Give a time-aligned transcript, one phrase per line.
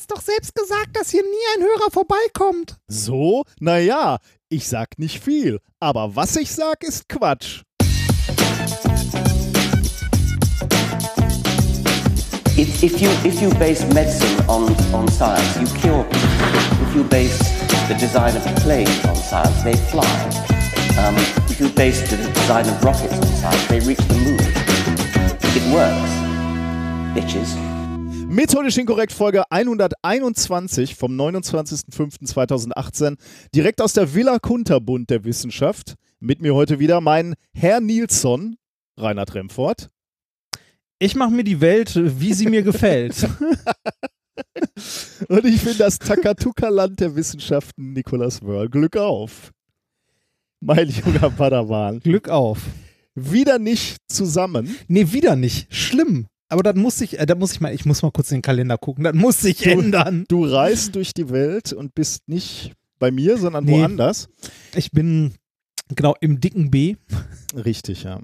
[0.00, 2.78] hast doch selbst gesagt, dass hier nie ein Hörer vorbeikommt.
[2.88, 3.44] So?
[3.60, 7.60] Naja, ich sag nicht viel, aber was ich sag, ist Quatsch.
[12.56, 16.88] If, if, you, if you base medicine on, on science, you cure people.
[16.88, 17.38] If you base
[17.88, 20.04] the design of planes on science, they fly.
[20.98, 21.14] Um,
[21.50, 24.40] if you base the design of rockets on science, they reach the moon.
[25.54, 26.10] It works,
[27.14, 27.69] bitches.
[28.30, 33.16] Methodisch inkorrekt Folge 121 vom 29.05.2018.
[33.52, 35.96] Direkt aus der Villa Kunterbund der Wissenschaft.
[36.20, 38.56] Mit mir heute wieder mein Herr Nilsson,
[38.96, 39.90] Reinhard Remfort.
[41.00, 43.16] Ich mache mir die Welt, wie sie mir gefällt.
[45.28, 48.68] Und ich bin das Takatuka-Land der Wissenschaften, Nikolaus Wörl.
[48.68, 49.50] Glück auf.
[50.60, 51.98] Mein junger Padawan.
[51.98, 52.60] Glück auf.
[53.16, 54.76] Wieder nicht zusammen.
[54.86, 55.74] Nee, wieder nicht.
[55.74, 56.28] Schlimm.
[56.50, 58.42] Aber dann muss ich, äh, dann muss ich mal, ich muss mal kurz in den
[58.42, 59.04] Kalender gucken.
[59.04, 60.24] Das muss sich Du- ändern.
[60.28, 63.80] Du reist durch die Welt und bist nicht bei mir, sondern Nee.
[63.80, 64.28] woanders.
[64.74, 65.32] Ich bin
[65.94, 66.96] genau im dicken B.
[67.54, 68.20] Richtig, ja.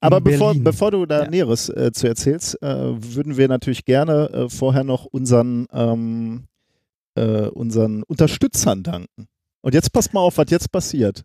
[0.00, 1.30] Aber bevor, bevor du da Ja.
[1.30, 2.66] Näheres äh, zu erzählst, äh,
[3.14, 6.44] würden wir natürlich gerne äh, vorher noch unseren, ähm,
[7.14, 9.28] äh, unseren Unterstützern danken.
[9.60, 11.22] Und jetzt passt mal auf, was jetzt passiert.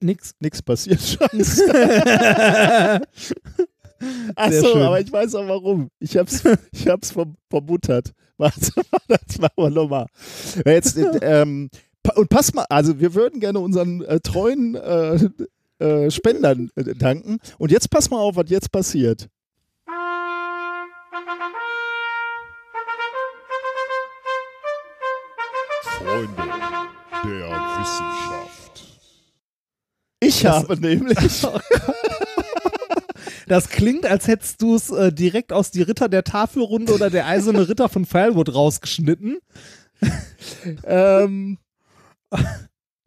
[0.00, 0.34] Nix.
[0.40, 1.00] Nichts passiert,
[1.32, 3.02] scheiße.
[4.00, 4.82] Sehr Achso, schön.
[4.82, 5.88] aber ich weiß auch warum.
[5.98, 8.12] Ich hab's, ich hab's ver verbuttert.
[8.38, 10.06] Warte mal, das machen wir nochmal.
[10.64, 11.70] Jetzt, äh, ähm,
[12.16, 15.28] und pass mal, also wir würden gerne unseren äh, treuen äh,
[15.78, 17.38] äh, Spendern äh, danken.
[17.58, 19.28] Und jetzt pass mal auf, was jetzt passiert.
[25.82, 26.42] Freunde
[27.24, 28.84] der Wissenschaft.
[30.20, 31.18] Ich Das- habe nämlich.
[33.46, 37.26] Das klingt, als hättest du es äh, direkt aus die Ritter der Tafelrunde oder der
[37.26, 39.38] eiserne Ritter von Firewood rausgeschnitten.
[40.84, 41.58] ähm,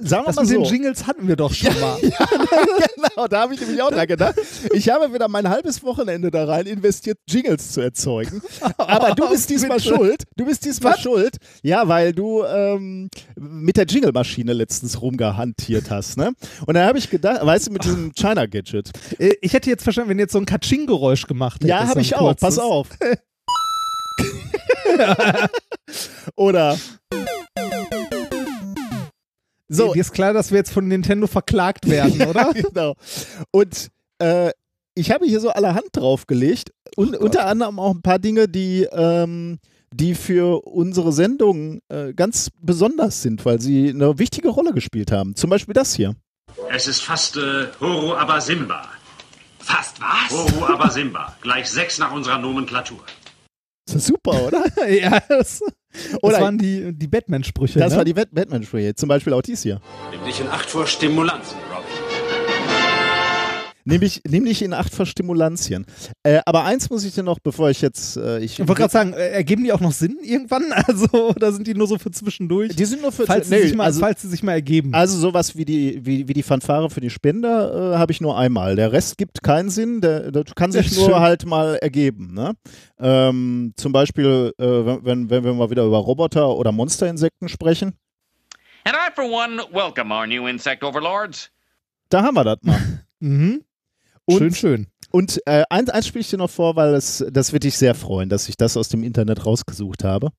[0.01, 0.55] sagen wir Das mal mit so.
[0.61, 1.97] den Jingles hatten wir doch schon mal.
[2.01, 4.35] genau, da habe ich nämlich auch dran gedacht.
[4.73, 8.41] Ich habe wieder mein halbes Wochenende da rein investiert, Jingles zu erzeugen.
[8.77, 10.23] Aber du bist diesmal schuld.
[10.35, 11.37] Du bist diesmal schuld.
[11.63, 16.17] Ja, weil du ähm, mit der Jingle-Maschine letztens rumgehantiert hast.
[16.17, 16.33] Ne?
[16.65, 18.91] Und da habe ich gedacht, weißt du, mit diesem China-Gadget.
[19.17, 21.69] Äh, Ich hätte jetzt verstanden, wenn du jetzt so ein Katsching-Geräusch gemacht hättest.
[21.69, 22.35] Ja, habe ich auch.
[22.37, 22.87] Pass auf.
[26.35, 26.77] Oder.
[29.69, 32.51] So, Dir ist klar, dass wir jetzt von Nintendo verklagt werden, oder?
[32.53, 32.95] genau.
[33.51, 34.51] Und äh,
[34.95, 39.59] ich habe hier so allerhand draufgelegt und unter anderem auch ein paar Dinge, die, ähm,
[39.93, 45.35] die für unsere Sendung äh, ganz besonders sind, weil sie eine wichtige Rolle gespielt haben.
[45.35, 46.15] Zum Beispiel das hier.
[46.71, 48.81] Es ist fast äh, Horo Abasimba.
[49.59, 50.31] Fast was?
[50.31, 51.35] Horo Abasimba.
[51.41, 52.99] Gleich sechs nach unserer Nomenklatur.
[53.93, 54.63] Das ist super, oder?
[54.89, 57.79] ja, das, das Oder- waren die, die Batman-Sprüche.
[57.79, 57.97] Das ne?
[57.97, 58.93] war die Bat- Batman-Sprüche.
[58.95, 59.81] Zum Beispiel auch dies hier.
[60.11, 61.57] Nimm dich in Acht vor Stimulanzen.
[63.89, 65.85] Nämlich, nämlich in acht Verstimulantien.
[66.23, 68.17] Äh, aber eins muss ich dir noch, bevor ich jetzt.
[68.17, 70.63] Äh, ich Ich wollte gerade sagen, äh, ergeben die auch noch Sinn irgendwann?
[70.89, 72.75] Also, oder sind die nur so für zwischendurch?
[72.75, 73.25] die sind nur für.
[73.25, 74.93] falls, sie nee, sich mal, also, falls sie sich mal ergeben.
[74.93, 78.37] Also sowas wie die, wie, wie die Fanfare für die Spender äh, habe ich nur
[78.37, 78.75] einmal.
[78.75, 81.19] Der Rest gibt keinen Sinn, der, der kann sich nur schön.
[81.19, 82.33] halt mal ergeben.
[82.33, 82.53] Ne?
[82.99, 87.93] Ähm, zum Beispiel, äh, wenn, wenn, wenn wir mal wieder über Roboter oder Monsterinsekten sprechen,
[88.85, 91.49] And I, for one, welcome our new insect overlords.
[92.09, 92.79] da haben wir das mal.
[93.19, 93.63] mhm.
[94.29, 94.87] Und, Schön, schön.
[95.09, 97.95] und äh, eins, eins spiele ich dir noch vor, weil es, das wird dich sehr
[97.95, 100.29] freuen, dass ich das aus dem Internet rausgesucht habe.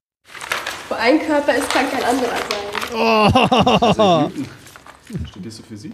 [0.89, 2.37] Wo ein Körper ist, kann kein anderer
[3.95, 4.33] sein.
[5.29, 5.93] Studierst du Physik?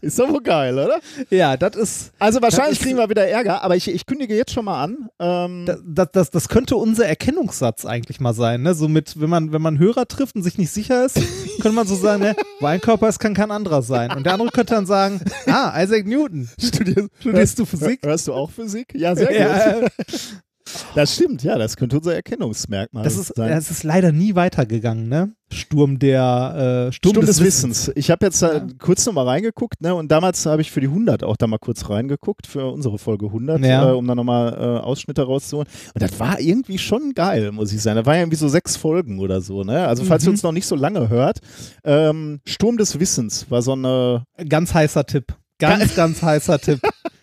[0.00, 1.00] Ist doch wohl geil, oder?
[1.30, 2.12] Ja, das ist.
[2.18, 5.08] Also wahrscheinlich ist- kriegen wir wieder Ärger, aber ich, ich kündige jetzt schon mal an.
[5.18, 8.74] Ähm, Das, das, das, könnte unser Erkennungssatz eigentlich mal sein, ne?
[8.74, 11.16] So mit, wenn man, wenn man Hörer trifft und sich nicht sicher ist,
[11.60, 12.36] könnte man so sagen, ne?
[12.60, 14.10] Wo ein Körper ist, kann kein anderer sein.
[14.12, 16.48] Und der andere könnte dann sagen, ah, Isaac Newton.
[16.60, 18.00] studierst, Studierst du Physik?
[18.04, 18.92] Hörst du auch Physik?
[18.94, 19.36] Ja, sehr gut.
[19.36, 19.80] Ja,
[20.94, 23.50] Das stimmt, ja, das könnte unser Erkennungsmerkmal das ist, sein.
[23.50, 25.32] das ist leider nie weitergegangen, ne?
[25.50, 27.90] Sturm der, äh, Sturm, Sturm des Wissens.
[27.94, 28.66] Ich habe jetzt Ja.
[28.78, 31.58] kurz noch mal reingeguckt, ne, und damals habe ich für die 100 auch da mal
[31.58, 33.90] kurz reingeguckt, für unsere Folge 100, Ja.
[33.90, 35.68] äh, um dann nochmal äh, Ausschnitte rauszuholen.
[35.94, 37.96] Und das war irgendwie schon geil, muss ich sagen.
[37.96, 39.86] Da war ja irgendwie so sechs Folgen oder so, ne?
[39.88, 40.34] Also, falls ihr Mhm.
[40.34, 41.38] uns noch nicht so lange hört,
[41.84, 44.24] ähm, Sturm des Wissens war so eine.
[44.48, 45.34] Ganz heißer Tipp.
[45.58, 46.80] Ganz, ganz heißer Tipp.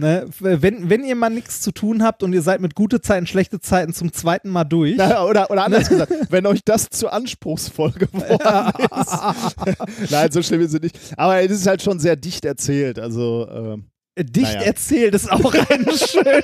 [0.00, 0.26] Ne?
[0.38, 3.60] Wenn, wenn ihr mal nichts zu tun habt und ihr seid mit gute Zeiten, schlechte
[3.60, 4.94] Zeiten zum zweiten Mal durch.
[4.96, 10.10] Na, oder, oder anders gesagt, wenn euch das zu anspruchsvoll geworden ist.
[10.10, 10.98] Nein, so schlimm ist es nicht.
[11.16, 12.98] Aber es ist halt schon sehr dicht erzählt.
[12.98, 13.84] Also, ähm,
[14.18, 14.62] Dicht Naja.
[14.62, 16.24] erzählt ist auch ein schön.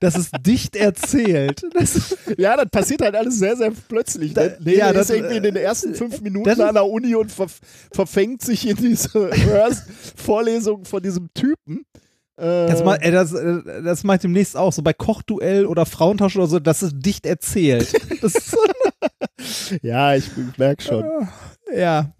[0.00, 1.62] Das ist dicht erzählt.
[1.74, 4.32] Das, Ja, das passiert halt alles sehr, sehr plötzlich.
[4.34, 4.56] Da- Ne?
[4.60, 7.30] Nee, ja, das- ist irgendwie in den ersten fünf Minuten das- an der Uni und
[7.30, 7.46] ver
[7.92, 9.30] verfängt sich in diese
[10.16, 11.84] Vorlesung von diesem Typen.
[12.36, 14.72] Äh, das, ma- äh, das, äh, das mache ich demnächst auch.
[14.72, 17.92] So bei Kochduell oder Frauentausch oder so, das ist dicht erzählt.
[18.22, 18.56] Das ist,
[19.82, 21.04] ja, ich merke schon.
[21.76, 22.12] ja.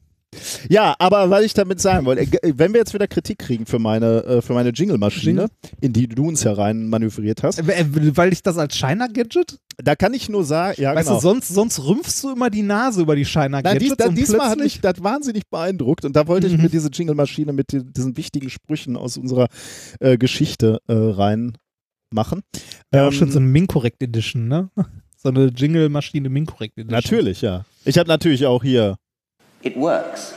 [0.69, 3.79] Ja, aber was ich damit sagen wollte, äh, wenn wir jetzt wieder Kritik kriegen für
[3.81, 5.49] meine, äh, für meine Jingle-Maschine,
[5.81, 7.85] in die du uns ja rein manövriert hast, Äh,
[8.17, 9.59] Weil ich das als Shiner-Gadget?
[9.83, 11.19] da kann ich nur sagen, ja Weißt genau.
[11.21, 13.97] du, sonst, sonst rümpfst du immer die Nase über die Shiner-Gadgets.
[13.97, 16.63] dies, und diesmal hat mich das wahnsinnig beeindruckt und da wollte ich Mhm.
[16.63, 19.49] mir diese Jingle-Maschine mit die, diesen wichtigen Sprüchen aus unserer
[20.01, 22.43] äh, Geschichte äh, reinmachen.
[22.95, 24.71] Ja, auch Ähm, schon so eine Minkorrekt Edition, ne?
[25.23, 26.95] So eine Jingle-Maschine Minkorrekt Edition.
[26.95, 27.67] Natürlich, ja.
[27.85, 28.97] Ich habe natürlich auch hier,
[29.63, 30.35] It works.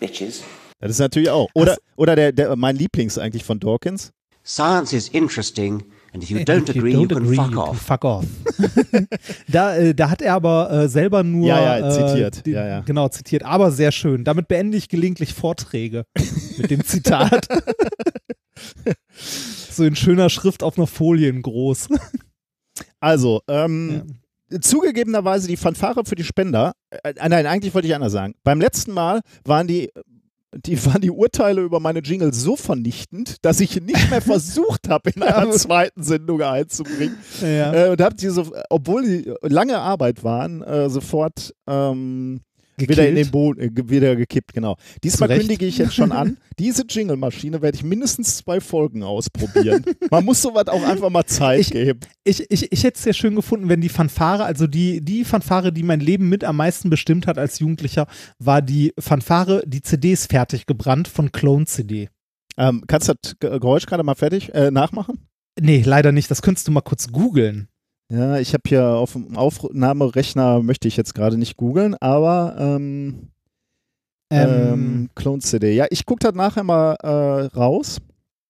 [0.00, 0.42] Bitches.
[0.78, 1.48] das ist natürlich auch.
[1.54, 4.12] Oder, oder der, der, mein Lieblings eigentlich von Dawkins.
[4.44, 7.50] Science is interesting, and if you If don't you agree, you don't can agree, fuck
[7.50, 7.80] you can off.
[7.82, 8.24] Fuck off.
[9.48, 11.48] da, äh, da hat er aber äh, selber nur.
[11.48, 12.46] Ja, ja, äh, zitiert.
[12.46, 12.80] den- Ja, ja.
[12.82, 13.42] Genau, zitiert.
[13.42, 14.22] Aber sehr schön.
[14.22, 16.04] Damit beende ich gelegentlich Vorträge
[16.58, 17.48] mit dem Zitat.
[19.16, 21.88] so in schöner Schrift auf einer Folie in groß.
[23.00, 24.18] Also, ähm,
[24.60, 28.34] zugegebenerweise die Fanfare für die Spender, äh, nein, eigentlich wollte ich anders sagen.
[28.44, 29.90] Beim letzten Mal waren die,
[30.54, 35.10] die, waren die Urteile über meine Jingles so vernichtend, dass ich nicht mehr versucht habe,
[35.10, 37.16] in einer zweiten Sendung einzubringen.
[37.40, 37.72] Ja.
[37.72, 42.40] Äh, und habe die so, obwohl die lange Arbeit waren, äh, sofort ähm,
[42.78, 44.76] wieder in den Boden, äh, wieder gekippt, genau.
[45.02, 49.84] Diesmal kündige ich jetzt schon an, diese Jingle-Maschine werde ich mindestens zwei Folgen ausprobieren.
[50.10, 52.00] Man muss sowas auch einfach mal Zeit Ich- geben.
[52.24, 55.72] Ich, ich, ich hätte es sehr schön gefunden, wenn die Fanfare, also die, die Fanfare,
[55.72, 58.06] die mein Leben mit am meisten bestimmt hat als Jugendlicher,
[58.38, 62.08] war die Fanfare, die CDs fertig gebrannt von Clone CD.
[62.58, 65.28] Ähm, kannst du das Ge- Geräusch gerade mal fertig äh, nachmachen?
[65.60, 66.30] Nee, leider nicht.
[66.30, 67.68] Das könntest du mal kurz googeln.
[68.08, 73.30] Ja, ich habe hier auf dem Aufnahmerechner, möchte ich jetzt gerade nicht googeln, aber ähm,
[74.30, 75.74] ähm, Ähm, Clone CD.
[75.74, 77.98] Ja, ich gucke das nachher mal äh, raus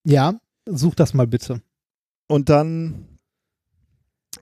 [0.05, 0.35] ja,
[0.67, 1.63] such das mal bitte.
[2.29, 3.16] und dann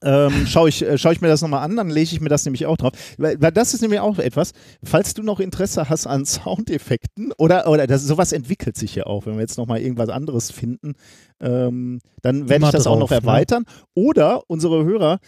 [0.05, 2.45] ähm, schaue ich, äh, schau ich mir das nochmal an, dann lege ich mir das
[2.45, 2.93] nämlich auch drauf.
[3.19, 4.53] Weil, weil das ist nämlich auch etwas,
[4.85, 9.27] falls du noch Interesse hast an Soundeffekten oder, oder das, sowas entwickelt sich ja auch,
[9.27, 10.95] wenn wir jetzt nochmal irgendwas anderes finden,
[11.41, 13.17] ähm, dann werde ich das auch drauf, noch ne?
[13.17, 13.65] erweitern.
[13.95, 15.19] Oder unsere Hörer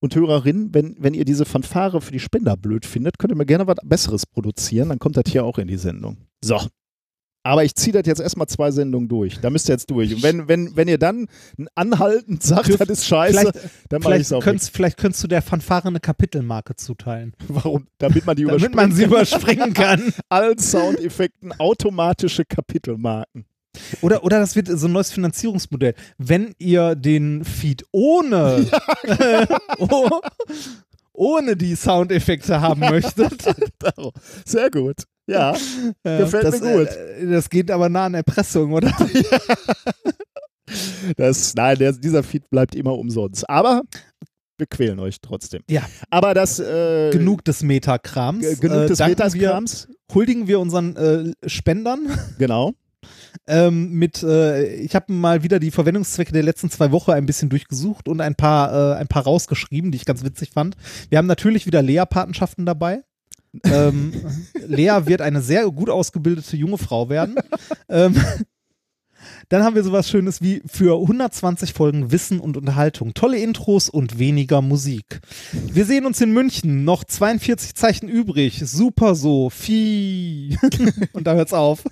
[0.00, 3.46] und Hörerinnen, wenn, wenn ihr diese Fanfare für die Spender blöd findet, könnt ihr mir
[3.46, 6.18] gerne was Besseres produzieren, dann kommt das hier auch in die Sendung.
[6.42, 6.60] So.
[7.44, 9.38] Aber ich ziehe das jetzt erstmal zwei Sendungen durch.
[9.38, 10.14] Da müsst ihr jetzt durch.
[10.14, 11.28] Und wenn, wenn, wenn ihr dann
[11.74, 15.22] anhaltend sagt, das ist scheiße, Vielleicht, dann mache ich es vielleicht, auch könntest, vielleicht könntest
[15.22, 17.34] du der Fanfare eine Kapitelmarke zuteilen.
[17.38, 17.54] nicht.
[17.64, 17.86] Warum?
[17.98, 20.12] Damit man die Damit man sie überspringen kann.
[20.30, 23.44] Allen Soundeffekten automatische Kapitelmarken.
[24.00, 25.94] Oder, oder das wird so ein neues Finanzierungsmodell.
[26.16, 28.66] Wenn ihr den Feed ohne,
[29.78, 30.20] oh,
[31.14, 33.42] ohne die Soundeffekte haben möchtet,
[34.44, 35.04] Sehr gut.
[35.26, 35.54] Ja,
[36.02, 36.88] äh, Gefällt das, mir gut.
[36.88, 38.92] Äh, das geht aber nah an Erpressung, oder?
[41.16, 43.48] das, nein, der, dieser Feed bleibt immer umsonst.
[43.48, 43.82] Aber
[44.58, 45.62] wir quälen euch trotzdem.
[45.68, 45.82] Ja.
[46.10, 48.40] Aber das äh, Genug des Metakrams.
[48.42, 49.88] ge- genug Äh, des danken Metakrams.
[49.88, 52.06] Wir, huldigen wir unseren äh, Spendern.
[52.38, 52.72] Genau.
[53.46, 57.48] Ähm, mit, äh, ich habe mal wieder die Verwendungszwecke der letzten zwei Wochen ein bisschen
[57.48, 60.76] durchgesucht und ein paar, äh, ein paar rausgeschrieben, die ich ganz witzig fand.
[61.10, 63.02] Wir haben natürlich wieder Lea-Patenschaften dabei.
[63.64, 64.12] ähm,
[64.66, 67.36] Lea wird eine sehr gut ausgebildete junge Frau werden.
[67.88, 68.16] ähm,
[69.48, 73.14] dann haben wir sowas Schönes wie für 120 Folgen Wissen und Unterhaltung.
[73.14, 75.20] Tolle Intros und weniger Musik.
[75.52, 76.84] Wir sehen uns in München.
[76.84, 78.62] Noch 42 Zeichen übrig.
[78.64, 79.50] Super so.
[79.50, 80.56] Vieh.
[81.12, 81.84] und da hört's auf.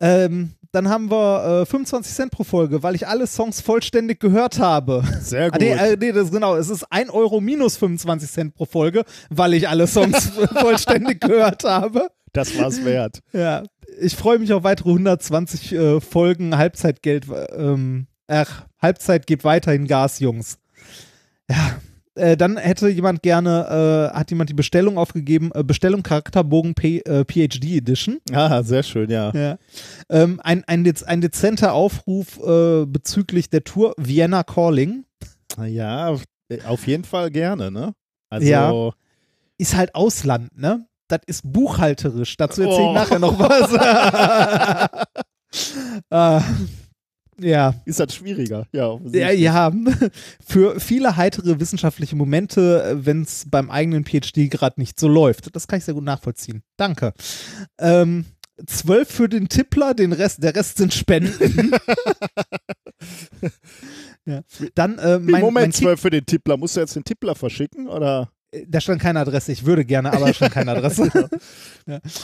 [0.00, 4.58] Ähm, dann haben wir äh, 25 Cent pro Folge, weil ich alle Songs vollständig gehört
[4.60, 5.02] habe.
[5.20, 5.60] Sehr Ah, gut.
[5.60, 6.56] nee, äh, nee, das ist genau.
[6.56, 10.26] Es ist 1 Euro minus 25 Cent pro Folge, weil ich alle Songs
[10.60, 12.08] vollständig gehört habe.
[12.32, 13.20] das war's wert.
[13.32, 13.64] Ja,
[14.00, 17.26] ich freue mich auf weitere 120 äh, Folgen Halbzeitgeld.
[17.56, 20.58] Ähm, ach, Halbzeit geht weiterhin Gas, Jungs.
[21.50, 21.74] Ja,
[22.20, 26.98] äh, dann hätte jemand gerne, äh, hat jemand die Bestellung aufgegeben, äh, Bestellung Charakterbogen P
[27.00, 28.18] äh, PhD Edition.
[28.32, 29.32] Ah, sehr schön, ja.
[29.34, 29.58] Ja.
[30.08, 35.04] Ähm, ein, ein, dez ein dezenter Aufruf äh, bezüglich der Tour Vienna Calling.
[35.66, 36.14] Ja,
[36.66, 37.94] auf jeden Fall gerne, ne?
[38.28, 38.90] Also, Ja.
[39.58, 40.86] Ist halt Ausland, ne?
[41.08, 42.36] Das ist buchhalterisch.
[42.36, 42.94] Dazu erzähle ich Oh.
[42.94, 43.72] nachher noch was.
[46.10, 46.40] äh,
[47.40, 47.74] ja.
[47.84, 48.66] ist das schwieriger.
[48.72, 49.72] Ja, Ja, ja,
[50.44, 55.54] für viele heitere wissenschaftliche Momente, wenn es beim eigenen PhD gerade nicht so läuft.
[55.54, 56.62] Das kann ich sehr gut nachvollziehen.
[56.76, 57.12] Danke.
[57.78, 58.26] Ähm,
[58.66, 61.72] zwölf für den Tippler, den Rest, der Rest sind Spenden.
[64.74, 66.56] Dann äh, mein, Moment, zwölf für den Tippler.
[66.56, 67.88] Musst du jetzt den Tippler verschicken?
[67.88, 68.30] Oder?
[68.68, 69.52] Da stand keine Adresse.
[69.52, 71.08] Ich würde gerne, aber stand keine Adresse.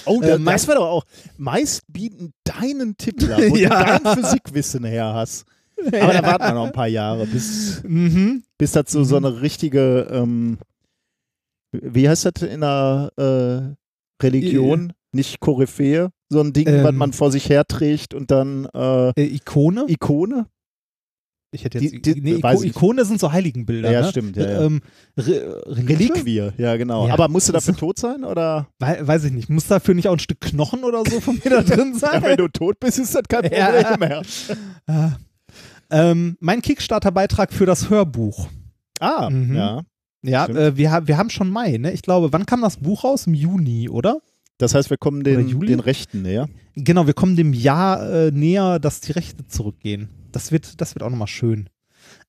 [0.04, 1.04] Oh, Äh, da, das wäre doch auch.
[1.38, 3.99] Meist bieten deinen Tippler, wo Ja.
[3.99, 5.45] du dein Physikwissen her hast.
[5.87, 8.45] Aber da warten wir noch ein paar Jahre, bis, mhm.
[8.59, 10.59] bis dazu so eine richtige, ähm,
[11.73, 14.92] wie heißt das in der äh, Religion?
[15.12, 16.97] Nicht Koryphäe, so ein Ding, was Ähm.
[16.97, 19.85] man vor sich herträgt und dann äh, äh, Ikone?
[19.88, 20.47] Ikone?
[21.53, 22.76] Ich hätte jetzt, Die- die- nee, weiß Iko, nicht.
[22.76, 23.91] Ikone sind so Heiligenbilder.
[23.91, 24.09] Ja, ne?
[24.09, 24.62] stimmt, ja, ja.
[24.65, 24.81] Ähm,
[25.17, 26.50] Re Reliquie?
[26.59, 27.07] Ja genau.
[27.07, 27.15] Ja.
[27.15, 28.69] Aber musst du dafür tot sein oder?
[28.79, 29.49] Wei- Weiß ich nicht.
[29.49, 32.23] Muss dafür nicht auch ein Stück Knochen oder so von mir da drin Ja, sein?
[32.23, 33.97] wenn du tot bist, ist das kein Problem Ja.
[33.97, 34.23] mehr.
[34.88, 35.12] Ah.
[35.91, 38.49] ähm, mein Kickstarter-Beitrag für das Hörbuch.
[39.00, 39.55] Ah, Mhm.
[39.57, 39.83] ja.
[40.23, 41.93] Ja, äh, wir, wir haben schon Mai, ne?
[41.93, 43.26] Ich glaube, wann kam das Buch raus?
[43.29, 44.19] Im Juni, oder?
[44.59, 46.49] Das heißt, wir kommen den, den Rechten näher.
[46.75, 50.09] Genau, wir kommen dem Jahr äh, näher, dass die Rechte zurückgehen.
[50.37, 51.71] Das wird, das wird auch nochmal schön.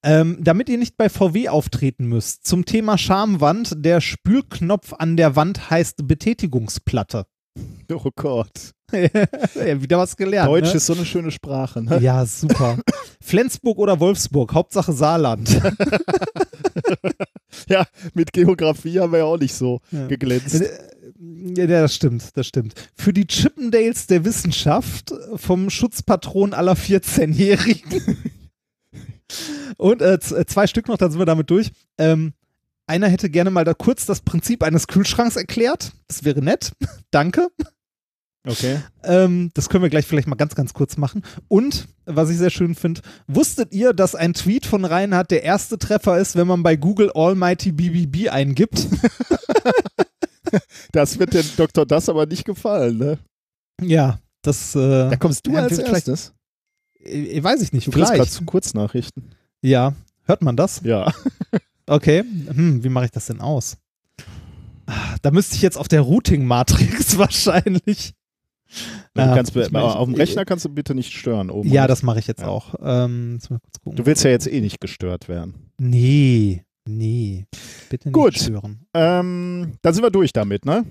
[0.02, 5.36] Ähm, damit ihr nicht bei VW auftreten müsst, zum Thema Schamwand, der Spülknopf an der
[5.36, 7.26] Wand heißt Betätigungsplatte.
[7.92, 8.72] Oh Gott.
[8.94, 10.48] ja, wieder was gelernt.
[10.48, 10.76] Deutsch ne?
[10.76, 11.84] ist so eine schöne Sprache.
[11.84, 12.00] Ne?
[12.00, 12.78] Ja, super.
[13.22, 15.60] Flensburg oder Wolfsburg, Hauptsache Saarland.
[17.70, 20.08] Ja, mit Geografie haben wir ja auch nicht so Ja.
[20.08, 20.64] geglänzt.
[21.20, 22.76] Ja, das stimmt, das stimmt.
[22.96, 28.18] Für die Chippendales der Wissenschaft vom Schutzpatron aller 14-Jährigen.
[29.78, 31.72] Und äh, zwei Stück noch, dann sind wir damit durch.
[31.98, 32.34] Ähm,
[32.86, 35.92] einer hätte gerne mal da kurz das Prinzip eines Kühlschranks erklärt.
[36.08, 36.72] Das wäre nett.
[37.12, 37.48] Danke.
[38.46, 38.80] Okay.
[39.04, 41.24] Ähm, das können wir gleich vielleicht mal ganz, ganz kurz machen.
[41.50, 45.78] Und, was ich sehr schön finde, wusstet ihr, dass ein Tweet von Reinhard der erste
[45.78, 48.88] Treffer ist, wenn man bei Google Almighty BBB eingibt?
[50.92, 51.86] Das wird dem Dr.
[51.86, 53.18] Das aber nicht gefallen, ne?
[53.82, 54.76] ja, das.
[54.76, 56.34] Äh, Da kommst du ja, als erstes.
[57.04, 59.36] äh, weiß ich nicht, Du kriegst gerade zu Kurznachrichten.
[59.62, 59.94] Ja,
[60.26, 60.82] hört man das?
[60.84, 61.12] Ja.
[61.90, 62.22] Okay.
[62.22, 63.78] Hm, wie mache ich das denn aus?
[65.22, 68.14] Da müsste ich jetzt auf der Routing-Matrix wahrscheinlich.
[69.14, 71.50] Du Ah, kannst, ich mein, auf dem ich- Rechner kannst du bitte nicht stören.
[71.50, 72.48] Oben Ja, das mache ich jetzt Ja.
[72.50, 72.76] auch.
[72.82, 73.40] Ähm.
[73.86, 75.72] Du willst ja jetzt eh nicht gestört werden.
[75.78, 77.46] Nee, nee.
[77.90, 78.38] Bitte nicht Gut.
[78.38, 78.86] stören.
[78.94, 80.86] Ähm, dann sind wir durch damit, ne?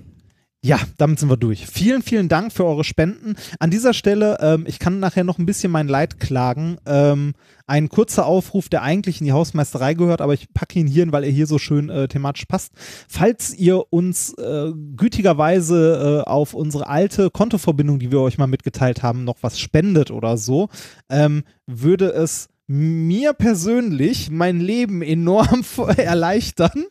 [0.63, 1.67] Ja, damit sind wir durch.
[1.67, 3.35] Vielen, vielen Dank für eure Spenden.
[3.59, 6.77] An dieser Stelle, ähm, ich kann nachher noch ein bisschen mein Leid klagen.
[6.87, 7.35] Ähm,
[7.67, 11.11] ein kurzer Aufruf, der eigentlich in die Hausmeisterei gehört, aber ich packe ihn hier hin,
[11.11, 12.73] weil er hier so schön äh, thematisch passt.
[13.07, 19.03] Falls ihr uns äh, gütigerweise äh, auf unsere alte Kontoverbindung, die wir euch mal mitgeteilt
[19.03, 20.69] haben, noch was spendet oder so,
[21.09, 25.63] ähm, würde es mir persönlich mein Leben enorm
[25.97, 26.85] erleichtern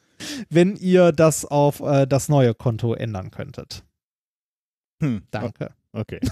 [0.48, 3.84] wenn ihr das auf äh, das neue Konto ändern könntet.
[5.02, 5.22] Hm.
[5.30, 5.74] Danke.
[5.92, 6.20] Okay.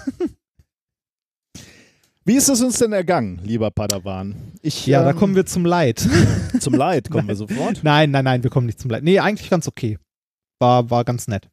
[2.27, 4.53] Wie ist es uns denn ergangen, lieber Padawan?
[4.63, 6.09] Ich, Ja, da ähm, kommen wir zum Leid.
[6.59, 7.85] zum Leid, kommen wir sofort.
[7.85, 9.03] nein, nein, nein, wir kommen nicht zum Leid.
[9.03, 9.99] Nee, eigentlich ganz okay.
[10.59, 11.51] War, war ganz nett.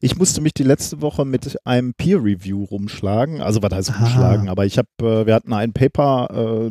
[0.00, 3.40] Ich musste mich die letzte Woche mit einem Peer Review rumschlagen.
[3.42, 3.98] Also was heißt Ah.
[4.00, 4.48] rumschlagen?
[4.48, 6.68] Aber ich habe, äh, wir hatten ein Paper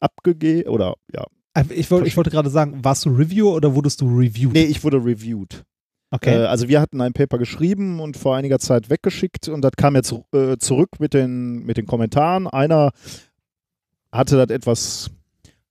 [0.00, 1.24] abgegeben oder ja.
[1.54, 4.52] Äh, Ich, wollt, ich wollte gerade sagen, warst du Review oder wurdest du reviewed?
[4.52, 5.64] Nee, ich wurde reviewed.
[6.12, 6.36] Okay.
[6.42, 9.96] Äh, also wir hatten ein Paper geschrieben und vor einiger Zeit weggeschickt und das kam
[9.96, 12.46] jetzt äh, zurück mit den, mit den Kommentaren.
[12.46, 12.92] Einer
[14.12, 15.10] hatte das etwas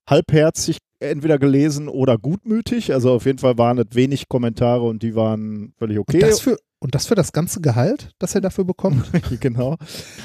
[0.10, 2.94] halbherzig entweder gelesen oder gutmütig.
[2.94, 6.18] Also auf jeden Fall waren es wenig Kommentare und die waren völlig okay.
[6.24, 9.06] und, das für, und das für das ganze Gehalt, das er dafür bekommt?
[9.40, 9.76] genau.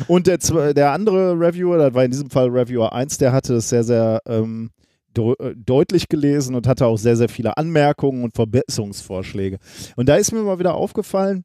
[0.06, 0.38] Und der,
[0.74, 4.20] der andere Reviewer, das war in diesem Fall Reviewer 1, der hatte es sehr, sehr
[4.26, 4.70] ähm,
[5.16, 9.58] äh, deutlich gelesen und hatte auch sehr, sehr viele Anmerkungen und Verbesserungsvorschläge.
[9.96, 11.44] Und da ist mir mal wieder aufgefallen,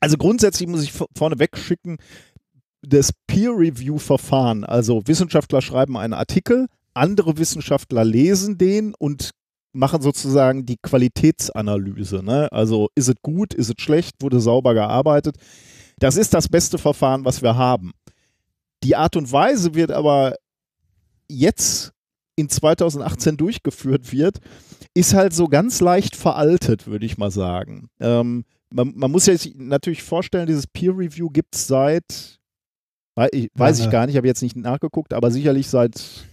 [0.00, 1.96] also grundsätzlich muss ich v- vorneweg schicken,
[2.82, 6.66] das Peer-Review-Verfahren, also Wissenschaftler schreiben einen Artikel,
[6.96, 9.30] andere Wissenschaftler lesen den und
[9.72, 12.22] machen sozusagen die Qualitätsanalyse.
[12.22, 12.50] Ne?
[12.50, 15.36] Also ist es gut, ist es schlecht, wurde sauber gearbeitet.
[15.98, 17.92] Das ist das beste Verfahren, was wir haben.
[18.82, 20.34] Die Art und Weise wird aber
[21.28, 21.92] jetzt
[22.36, 24.38] in 2018 durchgeführt wird,
[24.94, 27.88] ist halt so ganz leicht veraltet, würde ich mal sagen.
[27.98, 32.38] Ähm, man, man muss sich natürlich vorstellen, dieses Peer Review gibt es seit,
[33.14, 36.26] wei- ich, weiß ich gar nicht, habe jetzt nicht nachgeguckt, aber sicherlich seit,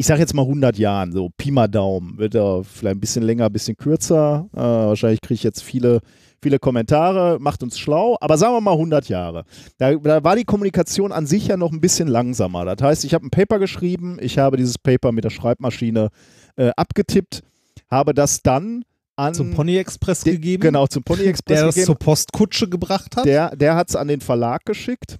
[0.00, 2.16] ich sage jetzt mal 100 Jahren, so Pi mal Daumen.
[2.16, 4.48] Wird er vielleicht ein bisschen länger, ein bisschen kürzer.
[4.54, 6.00] Äh, wahrscheinlich kriege ich jetzt viele,
[6.40, 9.44] viele Kommentare, macht uns schlau, aber sagen wir mal 100 Jahre.
[9.76, 12.64] Da, da war die Kommunikation an sich ja noch ein bisschen langsamer.
[12.64, 16.08] Das heißt, ich habe ein Paper geschrieben, ich habe dieses Paper mit der Schreibmaschine
[16.56, 17.42] äh, abgetippt,
[17.90, 20.62] habe das dann an Zum Pony Express gegeben?
[20.62, 21.86] Genau, zum Pony Express Der das gegeben.
[21.88, 23.26] zur Postkutsche gebracht hat?
[23.26, 25.18] Der, der hat es an den Verlag geschickt.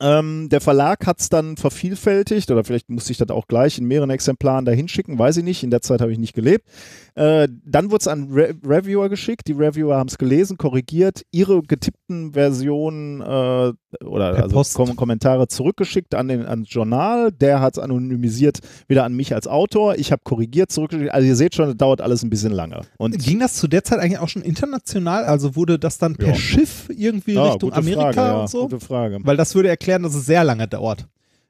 [0.00, 3.86] Ähm, der Verlag hat es dann vervielfältigt oder vielleicht musste ich das auch gleich in
[3.86, 5.62] mehreren Exemplaren dahin schicken, weiß ich nicht.
[5.62, 6.66] In der Zeit habe ich nicht gelebt.
[7.14, 9.46] Äh, dann wurde es an Re Reviewer geschickt.
[9.48, 13.72] Die Reviewer haben es gelesen, korrigiert, ihre getippten Versionen äh,
[14.04, 14.62] oder Per also.
[14.74, 17.32] Kom Kommentare zurückgeschickt an den ans Journal.
[17.32, 19.94] Der hat es anonymisiert wieder an mich als Autor.
[19.96, 21.12] Ich habe korrigiert, zurückgeschickt.
[21.12, 22.82] Also ihr seht schon, das dauert alles ein bisschen lange.
[22.98, 25.24] Und Ging das zu der Zeit eigentlich auch schon international?
[25.24, 26.34] Also wurde das dann per Ja.
[26.34, 28.62] Schiff irgendwie Ah, Richtung Amerika Frage, ja, und so?
[28.68, 29.18] Gute Frage.
[29.22, 31.06] Weil das würde erklären, dass es sehr lange dauert.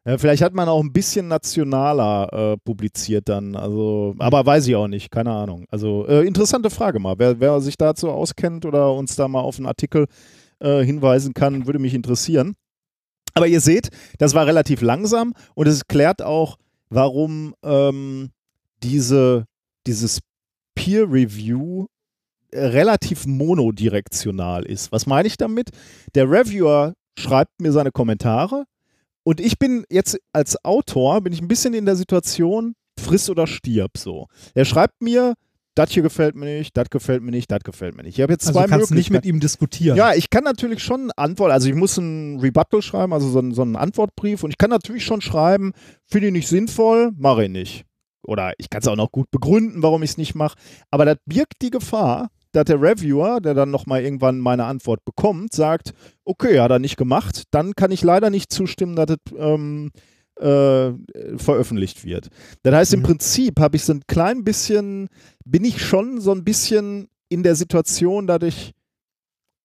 [0.06, 4.76] Ja, vielleicht hat man auch ein bisschen nationaler äh, publiziert dann, also, aber weiß ich
[4.76, 5.66] auch nicht, keine Ahnung.
[5.68, 7.16] Also äh, interessante Frage mal.
[7.18, 10.06] Wer, wer sich dazu auskennt oder uns da mal auf einen Artikel
[10.60, 12.54] äh, hinweisen kann, würde mich interessieren.
[13.34, 13.88] Aber ihr seht,
[14.18, 16.56] das war relativ langsam und es klärt auch,
[16.88, 18.30] warum ähm,
[18.84, 19.44] diese,
[19.88, 20.20] dieses
[20.76, 21.86] Peer Review
[22.52, 24.92] äh, relativ monodirektional ist.
[24.92, 25.70] Was meine ich damit?
[26.14, 28.64] Der Reviewer schreibt mir seine Kommentare
[29.24, 33.46] und ich bin jetzt als Autor, bin ich ein bisschen in der Situation, friss oder
[33.46, 34.26] stirb so.
[34.54, 35.34] Er schreibt mir,
[35.74, 38.16] das hier gefällt mir nicht, das gefällt mir nicht, das gefällt mir nicht.
[38.18, 39.14] Ich habe jetzt Also zwei kannst nicht Möglichkeiten.
[39.14, 39.96] mit ihm diskutieren.
[39.96, 43.52] Ja, ich kann natürlich schon antworten, also ich muss einen Rebuttal schreiben, also so einen,
[43.52, 45.72] so einen Antwortbrief und ich kann natürlich schon schreiben,
[46.06, 47.84] finde ich nicht sinnvoll, mache ich nicht.
[48.26, 50.56] Oder ich kann es auch noch gut begründen, warum ich es nicht mache.
[50.90, 55.52] Aber das birgt die Gefahr, dass der Reviewer, der dann nochmal irgendwann meine Antwort bekommt,
[55.52, 55.92] sagt,
[56.24, 59.90] okay, hat er nicht gemacht, dann kann ich leider nicht zustimmen, dass es ähm,
[60.40, 60.92] äh,
[61.36, 62.28] veröffentlicht wird.
[62.62, 63.04] Das heißt, im Mhm.
[63.04, 65.08] Prinzip habe ich so ein klein bisschen,
[65.44, 68.72] bin ich schon so ein bisschen in der Situation, dass ich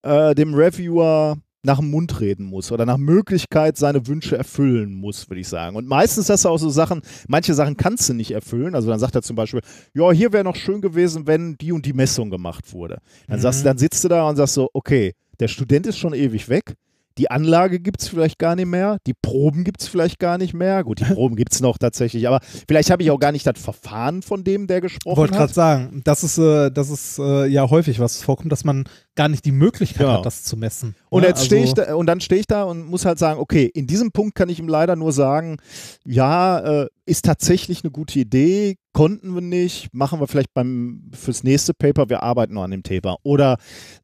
[0.04, 5.30] äh, dem Reviewer nach dem Mund reden muss oder nach Möglichkeit seine Wünsche erfüllen muss,
[5.30, 5.76] würde ich sagen.
[5.76, 8.74] Und meistens hast du auch so Sachen, manche Sachen kannst du nicht erfüllen.
[8.74, 9.62] Also dann sagt er zum Beispiel,
[9.94, 13.00] ja, hier wäre noch schön gewesen, wenn die und die Messung gemacht wurde.
[13.28, 13.42] Dann, Mhm.
[13.44, 16.74] sagst, dann sitzt du da und sagst so, okay, der Student ist schon ewig weg.
[17.18, 18.98] Die Anlage gibt es vielleicht gar nicht mehr.
[19.08, 20.84] Die Proben gibt es vielleicht gar nicht mehr.
[20.84, 23.60] Gut, die Proben gibt es noch tatsächlich, aber vielleicht habe ich auch gar nicht das
[23.62, 25.54] Verfahren von dem, der Ich gesprochen wollte gerade hat.
[25.54, 29.44] sagen, das ist, äh, das ist äh, ja häufig was vorkommt, dass man gar nicht
[29.46, 30.14] die Möglichkeit Ja.
[30.18, 30.96] hat, das zu messen.
[31.10, 31.28] Und Ne?
[31.28, 33.70] jetzt stehe ich Also- da, und dann stehe ich da und muss halt sagen, okay,
[33.74, 35.58] in diesem Punkt kann ich ihm leider nur sagen,
[36.06, 41.44] ja, äh, ist tatsächlich eine gute Idee, konnten wir nicht, machen wir vielleicht beim fürs
[41.44, 43.18] nächste Paper, wir arbeiten noch an dem Paper.
[43.24, 43.58] Oder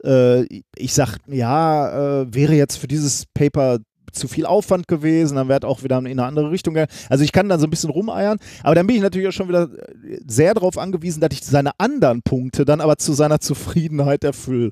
[0.03, 0.43] äh,
[0.75, 3.79] ich sag, ja, äh, wäre jetzt für dieses Paper
[4.13, 6.91] zu viel Aufwand gewesen, dann wäre auch wieder in eine andere Richtung gegangen.
[7.09, 9.47] Also ich kann dann so ein bisschen rumeiern, aber dann bin ich natürlich auch schon
[9.47, 14.23] wieder äh, sehr darauf angewiesen, dass ich seine anderen Punkte dann aber zu seiner Zufriedenheit
[14.23, 14.71] erfülle.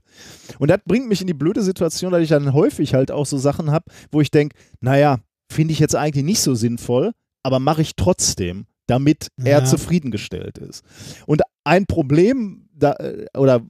[0.60, 3.38] Und das bringt mich in die blöde Situation, dass ich dann häufig halt auch so
[3.38, 5.20] Sachen habe, wo ich denke, naja,
[5.52, 7.12] finde ich jetzt eigentlich nicht so sinnvoll,
[7.44, 9.66] aber mache ich trotzdem, damit er Ja.
[9.66, 10.84] zufriedengestellt ist.
[11.26, 13.62] Und ein Problem da, äh, oder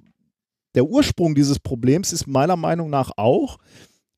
[0.75, 3.58] der Ursprung dieses Problems ist meiner Meinung nach auch,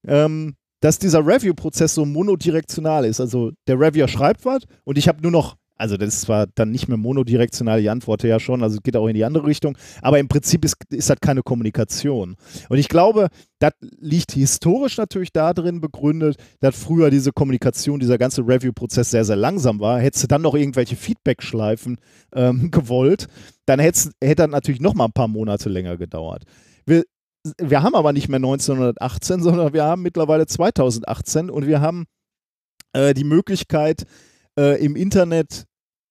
[0.08, 3.20] ähm, dass dieser Review-Prozess so monodirektional ist.
[3.20, 6.72] Also der Reviewer schreibt was und ich habe nur noch, also das ist zwar dann
[6.72, 10.20] nicht mehr monodirektional, ich antworte ja schon, also geht auch in die andere Richtung, aber
[10.20, 12.36] im Prinzip ist, ist das keine Kommunikation.
[12.70, 18.42] Und ich glaube, das liegt historisch natürlich darin begründet, dass früher diese Kommunikation, dieser ganze
[18.42, 20.00] Review-Prozess sehr, sehr langsam war.
[20.00, 21.98] Hättest du dann noch irgendwelche Feedback-Schleifen
[22.34, 23.28] ähm, gewollt,
[23.66, 26.44] dann hätte das natürlich noch mal ein paar Monate länger gedauert.
[26.86, 27.04] Wir,
[27.60, 32.06] wir haben aber nicht mehr 1918, sondern wir haben mittlerweile 2018 und wir haben
[32.94, 34.06] äh, die Möglichkeit,
[34.58, 35.66] äh, im Internet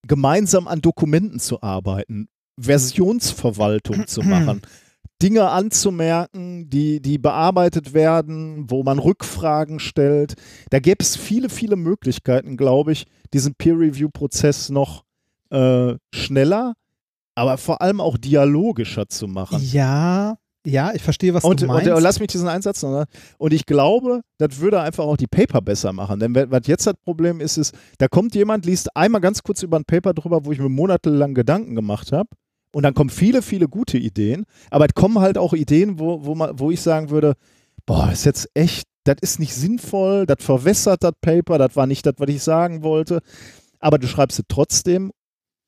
[0.07, 2.29] gemeinsam an Dokumenten zu arbeiten,
[2.59, 4.63] Versionsverwaltung zu machen.
[5.23, 10.35] Dinge anzumerken, die, die bearbeitet werden, wo man Rückfragen stellt.
[10.69, 15.05] Da gäbe es viele, viele Möglichkeiten, glaube ich, diesen Peer-Review-Prozess noch
[15.51, 16.75] äh, schneller,
[17.35, 19.63] aber vor allem auch dialogischer zu machen.
[19.63, 21.91] Ja, ja, ich verstehe, was Und, du und, meinst.
[21.91, 22.91] und lass mich diesen Einsatz noch.
[22.91, 23.05] ne?
[23.39, 26.19] Und ich glaube, das würde einfach auch die Paper besser machen.
[26.21, 29.63] Denn wa- was jetzt das Problem ist, ist, da kommt jemand, liest einmal ganz kurz
[29.63, 32.29] über ein Paper drüber, wo ich mir monatelang Gedanken gemacht habe.
[32.73, 34.45] Und dann kommen viele, viele gute Ideen.
[34.71, 37.35] Aber es kommen halt auch Ideen, wo, wo, man, wo ich sagen würde,
[37.87, 42.05] boah, ist jetzt echt, das ist nicht sinnvoll, das verwässert das Paper, das war nicht
[42.05, 43.21] das, was ich sagen wollte.
[43.79, 45.13] Aber du schreibst es trotzdem,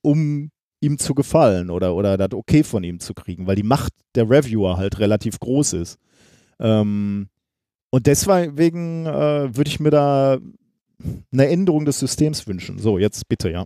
[0.02, 3.92] um ihm zu gefallen oder, oder das okay von ihm zu kriegen, weil die Macht
[4.14, 5.98] der Reviewer halt relativ groß ist.
[6.60, 7.28] Ähm,
[7.90, 10.38] und deswegen äh, würde ich mir da
[11.32, 12.78] eine Änderung des Systems wünschen.
[12.78, 13.64] So, jetzt bitte, ja.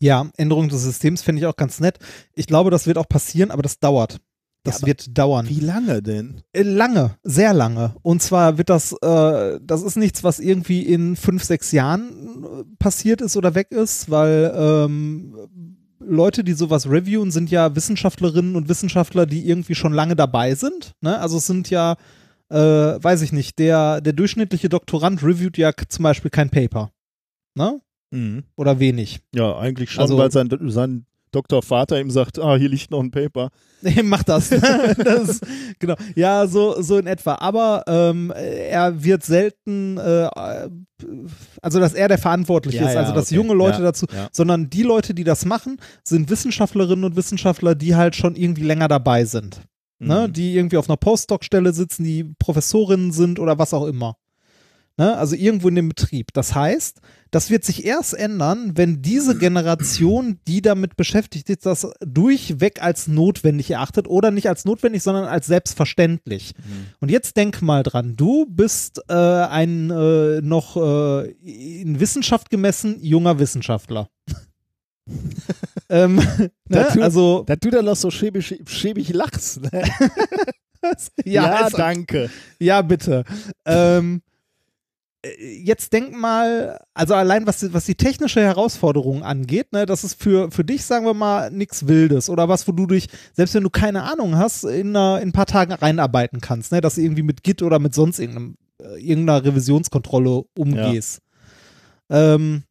[0.00, 1.98] Ja, Änderung des Systems finde ich auch ganz nett.
[2.34, 4.18] Ich glaube, das wird auch passieren, aber das dauert.
[4.64, 5.48] Das Ja, wird dauern.
[5.48, 6.42] Wie lange denn?
[6.52, 7.94] Äh, Lange, sehr lange.
[8.02, 12.64] Und zwar wird das, äh, das ist nichts, was irgendwie in fünf, sechs Jahren äh,
[12.78, 15.34] passiert ist oder weg ist, weil ähm,
[16.06, 20.92] Leute, die sowas reviewen, sind ja Wissenschaftlerinnen und Wissenschaftler, die irgendwie schon lange dabei sind.
[21.00, 21.18] Ne?
[21.18, 21.96] Also es sind ja
[22.50, 26.92] äh, weiß ich nicht, der, der durchschnittliche Doktorand reviewt ja zum Beispiel kein Paper.
[27.54, 27.80] Ne?
[28.10, 28.44] Mhm.
[28.56, 29.20] Oder wenig.
[29.34, 33.10] Ja, eigentlich schon, Also- weil sein, sein Doktorvater ihm sagt, ah, hier liegt noch ein
[33.10, 33.50] Paper.
[33.80, 34.50] Nee, mach das.
[34.98, 35.40] das
[35.78, 35.94] genau.
[36.14, 37.34] Ja, so, so in etwa.
[37.36, 40.28] Aber ähm, er wird selten, äh,
[41.60, 43.34] also dass er der Verantwortliche Ja, ist, ja, also dass okay.
[43.34, 44.28] junge Leute Ja, dazu, ja.
[44.30, 48.88] sondern die Leute, die das machen, sind Wissenschaftlerinnen und Wissenschaftler, die halt schon irgendwie länger
[48.88, 49.62] dabei sind.
[49.98, 50.26] Ne?
[50.28, 50.32] Mhm.
[50.32, 54.16] Die irgendwie auf einer Postdoc-Stelle sitzen, die Professorinnen sind oder was auch immer.
[54.98, 55.16] Ne?
[55.16, 56.28] Also irgendwo in dem Betrieb.
[56.34, 57.00] Das heißt,
[57.30, 63.08] das wird sich erst ändern, wenn diese Generation, die damit beschäftigt ist, das durchweg als
[63.08, 66.52] notwendig erachtet oder nicht als notwendig, sondern als selbstverständlich.
[67.00, 71.30] Und jetzt denk mal dran, du bist äh, ein äh, noch äh,
[71.80, 74.10] in Wissenschaft gemessen junger Wissenschaftler.
[75.88, 76.50] ähm, ne?
[76.68, 79.62] Da tut- Also Da tut er noch so schäbig, schäbig lachst.
[79.62, 79.70] Ne?
[81.24, 82.30] ja, ist danke.
[82.58, 83.24] Ja, bitte.
[83.64, 84.31] Ähm, äh,
[85.38, 90.20] jetzt denk mal, also allein was, die- was die technische Herausforderung angeht, ne, das ist
[90.20, 93.62] für, für dich, sagen wir mal, nichts Wildes oder was, wo du dich, selbst wenn
[93.62, 97.02] du keine Ahnung hast, in, einer, in ein paar Tagen reinarbeiten kannst, ne, dass du
[97.02, 101.20] irgendwie mit Git oder mit sonst irgendeinem, äh, irgendeiner Revisionskontrolle umgehst.
[102.10, 102.64] Ähm,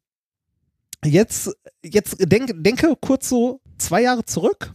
[1.04, 4.74] jetzt, jetzt denk, denke kurz so zwei Jahre zurück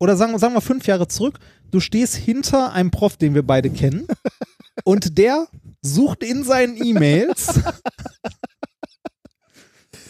[0.00, 1.38] oder sagen, sagen wir fünf Jahre zurück.
[1.70, 4.06] Du stehst hinter einem Prof, den wir beide kennen,
[4.84, 5.48] und der
[5.86, 7.60] sucht in seinen E-Mails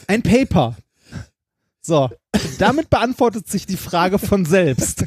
[0.06, 0.76] ein Paper.
[1.80, 2.10] So,
[2.58, 5.04] damit beantwortet sich die Frage von selbst.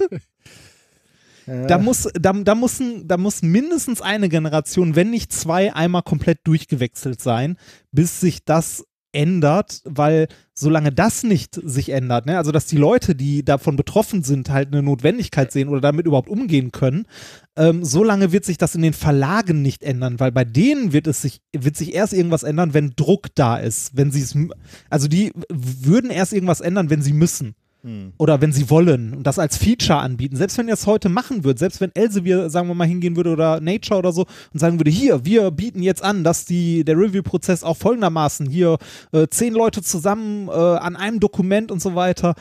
[1.68, 6.04] Da muss, da, da, muss ein, da muss mindestens eine Generation, wenn nicht zwei, einmal
[6.04, 7.58] komplett durchgewechselt sein,
[7.92, 13.16] bis sich das ändert, weil solange das nicht sich ändert, ne, also dass die Leute,
[13.16, 17.06] die davon betroffen sind, halt eine Notwendigkeit sehen oder damit überhaupt umgehen können,
[17.56, 21.22] ähm, solange wird sich das in den Verlagen nicht ändern, weil bei denen wird es
[21.22, 24.36] sich, wird sich erst irgendwas ändern, wenn Druck da ist, wenn sie es,
[24.90, 27.56] also die würden erst irgendwas ändern, wenn sie müssen
[28.18, 30.36] oder wenn sie wollen und das als Feature anbieten.
[30.36, 33.32] Selbst wenn ihr es heute machen würdet, selbst wenn Elsevier, sagen wir mal, hingehen würde
[33.32, 36.98] oder Nature oder so und sagen würde, hier, wir bieten jetzt an, dass die, der
[36.98, 38.78] Review-Prozess auch folgendermaßen hier
[39.14, 42.36] äh, zehn Leute zusammen äh, an einem Dokument und so weiter.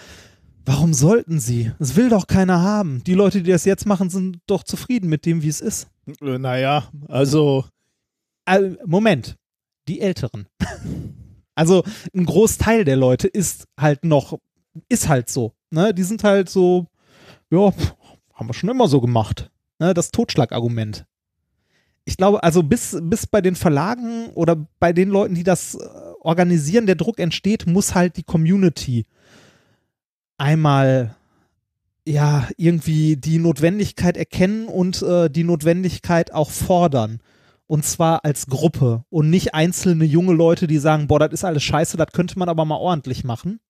[0.64, 1.72] Warum sollten sie?
[1.78, 3.02] Es will doch keiner haben.
[3.04, 5.86] Die Leute, die das jetzt machen, sind doch zufrieden mit dem, wie es ist.
[6.20, 7.64] Äh, Naja, also
[8.86, 9.36] Moment,
[9.88, 10.46] die Älteren.
[11.54, 14.38] also ein Großteil der Leute ist halt noch,
[14.88, 15.52] ist halt so.
[15.70, 15.92] Ne?
[15.94, 16.86] Die sind halt so,
[17.50, 17.72] ja,
[18.34, 19.50] haben wir schon immer so gemacht.
[19.78, 19.94] Ne?
[19.94, 21.04] Das Totschlagargument.
[22.04, 25.78] Ich glaube, also bis, bis bei den Verlagen oder bei den Leuten, die das äh,
[26.20, 29.04] organisieren, der Druck entsteht, muss halt die Community
[30.38, 31.14] einmal
[32.06, 37.20] ja irgendwie die Notwendigkeit erkennen und äh, die Notwendigkeit auch fordern.
[37.66, 41.62] Und zwar als Gruppe und nicht einzelne junge Leute, die sagen, boah, das ist alles
[41.62, 43.60] scheiße, das könnte man aber mal ordentlich machen.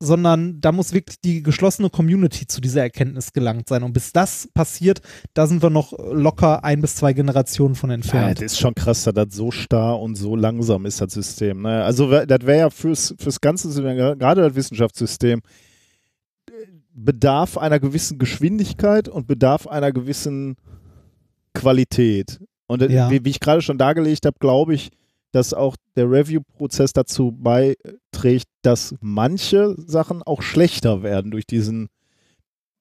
[0.00, 3.82] Sondern da muss wirklich die geschlossene Community zu dieser Erkenntnis gelangt sein.
[3.82, 5.00] Und bis das passiert,
[5.34, 8.38] da sind wir noch locker ein bis zwei Generationen von Ja, entfernt.
[8.38, 11.62] das ist schon krass, dass das so starr und so langsam ist, das System.
[11.62, 11.82] Ne?
[11.82, 15.40] Also das wäre ja fürs, fürs ganze System, gerade das Wissenschaftssystem,
[16.92, 20.56] bedarf einer gewissen Geschwindigkeit und bedarf einer gewissen
[21.54, 22.40] Qualität.
[22.66, 23.10] Und äh, Ja.
[23.10, 24.90] wie, wie ich gerade schon dargelegt habe, glaube ich,
[25.32, 31.88] dass auch der Review-Prozess dazu beiträgt, dass manche Sachen auch schlechter werden durch diesen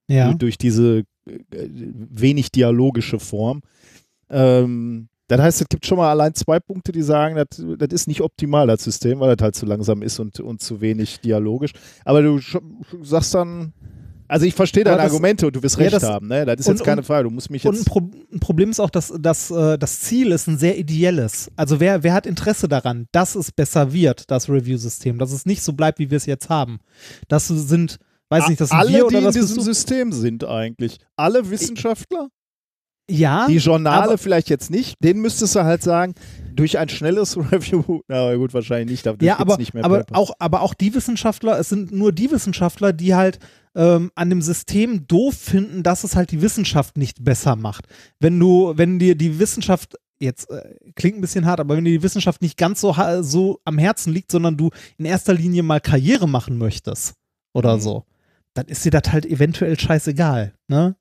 [0.09, 0.25] ja.
[0.25, 3.61] durch, durch diese äh, wenig dialogische Form.
[4.29, 7.47] Ähm, das heißt, es gibt schon mal allein zwei Punkte, die sagen, das,
[7.77, 10.79] das ist nicht optimal, das System, weil das halt zu langsam ist und, und zu
[10.79, 11.71] wenig dialogisch.
[12.05, 12.39] Aber du
[13.01, 13.73] sagst dann,
[14.27, 16.45] also ich verstehe deine Argumente und du wirst Ja, recht haben, ne?
[16.45, 17.87] Das ist und- jetzt keine Frage, du musst mich Und ein, jetzt.
[17.87, 17.99] Pro
[18.33, 21.49] ein Problem ist auch, dass, dass äh, das Ziel ist ein sehr ideelles.
[21.55, 25.61] Also wer, wer hat Interesse daran, dass es besser wird, das Review-System, dass es nicht
[25.63, 26.79] so bleibt, wie wir es jetzt haben.
[27.27, 27.97] Das sind,
[28.29, 29.61] weiß nicht, das sind alle, wir die oder in das diesem?
[29.61, 30.97] System sind eigentlich.
[31.15, 32.27] Alle Wissenschaftler?
[33.09, 34.95] Ja, Die Journale vielleicht jetzt nicht.
[35.01, 36.13] Den müsstest du halt sagen,
[36.53, 40.33] durch ein schnelles Review, na gut, wahrscheinlich nicht, aber ja, aber, nicht mehr aber, auch,
[40.39, 43.39] aber auch die Wissenschaftler, es sind nur die Wissenschaftler, die halt
[43.77, 47.85] ähm, an dem System doof finden, dass es halt die Wissenschaft nicht besser macht.
[48.19, 51.91] Wenn du, wenn dir die Wissenschaft jetzt äh, klingt ein bisschen hart, aber wenn dir
[51.97, 55.79] die Wissenschaft nicht ganz so, so am Herzen liegt, sondern du in erster Linie mal
[55.79, 57.13] Karriere machen möchtest
[57.53, 57.81] oder Mhm.
[57.81, 58.05] so,
[58.55, 60.95] dann ist dir das halt eventuell scheißegal, ne?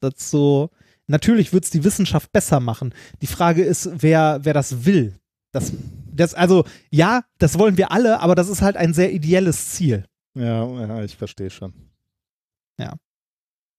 [0.00, 0.70] Das so,
[1.06, 2.92] natürlich wird es die Wissenschaft besser machen.
[3.20, 5.14] Die Frage ist, wer, wer das will.
[5.52, 5.72] Das,
[6.12, 10.04] das, also, ja, das wollen wir alle, aber das ist halt ein sehr ideelles Ziel.
[10.34, 11.72] Ja, ja, ich verstehe schon.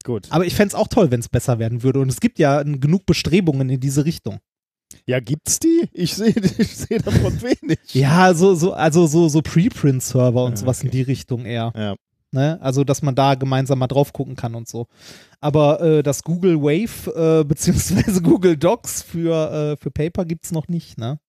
[0.04, 0.28] Gut.
[0.32, 2.00] Aber ich fände es auch toll, wenn es besser werden würde.
[2.00, 4.40] Und es gibt ja genug Bestrebungen in diese Richtung.
[5.08, 5.88] Ja, gibt's die?
[5.92, 7.80] Ich sehe ich seh davon wenig.
[7.94, 10.98] Ja, so, so, also so, so Preprint-Server und Ja, sowas in okay.
[10.98, 11.74] die Richtung eher.
[11.76, 11.96] Ja.
[12.32, 12.60] Ne?
[12.62, 14.88] Also, dass man da gemeinsam mal drauf gucken kann und so.
[15.40, 20.52] Aber äh, das Google Wave äh, beziehungsweise Google Docs für, äh, für Paper gibt es
[20.52, 21.20] noch nicht, ne?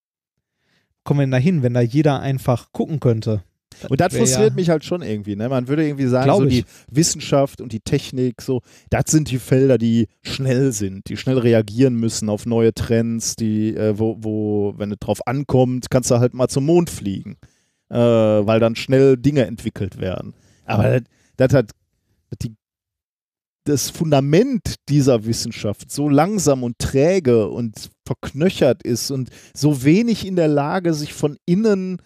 [1.05, 3.44] Kommen wir denn da hin, wenn da jeder einfach gucken könnte?
[3.88, 5.37] Und das frustriert ja- mich halt schon irgendwie.
[5.37, 5.48] Ne?
[5.48, 6.64] Man würde irgendwie sagen, Glaub so ich.
[6.64, 8.60] die Wissenschaft und die Technik, so,
[8.90, 13.74] das sind die Felder, die schnell sind, die schnell reagieren müssen auf neue Trends, die,
[13.76, 17.37] äh, wo, wo, wenn es drauf ankommt, kannst du halt mal zum Mond fliegen.
[17.90, 20.34] Äh, weil dann schnell Dinge entwickelt werden.
[20.64, 21.00] Aber
[21.37, 21.70] das, hat
[22.42, 22.54] die,
[23.64, 30.37] das Fundament dieser Wissenschaft so langsam und träge und verknöchert ist und so wenig in
[30.37, 32.00] der Lage, sich von innen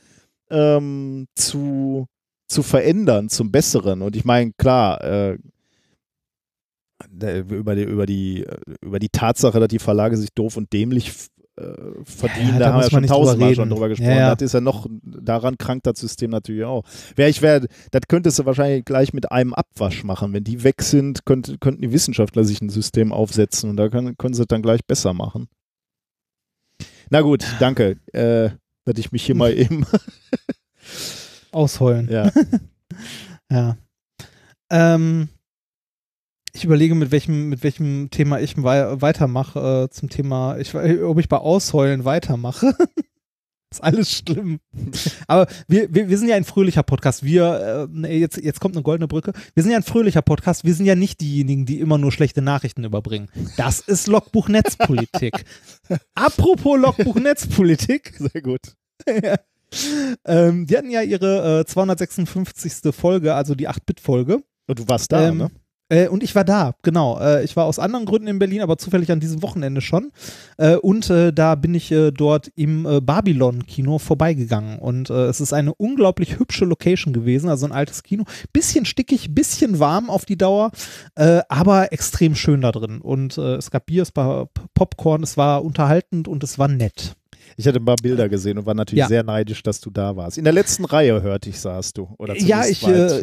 [0.51, 2.07] ähm, zu,
[2.49, 4.03] zu verändern zum Besseren.
[4.03, 5.39] Und ich meine, klar, äh,
[7.11, 8.47] da- über, die, über, die,
[8.83, 11.13] über die Tatsache, dass die Verlage sich doof und dämlich
[11.57, 11.63] äh,
[12.05, 14.11] verdienen, Ja, da, da haben wir schon tausendmal schon drüber gesprochen.
[14.11, 14.35] Ja, ja.
[14.35, 16.85] Das ist ja noch, daran krankt das System natürlich auch.
[17.17, 20.33] Wär ich wär, das könntest du wahrscheinlich gleich mit einem Abwasch machen.
[20.33, 24.17] Wenn die weg sind, könnt, könnten die Wissenschaftler sich ein System aufsetzen und da können,
[24.17, 25.49] können sie es dann gleich besser machen.
[27.11, 28.51] Na gut, danke, äh,
[28.89, 29.87] dass ich mich hier mal eben,
[31.53, 32.09] Ausheulen.
[32.11, 32.31] ja.
[33.51, 33.79] Ja.
[34.71, 35.29] Ähm,
[36.53, 41.19] ich überlege, mit welchem, mit welchem Thema ich wei weitermache äh, zum Thema, ich, ob
[41.19, 42.77] ich bei Ausheulen weitermache.
[43.71, 44.61] ist alles schlimm.
[45.27, 47.23] Aber wir, wir, wir sind ja ein fröhlicher Podcast.
[47.23, 49.33] Wir, äh, jetzt, jetzt kommt eine goldene Brücke.
[49.55, 50.65] Wir sind ja ein fröhlicher Podcast.
[50.65, 53.29] Wir sind ja nicht diejenigen, die immer nur schlechte Nachrichten überbringen.
[53.57, 55.45] Das ist Logbuch Netzpolitik.
[56.15, 58.15] Apropos Logbuch Netzpolitik.
[58.19, 58.61] Sehr gut.
[59.07, 59.37] ja.
[60.25, 62.95] ähm, die hatten ja ihre äh, 256.
[62.95, 64.43] Folge, also die 8-Bit-Folge.
[64.67, 65.51] Und du warst da, Ähm, ne?
[65.89, 67.19] Äh, und ich war da, genau.
[67.21, 70.13] Äh, ich war aus anderen Gründen in Berlin, aber zufällig an diesem Wochenende schon.
[70.57, 74.79] Äh, und äh, da bin ich äh, dort im äh, Babylon-Kino vorbeigegangen.
[74.79, 78.25] Und es ist eine unglaublich hübsche Location gewesen, also ein altes Kino.
[78.53, 80.71] Bisschen stickig, bisschen warm auf die Dauer,
[81.15, 83.01] aber extrem schön da drin.
[83.01, 87.17] Und es gab Bier, es war Popcorn, es war unterhaltend und es war nett.
[87.59, 89.09] Ich hatte ein paar Bilder gesehen und war natürlich Ja.
[89.09, 90.39] sehr neidisch, dass du da warst.
[90.39, 92.09] In der letzten Reihe hörte ich, saßt du.
[92.17, 92.71] Oder Ja, zumindest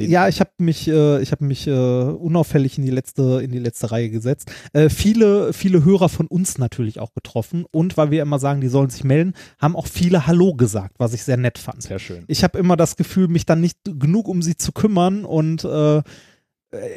[0.01, 3.39] ich, äh, ja, ich habe mich, äh, ich habe mich äh, unauffällig in die letzte,
[3.41, 4.51] in die letzte Reihe gesetzt.
[4.73, 8.67] Äh, viele, viele Hörer von uns natürlich auch getroffen und weil wir immer sagen, die
[8.67, 11.83] sollen sich melden, haben auch viele Hallo gesagt, was ich sehr nett fand.
[11.83, 12.25] Sehr schön.
[12.27, 16.01] Ich habe immer das Gefühl, mich dann nicht genug um sie zu kümmern und äh,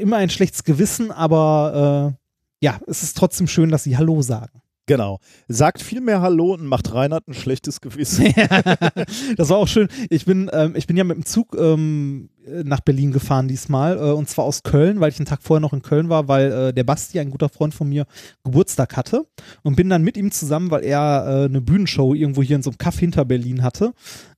[0.01, 4.61] immer ein schlechtes Gewissen, aber äh, ja, es ist trotzdem schön, dass sie Hallo sagen.
[4.88, 5.20] Genau.
[5.48, 8.33] Sagt viel mehr Hallo und macht Reinhard ein schlechtes Gewissen.
[9.37, 9.88] das war auch schön.
[10.09, 12.31] Ich bin, ähm, ich bin ja mit dem Zug ähm,
[12.64, 15.74] nach Berlin gefahren diesmal äh, und zwar aus Köln, weil ich einen Tag vorher noch
[15.74, 18.07] in Köln war, weil äh, der Basti, ein guter Freund von mir,
[18.44, 19.27] Geburtstag hatte
[19.62, 22.70] und bin dann mit ihm zusammen, weil er äh, eine Bühnenshow irgendwo hier in so
[22.70, 23.92] einem Kaff hinter Berlin hatte,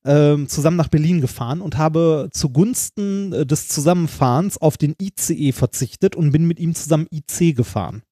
[0.04, 6.16] ähm, zusammen nach Berlin gefahren und habe zugunsten äh, des Zusammenfahrens auf den ICE verzichtet
[6.16, 8.02] und bin mit ihm zusammen IC gefahren.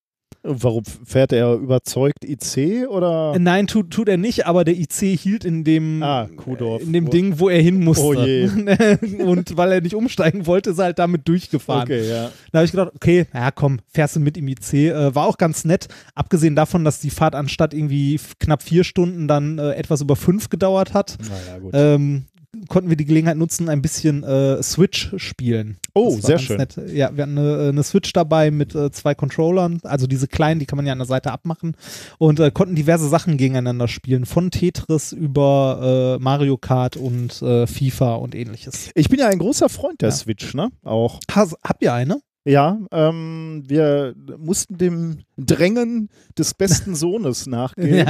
[0.51, 3.35] Warum fährt er überzeugt IC oder?
[3.35, 6.83] Äh, Nein, tut, tut er nicht, aber der IC hielt in dem, Ah, Kuhdorf.
[6.83, 8.05] in dem Ding, wo er hin musste.
[8.05, 8.49] Oh je.
[9.23, 11.83] und weil er nicht umsteigen wollte, ist er halt damit durchgefahren.
[11.83, 12.31] Okay, ja.
[12.53, 14.73] Da habe ich gedacht, okay, ja komm, fährst du mit im IC.
[14.75, 19.29] Äh, war auch ganz nett, abgesehen davon, dass die Fahrt anstatt irgendwie knapp vier Stunden
[19.29, 21.19] dann äh, etwas über fünf gedauert hat.
[21.21, 21.71] Naja, gut.
[21.75, 22.25] Ähm,
[22.69, 25.77] konnten wir die Gelegenheit nutzen, ein bisschen äh, Switch spielen.
[25.95, 26.57] oh, sehr schön.
[26.57, 26.77] Nett.
[26.93, 30.67] Ja, wir hatten eine, eine Switch dabei mit äh, zwei Controllern, also diese kleinen, die
[30.67, 31.77] kann man ja an der Seite abmachen
[32.19, 37.67] und äh, konnten diverse Sachen gegeneinander spielen, von Tetris über äh, Mario Kart und äh,
[37.67, 38.91] FIFA und ähnliches.
[38.95, 40.15] Ich bin ja ein großer Freund der Ja.
[40.15, 40.71] Switch, ne?
[40.85, 41.21] Auch.
[41.31, 42.21] Has, habt ihr eine?
[42.47, 46.09] Ja, ähm, wir mussten dem Drängen
[46.39, 48.09] des besten Sohnes nachgehen.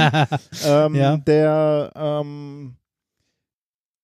[0.65, 1.17] ähm, Ja.
[1.17, 2.75] Der ähm,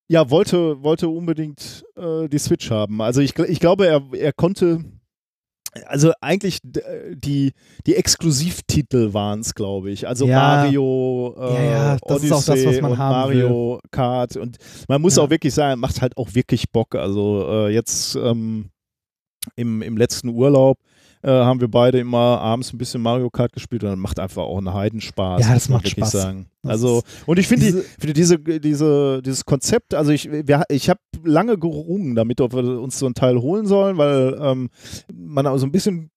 [0.07, 3.01] ja wollte, wollte unbedingt äh, die Switch haben.
[3.01, 4.83] Also ich, ich glaube, er, er konnte.
[5.87, 6.81] Also eigentlich d-
[7.15, 7.51] die,
[7.85, 10.07] die Exklusivtitel waren es, glaube ich.
[10.07, 10.39] Also Ja.
[10.39, 14.37] Mario, äh, Ja, ja, das Odyssey ist auch das, was man und haben Mario Kart.
[14.37, 15.23] Und man muss Ja.
[15.23, 16.95] auch wirklich sagen, macht halt auch wirklich Bock.
[16.95, 18.69] Also äh, jetzt ähm,
[19.57, 20.77] im, im letzten Urlaub
[21.25, 24.43] äh, haben wir beide immer abends ein bisschen Mario Kart gespielt und dann macht einfach
[24.43, 25.41] auch einen Heidenspaß.
[25.41, 26.11] Ja, das macht Spaß.
[26.11, 26.45] Sagen.
[26.61, 30.63] Das Also, und ich finde die, diese- finde diese, diese, dieses Konzept, also ich, wir,
[30.69, 34.69] ich habe lange gerungen damit, ob wir uns so ein Teil holen sollen, weil ähm,
[35.13, 36.11] man auch so ein bisschen,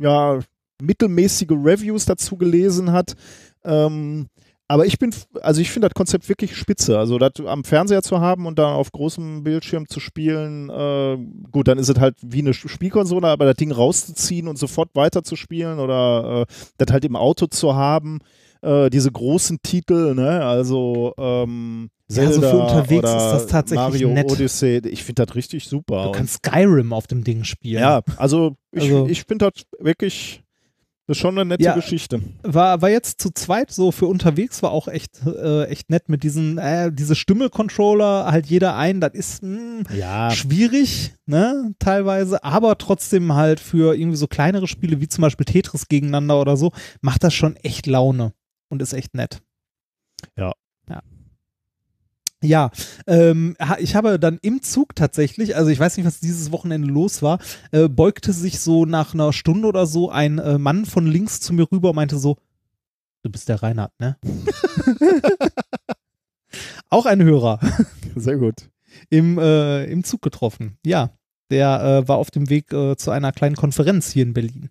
[0.00, 0.38] ja,
[0.82, 3.14] mittelmäßige Reviews dazu gelesen hat.
[3.64, 4.28] Ähm,
[4.70, 6.96] aber ich bin, also ich finde das Konzept wirklich spitze.
[6.96, 11.18] Also das am Fernseher zu haben und dann auf großem Bildschirm zu spielen, äh,
[11.50, 15.80] gut, dann ist es halt wie eine Spielkonsole, aber das Ding rauszuziehen und sofort weiterzuspielen
[15.80, 18.20] oder äh, das halt im Auto zu haben,
[18.62, 23.46] äh, diese großen Titel, ne, also ähm, Ja, so Zelda für unterwegs oder ist das
[23.48, 24.30] tatsächlich Mario nett.
[24.30, 26.04] Odyssey, ich finde das richtig super.
[26.04, 27.82] Du kannst Skyrim auf dem Ding spielen.
[27.82, 30.44] ja, also ich, Also- ich finde das wirklich,
[31.10, 31.74] das ist schon eine nette Ja.
[31.74, 32.22] Geschichte.
[32.44, 36.22] war, war jetzt zu zweit so für unterwegs, war auch echt, äh, echt nett mit
[36.22, 42.78] diesen, äh, diese Stimme-Controller, halt jeder ein, das ist mh, Ja, schwierig, ne, teilweise, aber
[42.78, 46.70] trotzdem halt für irgendwie so kleinere Spiele wie zum Beispiel Tetris gegeneinander oder so,
[47.00, 48.32] macht das schon echt Laune
[48.70, 49.40] und ist echt nett.
[50.38, 50.52] Ja.
[52.42, 52.70] Ja.
[53.06, 57.22] Ähm, ich habe dann im Zug tatsächlich, also ich weiß nicht, was dieses Wochenende los
[57.22, 57.38] war,
[57.70, 61.52] äh, beugte sich so nach einer Stunde oder so ein äh, Mann von links zu
[61.52, 62.36] mir rüber und meinte so,
[63.22, 64.16] du bist der Reinhard, ne?
[66.88, 67.60] Auch ein Hörer
[68.16, 68.70] sehr gut.
[69.10, 70.78] im, äh, im Zug getroffen.
[70.84, 71.10] Ja,
[71.50, 74.70] der äh, war auf dem Weg äh, zu einer kleinen Konferenz hier in Berlin.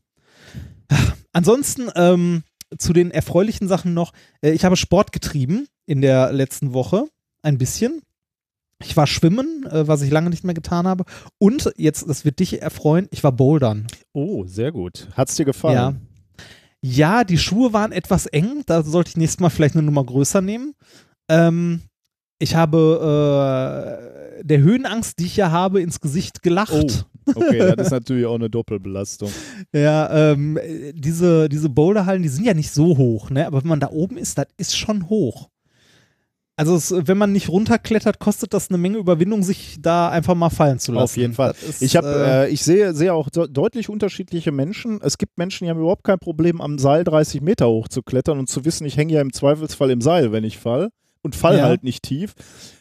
[1.32, 2.44] Ansonsten ähm,
[2.78, 4.14] zu den erfreulichen Sachen noch.
[4.42, 7.08] Äh, ich habe Sport getrieben in der letzten Woche.
[7.42, 8.02] Ein bisschen.
[8.82, 11.04] Ich war schwimmen, äh, was ich lange nicht mehr getan habe.
[11.38, 13.88] Und jetzt, das wird dich erfreuen, ich war bouldern.
[14.14, 15.08] Oh, sehr gut.
[15.16, 15.76] Hat's dir gefallen?
[15.76, 15.94] Ja.
[16.82, 18.64] Ja, die Schuhe waren etwas eng.
[18.66, 20.76] Da sollte ich nächstes Mal vielleicht eine Nummer größer nehmen.
[21.30, 21.82] Ähm,
[22.40, 27.06] ich habe äh, der Höhenangst, die ich ja habe, ins Gesicht gelacht.
[27.26, 29.30] Oh, okay, das ist natürlich auch eine Doppelbelastung.
[29.74, 33.46] Ja, ähm, äh, diese, diese Boulderhallen, die sind ja nicht so hoch, ne?
[33.46, 35.50] Aber wenn man da oben ist, das ist schon hoch.
[36.60, 40.50] Also es, wenn man nicht runterklettert, kostet das eine Menge Überwindung, sich da einfach mal
[40.50, 41.04] fallen zu lassen.
[41.06, 41.54] Auf jeden Fall.
[41.66, 45.00] Ist, Ich, hab, äh, äh, ich sehe, sehe auch so, deutlich unterschiedliche Menschen.
[45.02, 48.40] Es gibt Menschen, die haben überhaupt kein Problem, am Seil 30 Meter hoch zu klettern
[48.40, 50.90] und zu wissen, ich hänge ja im Zweifelsfall im Seil, wenn ich fall.
[51.22, 51.64] Und fall Ja.
[51.64, 52.34] halt nicht tief.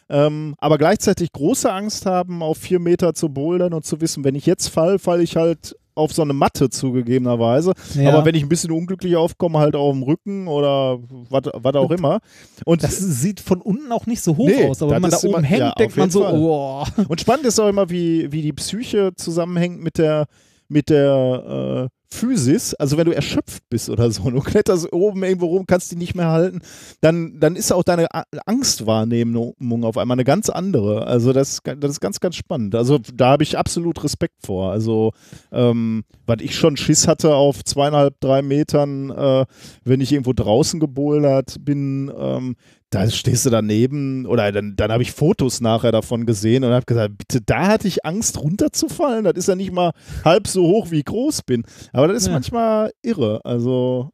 [0.09, 4.35] Ähm, aber gleichzeitig große Angst haben, auf vier Meter zu bouldern und zu wissen, wenn
[4.35, 7.73] ich jetzt fall, falle ich halt auf so eine Matte zugegebenerweise.
[7.95, 8.09] ja.
[8.13, 12.19] Aber wenn ich ein bisschen unglücklich aufkomme, halt auf dem Rücken oder was auch immer.
[12.65, 15.17] Und das sieht von unten auch nicht so hoch Nee, aus, aber wenn man da
[15.17, 16.83] oben immer- hängt, ja, denkt man so, oh.
[17.07, 20.25] Und spannend ist auch immer, wie, wie die Psyche zusammenhängt mit der,
[20.67, 22.73] mit der äh, Physis.
[22.73, 26.15] Also wenn du erschöpft bist oder so, du kletterst oben irgendwo rum, kannst die nicht
[26.15, 26.61] mehr halten,
[27.01, 28.07] dann, dann ist auch deine
[28.45, 31.07] Angstwahrnehmung auf einmal eine ganz andere.
[31.07, 32.75] Also das, das ist ganz, ganz spannend.
[32.75, 34.71] Also da habe ich absolut Respekt vor.
[34.71, 35.13] Also
[35.51, 39.45] ähm, was ich schon Schiss hatte auf zweieinhalb, drei Metern, äh,
[39.83, 42.55] wenn ich irgendwo draußen gebouldert bin, ähm,
[42.91, 46.85] da stehst du daneben oder dann, dann habe ich Fotos nachher davon gesehen und habe
[46.85, 49.25] gesagt, bitte, da hatte ich Angst runterzufallen.
[49.25, 49.91] Das ist ja nicht mal
[50.25, 51.63] halb so hoch, wie ich groß bin.
[51.93, 52.33] Aber das ist Ja.
[52.33, 53.41] manchmal irre.
[53.43, 54.09] Also,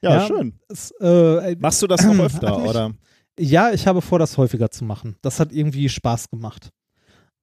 [0.00, 0.26] ja, Ja.
[0.26, 0.58] schön.
[0.68, 2.92] Es, äh, Machst du das noch öfter, mich- oder?
[3.38, 5.16] Ja, ich habe vor, das häufiger zu machen.
[5.22, 6.70] Das hat irgendwie Spaß gemacht.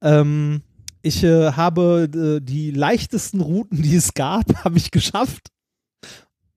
[0.02, 0.62] Ähm,
[1.04, 5.50] ich äh, habe äh, die leichtesten Routen, die es gab, habe ich geschafft.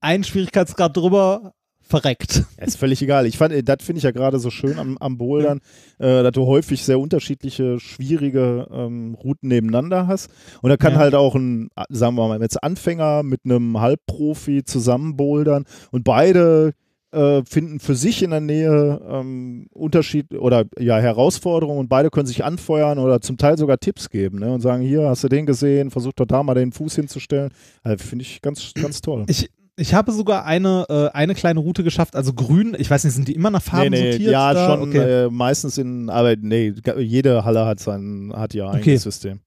[0.01, 1.53] Ein Schwierigkeitsgrad drüber,
[1.89, 2.45] verreckt.
[2.59, 3.27] Ja, ist völlig egal.
[3.27, 5.61] Ich fand, äh, das finde ich ja gerade so schön am, am Bouldern,
[5.99, 10.31] äh, dass du häufig sehr unterschiedliche, schwierige ähm, Routen nebeneinander hast.
[10.63, 10.99] Und da kann Ja.
[10.99, 16.05] halt auch ein, äh, sagen wir mal, jetzt Anfänger mit einem Halbprofi zusammen bouldern und
[16.05, 16.73] beide
[17.11, 22.27] äh, finden für sich in der Nähe ähm, Unterschied oder ja Herausforderungen und beide können
[22.27, 24.53] sich anfeuern oder zum Teil sogar Tipps geben ne?
[24.53, 27.51] und sagen, hier hast du den gesehen, versuch doch da mal den Fuß hinzustellen.
[27.83, 29.25] Also, Finde ich ganz, ganz toll.
[29.27, 33.15] Ich, ich habe sogar eine, äh, eine kleine Route geschafft, also grün, ich weiß nicht,
[33.15, 34.33] sind die immer nach Farben nee, nee, sortiert?
[34.33, 34.67] Ja, da?
[34.67, 35.25] schon Okay.
[35.27, 38.97] äh, meistens in, aber nee, jede Halle hat sein, hat ihr eigenes Okay.
[38.97, 39.41] System.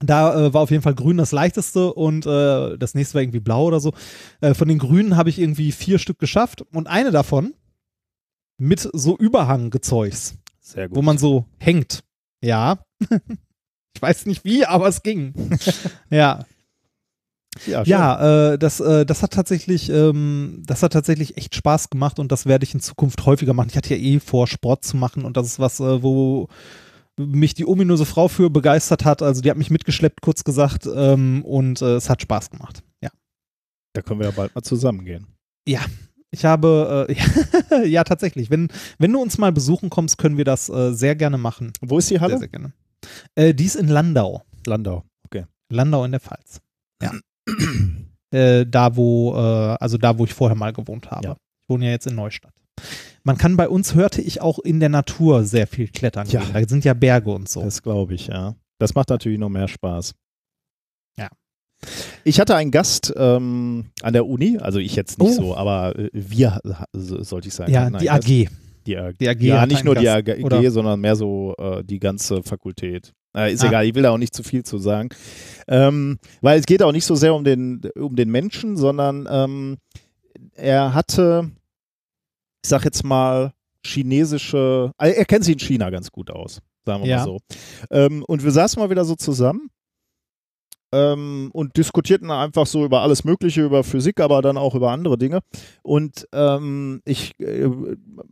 [0.00, 3.40] Da äh, war auf jeden Fall grün das leichteste und äh, das nächste war irgendwie
[3.40, 3.92] blau oder so.
[4.40, 7.54] Äh, von den grünen habe ich irgendwie vier Stück geschafft und eine davon
[8.58, 10.96] mit so Überhanggezeugs, Sehr gut.
[10.96, 12.02] wo man so hängt.
[12.42, 12.78] Ja.
[13.94, 15.34] ich weiß nicht wie, aber es ging.
[16.10, 16.44] ja.
[17.66, 17.82] Ja.
[17.84, 22.32] Ja, äh, das, äh, das hat tatsächlich, ähm, das hat tatsächlich echt Spaß gemacht und
[22.32, 23.68] das werde ich in Zukunft häufiger machen.
[23.70, 26.48] Ich hatte ja eh vor, Sport zu machen und das ist was, äh, wo
[27.18, 29.22] mich die ominöse Frau für begeistert hat.
[29.22, 32.82] Also die hat mich mitgeschleppt, kurz gesagt, ähm, und äh, es hat Spaß gemacht.
[33.02, 33.10] Ja.
[33.92, 35.26] da können wir ja bald mal zusammen gehen.
[36.30, 40.70] Ich habe, äh, ja, tatsächlich, wenn, wenn du uns mal besuchen kommst, können wir das
[40.70, 41.74] äh, sehr gerne machen.
[41.82, 42.38] Wo ist die Halle?
[42.38, 42.72] Sehr, sehr gerne.
[43.36, 44.42] Die ist in Landau.
[44.64, 45.04] Landau.
[45.72, 46.60] Landau in der Pfalz.
[47.02, 47.12] Ja.
[48.30, 51.26] äh, da, wo, äh, also da, wo ich vorher mal gewohnt habe.
[51.28, 51.36] Ja.
[51.62, 52.52] Ich wohne ja jetzt in Neustadt.
[53.24, 56.40] Man kann bei uns, hörte ich, auch in der Natur sehr viel klettern Ja.
[56.40, 56.52] gehen.
[56.54, 57.62] Da sind ja Berge und so.
[57.62, 58.54] Das glaube ich, ja.
[58.78, 60.14] Das macht natürlich noch mehr Spaß.
[61.16, 61.28] Ja.
[62.24, 65.42] Ich hatte einen Gast ähm, an der Uni, also ich jetzt nicht Oh.
[65.42, 66.60] so, aber äh, wir,
[66.92, 67.70] so- sollte ich sagen.
[67.72, 68.28] Ja, die einen Gast.
[68.86, 69.14] Die AG.
[69.18, 70.70] Die AG ja, nicht nur die AG, oder?
[70.70, 73.12] sondern mehr so äh, die ganze Fakultät.
[73.36, 73.68] Äh, ist Ah.
[73.68, 75.08] egal, ich will da auch nicht zu viel zu sagen.
[75.68, 79.78] Ähm, weil es geht auch nicht so sehr um den, um den Menschen, sondern ähm,
[80.54, 81.50] er hatte,
[82.64, 83.52] ich sag jetzt mal,
[83.84, 87.16] chinesische, also er kennt sich in China ganz gut aus, sagen wir Ja.
[87.18, 87.38] mal so.
[87.90, 89.70] Ähm, und wir saßen mal wieder so zusammen
[90.92, 95.18] ähm, und diskutierten einfach so über alles Mögliche, über Physik, aber dann auch über andere
[95.18, 95.40] Dinge.
[95.82, 97.68] Und ähm, ich äh,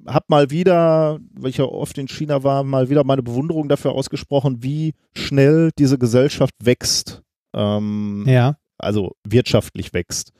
[0.06, 3.92] habe mal wieder, weil ich ja oft in China war, mal wieder meine Bewunderung dafür
[3.92, 7.22] ausgesprochen, wie schnell diese Gesellschaft wächst.
[7.54, 8.56] Ähm, Ja.
[8.78, 10.32] also wirtschaftlich wächst.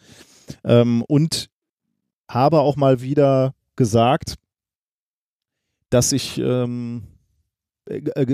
[0.64, 1.49] Ähm, und
[2.29, 4.37] habe auch mal wieder gesagt,
[5.91, 7.10] dass ich ähm, äh, äh,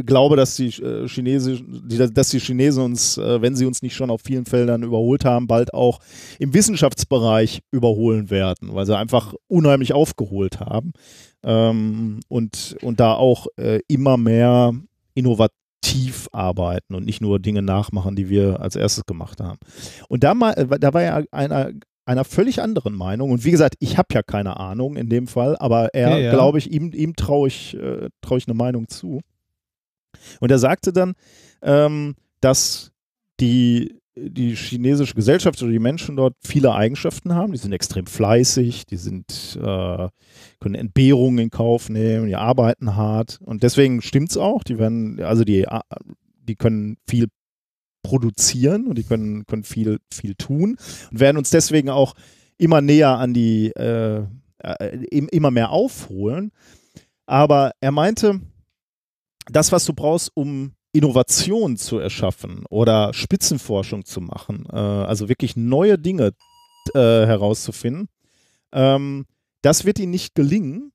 [0.05, 1.83] glaube, dass die äh, Chinesen,
[2.13, 5.47] dass die Chinesen uns, äh, wenn sie uns nicht schon auf vielen Feldern überholt haben,
[5.47, 6.01] bald auch
[6.39, 10.93] im Wissenschaftsbereich überholen werden, weil sie einfach unheimlich aufgeholt haben
[11.43, 14.73] ähm, und, und da auch äh, immer mehr
[15.15, 19.59] innovativ arbeiten und nicht nur Dinge nachmachen, die wir als erstes gemacht haben.
[20.09, 21.71] Und da, mal, äh, da war er einer,
[22.07, 23.31] einer völlig anderen Meinung.
[23.31, 26.33] Und wie gesagt, ich habe ja keine Ahnung in dem Fall, aber er, Ja, ja.
[26.33, 29.21] glaube ich, ihm, ihm traue ich, äh, trau ich eine Meinung zu.
[30.41, 31.15] Und er sagte dann,
[31.63, 32.93] ähm, dass
[33.41, 37.53] die, die chinesische Gesellschaft oder die Menschen dort viele Eigenschaften haben.
[37.53, 40.09] Die sind extrem fleißig, die sind, äh,
[40.61, 43.39] können Entbehrungen in Kauf nehmen, die arbeiten hart.
[43.45, 44.65] Und deswegen stimmt es auch.
[44.65, 45.67] Die werden, also die,
[46.41, 47.27] die können viel
[48.03, 50.77] produzieren und die können, können viel, viel tun
[51.11, 52.15] und werden uns deswegen auch
[52.57, 54.23] immer näher an die, äh,
[54.59, 56.53] äh, im- immer mehr aufholen.
[57.27, 58.41] Aber er meinte,
[59.47, 65.57] das, was du brauchst, um Innovation zu erschaffen oder Spitzenforschung zu machen, äh, also wirklich
[65.57, 66.33] neue Dinge
[66.95, 68.09] äh, herauszufinden,
[68.73, 69.27] ähm,
[69.63, 70.93] das wird ihnen nicht gelingen,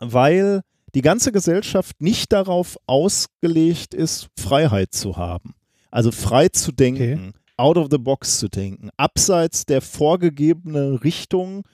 [0.00, 0.62] weil
[0.94, 5.54] die ganze Gesellschaft nicht darauf ausgelegt ist, Freiheit zu haben.
[5.90, 11.64] Also frei zu denken, out of the box zu denken, abseits der vorgegebenen Richtung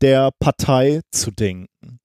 [0.00, 2.00] der Partei zu denken.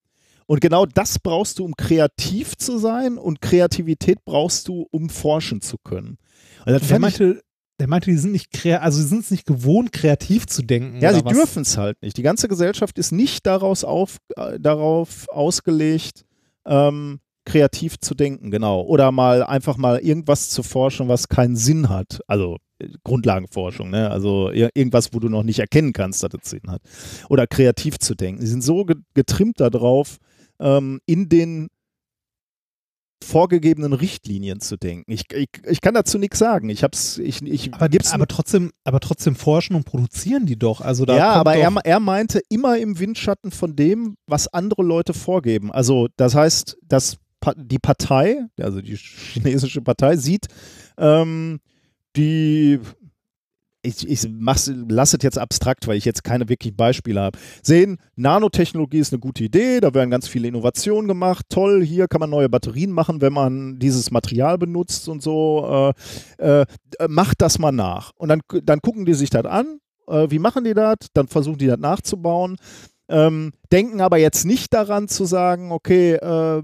[0.47, 5.61] Und genau das brauchst du, um kreativ zu sein und Kreativität brauchst du, um forschen
[5.61, 6.17] zu können.
[6.65, 7.41] Und das Der meinte,
[7.79, 11.01] der meinte, die sind nicht krea also sie sind es nicht gewohnt, kreativ zu denken.
[11.01, 12.15] Ja, sie dürfen es halt nicht.
[12.17, 16.25] Die ganze Gesellschaft ist nicht daraus auf, äh, darauf ausgelegt,
[16.65, 18.81] ähm, kreativ zu denken, genau.
[18.81, 22.19] Oder mal einfach mal irgendwas zu forschen, was keinen Sinn hat.
[22.27, 24.09] Also äh, Grundlagenforschung, ne?
[24.09, 26.81] Also ir irgendwas, wo du noch nicht erkennen kannst, dass es Sinn hat.
[27.29, 28.41] Oder kreativ zu denken.
[28.41, 30.17] Sie sind so ge getrimmt darauf,
[30.59, 31.67] ähm, in den
[33.23, 35.11] vorgegebenen Richtlinien zu denken.
[35.11, 36.69] Ich, ich, ich kann dazu nichts sagen.
[36.69, 40.81] Ich hab's, ich, ich Aber, gib's aber, trotzdem, aber trotzdem forschen und produzieren die doch.
[40.81, 45.13] Also da ja, aber er, er meinte immer im Windschatten von dem, was andere Leute
[45.13, 45.71] vorgeben.
[45.71, 47.17] Also das heißt, dass
[47.57, 50.47] die Partei, also die chinesische Partei, sieht
[50.97, 51.59] ähm,
[52.15, 52.79] die
[53.85, 54.75] ich, ich lasse
[55.17, 57.37] es jetzt abstrakt, weil ich jetzt keine wirklichen Beispiele habe.
[57.61, 61.45] Sehen, Nanotechnologie ist eine gute Idee, da werden ganz viele Innovationen gemacht.
[61.49, 65.93] Toll, hier kann man neue Batterien machen, wenn man dieses Material benutzt und so.
[66.39, 66.65] Äh, äh,
[67.07, 68.11] macht das mal nach.
[68.17, 69.79] Und dann, dann gucken die sich das an.
[70.07, 70.95] Äh, wie machen die das?
[71.13, 72.57] Dann versuchen die das nachzubauen.
[73.07, 76.63] Ähm, denken aber jetzt nicht daran zu sagen, okay, äh,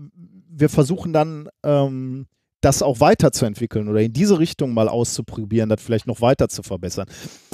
[0.49, 2.26] wir versuchen dann ähm,
[2.62, 7.07] das auch weiterzuentwickeln oder in diese Richtung mal auszuprobieren, das vielleicht noch weiter zu verbessern.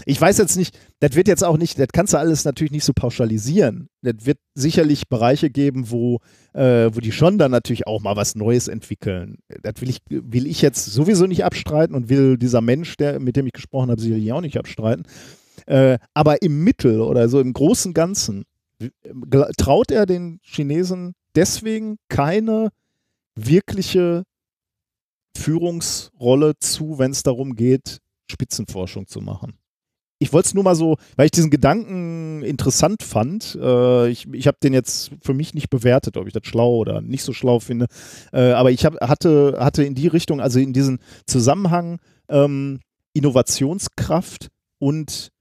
[0.06, 2.84] Ich weiß jetzt nicht, das wird jetzt auch nicht, das kannst du alles natürlich nicht
[2.84, 3.88] so pauschalisieren.
[4.02, 6.20] Das wird sicherlich Bereiche geben, wo,
[6.54, 9.38] äh, wo die schon dann natürlich auch mal was Neues entwickeln.
[9.62, 13.38] Das will ich, will ich jetzt sowieso nicht abstreiten und will dieser Mensch, der, mit
[13.38, 15.06] dem ich gesprochen habe, sicherlich auch nicht abstreiten.
[15.66, 18.46] Äh, aber im Mittel oder so im großen Ganzen
[19.58, 22.70] traut er den Chinesen deswegen keine
[23.36, 24.24] wirkliche
[25.38, 29.54] Führungsrolle zu, wenn es darum geht, Spitzenforschung zu machen.
[30.20, 33.56] Ich wollte es nur mal so, weil ich diesen Gedanken interessant fand.
[33.62, 37.02] Äh, ich ich habe den jetzt für mich nicht bewertet, ob ich das schlau oder
[37.02, 37.86] nicht so schlau finde.
[38.34, 42.80] Äh, aber ich hab, hatte, hatte in die Richtung, also in diesen Zusammenhang ähm,
[43.14, 44.48] Innovationskraft
[44.80, 45.32] und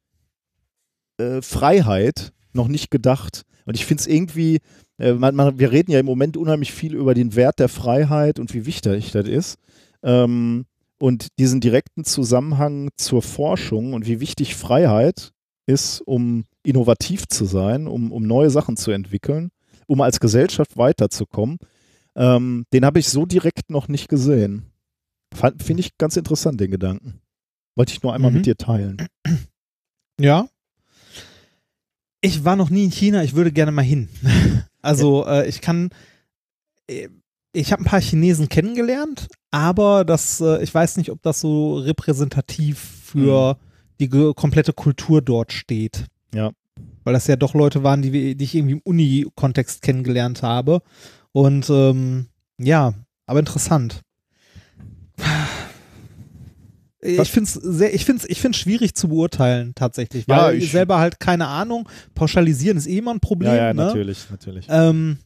[1.18, 3.42] äh, Freiheit noch nicht gedacht.
[3.64, 4.60] Und ich finde es irgendwie,
[4.98, 8.38] äh, man, man, wir reden ja im Moment unheimlich viel über den Wert der Freiheit
[8.38, 9.58] und wie wichtig das ist.
[10.06, 10.64] Ähm,
[10.98, 15.32] und diesen direkten Zusammenhang zur Forschung und wie wichtig Freiheit
[15.66, 19.50] ist, um innovativ zu sein, um, um neue Sachen zu entwickeln,
[19.86, 21.58] um als Gesellschaft weiterzukommen,
[22.14, 24.72] ähm, den habe ich so direkt noch nicht gesehen.
[25.34, 27.20] Finde ich ganz interessant, den Gedanken.
[27.74, 28.36] Wollte ich nur einmal Mhm.
[28.38, 28.96] mit dir teilen.
[30.18, 30.48] Ja.
[32.22, 34.08] Ich war noch nie in China, ich würde gerne mal hin.
[34.82, 35.90] Also äh, ich kann,
[36.88, 37.08] äh,
[37.56, 41.76] ich habe ein paar Chinesen kennengelernt, aber das, äh, ich weiß nicht, ob das so
[41.78, 43.56] repräsentativ für
[44.00, 46.04] die ge- komplette Kultur dort steht.
[46.34, 46.52] Ja.
[47.04, 50.82] Weil das ja doch Leute waren, die, wir- die ich irgendwie im Uni-Kontext kennengelernt habe.
[51.32, 52.26] Und ähm,
[52.58, 52.92] ja,
[53.26, 54.00] aber interessant.
[57.00, 60.64] Ich finde es sehr, ich finde ich find's schwierig zu beurteilen, tatsächlich, Ja, weil ich-
[60.64, 61.88] ich selber halt keine Ahnung.
[62.14, 63.50] Pauschalisieren ist eh immer ein Problem.
[63.52, 63.84] ja, ja, ne?
[63.86, 64.66] natürlich, natürlich.
[64.68, 65.18] Ähm,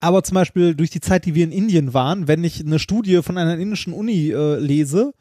[0.00, 3.22] aber zum Beispiel durch die Zeit, die wir in Indien waren, wenn ich eine Studie
[3.22, 5.12] von einer indischen Uni äh, lese,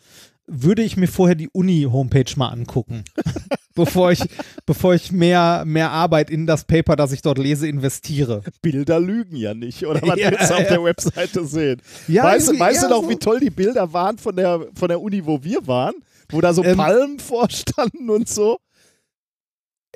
[0.49, 3.03] würde ich mir vorher die Uni-Homepage mal angucken,
[3.75, 4.21] bevor ich,
[4.65, 8.41] bevor ich mehr, mehr Arbeit in das Paper, das ich dort lese, investiere.
[8.61, 10.69] Bilder lügen ja nicht, oder was Ja, willst du auf ja.
[10.69, 11.81] der Webseite sehen?
[12.07, 13.09] Ja, weißt weißt du noch, so.
[13.09, 15.95] wie toll die Bilder waren von der, von der Uni, wo wir waren?
[16.29, 18.57] Wo da so Ähm, Palmen vorstanden und so?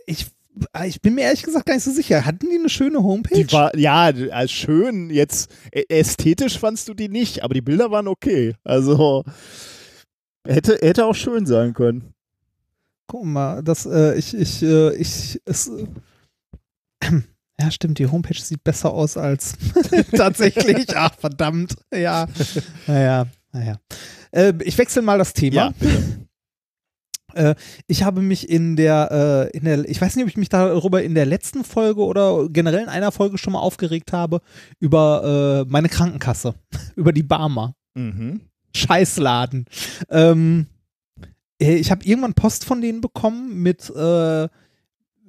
[0.05, 0.27] Ich,
[0.85, 2.25] ich bin mir ehrlich gesagt gar nicht so sicher.
[2.25, 3.43] Hatten die eine schöne Homepage?
[3.43, 8.07] Die war, ja, als schön, jetzt ästhetisch fandst du die nicht, aber die Bilder waren
[8.07, 8.55] okay.
[8.63, 9.23] Also
[10.47, 12.13] hätte, hätte auch schön sein können.
[13.07, 15.87] Guck mal, das, äh, ich, ich, äh, ich, es, äh,
[17.59, 19.53] ja, stimmt, die Homepage sieht besser aus als
[20.15, 20.87] tatsächlich.
[20.95, 21.75] Ach, verdammt.
[21.93, 22.27] Ja,
[22.87, 23.79] naja, naja.
[24.31, 25.73] Äh, ich wechsle mal das Thema.
[25.79, 26.22] bitte.
[27.36, 27.55] Äh,
[27.88, 31.03] ich habe mich in der, äh, in der, ich weiß nicht, ob ich mich darüber
[31.03, 34.41] in der letzten Folge oder generell in einer Folge schon mal aufgeregt habe,
[34.79, 36.55] über äh, meine Krankenkasse,
[36.95, 37.75] über die Barmer.
[37.95, 38.41] Mhm.
[38.75, 39.65] Scheißladen.
[40.09, 40.67] Ähm,
[41.59, 44.47] äh, ich habe irgendwann Post von denen bekommen mit, äh,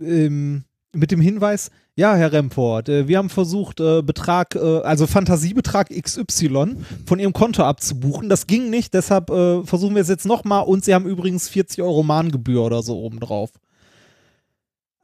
[0.00, 5.06] ähm, mit dem Hinweis, ja, Herr Remport, äh, wir haben versucht, äh, Betrag, äh, also
[5.06, 6.76] Fantasiebetrag XY
[7.06, 8.28] von Ihrem Konto abzubuchen.
[8.28, 12.02] Das ging nicht, deshalb versuchen wir es jetzt nochmal und Sie haben übrigens 40 Euro
[12.02, 13.50] Mahngebühr oder so obendrauf.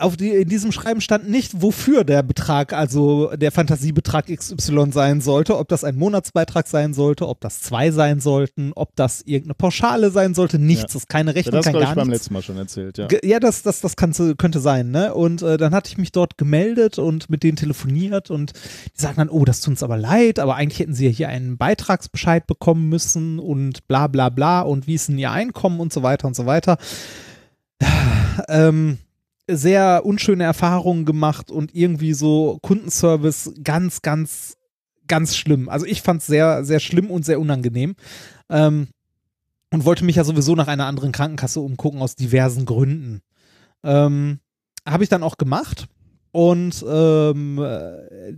[0.01, 5.21] Auf die, in diesem Schreiben stand nicht, wofür der Betrag, also der Fantasiebetrag XY sein
[5.21, 9.55] sollte, ob das ein Monatsbeitrag sein sollte, ob das zwei sein sollten, ob das irgendeine
[9.55, 10.87] Pauschale sein sollte, nichts, Ja.
[10.87, 12.23] das ist keine Ja, Rechnung, das kein glaube ich gar beim nichts.
[12.25, 13.09] letzten Mal schon erzählt, ja.
[13.23, 15.15] Ja, das, das, das kannte, könnte sein, ne?
[15.15, 18.53] Und äh, dann hatte ich mich dort gemeldet und mit denen telefoniert und
[18.97, 21.29] die sagten dann, oh, das tut uns aber leid, aber eigentlich hätten sie ja hier
[21.29, 25.93] einen Beitragsbescheid bekommen müssen und bla bla bla und wie ist denn ihr Einkommen und
[25.93, 26.79] so weiter und so weiter.
[28.49, 28.99] Ähm,
[29.57, 34.57] sehr unschöne Erfahrungen gemacht und irgendwie so Kundenservice ganz, ganz,
[35.07, 35.69] ganz schlimm.
[35.69, 37.95] Also ich fand es sehr, sehr schlimm und sehr unangenehm.
[38.49, 38.89] Ähm,
[39.73, 43.21] und wollte mich ja sowieso nach einer anderen Krankenkasse umgucken aus diversen Gründen.
[43.85, 44.41] Ähm,
[44.87, 45.87] Habe ich dann auch gemacht
[46.33, 48.35] und ähm, äh,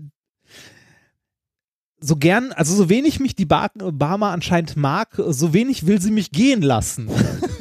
[2.00, 6.10] so gern, also so wenig mich die Bar Barmer anscheinend mag, so wenig will sie
[6.10, 7.08] mich gehen lassen.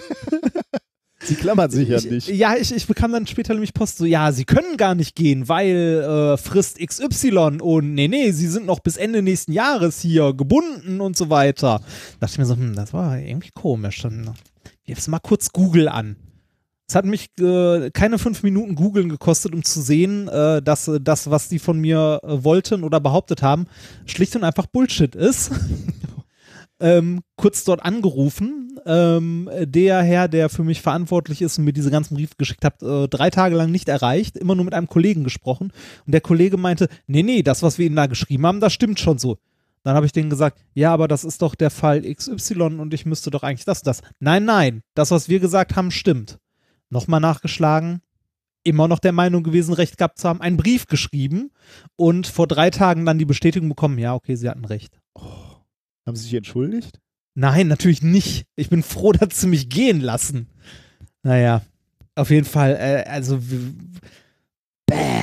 [1.23, 2.27] Sie klammert sich ja ich, nicht.
[2.29, 5.47] Ja, ich, ich bekam dann später nämlich Post so, ja, sie können gar nicht gehen,
[5.47, 10.33] weil äh, Frist XY und nee, nee, sie sind noch bis Ende nächsten Jahres hier
[10.33, 11.79] gebunden und so weiter.
[12.19, 14.01] Da dachte ich mir so, hm, das war irgendwie komisch.
[14.01, 14.33] Dann
[14.85, 16.15] wirf's mal kurz Google an.
[16.91, 20.99] Es hat mich äh, keine fünf Minuten googeln gekostet, um zu sehen, äh, dass äh,
[20.99, 23.67] das, was die von mir äh, wollten oder behauptet haben,
[24.05, 25.51] schlicht und einfach Bullshit ist.
[26.81, 28.79] ähm, kurz dort angerufen.
[28.85, 32.81] Ähm, der Herr, der für mich verantwortlich ist und mir diese ganzen Briefe geschickt hat,
[32.81, 35.71] äh, drei Tage lang nicht erreicht, immer nur mit einem Kollegen gesprochen.
[36.05, 38.99] Und der Kollege meinte, nee, nee, das, was wir Ihnen da geschrieben haben, das stimmt
[38.99, 39.37] schon so.
[39.83, 43.05] Dann habe ich denen gesagt, ja, aber das ist doch der Fall XY und ich
[43.05, 44.01] müsste doch eigentlich das und das.
[44.19, 46.39] Nein, nein, das, was wir gesagt haben, stimmt.
[46.89, 48.01] Nochmal nachgeschlagen,
[48.63, 51.51] immer noch der Meinung gewesen, recht gehabt zu haben, einen Brief geschrieben
[51.95, 54.99] und vor drei Tagen dann die Bestätigung bekommen, ja, okay, sie hatten recht.
[56.05, 56.99] Haben Sie sich entschuldigt?
[57.35, 58.45] Nein, natürlich nicht.
[58.55, 60.47] Ich bin froh, dass sie mich gehen lassen.
[61.23, 61.61] Naja,
[62.15, 63.73] auf jeden Fall, äh, also w-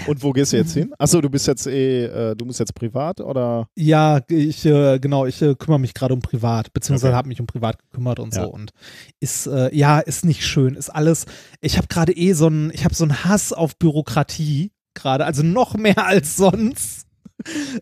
[0.07, 0.95] Und wo gehst du jetzt hin?
[0.99, 3.69] Achso, du bist jetzt eh, äh, du musst jetzt privat oder?
[3.77, 7.17] ja, ich, äh, genau, ich äh, kümmere mich gerade um privat, beziehungsweise Okay.
[7.17, 8.45] habe mich um privat gekümmert und Ja.
[8.45, 8.71] so und
[9.21, 11.27] ist, äh, ja, ist nicht schön, ist alles,
[11.61, 15.43] ich habe gerade eh so einen, ich habe so einen Hass auf Bürokratie gerade, also
[15.43, 17.07] noch mehr als sonst.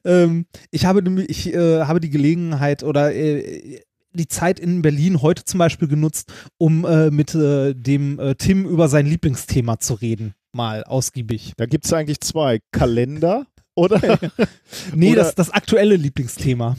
[0.05, 3.81] Ähm, ich habe, nämlich- ich äh, habe die Gelegenheit oder äh,
[4.13, 8.65] die Zeit in Berlin heute zum Beispiel genutzt, um äh, mit äh, dem äh, Tim
[8.67, 11.53] über sein Lieblingsthema zu reden, mal ausgiebig.
[11.57, 12.61] Da gibt es eigentlich zwei.
[12.73, 14.01] Kalender oder
[14.95, 16.77] Nee, Oder- das das aktuelle Lieblingsthema.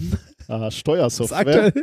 [0.47, 1.73] Ah, Steuersoftware.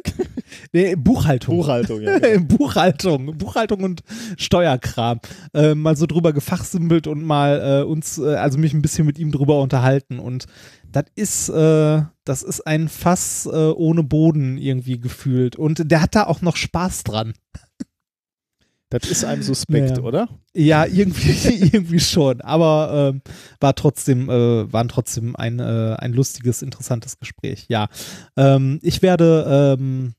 [0.73, 1.57] nee, Buchhaltung.
[1.57, 2.19] Buchhaltung, ja.
[2.19, 2.45] genau.
[2.57, 4.03] Buchhaltung, Buchhaltung und
[4.37, 5.21] Steuerkram.
[5.53, 9.19] Äh, mal so drüber gefachsimpelt und mal äh, uns, äh, also mich ein bisschen mit
[9.19, 10.19] ihm drüber unterhalten.
[10.19, 10.47] Und
[10.91, 15.57] das ist, äh, das ist ein Fass äh, ohne Boden irgendwie gefühlt.
[15.57, 17.35] Und der hat da auch noch Spaß dran.
[19.03, 20.03] Das ist einem suspekt, Ja.
[20.03, 20.28] oder?
[20.55, 21.30] Ja, irgendwie,
[21.72, 22.40] irgendwie schon.
[22.40, 23.22] Aber ähm,
[23.61, 27.66] war trotzdem, äh, waren trotzdem ein, äh, ein lustiges, interessantes Gespräch.
[27.68, 27.88] Ja.
[28.36, 30.14] Ähm, ich werde ähm,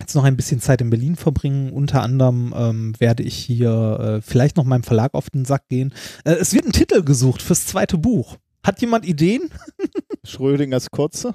[0.00, 1.72] jetzt noch ein bisschen Zeit in Berlin verbringen.
[1.72, 5.92] Unter anderem ähm, werde ich hier äh, vielleicht noch meinem Verlag auf den Sack gehen.
[6.24, 8.36] Äh, es wird ein Titel gesucht fürs zweite Buch.
[8.64, 9.50] Hat jemand Ideen?
[10.24, 11.34] Schrödingers Kotze?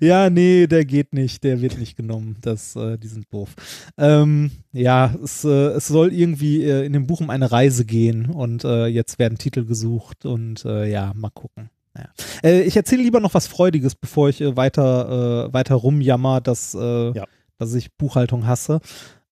[0.00, 2.36] Ja, nee, der geht nicht, der wird nicht genommen.
[2.40, 3.54] Das, äh, die sind doof.
[3.98, 8.26] Ähm, ja, es, äh, es soll irgendwie äh, in dem Buch um eine Reise gehen
[8.26, 11.70] und äh, jetzt werden Titel gesucht und äh, ja, mal gucken.
[11.94, 12.08] Naja.
[12.42, 17.24] Äh, ich erzähle lieber noch was Freudiges, bevor ich weiter, weiter rumjammer, dass, Ja.
[17.58, 18.80] dass ich Buchhaltung hasse.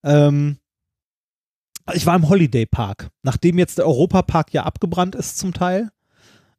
[0.05, 0.59] Ähm,
[1.95, 5.91] ich war im Holiday Park, nachdem jetzt der Europapark ja abgebrannt ist zum Teil.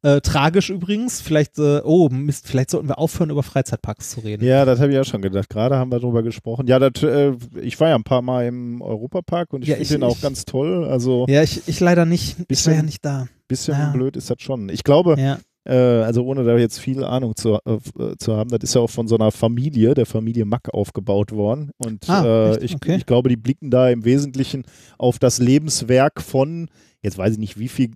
[0.04, 1.20] Äh, tragisch übrigens.
[1.22, 4.44] Vielleicht, äh, oh Mist, vielleicht sollten wir aufhören, über Freizeitparks zu reden.
[4.44, 5.48] Ja, das habe ich auch schon gedacht.
[5.48, 6.66] Gerade haben wir drüber gesprochen.
[6.66, 7.32] Ja, das, äh,
[7.62, 10.22] ich war ja ein paar Mal im Europapark und ich Ja, finde den auch ich-
[10.22, 10.84] ganz toll.
[10.84, 12.32] Also Ja, ich, ich leider nicht.
[12.32, 13.26] Ich war Bisschen- ja nicht da.
[13.48, 13.90] bisschen ja.
[13.92, 14.68] blöd ist das schon.
[14.68, 15.38] Ich glaube, Ja.
[15.64, 17.78] äh, also ohne da jetzt viel Ahnung zu, äh,
[18.18, 21.70] zu haben, das ist ja auch von so einer Familie, der Familie Mack aufgebaut worden.
[21.78, 22.96] Und Ah, äh, ich, Okay.
[22.96, 24.64] ich glaube, die blicken da im Wesentlichen
[24.98, 26.68] auf das Lebenswerk von,
[27.02, 27.90] jetzt weiß ich nicht, wie viel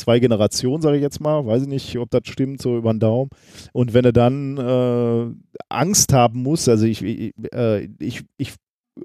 [0.00, 3.00] zwei Generationen, sage ich jetzt mal, weiß ich nicht, ob das stimmt, so über den
[3.00, 3.30] Daumen.
[3.72, 5.34] Und wenn er dann äh,
[5.68, 8.54] Angst haben muss, also ich, ich, äh, ich, ich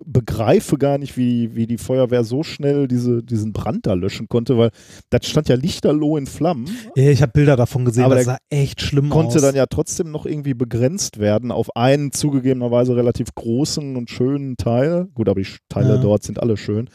[0.04, 4.58] begreife gar nicht, wie, wie die Feuerwehr so schnell diese, diesen Brand da löschen konnte,
[4.58, 4.72] weil
[5.10, 8.38] das stand ja lichterloh in Flammen, Ja, ich habe Bilder davon gesehen, Aber das sah
[8.50, 9.42] echt schlimm konnte aus.
[9.42, 15.08] dann ja trotzdem noch irgendwie begrenzt werden auf einen zugegebenerweise relativ großen und schönen Teil.
[15.14, 15.98] Gut, aber die Teile Ja.
[16.02, 16.90] dort sind alle schön.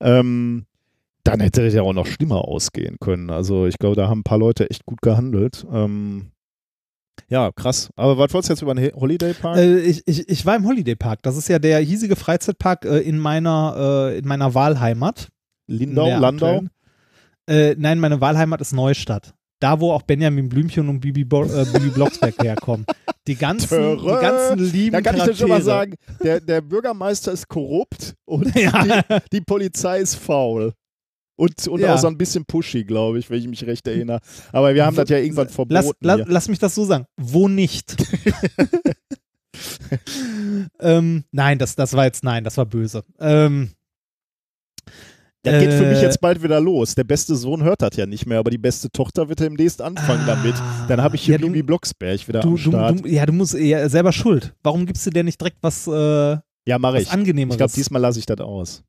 [0.00, 0.64] Ähm,
[1.24, 3.30] dann hätte es ja auch noch schlimmer ausgehen können.
[3.30, 5.66] Also ich glaube, da haben ein paar Leute echt gut gehandelt.
[5.72, 6.30] Ähm,
[7.28, 7.90] ja, krass.
[7.96, 9.58] Aber was wolltest du jetzt über den Holiday Park?
[9.58, 11.20] Äh, ich, ich, ich war im Holiday Park.
[11.22, 15.28] Das ist ja der hiesige Freizeitpark äh, in meiner äh, in meiner Wahlheimat.
[15.66, 16.62] Lindau, Landau?
[17.48, 19.34] Äh, nein, meine Wahlheimat ist Neustadt.
[19.60, 22.86] Da, wo auch Benjamin Blümchen und Bibi, Bo äh, Bibi Blocksberg herkommen.
[23.26, 24.20] Die ganzen, die Töre.
[24.20, 25.62] ganzen lieben Da kann ich dir schon mal Charaktere.
[25.62, 25.94] sagen,
[26.24, 28.82] der, der Bürgermeister ist korrupt und Ja.
[28.82, 30.72] die, die Polizei ist faul.
[31.40, 31.94] Und, und Ja.
[31.94, 34.20] auch so ein bisschen pushy, glaube ich, wenn ich mich recht erinnere.
[34.52, 35.72] Aber wir haben das ja irgendwann verboten.
[35.72, 36.26] Lass, la, hier.
[36.28, 37.06] lass mich das so sagen.
[37.16, 37.96] Wo nicht?
[40.80, 43.04] ähm, nein, das, das war jetzt, nein, das war böse.
[43.18, 43.70] Ähm,
[45.42, 46.94] Das geht für mich äh, jetzt bald wieder los.
[46.94, 50.26] Der beste Sohn hört das ja nicht mehr, aber die beste Tochter wird demnächst anfangen
[50.26, 50.54] damit.
[50.88, 51.40] Dann habe ich hier Ah.
[51.40, 53.00] Ja, Bibi Blocksberg wieder du, am Start.
[53.00, 54.54] du, ja, du musst ja, selber schuld.
[54.62, 56.36] Warum gibst du dir nicht direkt was, äh,
[56.66, 57.10] ja, mache ich.
[57.10, 57.54] Angenehmeres?
[57.54, 58.82] Ich glaube, diesmal lasse ich das aus.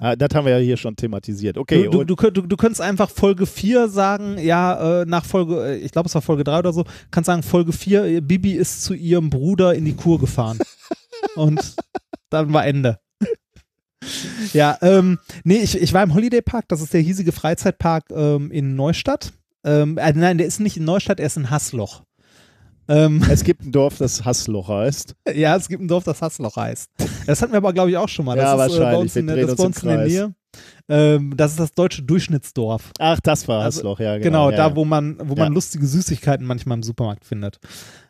[0.00, 1.58] Ah, das haben wir ja hier schon thematisiert.
[1.58, 5.76] Okay, du, du, du, du könntest einfach Folge 4 sagen, ja, äh, nach Folge, äh,
[5.78, 8.84] ich glaube, es war Folge 3 oder so, kannst sagen, Folge 4, äh, Bibi ist
[8.84, 10.58] zu ihrem Bruder in die Kur gefahren.
[11.34, 11.74] Und
[12.30, 12.98] dann war Ende.
[14.52, 18.50] ja, ähm, nee, ich, ich war im Holiday Park, das ist der hiesige Freizeitpark ähm,
[18.50, 19.32] in Neustadt.
[19.64, 22.02] Ähm, äh, nein, der ist nicht in Neustadt, er ist in Hassloch.
[22.88, 25.14] Ähm, es gibt ein Dorf, das Hassloch heißt.
[25.34, 26.90] ja, es gibt ein Dorf, das Hassloch heißt.
[27.26, 28.36] Das hatten wir aber, glaube ich, auch schon mal.
[28.36, 29.00] Das Ja, ist, äh, bei wahrscheinlich.
[29.00, 30.34] uns in das bei uns in der Nähe.
[30.88, 32.90] Ähm, das ist das deutsche Durchschnittsdorf.
[32.98, 34.48] Ach, das war Also, Hassloch, ja, genau.
[34.48, 37.58] Genau, ja, da, wo man, wo man lustige Süßigkeiten manchmal im Supermarkt findet,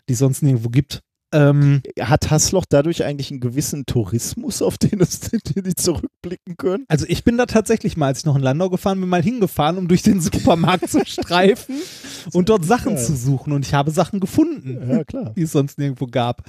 [0.09, 1.01] die es sonst nirgendwo gibt.
[1.31, 6.85] Ähm, Hat Hassloch dadurch eigentlich einen gewissen Tourismus, auf den, es, den die zurückblicken können?
[6.89, 9.77] also ich bin da tatsächlich mal, als ich noch in Landau gefahren bin, mal hingefahren,
[9.77, 11.77] um durch den Supermarkt zu streifen
[12.33, 13.05] und dort Sachen geil.
[13.05, 13.53] zu suchen.
[13.53, 14.91] Und ich habe Sachen gefunden.
[14.91, 15.33] Ja, klar.
[15.37, 16.43] die es sonst nirgendwo gab.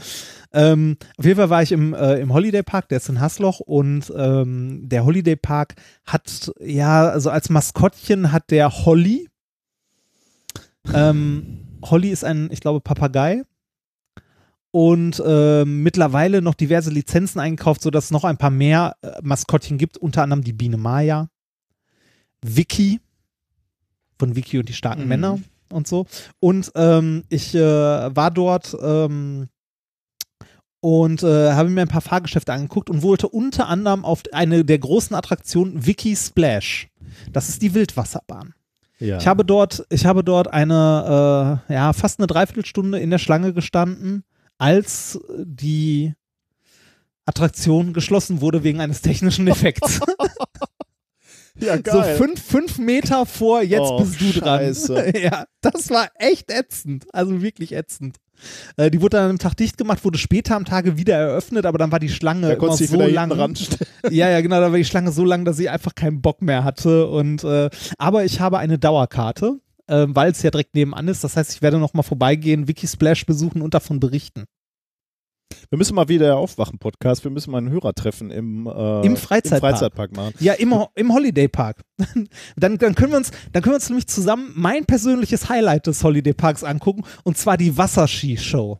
[0.53, 3.59] Ähm, auf jeden Fall war ich im, äh, im Holiday Park, der ist in Hassloch
[3.59, 5.75] und ähm, der Holiday Park
[6.05, 9.27] hat, ja, also als Maskottchen hat der Holly.
[10.93, 13.43] Ähm, Holly ist ein, ich glaube, Papagei.
[14.71, 19.77] Und ähm, mittlerweile noch diverse Lizenzen eingekauft, sodass es noch ein paar mehr äh, Maskottchen
[19.79, 21.27] gibt, unter anderem die Biene Maya,
[22.43, 22.99] Vicky
[24.19, 25.07] von Vicky und die starken Mhm.
[25.07, 25.39] Männer
[25.71, 26.05] und so.
[26.39, 27.59] Und ähm, ich äh,
[28.15, 29.47] war dort ähm,
[30.81, 34.79] und äh, habe mir ein paar Fahrgeschäfte angeguckt und wollte unter anderem auf eine der
[34.79, 36.87] großen Attraktionen Vicky Splash.
[37.33, 38.53] Das ist die Wildwasserbahn.
[38.99, 39.17] Ja.
[39.17, 43.53] Ich habe dort, ich habe dort eine, äh, ja, fast eine Dreiviertelstunde in der Schlange
[43.53, 44.23] gestanden,
[44.59, 46.13] als die
[47.25, 49.99] Attraktion geschlossen wurde wegen eines technischen Defekts.
[51.59, 52.17] ja, so geil.
[52.17, 54.59] fünf, fünf Meter vor, jetzt Oh, bist du dran.
[54.59, 55.17] Scheiße.
[55.23, 57.05] ja, das war echt ätzend.
[57.13, 58.17] Also wirklich ätzend.
[58.77, 61.77] Äh, die wurde dann am Tag dicht gemacht, wurde später am Tage wieder eröffnet, aber
[61.77, 63.55] dann war die Schlange da immer so lang.
[64.09, 66.63] Ja, ja, genau, da war die Schlange so lang, dass ich einfach keinen Bock mehr
[66.63, 67.07] hatte.
[67.07, 69.59] Und äh, aber ich habe eine Dauerkarte,
[69.89, 71.23] äh, weil es ja direkt nebenan ist.
[71.23, 74.45] Das heißt, ich werde noch mal vorbeigehen, Wikisplash besuchen und davon berichten.
[75.69, 79.73] Wir müssen mal wieder Aufwachen-Podcast, wir müssen mal einen Hörertreffen im, äh, Im Freizeitpark.
[79.73, 80.33] Freizeitpark machen.
[80.39, 81.81] Ja, im, im Holiday Park.
[82.55, 86.03] dann, dann, können wir uns, dann können wir uns nämlich zusammen mein persönliches Highlight des
[86.03, 88.79] Holiday Parks angucken und zwar die Wasserski-Show.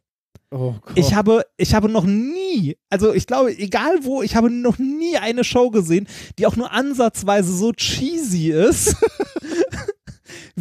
[0.51, 0.74] Oh.
[0.95, 5.16] Ich habe, ich habe noch nie, also ich glaube, egal wo, ich habe noch nie
[5.18, 6.07] eine Show gesehen,
[6.39, 8.95] die auch nur ansatzweise so cheesy ist.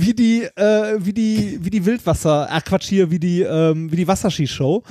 [0.01, 3.96] wie die, äh, wie die, wie die Wildwasser, ach Quatsch hier, wie die, ähm, wie
[3.96, 4.82] die Wasserskishow.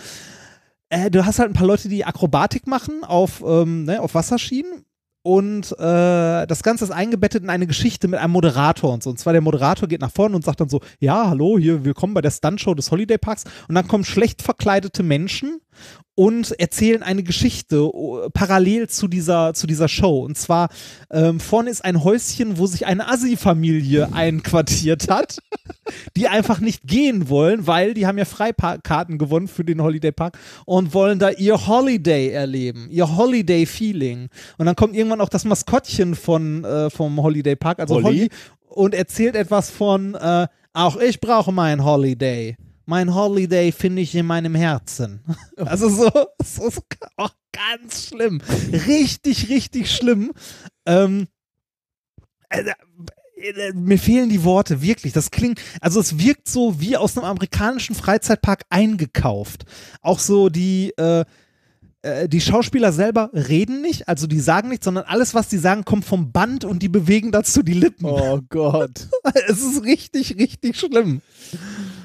[0.89, 4.85] Äh, du hast halt ein paar Leute, die Akrobatik machen auf, ähm, ne, auf Wasserschienen
[5.27, 9.09] und äh, das Ganze ist eingebettet in eine Geschichte mit einem Moderator und so.
[9.09, 12.13] Und zwar der Moderator geht nach vorne und sagt dann so, ja, hallo, hier, willkommen
[12.13, 13.43] bei der Stuntshow des Holiday Parks.
[13.67, 15.59] Und dann kommen schlecht verkleidete Menschen
[16.17, 20.25] und erzählen eine Geschichte uh, parallel zu dieser, zu dieser Show.
[20.25, 20.69] Und zwar
[21.11, 25.37] ähm, vorne ist ein Häuschen, wo sich eine Assi-Familie einquartiert hat,
[26.15, 30.39] die einfach nicht gehen wollen, weil die haben ja Freikarten gewonnen für den Holiday Park
[30.65, 34.29] und wollen da ihr Holiday erleben, ihr Holiday-Feeling.
[34.57, 38.03] Und dann kommt irgendwann auch das Maskottchen von, äh, vom Holiday Park, also Holly?
[38.03, 38.29] Holly,
[38.69, 42.57] und erzählt etwas von, äh, auch ich brauche mein Holiday
[42.87, 45.21] mein Holiday finde ich in meinem Herzen.
[45.57, 46.09] Also so,
[46.43, 46.81] so, so
[47.17, 48.41] oh, ganz schlimm.
[48.71, 50.31] Richtig, richtig schlimm.
[50.85, 51.27] Ähm,
[52.49, 52.63] äh,
[53.37, 55.13] äh, mir fehlen die Worte, wirklich.
[55.13, 59.65] Das klingt, also es wirkt so wie aus einem amerikanischen Freizeitpark eingekauft.
[60.01, 61.25] Auch so die, äh,
[62.03, 65.83] äh, die Schauspieler selber reden nicht, also die sagen nichts, sondern alles, was die sagen,
[65.83, 68.05] kommt vom Band und die bewegen dazu die Lippen.
[68.05, 69.07] Oh Gott.
[69.47, 71.21] es ist richtig, richtig schlimm.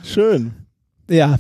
[0.03, 0.62] Schön.
[1.09, 1.39] Ja.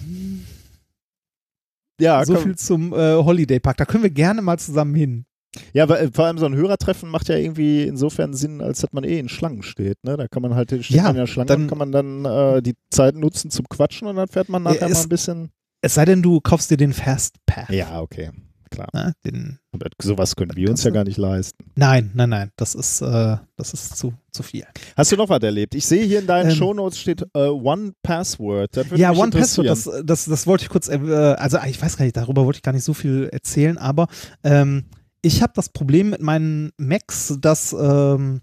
[2.01, 2.43] Ja, so komm.
[2.43, 3.77] viel zum äh, Holiday Park.
[3.77, 5.25] Da können wir gerne mal zusammen hin.
[5.73, 8.93] Ja, aber äh, vor allem so ein Hörertreffen macht ja irgendwie insofern Sinn, als dass
[8.93, 10.03] man eh in Schlangen steht.
[10.03, 10.17] Ne?
[10.17, 12.63] Da kann man halt steht Ja, in der Schlange dann- und kann man dann äh,
[12.63, 15.51] die Zeit nutzen zum Quatschen und dann fährt man nachher es- mal ein bisschen.
[15.83, 17.69] Es sei denn, du kaufst dir den Fast Pass.
[17.69, 18.31] Ja, okay,
[18.73, 18.89] klar.
[18.93, 19.12] Ne?
[19.25, 21.64] Den, Aber sowas können wir uns ja gar nicht leisten.
[21.77, 22.51] nein, nein, nein.
[22.57, 24.64] Das ist, äh, das ist zu, zu viel.
[24.97, 25.75] Hast du noch was erlebt?
[25.75, 28.70] Ich sehe hier in deinen Ähm, Shownotes steht äh, One Password.
[28.97, 30.97] Ja, One Password, das, das, das wollte ich kurz, äh,
[31.39, 34.09] also ich weiß gar nicht, darüber wollte ich gar nicht so viel erzählen, aber
[34.43, 34.85] ähm,
[35.23, 38.41] ich habe das Problem mit meinen Macs, dass, ähm,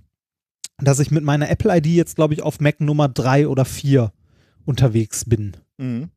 [0.78, 4.14] dass ich mit meiner Apple ID jetzt, glaube ich, auf Mac Nummer 3 oder 4
[4.66, 5.58] unterwegs bin.
[5.78, 6.10] Mhm.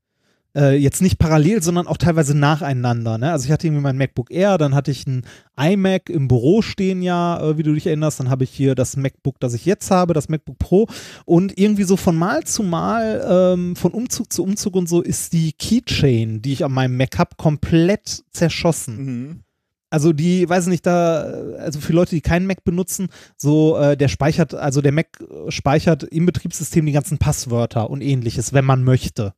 [0.54, 3.16] Äh, jetzt nicht parallel, sondern auch teilweise nacheinander.
[3.16, 3.32] Ne?
[3.32, 5.22] Also ich hatte irgendwie mein MacBook Air, dann hatte ich ein
[5.58, 8.96] iMac im Büro stehen ja, äh, wie du dich erinnerst, dann habe ich hier das
[8.96, 10.88] MacBook, das ich jetzt habe, das MacBook Pro
[11.24, 15.32] und irgendwie so von Mal zu Mal, ähm, von Umzug zu Umzug und so ist
[15.32, 19.04] die Keychain, die ich an meinem Mac habe, komplett zerschossen.
[19.04, 19.40] Mhm.
[19.88, 21.22] Also die, weiß nicht, da,
[21.58, 26.02] also für Leute, die keinen Mac benutzen, so äh, der speichert, also der Mac speichert
[26.04, 29.34] im Betriebssystem die ganzen Passwörter und ähnliches, wenn man möchte.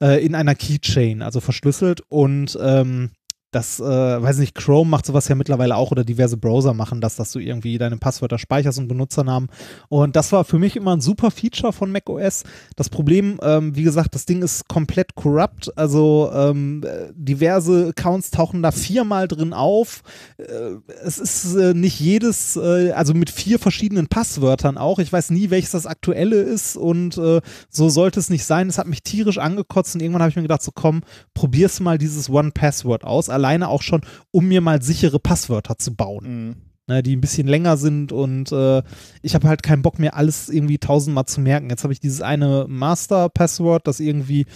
[0.00, 3.10] Äh, in einer Keychain, also verschlüsselt und ähm,
[3.50, 7.16] das, äh, weiß nicht, Chrome macht sowas ja mittlerweile auch oder diverse Browser machen das,
[7.16, 9.48] dass du irgendwie deine Passwörter speicherst und Benutzernamen.
[9.88, 12.44] Und das war für mich immer ein super Feature von macOS.
[12.76, 15.72] Das Problem, ähm, wie gesagt, das Ding ist komplett corrupt.
[15.78, 20.02] Also ähm, äh, diverse Accounts tauchen da viermal drin auf.
[20.36, 20.44] Äh,
[21.02, 24.98] es ist äh, nicht jedes, äh, also mit vier verschiedenen Passwörtern auch.
[24.98, 27.40] Ich weiß nie, welches das aktuelle ist und äh,
[27.70, 28.68] so sollte es nicht sein.
[28.68, 31.00] Es hat mich tierisch angekotzt und irgendwann habe ich mir gedacht, so komm,
[31.32, 33.30] probier's mal dieses One-Password aus.
[33.38, 36.56] Alleine auch schon, um mir mal sichere Passwörter zu bauen Mhm.
[36.88, 38.82] ne, die ein bisschen länger sind und äh,
[39.22, 41.70] ich habe halt keinen Bock mehr, alles irgendwie tausendmal zu merken.
[41.70, 44.46] Jetzt habe ich dieses eine Master-Password, das irgendwie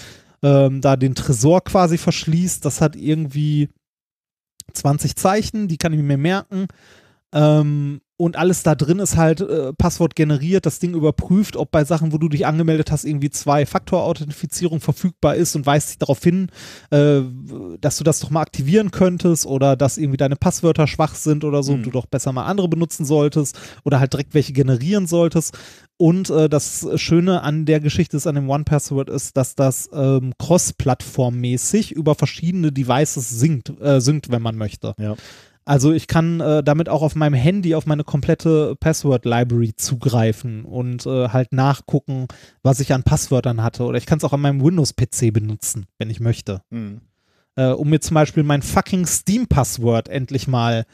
[0.43, 2.65] ähm, da den Tresor quasi verschließt.
[2.65, 3.69] Das hat irgendwie
[4.73, 6.67] 20 Zeichen, die kann ich mir merken.
[7.35, 10.65] Ähm, und alles da drin ist halt äh, Passwort generiert.
[10.65, 15.57] Das Ding überprüft, ob bei Sachen, wo du dich angemeldet hast, irgendwie Zwei-Faktor-Authentifizierung verfügbar ist
[15.57, 16.47] und weist dich darauf hin,
[16.91, 17.23] äh,
[17.81, 21.65] dass du das doch mal aktivieren könntest oder dass irgendwie deine Passwörter schwach sind oder
[21.65, 21.83] so und Mhm.
[21.83, 25.59] du doch besser mal andere benutzen solltest oder halt direkt welche generieren solltest.
[25.97, 30.33] Und äh, das Schöne an der Geschichte ist, an dem One-Password ist, dass das ähm,
[30.39, 34.95] cross-plattformmäßig über verschiedene Devices synkt, äh, synkt, wenn man möchte.
[34.99, 35.17] Ja.
[35.65, 41.07] Also ich kann äh, damit auch auf meinem Handy auf meine komplette Password-Library zugreifen und
[41.07, 42.27] äh, halt nachgucken,
[42.63, 43.85] was ich an Passwörtern hatte.
[43.85, 46.63] Oder ich kann es auch an meinem Windows-PC benutzen, wenn ich möchte.
[46.71, 47.03] Mhm.
[47.55, 50.85] Äh, um mir zum Beispiel mein fucking Steam-Passwort endlich mal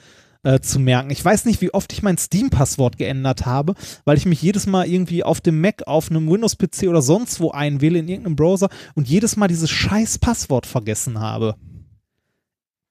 [0.43, 1.11] äh, zu merken.
[1.11, 4.87] Ich weiß nicht, wie oft ich mein Steam-Passwort geändert habe, weil ich mich jedes Mal
[4.87, 9.09] irgendwie auf dem Mac, auf einem Windows-PC oder sonst wo einwähle in irgendeinem Browser und
[9.09, 11.57] jedes Mal dieses scheiß Passwort vergessen habe.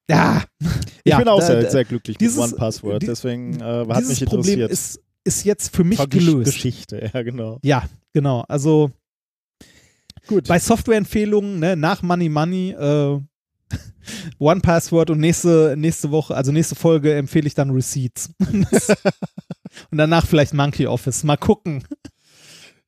[0.09, 0.43] Ja.
[1.03, 4.05] Ich ja, bin auch da- sehr, sehr glücklich dieses- mit One Password, deswegen äh, hat
[4.05, 4.71] mich Problem interessiert.
[4.71, 6.45] ist, ist jetzt für mich Vergesch- gelöst.
[6.53, 7.59] Geschichte, ja genau.
[7.63, 7.83] Ja,
[8.13, 8.45] genau.
[8.47, 8.91] Also
[10.27, 10.47] Gut.
[10.47, 13.19] bei Softwareempfehlungen, ne, nach Money Money, äh,
[14.39, 18.29] One Password und nächste, nächste Woche, also nächste Folge empfehle ich dann Receipts.
[19.91, 21.23] und danach vielleicht Monkey Office.
[21.25, 21.83] Mal gucken.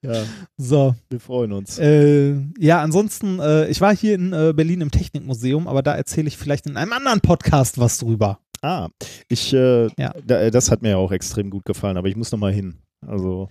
[0.01, 0.23] Ja,
[0.57, 0.95] So.
[1.09, 1.77] wir freuen uns.
[1.77, 6.27] Äh, ja, ansonsten, äh, ich war hier in äh, Berlin im Technikmuseum, aber da erzähle
[6.29, 8.39] ich vielleicht in einem anderen Podcast was drüber.
[8.61, 8.87] Ah,
[9.27, 10.13] ich, äh, Ja.
[10.25, 12.75] da, das hat mir ja auch extrem gut gefallen, aber ich muss noch mal hin.
[13.05, 13.49] Also,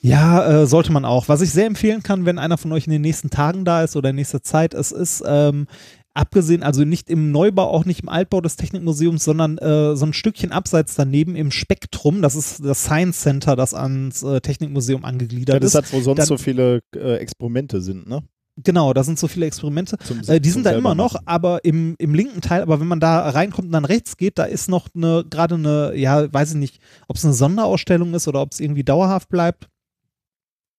[0.00, 1.28] Ja, äh, sollte man auch.
[1.28, 3.96] Was ich sehr empfehlen kann, wenn einer von euch in den nächsten Tagen da ist
[3.96, 5.66] oder in nächster Zeit, es ist ähm,
[6.14, 10.12] abgesehen, also nicht im Neubau, auch nicht im Altbau des Technikmuseums, sondern äh, so ein
[10.12, 12.20] Stückchen abseits daneben im Spektrum.
[12.22, 15.74] Das ist das Science Center, das ans äh, Technikmuseum angegliedert ja, das ist.
[15.76, 18.22] hat, wo sonst dann- so viele äh, Experimente sind, ne?
[18.62, 19.96] Genau, da sind so viele Experimente.
[19.98, 21.26] Zum, Äh, die sind da immer noch, machen.
[21.26, 24.44] aber im, im linken Teil, aber wenn man da reinkommt und dann rechts geht, da
[24.44, 28.42] ist noch eine, gerade eine, ja, weiß ich nicht, ob es eine Sonderausstellung ist oder
[28.42, 29.68] ob es irgendwie dauerhaft bleibt.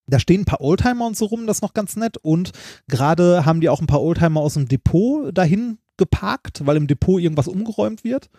[0.08, 2.18] Da stehen ein paar Oldtimer und so rum, das ist noch ganz nett.
[2.18, 2.52] Und
[2.88, 7.22] gerade haben die auch ein paar Oldtimer aus dem Depot dahin geparkt, weil im Depot
[7.22, 8.30] irgendwas umgeräumt wird.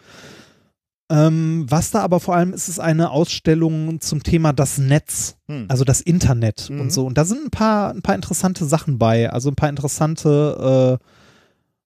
[1.11, 5.67] Ähm, was da aber vor allem ist, ist eine Ausstellung zum Thema das Netz, Hm.
[5.69, 6.81] also das Internet Mhm.
[6.81, 7.05] und so.
[7.07, 11.05] Und da sind ein paar, ein paar interessante Sachen bei, also ein paar interessante äh,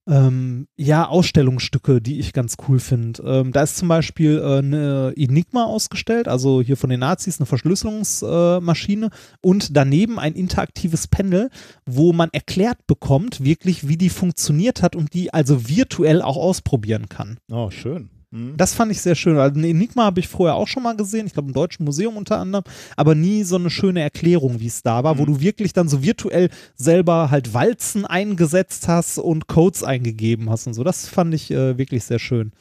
[0.08, 3.22] ähm, ja, Ausstellungsstücke, die ich ganz cool finde.
[3.22, 7.46] Ähm, da ist zum Beispiel äh, eine Enigma ausgestellt, also hier von den Nazis eine
[7.46, 9.10] Verschlüsselungsmaschine äh,
[9.42, 11.50] und daneben ein interaktives Panel,
[11.84, 17.08] wo man erklärt bekommt, wirklich, wie die funktioniert hat und die also virtuell auch ausprobieren
[17.08, 17.38] kann.
[17.50, 18.10] Oh, schön.
[18.32, 18.56] Hm.
[18.56, 19.38] Das fand ich sehr schön.
[19.38, 22.16] Also eine Enigma habe ich vorher auch schon mal gesehen, ich glaube im Deutschen Museum
[22.16, 22.64] unter anderem,
[22.96, 25.26] aber nie so eine schöne Erklärung, wie es da war, wo Mhm.
[25.26, 30.74] du wirklich dann so virtuell selber halt Walzen eingesetzt hast und Codes eingegeben hast und
[30.74, 30.82] so.
[30.84, 32.52] Das fand ich äh, wirklich sehr schön.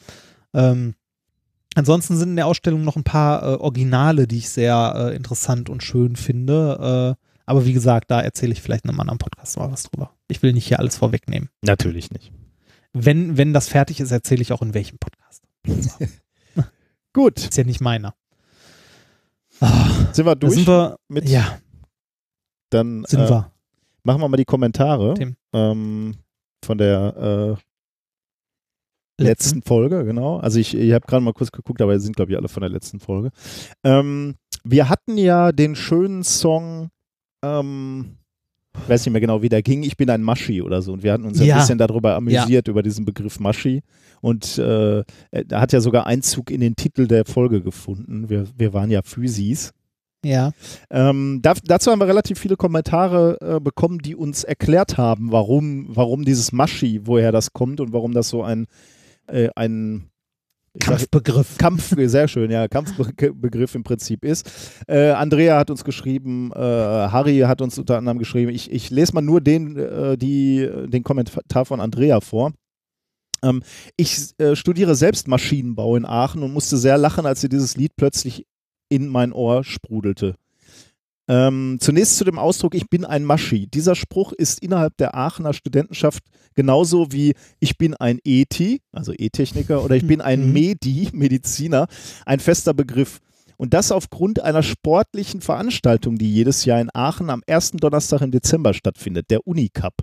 [0.54, 0.94] Ähm,
[1.74, 5.68] ansonsten sind in der Ausstellung noch ein paar äh, Originale, die ich sehr äh, interessant
[5.68, 7.16] und schön finde.
[7.18, 10.10] Äh, aber wie gesagt, da erzähle ich vielleicht in einem anderen Podcast mal was drüber.
[10.28, 11.48] Ich will nicht hier alles vorwegnehmen.
[11.62, 12.32] Natürlich nicht.
[12.92, 15.42] Wenn, wenn das fertig ist, erzähle ich auch in welchem Podcast.
[17.12, 18.14] Gut, Ist ja nicht meiner.
[20.12, 21.58] sind wir durch sind wir, mit, ja,
[22.70, 23.52] dann sind äh, wir.
[24.02, 25.14] machen wir mal die Kommentare
[25.54, 26.14] ähm,
[26.62, 27.56] von der
[29.18, 30.38] äh, letzten Folge, genau.
[30.38, 32.70] Also ich, ich habe gerade mal kurz geguckt, aber sind, glaube ich, alle von der
[32.70, 33.30] letzten Folge.
[33.82, 36.90] Ähm, wir hatten ja den schönen Song,
[37.42, 38.18] ähm,
[38.88, 40.92] weiß nicht mehr genau, wie der ging, ich bin ein Maschi oder so.
[40.92, 41.58] Und wir hatten uns ein Ja.
[41.58, 43.82] bisschen darüber amüsiert, über diesen Begriff Maschi.
[44.20, 45.00] Und äh,
[45.30, 48.28] er hat ja sogar Einzug in den Titel der Folge gefunden.
[48.28, 49.72] Wir, wir waren ja Physis.
[50.24, 50.50] Ja.
[50.90, 55.86] Ähm, da, dazu haben wir relativ viele Kommentare äh, bekommen, die uns erklärt haben, warum,
[55.88, 58.66] warum dieses Maschi, woher das kommt und warum das so ein,
[59.28, 60.08] äh, ein
[60.78, 61.58] ich sag- Kampfbegriff.
[61.58, 64.50] Kampf, sehr schön, ja, Kampfbegriff im Prinzip ist.
[64.86, 69.14] Äh, Andrea hat uns geschrieben, äh, Harry hat uns unter anderem geschrieben, ich, ich lese
[69.14, 72.52] mal nur den, äh, die, den Kommentar von Andrea vor.
[73.42, 73.62] Ähm,
[73.96, 77.92] ich äh, studiere selbst Maschinenbau in Aachen und musste sehr lachen, als sie dieses Lied
[77.96, 78.46] plötzlich
[78.88, 80.36] in mein Ohr sprudelte.
[81.28, 83.66] Ähm, zunächst zu dem Ausdruck, ich bin ein Maschi.
[83.66, 86.22] Dieser Spruch ist innerhalb der Aachener Studentenschaft
[86.54, 90.52] genauso wie ich bin ein ET, also E-Techniker, oder ich bin ein Mhm.
[90.52, 91.88] Medi, Mediziner,
[92.24, 93.20] ein fester Begriff.
[93.56, 98.30] Und das aufgrund einer sportlichen Veranstaltung, die jedes Jahr in Aachen am ersten Donnerstag im
[98.30, 99.94] Dezember stattfindet, der Unicup.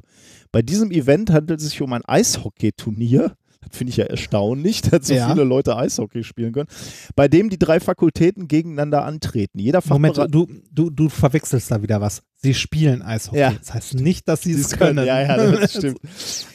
[0.51, 3.35] Bei diesem Event handelt es sich um ein Eishockeyturnier.
[3.67, 5.29] Das finde ich ja erstaunlich, dass so Ja.
[5.31, 6.67] viele Leute Eishockey spielen können,
[7.15, 9.59] bei dem die drei Fakultäten gegeneinander antreten.
[9.59, 12.21] Jeder Moment, du, du, du verwechselst da wieder was.
[12.37, 13.39] Sie spielen Eishockey.
[13.39, 13.53] Ja.
[13.57, 15.05] Das heißt nicht, dass sie es Sie's können.
[15.05, 15.99] Ja, ja, das stimmt.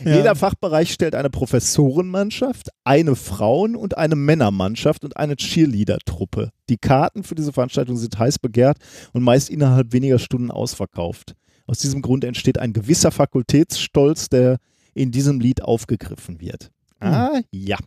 [0.04, 0.16] Ja.
[0.16, 6.50] Jeder Fachbereich stellt eine Professorenmannschaft, eine Frauen- und eine Männermannschaft und eine Cheerleader-Truppe.
[6.68, 8.78] Die Karten für diese Veranstaltung sind heiß begehrt
[9.12, 11.34] und meist innerhalb weniger Stunden ausverkauft.
[11.66, 14.58] Aus diesem Grund entsteht ein gewisser Fakultätsstolz, der
[14.94, 16.70] in diesem Lied aufgegriffen wird.
[17.00, 17.78] Ah, ja.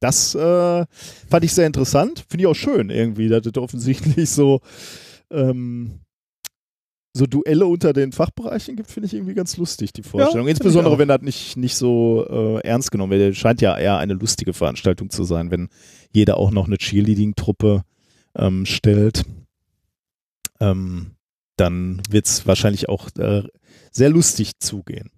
[0.00, 0.84] Das äh,
[1.28, 2.24] fand ich sehr interessant.
[2.28, 4.60] Finde ich auch schön irgendwie, dass das offensichtlich so
[5.30, 6.00] ähm,
[7.14, 10.46] so Duelle unter den Fachbereichen gibt, finde ich irgendwie ganz lustig, die Vorstellung.
[10.46, 13.32] ich Insbesondere, wenn das nicht, nicht so äh, ernst genommen wird.
[13.32, 15.68] Es scheint ja eher eine lustige Veranstaltung zu sein, wenn
[16.10, 17.82] jeder auch noch eine Cheerleading-Truppe
[18.36, 19.24] ähm, stellt.
[20.60, 21.12] Ähm,
[21.56, 23.42] dann wird es wahrscheinlich auch äh,
[23.90, 25.10] sehr lustig zugehen.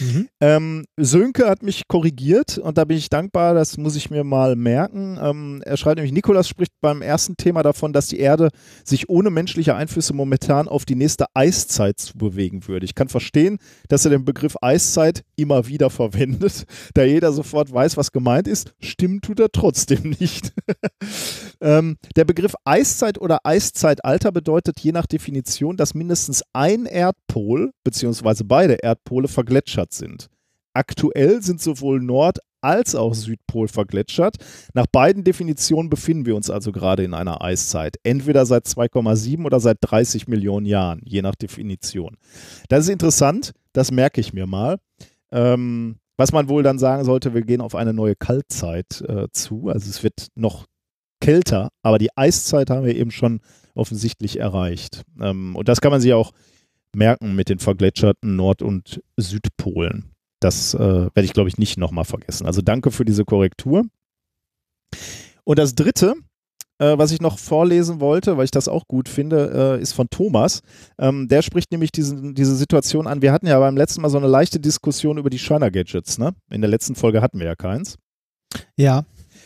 [0.00, 0.28] Mhm.
[0.40, 4.56] Ähm, Sönke hat mich korrigiert und da bin ich dankbar, das muss ich mir mal
[4.56, 5.18] merken.
[5.20, 8.48] Ähm, er schreibt nämlich, Nikolas spricht beim ersten Thema davon, dass die Erde
[8.84, 12.84] sich ohne menschliche Einflüsse momentan auf die nächste Eiszeit zu bewegen würde.
[12.84, 16.64] Ich kann verstehen, dass er den Begriff Eiszeit immer wieder verwendet,
[16.94, 18.72] da jeder sofort weiß, was gemeint ist.
[18.80, 20.52] Stimmt tut er trotzdem nicht.
[21.60, 26.86] ähm, der Begriff Eiszeit oder Eiszeitalter bedeutet je nach Definition, dass mindestens ein
[27.32, 28.44] Erdpol bzw.
[28.44, 30.28] beide Erdpole vergletschert sind.
[30.74, 34.36] Aktuell sind sowohl Nord- als auch Südpol vergletschert.
[34.72, 37.96] Nach beiden Definitionen befinden wir uns also gerade in einer Eiszeit.
[38.04, 42.16] Entweder seit 2,7 oder seit 30 Millionen Jahren, je nach Definition.
[42.68, 44.78] Das ist interessant, das merke ich mir mal.
[45.32, 49.68] Ähm, was man wohl dann sagen sollte, wir gehen auf eine neue Kaltzeit äh, zu.
[49.68, 50.66] Also es wird noch
[51.20, 53.40] kälter, aber die Eiszeit haben wir eben schon
[53.74, 55.02] offensichtlich erreicht.
[55.20, 56.32] Ähm, und das kann man sich auch
[56.94, 60.10] merken mit den vergletscherten Nord- und Südpolen.
[60.40, 62.46] Das äh, werde ich, glaube ich, nicht nochmal vergessen.
[62.46, 63.84] Also danke für diese Korrektur.
[65.44, 66.14] Und das Dritte,
[66.78, 70.08] äh, was ich noch vorlesen wollte, weil ich das auch gut finde, äh, ist von
[70.10, 70.62] Thomas.
[70.98, 73.22] Ähm, der spricht nämlich diesen, diese Situation an.
[73.22, 76.18] Wir hatten ja beim letzten Mal so eine leichte Diskussion über die Shiner-Gadgets.
[76.18, 76.34] Ne?
[76.50, 77.98] In der letzten Folge hatten wir ja keins.
[78.76, 79.04] Ja,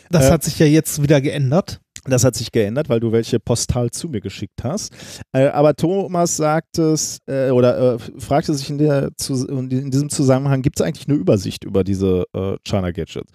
[0.09, 1.79] das Äh, hat sich ja jetzt wieder geändert.
[2.07, 4.93] Das hat sich geändert, weil du welche postal zu mir geschickt hast.
[5.33, 10.61] Äh, aber Thomas sagt es äh, oder äh, fragte sich in, der, in diesem Zusammenhang,
[10.61, 13.31] gibt es eigentlich eine Übersicht über diese äh, China Gadgets?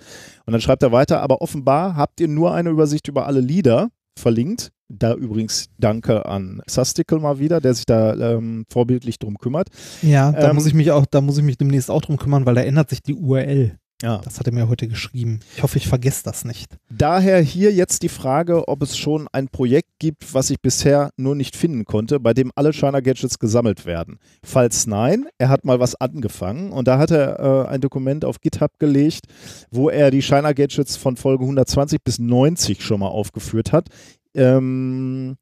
[0.47, 3.89] Und dann schreibt er weiter, aber offenbar habt ihr nur eine Übersicht über alle Lieder
[4.19, 4.71] verlinkt.
[4.95, 9.69] Da übrigens danke an Sastical mal wieder, der sich da ähm, vorbildlich drum kümmert.
[10.03, 12.45] Ja, da Ähm, muss ich mich auch, da muss ich mich demnächst auch drum kümmern,
[12.45, 13.79] weil da ändert sich die URL.
[14.03, 14.19] Ja.
[14.19, 15.41] Das hat er mir heute geschrieben.
[15.57, 16.77] Ich hoffe, ich vergesse das nicht.
[16.91, 21.37] Daher hier jetzt die Frage, ob es schon ein Projekt gibt, was ich bisher nur
[21.37, 24.19] nicht finden konnte, bei dem alle China Gadgets gesammelt werden.
[24.45, 28.41] Falls nein, er hat mal was angefangen und da hat er äh, ein Dokument auf
[28.41, 29.27] GitHub gelegt,
[29.71, 33.89] wo er die China Gadgets von Folge 120 bis 90 schon mal aufgeführt hat.
[34.35, 35.37] Ähm,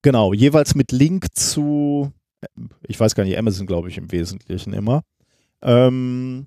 [0.00, 2.10] genau, jeweils mit Link zu,
[2.86, 5.02] ich weiß gar nicht, Amazon glaube ich im Wesentlichen immer.
[5.62, 6.46] Ähm,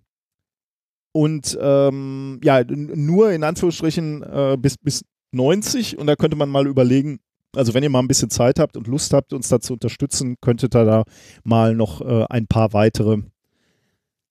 [1.20, 5.04] und ähm, ja, nur in Anführungsstrichen äh, bis, bis
[5.34, 7.20] 90 und da könnte man mal überlegen,
[7.54, 10.38] also wenn ihr mal ein bisschen Zeit habt und Lust habt, uns da zu unterstützen,
[10.40, 11.04] könntet ihr da
[11.44, 13.18] mal noch äh, ein paar weitere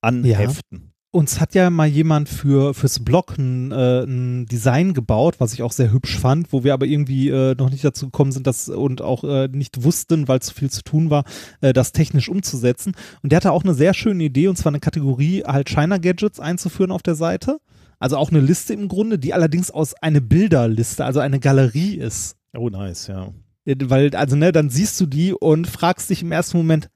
[0.00, 0.87] anheften.
[1.10, 5.62] Uns hat ja mal jemand für fürs Blog ein, äh, ein Design gebaut, was ich
[5.62, 8.68] auch sehr hübsch fand, wo wir aber irgendwie äh, noch nicht dazu gekommen sind, das
[8.68, 11.24] und auch äh, nicht wussten, weil zu viel zu tun war,
[11.62, 12.92] äh, das technisch umzusetzen.
[13.22, 16.40] Und der hatte auch eine sehr schöne Idee, und zwar eine Kategorie halt China Gadgets
[16.40, 17.58] einzuführen auf der Seite.
[17.98, 22.36] Also auch eine Liste im Grunde, die allerdings aus eine Bilderliste, also eine Galerie ist.
[22.54, 23.32] Oh, nice, ja.
[23.64, 26.90] Äh, Weil, also, ne, dann siehst du die und fragst dich im ersten Moment,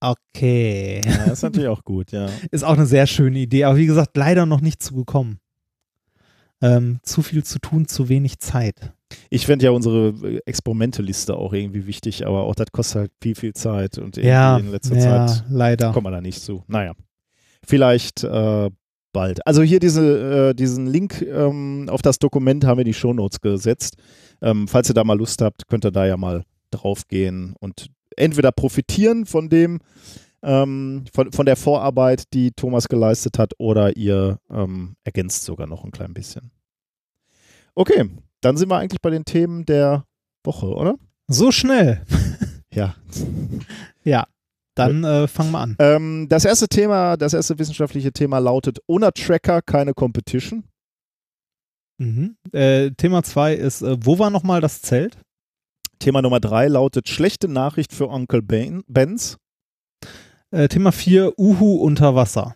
[0.00, 1.00] okay.
[1.04, 1.26] ja.
[1.26, 2.28] Das ist natürlich auch gut, ja.
[2.50, 5.38] Ist auch eine sehr schöne Idee, aber wie gesagt, leider noch nicht zugekommen.
[6.60, 8.92] Ähm, zu viel zu tun, zu wenig Zeit.
[9.30, 13.34] Ich fände ja unsere äh, Experimente-Liste auch irgendwie wichtig, aber auch das kostet halt viel,
[13.36, 15.92] viel Zeit und Ja, in letzter ja, Zeit leider.
[15.92, 16.64] kommt man da nicht zu.
[16.66, 16.94] Naja,
[17.64, 18.70] vielleicht äh,
[19.12, 19.46] bald.
[19.46, 23.40] Also hier diese, äh, diesen Link ähm, auf das Dokument haben wir in die Shownotes
[23.40, 23.96] gesetzt.
[24.42, 27.88] Ähm, falls ihr da mal Lust habt, könnt ihr da ja mal drauf gehen und
[28.18, 29.80] entweder profitieren von dem,
[30.42, 35.84] ähm, von, von der Vorarbeit, die Thomas geleistet hat, oder ihr ähm, ergänzt sogar noch
[35.84, 36.50] ein klein bisschen.
[37.74, 38.10] Okay,
[38.40, 40.04] dann sind wir eigentlich bei den Themen der
[40.44, 40.96] Woche, oder?
[41.26, 42.04] So schnell.
[42.74, 42.94] Ja.
[44.04, 44.26] Ja,
[44.74, 45.76] dann äh, fangen wir an.
[45.78, 50.64] Ähm, das erste Thema, das erste wissenschaftliche Thema lautet: Ohne Tracker keine Competition.
[51.98, 52.36] Mhm.
[52.52, 55.18] Äh, Thema 2 ist, äh, wo war nochmal das Zelt?
[55.98, 59.38] Thema Nummer drei lautet: Schlechte Nachricht für Onkel ben, Benz.
[60.50, 62.54] Äh, Thema 4, Uhu unter Wasser.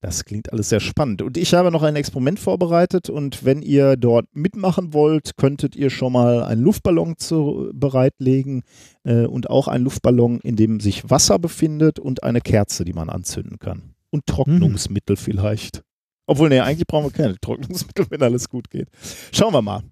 [0.00, 1.22] Das klingt alles sehr spannend.
[1.22, 5.90] Und ich habe noch ein Experiment vorbereitet und wenn ihr dort mitmachen wollt, könntet ihr
[5.90, 8.62] schon mal einen Luftballon zu, bereitlegen
[9.04, 13.08] äh, und auch einen Luftballon, in dem sich Wasser befindet und eine Kerze, die man
[13.08, 13.94] anzünden kann.
[14.10, 15.82] Und Trocknungsmittel vielleicht.
[16.26, 18.88] Obwohl, nee, eigentlich brauchen wir keine Trocknungsmittel, wenn alles gut geht.
[19.32, 19.82] Schauen wir mal.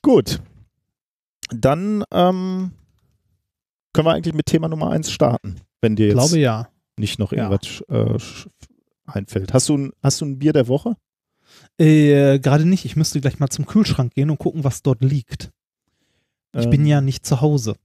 [0.00, 0.40] Gut.
[1.54, 2.72] Dann ähm,
[3.92, 6.68] können wir eigentlich mit Thema Nummer 1 starten, wenn dir Ich jetzt glaube ja.
[6.96, 7.50] nicht noch Ja.
[7.50, 8.48] irgendwas äh, sch-
[9.06, 9.52] einfällt.
[9.52, 10.96] Hast du, ein, hast du ein Bier der Woche?
[11.78, 12.84] Äh, Gerade nicht.
[12.84, 15.50] Ich müsste gleich mal zum Kühlschrank gehen und gucken, was dort liegt.
[16.54, 17.76] Ich bin Ähm, ja nicht zu Hause.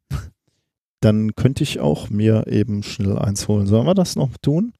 [0.99, 3.67] Dann könnte ich auch mir eben schnell eins holen.
[3.67, 4.73] Sollen wir das noch tun?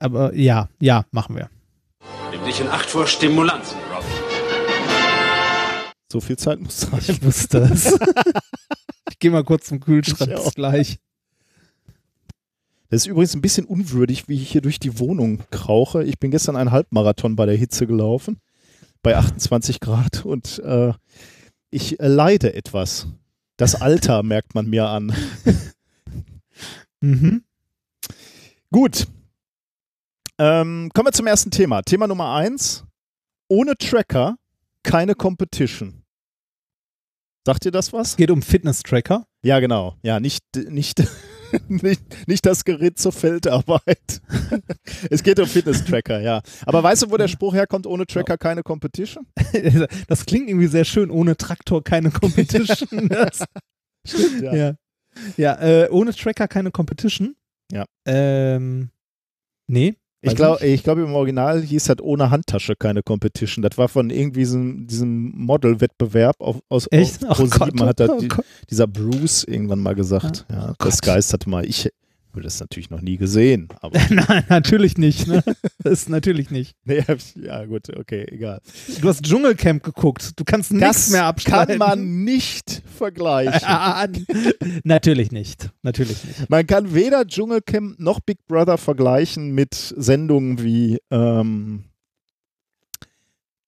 [0.00, 1.48] Aber ja, ja, machen wir.
[2.30, 3.78] Nimm dich in Acht vor Stimulanzen.
[6.14, 7.00] So viel Zeit muss sein.
[7.08, 7.86] Ich wusste es.
[9.10, 10.32] ich gehe mal kurz zum Kühlschrank.
[10.32, 11.00] Bis gleich.
[12.88, 16.04] Das ist übrigens ein bisschen unwürdig, wie ich hier durch die Wohnung krauche.
[16.04, 18.38] Ich bin gestern einen Halbmarathon bei der Hitze gelaufen,
[19.02, 20.92] bei 28 Grad und äh,
[21.70, 23.08] ich äh, leide etwas.
[23.56, 25.12] Das Alter merkt man mir an.
[27.00, 27.42] Mhm.
[28.70, 29.08] Gut.
[30.38, 31.82] Ähm, kommen wir zum ersten Thema.
[31.82, 32.84] Thema Nummer eins.
[33.48, 34.36] Ohne Tracker
[34.84, 36.03] keine Competition.
[37.46, 38.10] Sagt ihr das was?
[38.10, 39.26] Es geht um Fitness-Tracker.
[39.42, 39.96] Ja, genau.
[40.02, 41.02] Ja, nicht, nicht,
[41.68, 44.22] nicht, nicht das Gerät zur Feldarbeit.
[45.10, 46.40] es geht um Fitness-Tracker, ja.
[46.64, 49.26] Aber weißt du, wo der Spruch herkommt, ohne Tracker keine Competition?
[50.08, 53.10] Das klingt irgendwie sehr schön, ohne Traktor keine Competition.
[54.06, 54.54] Stimmt, ja.
[54.54, 54.74] ja,
[55.36, 57.36] ja äh, ohne Tracker keine Competition.
[57.70, 57.84] Ja.
[58.06, 58.90] Ähm,
[59.66, 59.96] nee.
[60.26, 63.62] Ich glaube, ich glaub, im Original hieß das ohne Handtasche keine Competition.
[63.62, 67.24] Das war von irgendwie diesem, diesem Model-Wettbewerb auf, aus Echt?
[67.26, 68.28] Auf Oh Pro 7 Gott, hat oh die,
[68.70, 70.46] dieser Bruce irgendwann mal gesagt.
[70.50, 71.02] Ja, das Gott.
[71.02, 71.90] Geist hatte mal, ich
[72.34, 73.68] habe das natürlich noch nie gesehen.
[73.80, 75.26] Aber Nein, natürlich nicht.
[75.26, 75.42] Ne?
[75.78, 76.74] Das ist natürlich nicht.
[76.84, 77.04] nee,
[77.36, 78.60] ja gut, okay, egal.
[79.02, 80.32] Du hast Dschungelcamp geguckt.
[80.36, 81.78] Du kannst nichts mehr abschneiden.
[81.78, 83.60] kann man nicht vergleichen.
[83.64, 84.06] Ah,
[84.84, 85.70] natürlich nicht.
[85.82, 86.48] Natürlich nicht.
[86.48, 91.84] Man kann weder Dschungelcamp noch Big Brother vergleichen mit Sendungen wie ähm,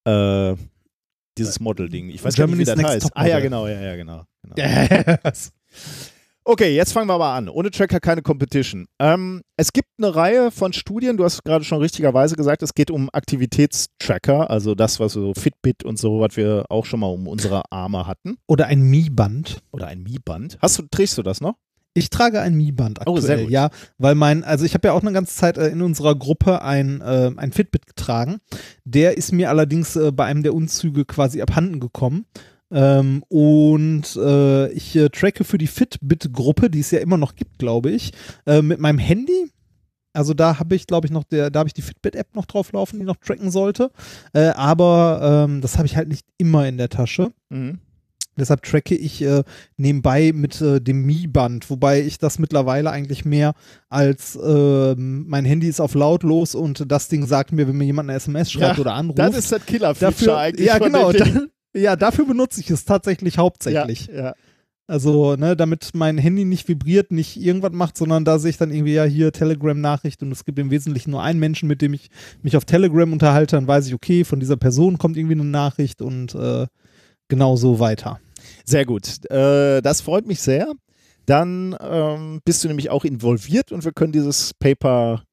[0.05, 0.55] äh,
[1.37, 2.11] dieses Model-Ding.
[2.11, 3.11] Ich weiß gar nicht, wie Germany's das heißt.
[3.17, 4.25] Ah ja, genau, ja, ja, genau.
[4.43, 4.55] genau.
[6.49, 7.49] Okay, jetzt fangen wir mal an.
[7.49, 8.87] Ohne Tracker keine Competition.
[9.01, 12.93] Ähm, es gibt eine Reihe von Studien, du hast gerade schon richtigerweise gesagt, es geht
[12.93, 17.27] um Aktivitätstracker, also das, was so Fitbit und so, was wir auch schon mal um
[17.27, 18.37] unsere Arme hatten.
[18.47, 19.59] Oder ein Mi-Band.
[19.73, 20.59] Oder ein Mi-Band.
[20.63, 21.57] Hast du, trägst du das noch?
[21.95, 23.51] Ich trage ein Mi-Band aktuell, Oh, sehr gut.
[23.51, 26.63] ja, weil mein, also ich habe ja auch eine ganze Zeit äh, in unserer Gruppe
[26.63, 28.39] ein, äh, ein Fitbit getragen.
[28.85, 32.27] Der ist mir allerdings äh, bei einem der Unzüge quasi abhanden gekommen.
[32.73, 37.59] Ähm, und äh, ich äh, tracke für die Fitbit-Gruppe, die es ja immer noch gibt,
[37.59, 38.13] glaube ich,
[38.47, 39.51] äh, mit meinem Handy.
[40.13, 42.73] Also da habe ich, glaube ich, noch der, da habe ich die Fitbit-App noch drauf
[42.73, 43.91] laufen, die noch tracken sollte.
[44.33, 47.33] Äh, aber ähm, das habe ich halt nicht immer in der Tasche.
[47.51, 47.81] Mhm.
[48.39, 49.45] Deshalb tracke ich äh,
[49.79, 53.55] nebenbei mit äh, dem Mi-Band, wobei ich das mittlerweile eigentlich mehr
[53.89, 58.11] als ähm, mein Handy ist auf lautlos und das Ding sagt mir, wenn mir jemand
[58.11, 59.19] eine SMS schreibt Ja, oder anruft.
[59.19, 60.67] Das ist das Killer-Feature dafür, eigentlich.
[60.67, 61.13] ja, von genau.
[61.13, 61.25] Da,
[61.77, 64.07] ja, dafür benutze ich es tatsächlich hauptsächlich.
[64.07, 64.35] Ja, ja.
[64.89, 68.71] Also, ne, damit mein Handy nicht vibriert, nicht irgendwas macht, sondern da sehe ich dann
[68.71, 72.09] irgendwie ja hier Telegram-Nachricht und es gibt im Wesentlichen nur einen Menschen, mit dem ich
[72.43, 76.03] mich auf Telegram unterhalte, dann weiß ich, okay, von dieser Person kommt irgendwie eine Nachricht
[76.03, 76.69] und äh,
[77.27, 78.21] genau so weiter.
[78.65, 79.29] Sehr gut.
[79.29, 80.73] Äh, das freut mich sehr.
[81.27, 85.25] Dann ähm, bist du nämlich auch involviert und wir können dieses Paper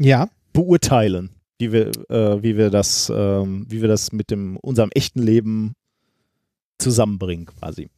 [0.00, 0.30] Ja.
[0.54, 1.28] beurteilen,
[1.58, 5.74] wie wir, äh, wie wir das, ähm, wie wir das mit dem unserem echten Leben
[6.78, 7.88] zusammenbringen, quasi.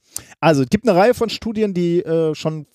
[0.41, 2.67] Also es gibt eine Reihe von Studien, die äh, schon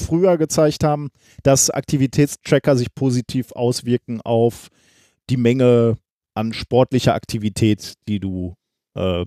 [0.00, 1.10] früher gezeigt haben,
[1.42, 4.68] dass Aktivitätstracker sich positiv auswirken auf
[5.28, 5.98] die Menge
[6.34, 8.54] an sportlicher Aktivität, die du
[8.94, 9.24] äh,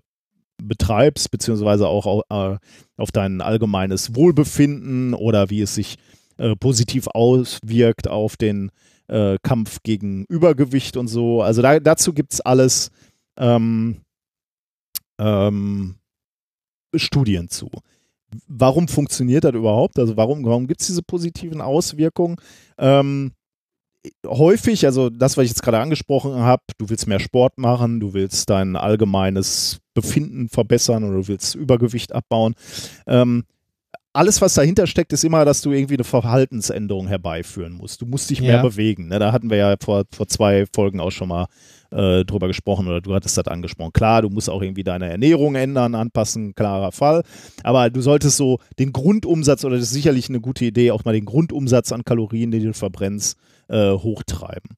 [0.57, 2.57] betreibst, beziehungsweise auch au- äh,
[2.95, 5.97] auf dein allgemeines Wohlbefinden oder wie es sich
[6.37, 8.71] äh, positiv auswirkt auf den
[9.07, 11.41] äh, Kampf gegen Übergewicht und so.
[11.41, 12.91] Also da, dazu gibt es alles
[13.37, 14.01] ähm,
[15.19, 15.95] ähm,
[16.95, 17.69] Studien zu.
[18.47, 19.99] Warum funktioniert das überhaupt?
[19.99, 22.37] Also warum, warum gibt es diese positiven Auswirkungen?
[22.77, 23.31] Ähm,
[24.25, 28.13] häufig, also das, was ich jetzt gerade angesprochen habe, du willst mehr Sport machen, du
[28.13, 32.55] willst dein allgemeines Befinden verbessern oder du willst Übergewicht abbauen.
[33.07, 33.45] Ähm,
[34.15, 38.01] alles, was dahinter steckt, ist immer, dass du irgendwie eine Verhaltensänderung herbeiführen musst.
[38.01, 38.61] Du musst dich mehr Ja.
[38.61, 39.09] bewegen.
[39.09, 39.19] Ne?
[39.19, 41.47] Da hatten wir ja vor, vor zwei Folgen auch schon mal
[41.91, 43.93] äh, drüber gesprochen oder du hattest das angesprochen.
[43.93, 47.23] Klar, du musst auch irgendwie deine Ernährung ändern, anpassen, klarer Fall.
[47.63, 51.13] Aber du solltest so den Grundumsatz, oder das ist sicherlich eine gute Idee, auch mal
[51.13, 53.37] den Grundumsatz an Kalorien, die du verbrennst,
[53.69, 54.71] äh, hochtreiben.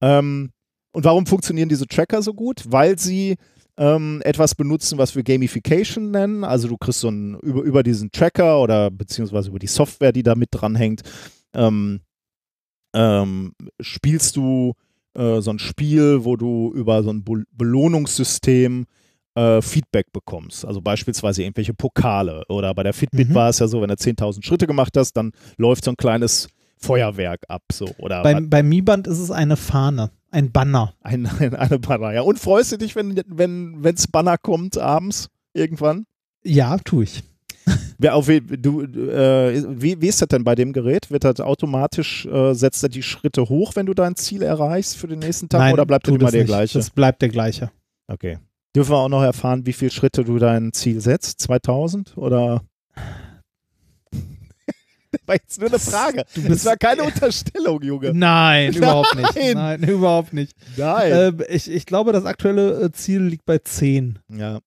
[0.00, 0.50] Ähm,
[0.92, 2.64] und warum funktionieren diese Tracker so gut?
[2.68, 3.36] Weil sie
[3.78, 6.44] ähm, etwas benutzen, was wir Gamification nennen.
[6.44, 10.22] Also du kriegst so ein, über, über diesen Tracker oder beziehungsweise über die Software, die
[10.24, 11.02] da mit dranhängt,
[11.54, 12.00] ähm,
[12.94, 14.74] ähm, spielst du
[15.14, 18.86] äh, so ein Spiel, wo du über so ein Be Belohnungssystem
[19.34, 20.64] äh, Feedback bekommst.
[20.64, 22.42] Also beispielsweise irgendwelche Pokale.
[22.48, 23.34] Oder bei der Fitbit Mhm.
[23.34, 26.48] war es ja so, wenn du 10.000 Schritte gemacht hast, dann läuft so ein kleines
[26.78, 27.62] Feuerwerk ab.
[27.72, 27.86] So.
[27.98, 30.94] Oder Beim, beim Mi-Band ist es eine Fahne, ein Banner.
[31.02, 32.12] ein, ein, eine Banner.
[32.12, 32.22] Ja.
[32.22, 36.06] Und freust du dich, wenn es wenn, wenn's Banner kommt abends irgendwann?
[36.44, 37.22] Ja, tue ich.
[37.98, 41.10] Wer auf, du, äh, wie, wie ist das denn bei dem Gerät?
[41.10, 45.08] Wird das automatisch, äh, setzt er die Schritte hoch, wenn du dein Ziel erreichst für
[45.08, 46.48] den nächsten Tag Nein, oder bleibt das immer der nicht.
[46.48, 46.78] gleiche?
[46.78, 47.70] Das bleibt der gleiche.
[48.06, 48.38] Okay.
[48.74, 51.40] Dürfen wir auch noch erfahren, wie viele Schritte du dein Ziel setzt?
[51.40, 52.62] 2000 oder?
[55.10, 56.24] Das war jetzt nur eine Frage.
[56.34, 58.12] Du Das bist- war keine Unterstellung, Junge.
[58.14, 59.54] Nein, überhaupt nicht.
[59.54, 59.82] Nein.
[59.82, 60.52] Überhaupt nicht.
[60.76, 61.12] Nein.
[61.12, 64.18] Äh, ich, ich glaube, das aktuelle äh, Ziel liegt bei 10.
[64.30, 64.60] ja.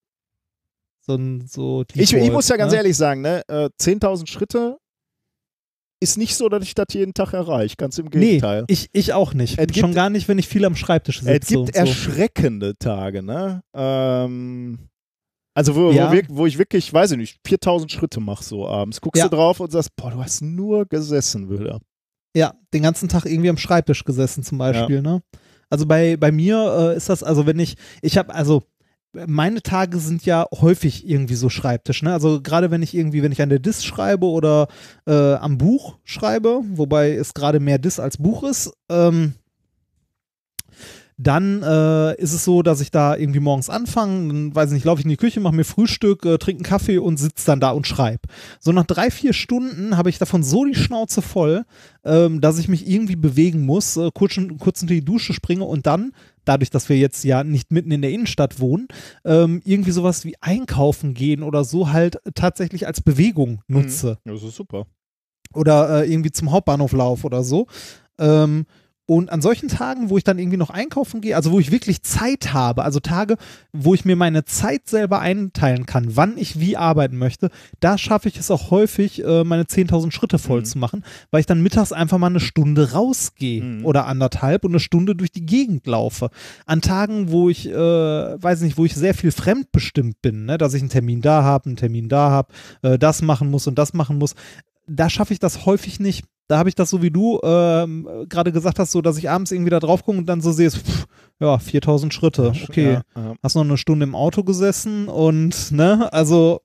[1.03, 2.77] So, so Ich, ich muss ja ganz ne?
[2.77, 4.77] ehrlich sagen, ne, äh, 10.000 Schritte
[5.99, 7.75] ist nicht so, dass ich das jeden Tag erreiche.
[7.75, 8.65] Ganz im Nee, Gegenteil.
[8.67, 9.57] ich, ich auch nicht.
[9.57, 11.31] Es gibt- Schon gar nicht, wenn ich viel am Schreibtisch sitze.
[11.31, 11.79] es gibt so.
[11.79, 13.63] erschreckende Tage, ne?
[13.73, 14.77] Ähm,
[15.53, 16.07] Also wo, Ja.
[16.09, 19.01] wo, wir, wo ich wirklich, weiß ich nicht, 4000 Schritte mache so abends.
[19.01, 19.27] Guckst Ja.
[19.27, 21.79] du drauf und sagst, boah, du hast nur gesessen, Wilder.
[22.35, 25.21] Ja, den ganzen Tag irgendwie am Schreibtisch gesessen zum Beispiel, ne?
[25.69, 28.63] Also bei, bei mir äh, ist das, also wenn ich, ich habe, also
[29.27, 32.13] meine Tage sind ja häufig irgendwie so Schreibtisch, ne?
[32.13, 34.69] Also gerade wenn ich irgendwie, wenn ich an der Dis schreibe oder
[35.05, 39.33] äh, am Buch schreibe, wobei es gerade mehr Dis als Buch ist, ähm,
[41.23, 44.85] dann äh, ist es so, dass ich da irgendwie morgens anfange, dann weiß ich nicht,
[44.85, 47.59] laufe ich in die Küche, mache mir Frühstück, äh, trinke einen Kaffee und sitze dann
[47.59, 48.21] da und schreibe.
[48.59, 51.63] So nach drei, vier Stunden habe ich davon so die Schnauze voll,
[52.03, 55.85] ähm, dass ich mich irgendwie bewegen muss, äh, kurz, kurz unter die Dusche springe und
[55.85, 56.11] dann,
[56.45, 58.87] dadurch, dass wir jetzt ja nicht mitten in der Innenstadt wohnen,
[59.23, 64.43] ähm, irgendwie sowas wie einkaufen gehen oder so halt tatsächlich als Bewegung nutze Ja, das
[64.43, 64.87] ist super.
[65.53, 67.67] oder äh, irgendwie zum Hauptbahnhof laufe oder so.
[68.17, 68.65] Ähm,
[69.11, 72.01] und an solchen Tagen, wo ich dann irgendwie noch einkaufen gehe, also wo ich wirklich
[72.01, 73.35] Zeit habe, also Tage,
[73.73, 77.49] wo ich mir meine Zeit selber einteilen kann, wann ich wie arbeiten möchte,
[77.81, 80.65] da schaffe ich es auch häufig, äh, meine 10.000 Schritte voll Mhm.
[80.65, 83.85] zu machen, weil ich dann mittags einfach mal eine Stunde rausgehe Mhm.
[83.85, 86.29] oder anderthalb und eine Stunde durch die Gegend laufe.
[86.65, 90.57] An Tagen, wo ich, äh, weiß nicht, wo ich sehr viel fremdbestimmt bin, ne?
[90.57, 93.77] dass ich einen Termin da habe, einen Termin da habe, äh, das machen muss und
[93.77, 94.35] das machen muss,
[94.87, 96.23] da schaffe ich das häufig nicht.
[96.51, 99.53] Da habe ich das so wie du ähm, gerade gesagt hast, so dass ich abends
[99.53, 101.07] irgendwie da drauf gucke und dann so sehe, pff,
[101.39, 102.51] ja, 4000 Schritte.
[102.67, 103.35] Okay, Ja, ja.
[103.41, 106.59] hast noch eine Stunde im Auto gesessen und, ne, also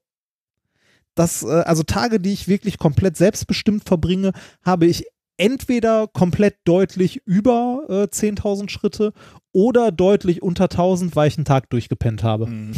[1.15, 4.33] das, äh, also Tage, die ich wirklich komplett selbstbestimmt verbringe,
[4.65, 5.05] habe ich
[5.37, 9.13] entweder komplett deutlich über äh, 10.000 Schritte
[9.53, 12.49] oder deutlich unter 1000, weil ich einen Tag durchgepennt habe.
[12.49, 12.73] Mhm.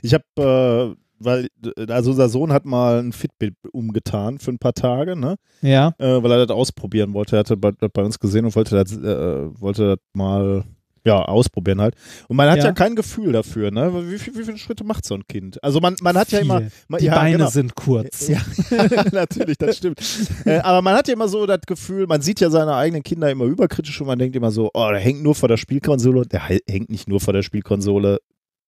[0.00, 1.48] Ich habe, äh, weil,
[1.88, 5.36] also unser Sohn hat mal ein Fitbit umgetan für ein paar Tage, ne?
[5.62, 7.36] Ja, Äh, weil er das ausprobieren wollte.
[7.36, 10.64] Er hatte bei, das bei uns gesehen und wollte das, äh, wollte das mal
[11.06, 11.94] ja, ausprobieren halt.
[12.28, 12.72] Und man hat ja, Ja.
[12.72, 13.92] kein Gefühl dafür, ne?
[14.10, 15.62] Wie, viel, wie viele Schritte macht so ein Kind?
[15.62, 16.46] Also man, man hat ja Viel.
[16.46, 16.62] immer.
[16.88, 17.50] Man, die ja, Beine genau.
[17.50, 18.28] sind kurz.
[18.28, 18.40] Ja,
[19.12, 20.00] natürlich, das stimmt.
[20.46, 23.30] äh, aber man hat ja immer so das Gefühl, man sieht ja seine eigenen Kinder
[23.30, 26.24] immer überkritisch und man denkt immer so, oh, der hängt nur vor der Spielkonsole.
[26.26, 28.18] Der hängt nicht nur vor der Spielkonsole.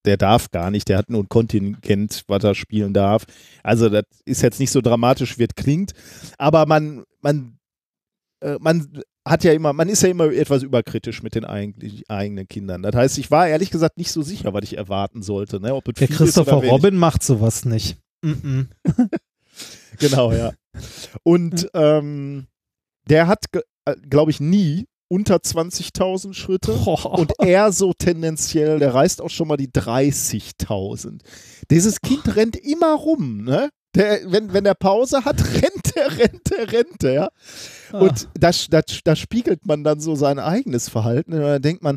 [0.07, 3.25] Der darf gar nicht, der hat nur ein Kontingent, was er spielen darf.
[3.63, 5.93] Also, das ist jetzt nicht so dramatisch, wie es klingt.
[6.39, 7.59] Aber man, man,
[8.41, 8.89] äh, man
[9.27, 12.83] hat ja immer, man ist ja immer etwas überkritisch mit den eigenen Kindern.
[12.83, 15.61] Das heißt, ich war ehrlich gesagt nicht so sicher, was ich erwarten sollte.
[15.61, 15.75] Ne?
[15.75, 16.55] Ob Der Christopher.
[16.55, 17.99] Robin macht sowas nicht.
[18.23, 18.67] Mm -mm.
[19.99, 20.53] Genau, ja.
[21.23, 22.47] Und ähm,
[23.09, 23.47] der hat,
[24.09, 26.73] glaube ich, nie unter 20.000 Schritte.
[27.05, 31.21] Und er so tendenziell, der reißt auch schon mal die 30.000.
[31.71, 33.71] Dieses Kind rennt immer rum, ne?
[33.95, 37.31] Der, wenn, wenn er Pause hat, rennt er, rennt er, rennt er.
[37.93, 41.33] Und da, da, da spiegelt man dann so sein eigenes Verhalten.
[41.33, 41.97] Und da denkt man,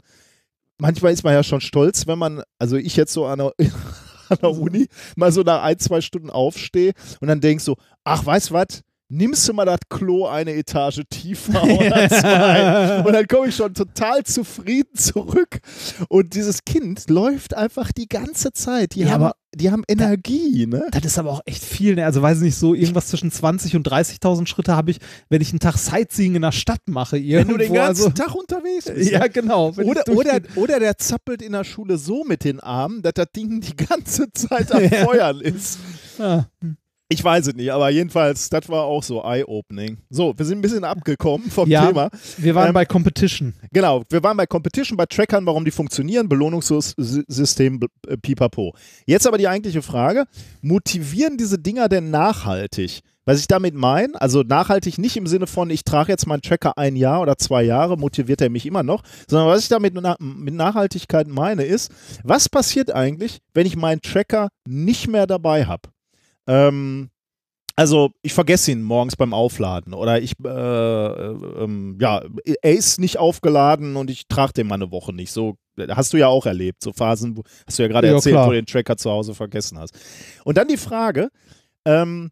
[0.77, 3.53] manchmal ist man ja schon stolz, wenn man, also ich jetzt so an der,
[4.29, 8.25] an der Uni, mal so nach ein, zwei Stunden aufstehe und dann denkst so, ach,
[8.25, 8.81] weißt du was?
[9.11, 13.03] Nimmst du mal das Klo eine Etage tiefer oder zwei?
[13.03, 15.61] Und dann komme ich schon total zufrieden zurück.
[16.09, 18.93] Und dieses Kind läuft einfach die ganze Zeit.
[18.93, 20.87] Die, Ja, haben, aber die haben Energie, ne?
[20.91, 21.95] Das ist aber auch echt viel.
[21.95, 22.05] Ne?
[22.05, 25.49] Also weiß ich nicht, so irgendwas zwischen 20 und 30.000 Schritte habe ich, wenn ich
[25.49, 27.15] einen Tag Sightseeing in der Stadt mache.
[27.15, 29.09] Wenn Irgendwo, du den ganzen also, Tag unterwegs bist.
[29.09, 29.75] Ja, genau.
[29.75, 33.31] Wenn Oder, oder, oder der zappelt in der Schule so mit den Armen, dass das
[33.35, 34.87] Ding die ganze Zeit am.
[35.05, 35.79] Feuern ist.
[36.19, 36.47] Ja.
[37.11, 39.97] Ich weiß es nicht, aber jedenfalls, das war auch so eye-opening.
[40.11, 42.11] So, wir sind ein bisschen abgekommen vom Ja, Thema.
[42.37, 43.55] Wir waren Ähm, bei Competition.
[43.73, 48.75] Genau, wir waren bei Competition, bei Trackern, warum die funktionieren, Belohnungssystem, äh, pipapo.
[49.07, 50.25] Jetzt aber die eigentliche Frage,
[50.61, 53.01] motivieren diese Dinger denn nachhaltig?
[53.25, 56.77] Was ich damit meine, also nachhaltig nicht im Sinne von, ich trage jetzt meinen Tracker
[56.77, 60.53] ein Jahr oder zwei Jahre, motiviert er mich immer noch, sondern was ich damit mit
[60.53, 61.91] Nachhaltigkeit meine, ist,
[62.23, 65.89] was passiert eigentlich, wenn ich meinen Tracker nicht mehr dabei habe?
[66.49, 67.09] Ähm,
[67.75, 72.21] also ich vergesse ihn morgens beim Aufladen oder ich, äh, äh, ähm, ja,
[72.61, 75.31] er ist nicht aufgeladen und ich trage den mal eine Woche nicht.
[75.31, 75.55] So
[75.89, 78.47] hast du ja auch erlebt, so Phasen, wo, hast du ja gerade Ja, erzählt, klar.
[78.47, 79.97] wo du den Tracker zu Hause vergessen hast.
[80.43, 81.29] Und dann die Frage,
[81.85, 82.31] ähm,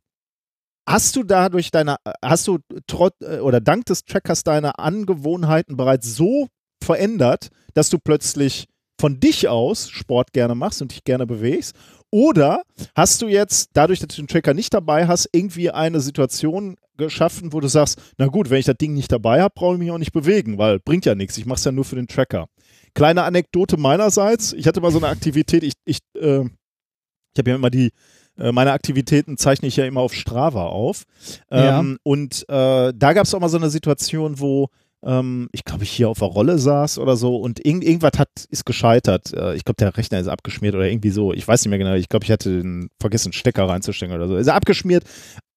[0.85, 2.57] hast du dadurch deine, hast du
[2.87, 6.47] trotz äh, oder dank des Trackers deine Angewohnheiten bereits so
[6.83, 8.67] verändert, dass du plötzlich
[8.99, 11.75] von dich aus Sport gerne machst und dich gerne bewegst?
[12.17, 12.63] Oder
[12.95, 17.53] hast du jetzt, dadurch, dass du den Tracker nicht dabei hast, irgendwie eine Situation geschaffen,
[17.53, 19.91] wo du sagst, na gut, wenn ich das Ding nicht dabei habe, brauche ich mich
[19.91, 22.47] auch nicht bewegen, weil bringt ja nichts, ich mache es ja nur für den Tracker.
[22.95, 27.55] Kleine Anekdote meinerseits, ich hatte mal so eine Aktivität, ich, ich, äh, ich habe ja
[27.55, 27.91] immer die,
[28.39, 31.03] äh, meine Aktivitäten zeichne ich ja immer auf Strava auf.
[31.51, 31.97] Ähm, Ja.
[32.01, 34.69] Und äh, da gab es auch mal so eine Situation, wo
[35.05, 38.29] ähm, ich glaube, ich hier auf der Rolle saß oder so und irgend, irgendwas hat,
[38.49, 39.33] ist gescheitert.
[39.33, 41.33] Äh, ich glaube, der Rechner ist abgeschmiert oder irgendwie so.
[41.33, 41.93] Ich weiß nicht mehr genau.
[41.93, 44.37] Ich glaube, ich hatte den vergessen, Stecker reinzustecken oder so.
[44.37, 45.03] Ist abgeschmiert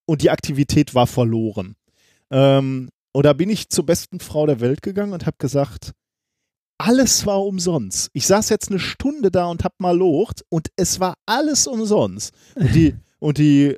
[0.06, 1.76] und die Aktivität war verloren.
[2.30, 5.92] Ähm, und da bin ich zur besten Frau der Welt gegangen und habe gesagt,
[6.78, 8.08] alles war umsonst.
[8.12, 12.32] Ich saß jetzt eine Stunde da und hab mal locht und es war alles umsonst.
[12.54, 13.76] Und die, und die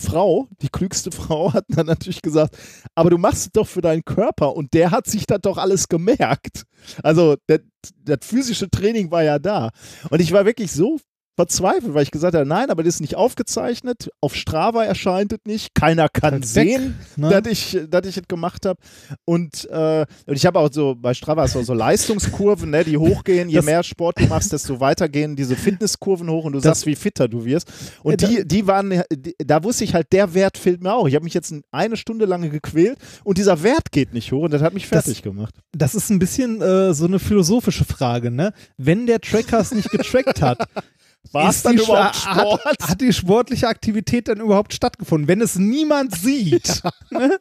[0.00, 2.56] Frau, die klügste Frau, hat dann natürlich gesagt,
[2.94, 5.88] aber du machst es doch für deinen Körper und der hat sich das doch alles
[5.88, 6.64] gemerkt.
[7.02, 7.60] Also das,
[8.04, 9.70] das physische Training war ja da.
[10.10, 10.98] Und ich war wirklich so
[11.36, 15.38] verzweifelt, weil ich gesagt habe, nein, aber das ist nicht aufgezeichnet, auf Strava erscheint es
[15.46, 17.30] nicht, keiner kann Halt sehen, ne?
[17.30, 18.78] dass ich, dass ich es gemacht habe.
[19.24, 23.48] Und, äh, und ich habe auch so, bei Strava auch so Leistungskurven, ne, die hochgehen,
[23.48, 26.64] je Das- mehr Sport du machst, desto weiter gehen diese Fitnesskurven hoch und du Das-
[26.64, 27.72] sagst, wie fitter du wirst.
[28.02, 31.08] Und Äh, die, die waren, die, da wusste ich halt, der Wert fehlt mir auch.
[31.08, 34.52] Ich habe mich jetzt eine Stunde lang gequält und dieser Wert geht nicht hoch und
[34.52, 35.54] das hat mich Das- fertig gemacht.
[35.72, 38.52] Das ist ein bisschen äh, so eine philosophische Frage, ne?
[38.76, 40.58] Wenn der Tracker es nicht getrackt hat,
[41.32, 42.64] War es dann überhaupt Sport?
[42.64, 45.28] Hat, hat die sportliche Aktivität dann überhaupt stattgefunden?
[45.28, 47.38] Wenn es niemand sieht, ne?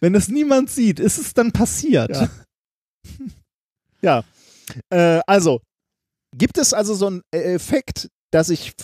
[0.00, 2.10] wenn es niemand sieht, ist es dann passiert?
[2.10, 2.30] Ja.
[4.00, 4.24] Ja,
[4.90, 5.60] äh, also
[6.36, 8.74] gibt es also so einen äh, Effekt, dass ich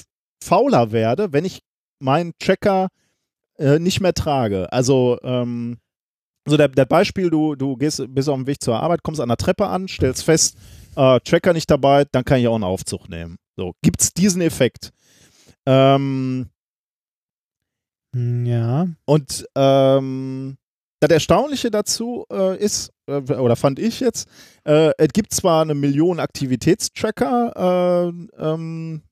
[0.42, 1.60] fauler werde, wenn ich
[2.00, 2.88] meinen Tracker
[3.58, 4.72] äh, nicht mehr trage.
[4.72, 5.78] Also ähm,
[6.46, 9.28] so der, der Beispiel, du, du gehst, bist auf dem Weg zur Arbeit, kommst an
[9.28, 10.56] der Treppe an, stellst fest,
[10.96, 13.36] äh, Tracker nicht dabei, dann kann ich auch einen Aufzug nehmen.
[13.60, 14.90] So, gibt es diesen Effekt?
[15.66, 16.48] Ähm,
[18.16, 18.88] Hm, Ja.
[19.04, 20.56] und ähm,
[21.00, 24.30] das Erstaunliche dazu äh, ist, äh, oder fand ich jetzt,
[24.64, 29.09] äh, es gibt zwar eine Million Aktivitätstracker äh, ähm, äh,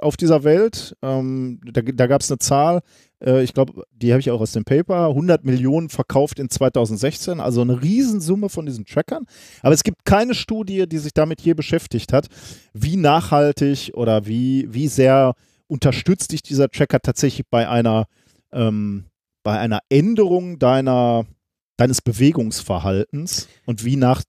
[0.00, 2.80] auf dieser Welt, ähm, da, da gab es eine Zahl,
[3.24, 7.40] äh, ich glaube, die habe ich auch aus dem Paper, 100 Millionen verkauft in 2016,
[7.40, 9.24] also eine Riesensumme von diesen Trackern,
[9.62, 12.26] aber es gibt keine Studie, die sich damit je beschäftigt hat,
[12.72, 15.34] wie nachhaltig oder wie, wie sehr
[15.66, 18.06] unterstützt dich dieser Tracker tatsächlich bei einer
[18.52, 19.04] ähm,
[19.48, 21.24] bei einer Änderung deiner,
[21.78, 24.22] deines Bewegungsverhaltens und wie nach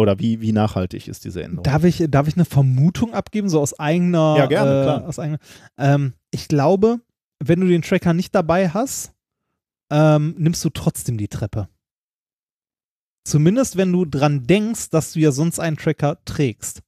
[0.00, 1.64] oder wie, wie nachhaltig ist diese Änderung?
[1.64, 4.36] Darf ich, darf ich eine Vermutung abgeben, so aus eigener.
[4.38, 5.06] Ja, gerne, äh, klar.
[5.06, 5.38] Aus eigener
[5.78, 7.00] ähm, ich glaube,
[7.38, 9.12] wenn du den Tracker nicht dabei hast,
[9.90, 11.68] ähm, nimmst du trotzdem die Treppe.
[13.24, 16.82] Zumindest, wenn du dran denkst, dass du ja sonst einen Tracker trägst.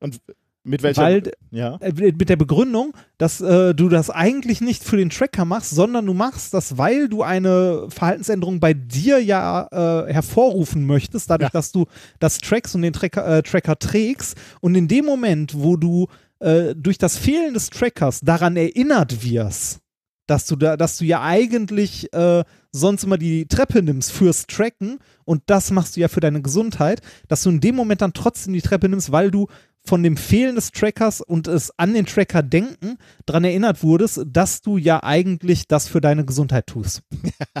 [0.00, 0.20] und
[0.66, 1.02] mit welcher?
[1.02, 1.76] Weil ja.
[1.76, 6.04] äh, mit der Begründung, dass äh, du das eigentlich nicht für den Tracker machst, sondern
[6.06, 9.68] du machst das, weil du eine Verhaltensänderung bei dir ja
[10.06, 11.58] äh, hervorrufen möchtest, dadurch, Ja.
[11.58, 11.86] dass du
[12.18, 14.36] das trackst und den Tracker, äh, Tracker trägst.
[14.60, 16.08] Und in dem Moment, wo du
[16.40, 19.78] äh, durch das Fehlen des Trackers daran erinnert wirst,
[20.26, 24.98] dass du da, dass du ja eigentlich äh, sonst immer die Treppe nimmst fürs Tracken
[25.24, 28.52] und das machst du ja für deine Gesundheit, dass du in dem Moment dann trotzdem
[28.52, 29.46] die Treppe nimmst, weil du
[29.86, 34.60] von dem Fehlen des Trackers und es an den Tracker denken daran erinnert wurdest, dass
[34.60, 37.02] du ja eigentlich das für deine Gesundheit tust.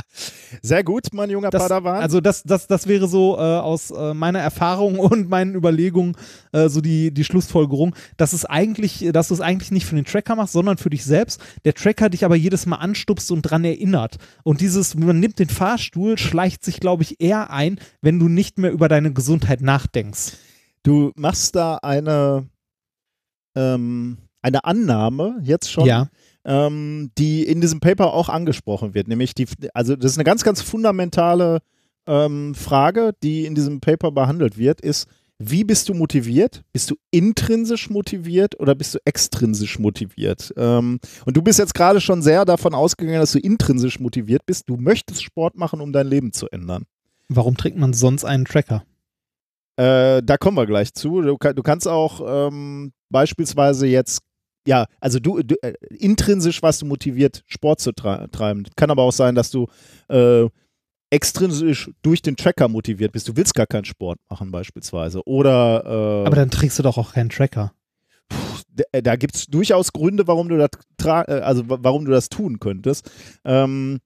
[0.62, 2.00] Sehr gut, mein junger Das, Padawan.
[2.02, 6.16] also das, das, das wäre so äh, aus äh, meiner Erfahrung und meinen Überlegungen
[6.52, 10.04] äh, so die, die Schlussfolgerung, dass es eigentlich, dass du es eigentlich nicht für den
[10.04, 11.40] Tracker machst, sondern für dich selbst.
[11.64, 14.16] Der Tracker dich aber jedes Mal anstupst und dran erinnert.
[14.42, 18.58] Und dieses, man nimmt den Fahrstuhl, schleicht sich, glaube ich, eher ein, wenn du nicht
[18.58, 20.32] mehr über deine Gesundheit nachdenkst.
[20.86, 22.48] Du machst da eine,
[23.56, 26.08] ähm, eine Annahme jetzt schon, Ja.
[26.44, 29.08] ähm, die in diesem Paper auch angesprochen wird.
[29.08, 31.58] Nämlich die, also das ist eine ganz, ganz fundamentale
[32.06, 35.08] ähm, Frage, die in diesem Paper behandelt wird, ist,
[35.38, 36.62] wie bist du motiviert?
[36.72, 40.54] Bist du intrinsisch motiviert oder bist du extrinsisch motiviert?
[40.56, 44.68] Ähm, und du bist jetzt gerade schon sehr davon ausgegangen, dass du intrinsisch motiviert bist.
[44.68, 46.84] Du möchtest Sport machen, um dein Leben zu ändern.
[47.28, 48.84] Warum trägt man sonst einen Tracker?
[49.76, 51.20] Äh, da kommen wir gleich zu.
[51.22, 54.20] Du, du kannst auch ähm, beispielsweise jetzt,
[54.66, 58.64] ja, also du, du äh, intrinsisch warst du motiviert, Sport zu treiben.
[58.76, 59.66] Kann aber auch sein, dass du
[60.08, 60.46] äh,
[61.10, 63.28] extrinsisch durch den Tracker motiviert bist.
[63.28, 65.22] Du willst gar keinen Sport machen beispielsweise.
[65.26, 67.72] Oder äh, Aber dann trägst du doch auch keinen Tracker.
[68.70, 70.70] d- da gibt es durchaus Gründe, warum du das
[71.04, 73.08] äh, also wa- warum du das tun könntest.
[73.44, 74.00] Ähm,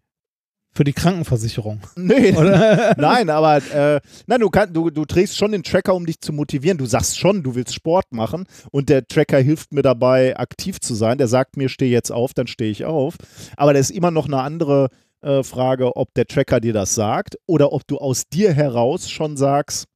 [0.73, 1.81] Für die Krankenversicherung.
[1.97, 2.33] nee?
[2.97, 6.33] Nein, aber äh, nein, du, kann, du, du trägst schon den Tracker, um dich zu
[6.33, 6.79] motivieren.
[6.79, 10.95] Du sagst schon, du willst Sport machen und der Tracker hilft mir dabei, aktiv zu
[10.95, 11.19] sein.
[11.19, 13.15] Der sagt mir, steh jetzt auf, dann stehe ich auf.
[13.57, 14.91] Aber da ist immer noch eine andere
[15.23, 19.37] äh, Frage, ob der Tracker dir das sagt oder ob du aus dir heraus schon
[19.37, 19.87] sagst,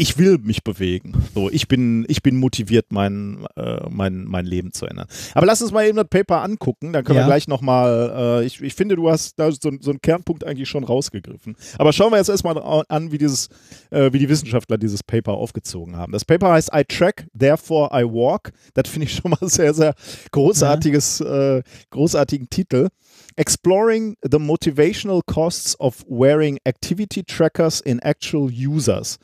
[0.00, 1.12] ich will mich bewegen.
[1.34, 5.08] So, ich bin, ich bin motiviert, mein, äh, mein, mein Leben zu ändern.
[5.34, 7.24] Aber lass uns mal eben das Paper angucken, dann können Ja.
[7.24, 10.68] wir gleich nochmal, äh, ich, ich finde, du hast da so, so einen Kernpunkt eigentlich
[10.68, 11.56] schon rausgegriffen.
[11.78, 12.56] Aber schauen wir jetzt erstmal
[12.88, 13.48] an, wie dieses,
[13.90, 16.12] äh, wie die Wissenschaftler dieses Paper aufgezogen haben.
[16.12, 18.52] Das Paper heißt I track, therefore I walk.
[18.74, 19.94] Das finde ich schon mal sehr, sehr
[20.30, 22.86] großartiges, äh, großartigen Titel.
[23.34, 29.18] Exploring the motivational costs of wearing activity trackers in actual users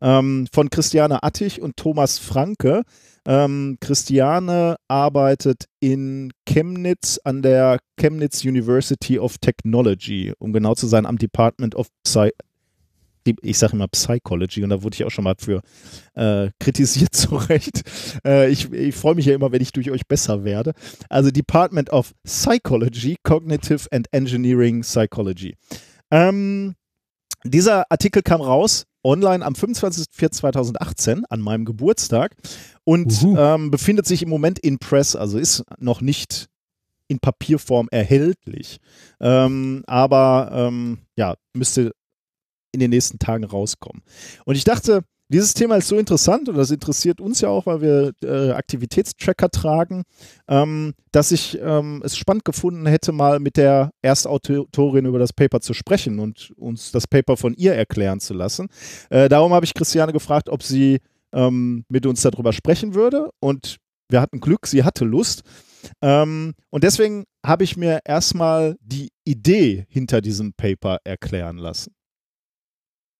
[0.00, 2.82] ähm, von Christiane Attich und Thomas Franke.
[3.26, 11.04] Ähm, Christiane arbeitet in Chemnitz an der Chemnitz University of Technology, um genau zu sein,
[11.04, 12.30] am Department of Psy
[13.42, 15.60] ich sage immer Psychology und da wurde ich auch schon mal für
[16.14, 17.82] äh, kritisiert zu Recht.
[18.24, 20.72] Äh, ich ich freue mich ja immer, wenn ich durch euch besser werde.
[21.08, 25.56] Also Department of Psychology, Cognitive and Engineering Psychology.
[26.10, 26.74] Ähm,
[27.44, 32.36] dieser Artikel kam raus online am 25.04.2018 an meinem Geburtstag
[32.84, 36.48] und ähm, befindet sich im Moment in Press, also ist noch nicht
[37.08, 38.78] in Papierform erhältlich.
[39.20, 41.92] Ähm, aber ähm, ja, müsste
[42.72, 44.02] in den nächsten Tagen rauskommen.
[44.44, 47.80] Und ich dachte, dieses Thema ist so interessant und das interessiert uns ja auch, weil
[47.80, 50.04] wir äh, Aktivitätstracker tragen,
[50.48, 55.60] ähm, dass ich ähm, es spannend gefunden hätte, mal mit der Erstautorin über das Paper
[55.60, 58.68] zu sprechen und uns das Paper von ihr erklären zu lassen.
[59.10, 60.98] Äh, darum habe ich Christiane gefragt, ob sie
[61.32, 63.76] ähm, mit uns darüber sprechen würde und
[64.08, 65.42] wir hatten Glück, sie hatte Lust.
[66.02, 71.92] Ähm, und deswegen habe ich mir erstmal die Idee hinter diesem Paper erklären lassen.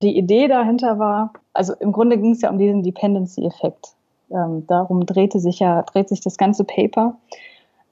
[0.02, 3.94] Die Idee dahinter war, also im Grunde ging es ja um diesen Dependency-Effekt.
[4.30, 7.16] Ähm, darum drehte sich ja, dreht sich das ganze Paper.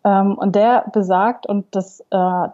[0.04, 2.48] Ähm, und der besagt, und das, äh,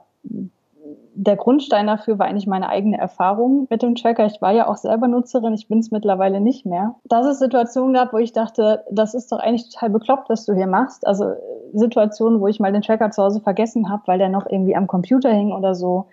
[1.15, 4.24] der Grundstein dafür war eigentlich meine eigene Erfahrung mit dem Tracker.
[4.24, 6.95] Ich war ja auch selber Nutzerin, ich bin es mittlerweile nicht mehr.
[7.05, 10.55] Dass es Situationen gab, wo ich dachte, das ist doch eigentlich total bekloppt, was du
[10.55, 11.07] hier machst.
[11.07, 11.37] Also äh,
[11.74, 14.87] Situationen, wo ich mal den Tracker zu Hause vergessen habe, weil der noch irgendwie am
[14.87, 16.07] Computer hing oder so.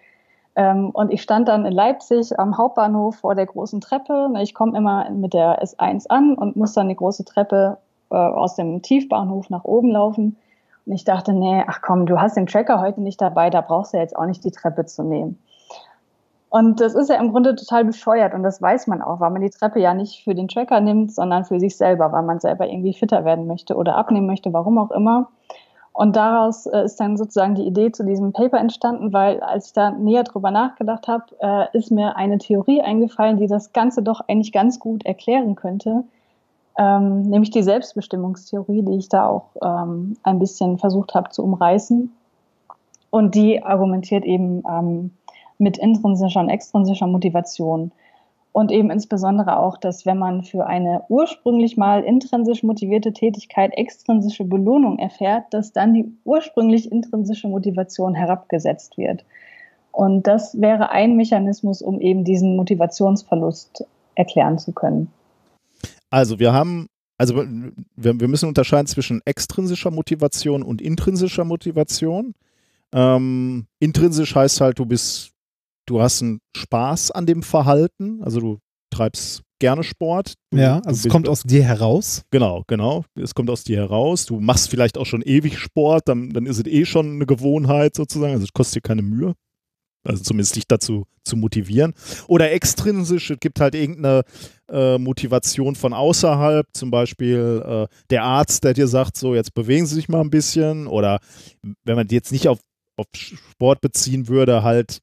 [0.55, 4.29] Ähm, und ich stand dann in Leipzig am Hauptbahnhof vor der großen Treppe.
[4.41, 7.77] Ich komme immer mit der S1 an und muss dann die große Treppe
[8.11, 10.37] äh, aus dem Tiefbahnhof nach oben laufen.
[10.85, 13.93] Und ich dachte, nee, ach komm, du hast den Tracker heute nicht dabei, da brauchst
[13.93, 15.39] du jetzt auch nicht die Treppe zu nehmen.
[16.49, 19.43] Und das ist ja im Grunde total bescheuert und das weiß man auch, weil man
[19.43, 22.67] die Treppe ja nicht für den Tracker nimmt, sondern für sich selber, weil man selber
[22.67, 25.29] irgendwie fitter werden möchte oder abnehmen möchte, warum auch immer.
[25.91, 29.73] Und daraus äh, ist dann sozusagen die Idee zu diesem Paper entstanden, weil als ich
[29.73, 34.21] da näher drüber nachgedacht habe, äh, ist mir eine Theorie eingefallen, die das Ganze doch
[34.27, 36.03] eigentlich ganz gut erklären könnte,
[36.77, 42.13] ähm, nämlich die Selbstbestimmungstheorie, die ich da auch ähm, ein bisschen versucht habe zu umreißen.
[43.09, 45.11] Und die argumentiert eben ähm,
[45.57, 47.91] mit intrinsischer und extrinsischer Motivation.
[48.51, 54.43] Und eben insbesondere auch, dass wenn man für eine ursprünglich mal intrinsisch motivierte Tätigkeit extrinsische
[54.43, 59.23] Belohnung erfährt, dass dann die ursprünglich intrinsische Motivation herabgesetzt wird.
[59.91, 63.85] Und das wäre ein Mechanismus, um eben diesen Motivationsverlust
[64.15, 65.11] erklären zu können.
[66.09, 72.33] Also wir haben, also wir, wir müssen unterscheiden zwischen extrinsischer Motivation und intrinsischer Motivation.
[72.93, 75.31] Ähm, intrinsisch heißt halt, du bist,
[75.89, 78.57] du hast einen Spaß an dem Verhalten, also du
[78.93, 80.33] treibst gerne Sport.
[80.51, 82.23] Du, Ja, also es bist- kommt aus dir heraus.
[82.31, 83.03] Genau, genau.
[83.15, 84.25] Es kommt aus dir heraus.
[84.25, 87.95] Du machst vielleicht auch schon ewig Sport, dann, dann ist es eh schon eine Gewohnheit
[87.95, 88.33] sozusagen.
[88.33, 89.33] Also es kostet dir keine Mühe.
[90.07, 91.93] Also zumindest dich dazu zu motivieren.
[92.27, 94.23] Oder extrinsisch, es gibt halt irgendeine
[94.71, 99.85] äh, Motivation von außerhalb, zum Beispiel äh, der Arzt, der dir sagt, so jetzt bewegen
[99.85, 100.87] Sie sich mal ein bisschen.
[100.87, 101.19] Oder
[101.83, 102.59] wenn man jetzt nicht auf,
[102.97, 104.99] auf Sport beziehen würde, halt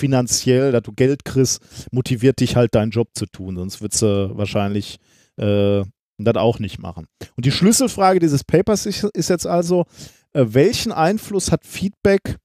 [0.00, 1.60] finanziell, dass du Geld kriegst,
[1.92, 3.56] motiviert dich halt deinen Job zu tun.
[3.56, 4.98] Sonst würdest du wahrscheinlich
[5.36, 5.84] äh,
[6.18, 7.06] das auch nicht machen.
[7.36, 9.84] Und die Schlüsselfrage dieses Papers ist, ist jetzt also,
[10.32, 12.36] äh, welchen Einfluss hat Feedback,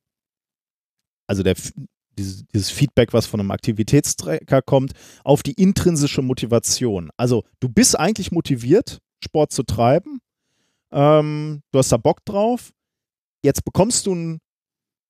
[1.27, 1.55] also der,
[2.17, 7.09] dieses, dieses Feedback, was von einem Aktivitätstracker kommt, auf die intrinsische Motivation?
[7.17, 10.19] Also du bist eigentlich motiviert, Sport zu treiben,
[10.91, 12.71] ähm, du hast da Bock drauf,
[13.43, 14.39] jetzt bekommst du einen,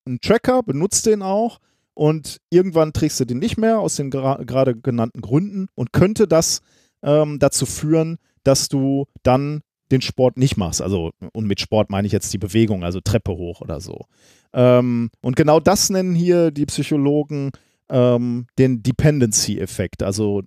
[0.05, 1.59] einen Tracker, benutzt den auch
[1.95, 6.61] und irgendwann trägst du den nicht mehr aus den gerade genannten Gründen und könnte das
[7.01, 9.61] ähm, dazu führen, dass du dann
[9.91, 10.81] den Sport nicht machst.
[10.81, 14.05] Also, und mit Sport meine ich jetzt die Bewegung, also Treppe hoch oder so.
[14.53, 17.51] Ähm, und genau das nennen hier die Psychologen
[17.89, 20.43] ähm, den Dependency-Effekt, also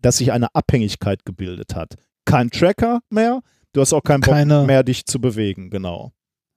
[0.00, 1.94] dass sich eine Abhängigkeit gebildet hat.
[2.24, 3.40] Kein Tracker mehr,
[3.72, 6.12] du hast auch keinen Bock Keine- mehr, dich zu bewegen, genau.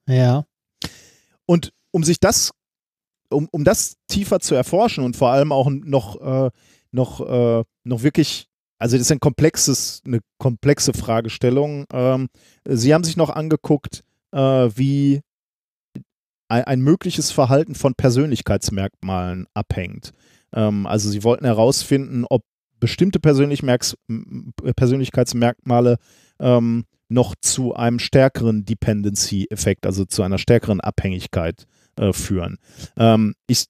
[0.07, 0.45] Ja.
[1.45, 2.51] Und um sich das,
[3.31, 6.51] um, um das tiefer zu erforschen und vor allem auch noch, äh,
[6.91, 8.47] noch, äh, noch wirklich
[8.81, 11.85] also das ist ein komplexes, eine komplexe Fragestellung.
[11.93, 12.29] Ähm,
[12.67, 15.21] Sie haben sich noch angeguckt, äh, wie
[16.47, 20.13] ein, ein, mögliches Verhalten von Persönlichkeitsmerkmalen abhängt.
[20.51, 22.41] Ähm, also Sie wollten herausfinden, ob
[22.79, 25.97] bestimmte Persönlichkeitsmerkmale
[26.39, 31.65] ähm, noch zu einem stärkeren Dependency-Effekt, also zu einer stärkeren Abhängigkeit äh,
[32.13, 32.57] führen.
[32.97, 33.65] Ähm, ich,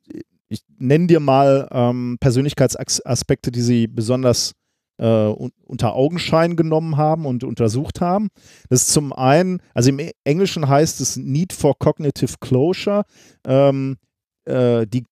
[0.49, 4.53] ich nenne dir mal ähm, Persönlichkeitsaspekte, die sie besonders
[4.97, 8.27] äh, un unter Augenschein genommen haben und untersucht haben.
[8.69, 13.05] Das ist zum einen, also im Englischen heißt es Need for Cognitive Closure.
[13.45, 13.97] Ähm,
[14.45, 15.05] äh, die,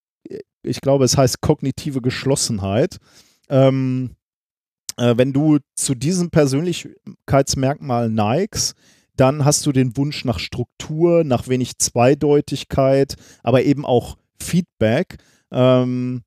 [0.64, 2.98] ich glaube, es heißt kognitive Geschlossenheit.
[3.49, 4.11] Ähm,
[4.98, 8.76] äh, wenn du zu diesem Persönlichkeitsmerkmal neigst,
[9.19, 15.17] dann hast du den Wunsch nach Struktur, nach wenig Zweideutigkeit, aber eben auch Feedback.
[15.51, 16.21] Ähm,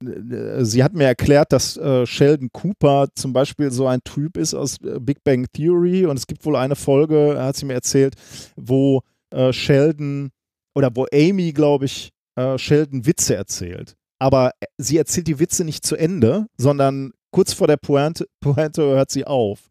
[0.00, 4.78] sie hat mir erklärt, dass äh, Sheldon Cooper zum Beispiel so ein Typ ist aus
[4.82, 8.14] äh, Big Bang Theory und es gibt wohl eine Folge, hat sie mir erzählt,
[8.56, 10.30] wo äh, Sheldon
[10.74, 13.96] oder wo Amy, glaube ich, äh, Sheldon Witze erzählt.
[14.18, 18.82] Aber äh, sie erzählt die Witze nicht zu Ende, sondern kurz vor der Pointe, Pointe
[18.82, 19.68] hört sie auf.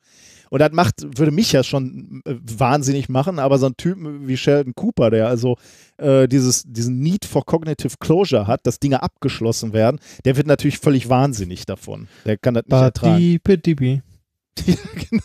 [0.54, 4.38] Und das macht, würde mich ja schon äh, wahnsinnig machen, aber so ein Typ wie
[4.38, 5.58] Sheldon Cooper, der also
[5.98, 10.78] äh, dieses, diesen Need for Cognitive Closure hat, dass Dinge abgeschlossen werden, der wird natürlich
[10.78, 12.08] völlig wahnsinnig davon.
[12.26, 13.16] Der kann das nicht ertragen.
[14.68, 14.76] Ja,
[15.10, 15.24] genau.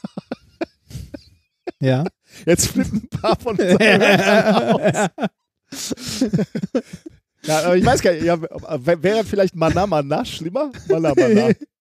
[1.79, 2.05] Ja.
[2.47, 4.81] Jetzt flippen ein paar von uns aus.
[7.43, 10.73] ja, aber ich weiß gar nicht, ja, wäre vielleicht Mana Mana schlimmer?
[10.89, 11.51] Mana Mana.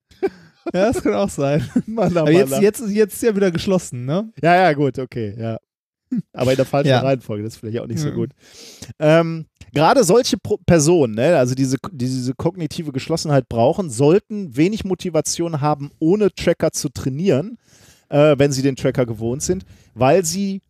[0.74, 1.68] Ja, das kann auch sein.
[1.86, 4.32] Mana, Aber jetzt, jetzt, jetzt ist ja wieder geschlossen, ne?
[4.42, 5.58] Ja, ja, gut, okay, ja.
[6.34, 7.02] Aber in der falschen ja.
[7.02, 8.32] Reihenfolge, das ist vielleicht auch nicht so gut.
[9.00, 15.60] Ähm, Gerade solche Pro Personen, ne, also diese, diese kognitive Geschlossenheit brauchen, sollten wenig Motivation
[15.60, 17.58] haben, ohne Tracker zu trainieren,
[18.10, 20.62] äh, wenn sie den Tracker gewohnt sind, weil sie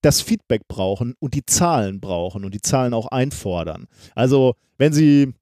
[0.00, 3.86] das Feedback brauchen und die Zahlen brauchen und die Zahlen auch einfordern.
[4.14, 5.34] Also, wenn sie,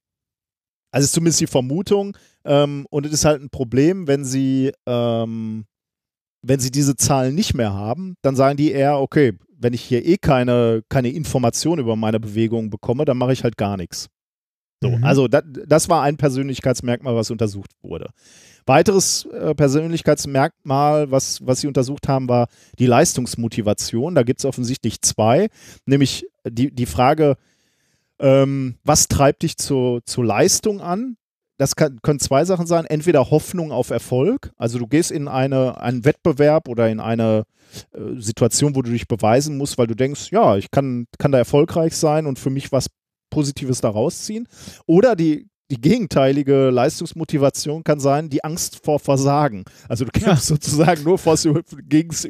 [0.90, 5.64] also ist zumindest die Vermutung, ähm, und es ist halt ein Problem, wenn sie, ähm,
[6.42, 10.04] wenn sie diese Zahlen nicht mehr haben, dann sagen die eher, okay, wenn ich hier
[10.04, 14.08] eh keine, keine Information über meine Bewegungen bekomme, dann mache ich halt gar nichts.
[14.82, 15.04] So, mhm.
[15.04, 18.10] also das, das war ein Persönlichkeitsmerkmal, was untersucht wurde.
[18.66, 22.48] Weiteres äh, Persönlichkeitsmerkmal, was, was sie untersucht haben, war
[22.78, 24.14] die Leistungsmotivation.
[24.14, 25.48] Da gibt es offensichtlich zwei,
[25.86, 27.36] nämlich die, die Frage,
[28.18, 31.16] ähm, was treibt dich zu, zur Leistung an?
[31.56, 32.84] Das kann, können zwei Sachen sein.
[32.84, 37.44] Entweder Hoffnung auf Erfolg, also du gehst in eine, einen Wettbewerb oder in eine
[37.92, 41.38] äh, Situation, wo du dich beweisen musst, weil du denkst, ja, ich kann, kann da
[41.38, 42.88] erfolgreich sein und für mich was
[43.30, 44.48] Positives daraus ziehen.
[44.86, 49.64] Oder die, die gegenteilige Leistungsmotivation kann sein, die Angst vor Versagen.
[49.88, 50.56] Also du kämpfst ja.
[50.56, 51.36] sozusagen nur vor
[51.88, 52.28] gegens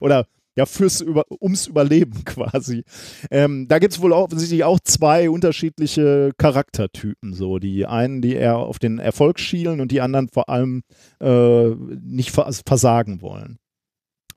[0.00, 2.82] oder ja, fürs Über, ums Überleben quasi.
[3.30, 7.34] Ähm, da gibt es wohl offensichtlich auch zwei unterschiedliche Charaktertypen.
[7.34, 7.58] So.
[7.58, 10.82] Die einen, die eher auf den Erfolg schielen und die anderen vor allem
[11.20, 13.58] äh, nicht versagen wollen.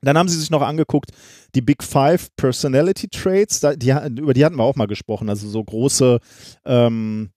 [0.02, 1.10] Dann haben sie sich noch angeguckt,
[1.54, 5.46] die Big Five Personality Traits, da, die, über die hatten wir auch mal gesprochen, also
[5.46, 6.20] so große,
[6.64, 7.30] ähm,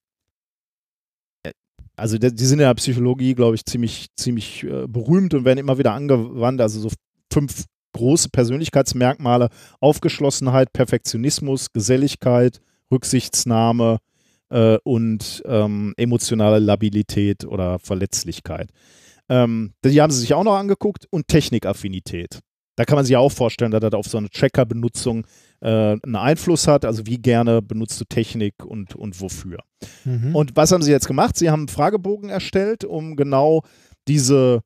[1.43, 1.51] äh,
[1.97, 5.59] also die, die sind in der Psychologie, glaube ich, ziemlich, ziemlich äh, berühmt und werden
[5.59, 6.89] immer wieder angewandt, also so
[7.29, 9.49] fünf große Persönlichkeitsmerkmale,
[9.79, 12.59] Aufgeschlossenheit, Perfektionismus, Geselligkeit,
[12.91, 13.99] Rücksichtsnahme
[14.49, 18.69] äh, und ähm, emotionale Labilität oder Verletzlichkeit.
[19.29, 22.39] Ähm, die haben sie sich auch noch angeguckt und Technikaffinität.
[22.75, 25.27] Da kann man sich auch vorstellen, dass das auf so eine Tracker-Benutzung
[25.61, 26.85] äh, einen Einfluss hat.
[26.85, 29.59] Also wie gerne benutzt du Technik und, und wofür.
[30.05, 30.35] Mhm.
[30.35, 31.37] Und was haben sie jetzt gemacht?
[31.37, 33.61] Sie haben einen Fragebogen erstellt, um genau
[34.07, 34.61] diese,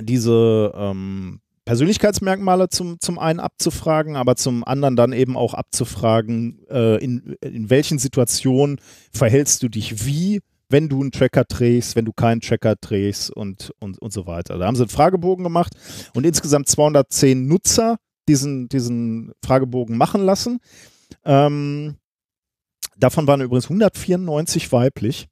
[0.00, 6.96] diese ähm, Persönlichkeitsmerkmale zum, zum einen abzufragen, aber zum anderen dann eben auch abzufragen, äh,
[7.04, 8.80] in, in welchen Situationen
[9.12, 10.40] verhältst du dich wie,
[10.70, 14.56] wenn du einen Tracker trägst, wenn du keinen Tracker trägst und, und, und so weiter.
[14.56, 15.74] Da haben sie einen Fragebogen gemacht
[16.14, 17.98] und insgesamt 210 Nutzer
[18.30, 20.60] diesen, diesen Fragebogen machen lassen.
[21.26, 21.96] Ähm,
[22.96, 25.28] davon waren übrigens 194 weiblich.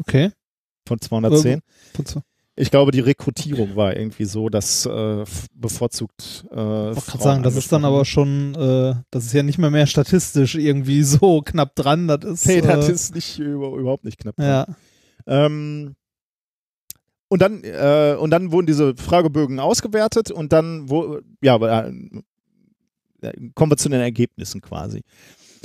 [0.00, 0.30] Okay.
[0.86, 1.62] Von 210.
[1.96, 2.22] Von
[2.60, 5.24] ich glaube, die Rekrutierung war irgendwie so, dass äh,
[5.54, 6.44] bevorzugt.
[6.50, 9.70] Äh, ich kann sagen, das ist dann aber schon, äh, das ist ja nicht mehr
[9.70, 12.06] mehr statistisch irgendwie so knapp dran.
[12.06, 14.46] Das ist, nee, das äh, ist nicht überhaupt nicht knapp dran.
[14.46, 14.66] Ja.
[15.26, 15.94] Ähm,
[17.28, 21.92] und dann, äh, und dann wurden diese Fragebögen ausgewertet und dann, wo, ja, äh,
[23.54, 25.02] kommen wir zu den Ergebnissen quasi.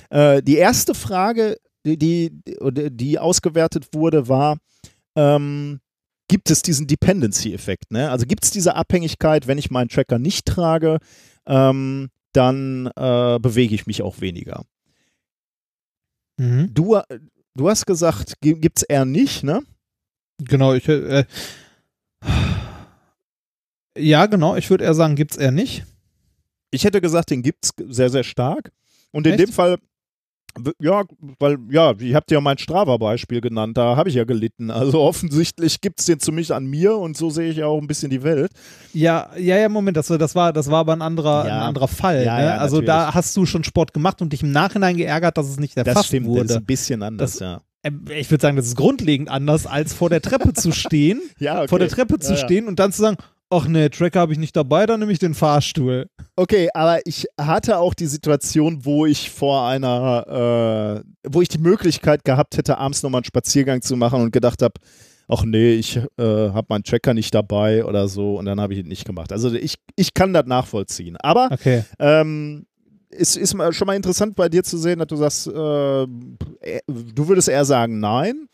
[0.09, 2.31] Äh, die erste Frage, die, die,
[2.91, 4.57] die ausgewertet wurde, war,
[5.15, 5.79] ähm,
[6.27, 7.91] gibt es diesen Dependency-Effekt.
[7.91, 8.09] Ne?
[8.09, 10.99] Also gibt es diese Abhängigkeit, wenn ich meinen Tracker nicht trage,
[11.45, 14.65] ähm, dann äh, bewege ich mich auch weniger.
[16.37, 16.73] Mhm.
[16.73, 16.99] Du,
[17.55, 19.61] du hast gesagt, gibt es eher nicht, ne?
[20.37, 21.25] Genau, ich äh,
[23.97, 25.85] ja, genau, ich würde eher sagen, gibt es eher nicht.
[26.71, 28.71] Ich hätte gesagt, den gibt es sehr, sehr stark.
[29.11, 29.43] Und in Echt?
[29.43, 29.77] dem Fall,
[30.79, 31.03] ja,
[31.39, 34.71] weil, ja, ihr habt ja mein Strava-Beispiel genannt, da habe ich ja gelitten.
[34.71, 37.87] Also offensichtlich gibt es den zumindest an mir und so sehe ich ja auch ein
[37.87, 38.51] bisschen die Welt.
[38.93, 41.55] Ja, ja, ja, Moment, das, das, war, das war aber ein anderer, Ja.
[41.55, 42.23] ein anderer Fall.
[42.25, 42.45] Ja, ne?
[42.45, 43.15] ja, also da natürlich.
[43.15, 46.05] hast du schon Sport gemacht und dich im Nachhinein geärgert, dass es nicht erfasst Das
[46.07, 46.41] stimmt, wurde.
[46.43, 47.61] das ist ein bisschen anders, Das- ja.
[47.83, 51.59] Ähm, Ich würde sagen, das ist grundlegend anders, als vor der Treppe zu stehen, Ja,
[51.59, 51.67] okay.
[51.67, 52.45] vor der Treppe zu Ja, ja.
[52.45, 53.17] stehen und dann zu sagen,
[53.49, 56.07] ach nee, Tracker habe ich nicht dabei, dann nehme ich den Fahrstuhl.
[56.35, 61.57] Okay, aber ich hatte auch die Situation, wo ich vor einer, äh, wo ich die
[61.59, 64.73] Möglichkeit gehabt hätte, abends nochmal einen Spaziergang zu machen und gedacht habe,
[65.27, 68.79] ach nee, ich äh, habe meinen Tracker nicht dabei oder so und dann habe ich
[68.79, 69.31] ihn nicht gemacht.
[69.31, 71.15] Also ich, ich kann das nachvollziehen.
[71.17, 71.83] Aber Okay.
[71.99, 72.65] ähm,
[73.09, 77.27] es ist mal, schon mal interessant bei dir zu sehen, dass du sagst, äh, du
[77.27, 78.47] würdest eher sagen nein.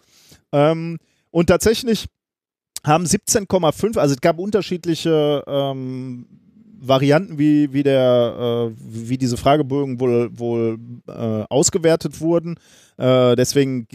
[0.51, 0.97] Ähm,
[1.31, 2.05] und tatsächlich
[2.83, 6.25] haben 17,5, also es gab unterschiedliche ähm,
[6.83, 12.57] Varianten, wie, wie, der, äh, wie diese Fragebögen wohl, wohl äh, ausgewertet wurden.
[12.97, 13.87] Äh, deswegen,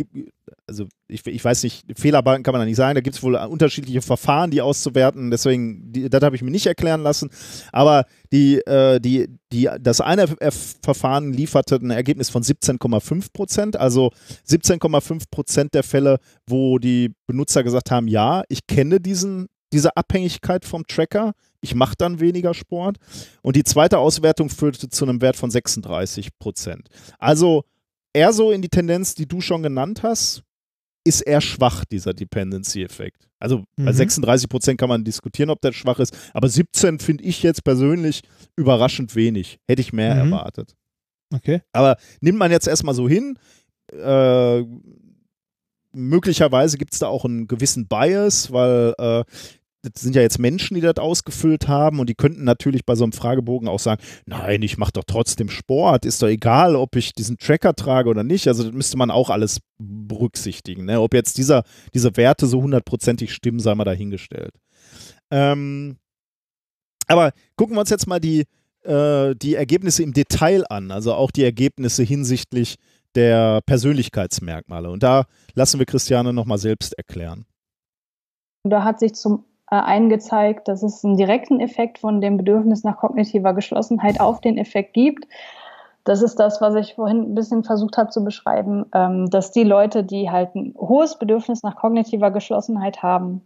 [0.69, 3.35] also ich, ich weiß nicht, Fehlerbalken kann man da nicht sagen, da gibt es wohl
[3.35, 5.31] unterschiedliche Verfahren, die auszuwerten.
[5.31, 7.31] Deswegen, die, das habe ich mir nicht erklären lassen.
[7.73, 10.29] Aber die, äh, die, die, das eine
[10.83, 13.77] Verfahren lieferte ein Ergebnis von 17,5 Prozent.
[13.77, 14.11] Also
[14.49, 20.65] 17,5 Prozent der Fälle, wo die Benutzer gesagt haben, ja, ich kenne diesen, diese Abhängigkeit
[20.65, 22.97] vom Tracker, ich mache dann weniger Sport.
[23.43, 26.89] Und die zweite Auswertung führte zu einem Wert von 36 Prozent.
[27.19, 27.65] Also
[28.13, 30.43] eher so in die Tendenz, die du schon genannt hast,
[31.05, 33.29] ist eher schwach, dieser Dependency-Effekt.
[33.39, 33.93] Also bei Mhm.
[33.93, 38.23] 36 Prozent kann man diskutieren, ob das schwach ist, aber 17 finde ich jetzt persönlich
[38.57, 39.61] überraschend wenig.
[39.69, 40.33] Hätte ich mehr Mhm.
[40.33, 40.75] erwartet.
[41.33, 41.61] Okay.
[41.73, 43.39] Aber nimmt man jetzt erstmal so hin,
[43.93, 44.65] äh,
[45.93, 49.25] möglicherweise gibt es da auch einen gewissen Bias, weil äh,
[49.93, 53.05] das sind ja jetzt Menschen, die das ausgefüllt haben und die könnten natürlich bei so
[53.05, 57.13] einem Fragebogen auch sagen, nein, ich mache doch trotzdem Sport, ist doch egal, ob ich
[57.13, 58.49] diesen Tracker trage oder nicht.
[58.49, 60.85] Also das müsste man auch alles berücksichtigen.
[60.85, 61.01] Ne?
[61.01, 61.63] Ob jetzt dieser,
[61.95, 64.55] diese Werte so hundertprozentig stimmen, sei mal dahingestellt.
[65.31, 65.97] Ähm,
[67.07, 68.45] aber gucken wir uns jetzt mal die,
[68.83, 72.77] äh, die Ergebnisse im Detail an, also auch die Ergebnisse hinsichtlich
[73.15, 74.91] der Persönlichkeitsmerkmale.
[74.91, 77.47] Und da lassen wir Christiane nochmal selbst erklären.
[78.65, 82.85] Da hat sich zum äh, einen gezeigt, dass es einen direkten Effekt von dem Bedürfnis
[82.85, 85.27] nach kognitiver Geschlossenheit auf den Effekt gibt.
[86.05, 89.65] Das ist das, was ich vorhin ein bisschen versucht habe zu beschreiben, ähm, dass die
[89.65, 93.43] Leute, die halt ein hohes Bedürfnis nach kognitiver Geschlossenheit haben,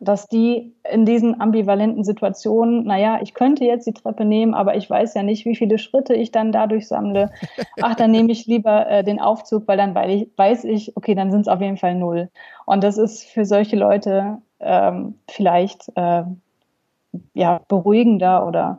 [0.00, 4.88] dass die in diesen ambivalenten Situationen, naja, ich könnte jetzt die Treppe nehmen, aber ich
[4.88, 7.30] weiß ja nicht, wie viele Schritte ich dann dadurch sammle.
[7.82, 11.42] Ach, dann nehme ich lieber äh, den Aufzug, weil dann weiß ich okay, dann sind
[11.42, 12.28] es auf jeden Fall null.
[12.66, 16.24] Und das ist für solche Leute ähm, vielleicht äh,
[17.34, 18.78] ja, beruhigender oder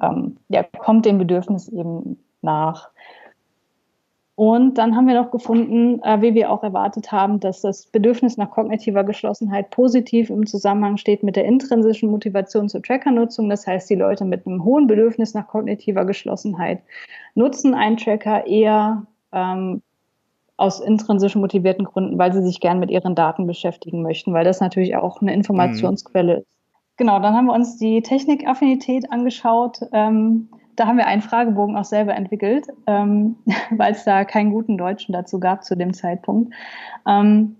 [0.00, 2.90] ähm, ja, kommt dem Bedürfnis eben nach.
[4.36, 8.36] Und dann haben wir noch gefunden, äh, wie wir auch erwartet haben, dass das Bedürfnis
[8.36, 13.48] nach kognitiver Geschlossenheit positiv im Zusammenhang steht mit der intrinsischen Motivation zur Trackernutzung.
[13.48, 16.82] Das heißt, die Leute mit einem hohen Bedürfnis nach kognitiver Geschlossenheit
[17.36, 19.82] nutzen einen Tracker eher ähm,
[20.56, 24.60] aus intrinsisch motivierten Gründen, weil sie sich gern mit ihren Daten beschäftigen möchten, weil das
[24.60, 26.54] natürlich auch eine Informationsquelle ist.
[26.96, 29.80] Genau, dann haben wir uns die Technikaffinität angeschaut.
[29.92, 33.36] Ähm, da haben wir einen Fragebogen auch selber entwickelt, ähm,
[33.70, 36.54] weil es da keinen guten Deutschen dazu gab zu dem Zeitpunkt.
[37.06, 37.56] Ähm,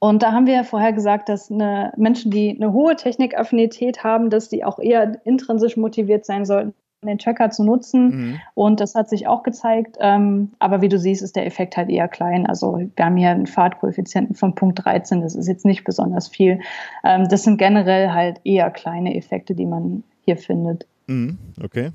[0.00, 4.48] und da haben wir vorher gesagt, dass eine, Menschen, die eine hohe Technikaffinität haben, dass
[4.48, 6.74] die auch eher intrinsisch motiviert sein sollten,
[7.06, 8.08] den Tracker zu nutzen.
[8.08, 8.40] Mhm.
[8.54, 9.96] Und das hat sich auch gezeigt.
[10.00, 12.46] Ähm, aber wie du siehst, ist der Effekt halt eher klein.
[12.46, 15.20] Also wir haben hier einen Fahrtkoeffizienten von Punkt 13.
[15.20, 16.60] Das ist jetzt nicht besonders viel.
[17.04, 20.86] Ähm, das sind generell halt eher kleine Effekte, die man hier findet.
[21.06, 21.38] Mhm.
[21.62, 21.92] Okay.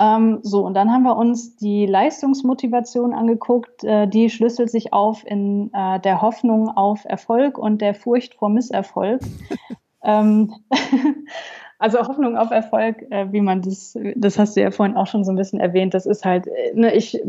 [0.00, 3.82] Ähm, so, und dann haben wir uns die Leistungsmotivation angeguckt.
[3.82, 8.48] Äh, die schlüsselt sich auf in äh, der Hoffnung auf Erfolg und der Furcht vor
[8.48, 9.20] Misserfolg.
[10.04, 10.54] ähm,
[11.78, 15.24] also Hoffnung auf Erfolg, äh, wie man das, das hast du ja vorhin auch schon
[15.24, 17.20] so ein bisschen erwähnt, das ist halt, äh, ne, ich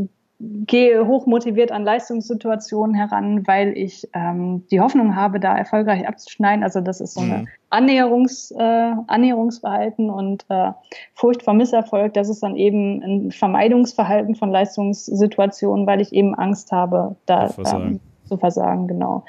[0.41, 6.63] gehe hochmotiviert an Leistungssituationen heran, weil ich ähm, die Hoffnung habe, da erfolgreich abzuschneiden.
[6.63, 7.49] Also das ist so Mhm.
[7.71, 10.71] Annäherungs, äh, Annäherungsverhalten und äh,
[11.13, 12.13] Furcht vor Misserfolg.
[12.13, 17.53] Das ist dann eben ein Vermeidungsverhalten von Leistungssituationen, weil ich eben Angst habe, da Zu
[17.55, 17.87] versagen.
[17.87, 18.87] ähm, zu versagen.
[18.87, 19.25] Genau.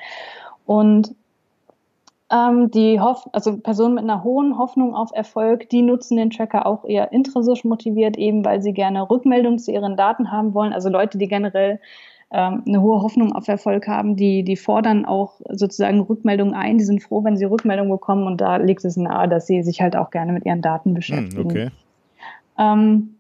[0.64, 1.12] Und
[2.31, 6.66] ähm, die Hoff also Personen mit einer hohen Hoffnung auf Erfolg, die nutzen den Tracker
[6.66, 10.73] auch eher intrinsisch motiviert, eben weil sie gerne Rückmeldung zu ihren Daten haben wollen.
[10.73, 11.81] Also Leute, die generell
[12.32, 16.85] ähm, eine hohe Hoffnung auf Erfolg haben, die, die fordern auch sozusagen Rückmeldungen ein, die
[16.85, 19.97] sind froh, wenn sie Rückmeldung bekommen und da liegt es nahe, dass sie sich halt
[19.97, 21.51] auch gerne mit ihren Daten beschäftigen.
[21.51, 21.70] Hm, okay.
[22.59, 23.16] Ähm,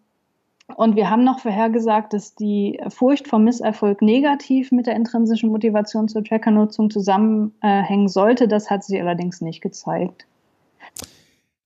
[0.76, 6.08] und wir haben noch vorhergesagt, dass die Furcht vor Misserfolg negativ mit der intrinsischen Motivation
[6.08, 8.48] zur Trackernutzung zusammenhängen sollte.
[8.48, 10.26] Das hat sich allerdings nicht gezeigt.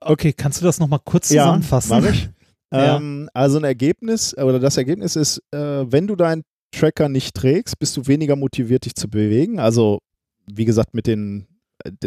[0.01, 2.01] Okay, kannst du das nochmal kurz Ja, zusammenfassen?
[2.02, 2.28] mach ich.
[2.72, 2.97] Ja.
[2.97, 5.56] Ähm, also ein Ergebnis oder das Ergebnis ist, äh,
[5.93, 9.60] wenn du deinen Tracker nicht trägst, bist du weniger motiviert, dich zu bewegen.
[9.60, 10.01] Also
[10.52, 11.47] wie gesagt, mit den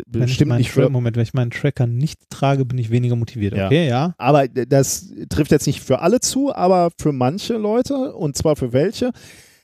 [0.07, 3.55] bestimmt nicht für, Moment, wenn ich meinen Tracker nicht trage, bin ich weniger motiviert.
[3.55, 3.67] Ja.
[3.67, 4.15] Okay, ja.
[4.17, 8.73] aber das trifft jetzt nicht für alle zu, aber für manche Leute und zwar für
[8.73, 9.11] welche.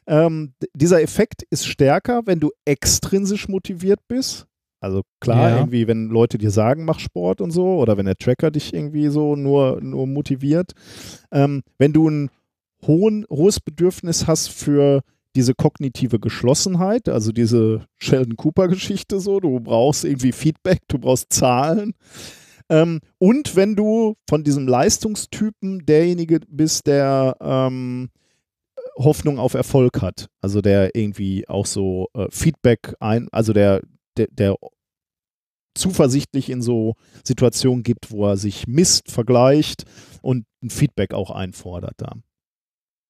[0.05, 4.45] Ähm, dieser Effekt ist stärker, wenn du extrinsisch motiviert bist.
[4.81, 5.57] Also klar, Ja.
[5.59, 9.07] irgendwie, wenn Leute dir sagen, mach Sport und so, oder wenn der Tracker dich irgendwie
[9.07, 10.73] so nur, nur motiviert.
[11.31, 12.29] Ähm, wenn du ein
[12.85, 15.01] hohen, hohes Bedürfnis hast für
[15.35, 21.93] diese kognitive Geschlossenheit, also diese Sheldon Cooper-Geschichte so, du brauchst irgendwie Feedback, du brauchst Zahlen.
[22.69, 28.09] Ähm, und wenn du von diesem Leistungstypen derjenige bist, der ähm,
[28.97, 33.81] Hoffnung auf Erfolg hat, also der irgendwie auch so äh, Feedback ein, also der,
[34.17, 34.55] der, der
[35.75, 36.93] zuversichtlich in so
[37.23, 39.85] Situationen gibt, wo er sich misst, vergleicht
[40.21, 42.15] und ein Feedback auch einfordert da.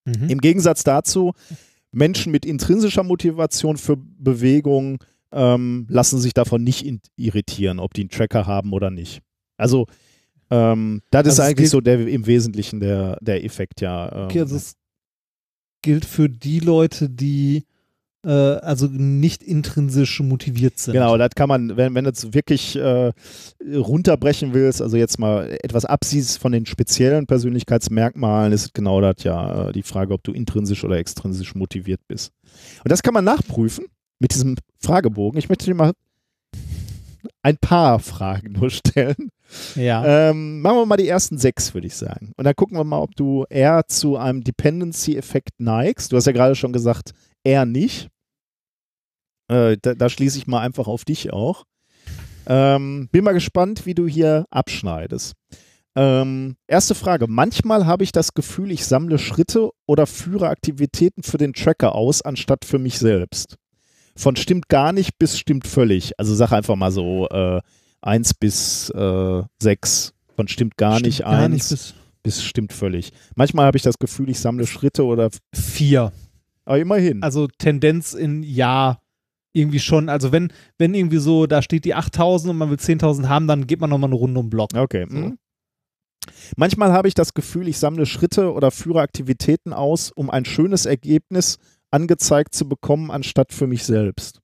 [0.05, 0.29] Mhm.
[0.29, 1.33] Im Gegensatz dazu,
[1.93, 8.09] Menschen mit intrinsischer Motivation für Bewegung ähm, lassen sich davon nicht irritieren, ob die einen
[8.09, 9.21] Tracker haben oder nicht.
[9.57, 9.87] Also
[10.49, 14.11] ähm, das Also ist eigentlich so der im Wesentlichen der, der Effekt, ja.
[14.11, 14.75] Ähm, Okay, also es
[15.81, 17.63] gilt für die Leute, die
[18.25, 20.93] äh, also nicht intrinsisch motiviert sind.
[20.93, 23.11] Genau, das kann man, wenn, wenn du es wirklich äh,
[23.75, 29.69] runterbrechen willst, also jetzt mal etwas absiehst von den speziellen Persönlichkeitsmerkmalen, ist genau das ja
[29.69, 32.31] äh, die Frage, ob du intrinsisch oder extrinsisch motiviert bist.
[32.83, 33.85] Und das kann man nachprüfen
[34.19, 35.37] mit diesem Fragebogen.
[35.39, 35.93] Ich möchte dir mal
[37.41, 39.29] ein paar Fragen nur stellen.
[39.75, 40.29] Ja.
[40.29, 42.31] Ähm, machen wir mal die ersten sechs, würde ich sagen.
[42.37, 46.11] Und dann gucken wir mal, ob du eher zu einem Dependency-Effekt neigst.
[46.11, 47.11] Du hast ja gerade schon gesagt,
[47.43, 48.09] eher nicht.
[49.47, 51.65] Äh, da, da schließe ich mal einfach auf dich auch.
[52.45, 55.33] Ähm, bin mal gespannt, wie du hier abschneidest.
[55.95, 57.27] Ähm, erste Frage.
[57.27, 62.21] Manchmal habe ich das Gefühl, ich sammle Schritte oder führe Aktivitäten für den Tracker aus,
[62.21, 63.57] anstatt für mich selbst.
[64.15, 66.19] Von stimmt gar nicht bis stimmt völlig.
[66.19, 67.61] Also sag einfach mal so äh,
[68.01, 70.13] 1 bis äh, 6.
[70.35, 71.93] Von stimmt gar Stimmt nicht gar 1 nicht bis
[72.23, 73.11] bis stimmt völlig.
[73.35, 76.13] Manchmal habe ich das Gefühl, ich sammle Schritte oder vier.
[76.65, 77.21] aber immerhin.
[77.21, 79.02] Also Tendenz in Ja
[79.53, 80.09] irgendwie schon.
[80.09, 83.67] Also wenn, wenn irgendwie so, da steht die 8000 und man will 10.000 haben, dann
[83.67, 84.71] geht man nochmal eine Runde um den Block.
[84.75, 85.05] Okay.
[85.07, 85.37] mhm.
[86.55, 90.85] Manchmal habe ich das Gefühl, ich sammle Schritte oder führe Aktivitäten aus, um ein schönes
[90.85, 91.57] Ergebnis
[91.91, 94.39] angezeigt zu bekommen, anstatt für mich selbst.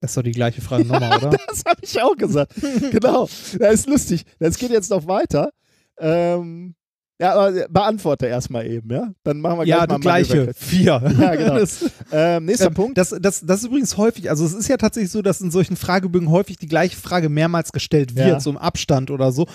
[0.00, 1.36] Das ist doch die gleiche Frage nochmal, oder?
[1.48, 2.54] Das habe ich auch gesagt.
[2.90, 3.28] genau.
[3.58, 4.24] Das ist lustig.
[4.38, 5.50] Das geht jetzt noch weiter.
[5.98, 6.75] Ähm,
[7.20, 9.12] ja, aber beantworte erstmal eben, ja?
[9.24, 10.52] Dann machen wir gleich Ja, mal die gleiche.
[10.54, 11.14] Vier.
[11.18, 11.54] Ja, genau.
[11.58, 12.98] Das, Ähm, nächster ähm, Punkt.
[12.98, 15.76] Das, das, das ist übrigens häufig, also es ist ja tatsächlich so, dass in solchen
[15.76, 18.40] Fragebögen häufig die gleiche Frage mehrmals gestellt wird, Ja.
[18.40, 19.46] so im Abstand oder so.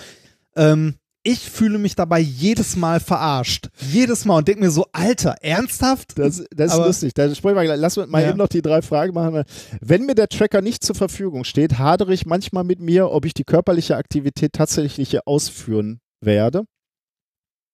[0.56, 0.94] Ähm,
[1.24, 3.68] ich fühle mich dabei jedes Mal verarscht.
[3.92, 6.18] Jedes Mal und denke mir so, Alter, ernsthaft?
[6.18, 7.14] Das, das ist lustig.
[7.14, 7.78] Da sprechen wir gleich.
[7.78, 8.30] Lass uns mal Ja.
[8.30, 9.44] eben noch die drei Fragen machen.
[9.80, 13.34] Wenn mir der Tracker nicht zur Verfügung steht, hadere ich manchmal mit mir, ob ich
[13.34, 16.64] die körperliche Aktivität tatsächlich hier ausführen werde.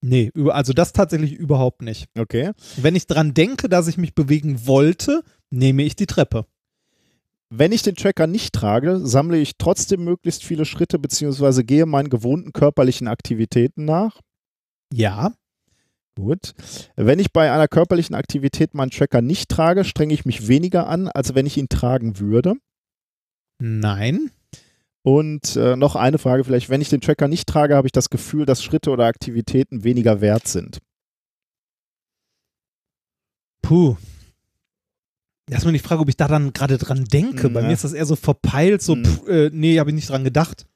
[0.01, 2.09] Nee, also das tatsächlich überhaupt nicht.
[2.17, 2.53] Okay.
[2.77, 6.47] Wenn ich dran denke, dass ich mich bewegen wollte, nehme ich die Treppe.
[7.51, 12.11] Wenn ich den Tracker nicht trage, sammle ich trotzdem möglichst viele Schritte beziehungsweise gehe meinen
[12.11, 14.21] gewohnten körperlichen Aktivitäten nach.
[14.93, 15.33] Ja.
[16.15, 16.53] Gut.
[16.97, 21.09] Wenn ich bei einer körperlichen Aktivität meinen Tracker nicht trage, strenge ich mich weniger an,
[21.09, 22.55] als wenn ich ihn tragen würde.
[23.61, 24.31] Nein.
[25.03, 26.69] Und äh, noch eine Frage vielleicht.
[26.69, 30.21] Wenn ich den Tracker nicht trage, habe ich das Gefühl, dass Schritte oder Aktivitäten weniger
[30.21, 30.79] wert sind.
[33.63, 33.97] Puh.
[35.51, 37.49] Erstmal die Frage, ob ich da dann gerade dran denke.
[37.49, 37.67] Bei Ja.
[37.69, 39.05] mir ist das eher so verpeilt, so, Mhm.
[39.05, 40.67] pff, äh, nee, habe ich nicht dran gedacht.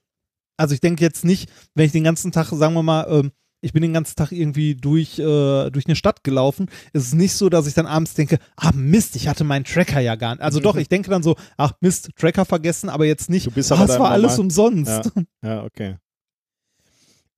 [0.56, 3.32] Also ich denke jetzt nicht, wenn ich den ganzen Tag, sagen wir mal, ähm,
[3.64, 7.32] ich bin den ganzen Tag irgendwie durch, äh, durch eine Stadt gelaufen, ist es nicht
[7.32, 10.42] so, dass ich dann abends denke, ah Mist, ich hatte meinen Tracker ja gar nicht.
[10.42, 13.70] Also doch, ich denke dann so, ach Mist, Tracker vergessen, aber jetzt nicht, Du bist
[13.72, 15.10] ah, aber es deinem war alles umsonst.
[15.42, 15.96] Ja, okay.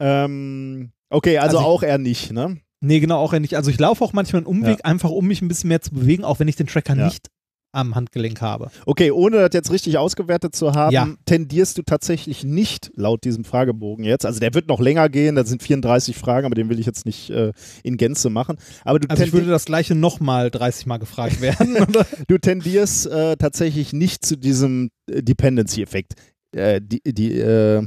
[0.00, 2.58] Ähm, okay, also, Also ich- auch eher nicht, ne?
[2.80, 3.56] Nee, genau, auch ja nicht.
[3.56, 6.22] Also ich laufe auch manchmal einen Umweg, einfach um mich ein bisschen mehr zu bewegen,
[6.22, 7.06] auch wenn ich den Tracker Ja.
[7.06, 7.30] nicht
[7.74, 8.70] am Handgelenk habe.
[8.86, 11.08] Okay, ohne das jetzt richtig ausgewertet zu haben, Ja.
[11.26, 14.24] tendierst du tatsächlich nicht laut diesem Fragebogen jetzt.
[14.26, 17.06] Also der wird noch länger gehen, da sind 34 Fragen, aber den will ich jetzt
[17.06, 17.52] nicht äh,
[17.82, 18.56] in Gänze machen.
[18.84, 21.76] Aber du, Also ich würde das gleiche nochmal 30 Mal gefragt werden.
[22.28, 26.14] du tendierst äh, tatsächlich nicht zu diesem äh, Dependency-Effekt.
[26.52, 27.86] Äh, die, die äh,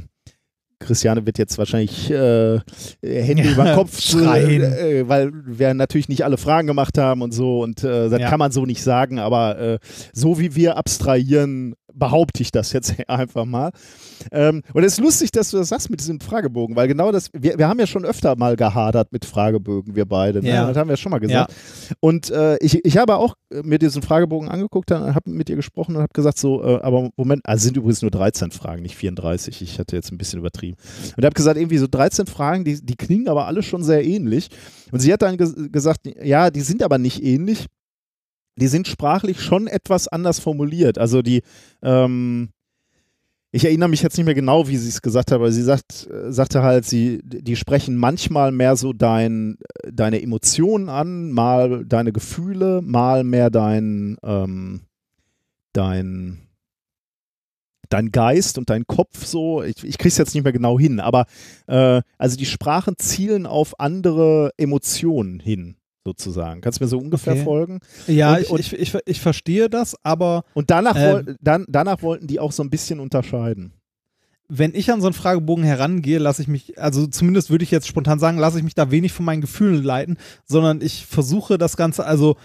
[0.88, 2.58] Christiane wird jetzt wahrscheinlich äh,
[3.02, 4.62] Hände Ja, über den Kopf schreien.
[4.62, 8.28] Äh, weil wir natürlich nicht alle Fragen gemacht haben und so und äh, das Ja.
[8.30, 9.78] kann man so nicht sagen, aber äh,
[10.12, 13.70] so wie wir abstrahieren, behaupte ich das jetzt einfach mal.
[14.32, 17.30] Ähm, und es ist lustig, dass du das sagst mit diesem Fragebogen, weil genau das,
[17.32, 20.42] wir, wir haben ja schon öfter mal gehadert mit Fragebögen, wir beide.
[20.42, 20.50] Ne?
[20.50, 20.66] Ja.
[20.66, 21.54] Das haben wir schon mal gesagt.
[22.00, 25.96] Und äh, ich, ich habe auch mir diesen Fragebogen angeguckt, dann habe mit ihr gesprochen
[25.96, 29.62] und habe gesagt, so, äh, aber Moment, also sind übrigens nur 13 Fragen, nicht 34.
[29.62, 30.76] Ich hatte jetzt ein bisschen übertrieben.
[31.16, 34.48] Und habe gesagt, irgendwie so 13 Fragen, die, die klingen aber alle schon sehr ähnlich.
[34.90, 37.66] Und sie hat dann ges gesagt, ja, die sind aber nicht ähnlich.
[38.58, 40.98] Die sind sprachlich schon etwas anders formuliert.
[40.98, 41.42] Also die,
[41.82, 42.50] ähm,
[43.50, 46.06] ich erinnere mich jetzt nicht mehr genau, wie sie es gesagt hat, aber sie sagt,
[46.10, 49.56] äh, sagte halt, sie, die sprechen manchmal mehr so dein,
[49.90, 54.82] deine Emotionen an, mal deine Gefühle, mal mehr dein, ähm,
[55.72, 56.40] dein,
[57.88, 59.62] dein Geist und dein Kopf so.
[59.62, 61.24] Ich, ich krieg's jetzt nicht mehr genau hin, aber
[61.68, 66.60] äh, also die Sprachen zielen auf andere Emotionen hin, sozusagen.
[66.60, 67.44] Kannst du mir so ungefähr Okay.
[67.44, 67.80] folgen?
[68.06, 71.36] ja, Und- ich, und- ich, ich, ich verstehe das, aber Und danach, Ähm.
[71.40, 73.72] dann, danach wollten die auch so ein bisschen unterscheiden.
[74.50, 77.86] wenn ich an so einen Fragebogen herangehe, lasse ich mich, also zumindest würde ich jetzt
[77.86, 80.16] spontan sagen, lasse ich mich da wenig von meinen Gefühlen leiten,
[80.46, 82.36] sondern ich versuche das Ganze, also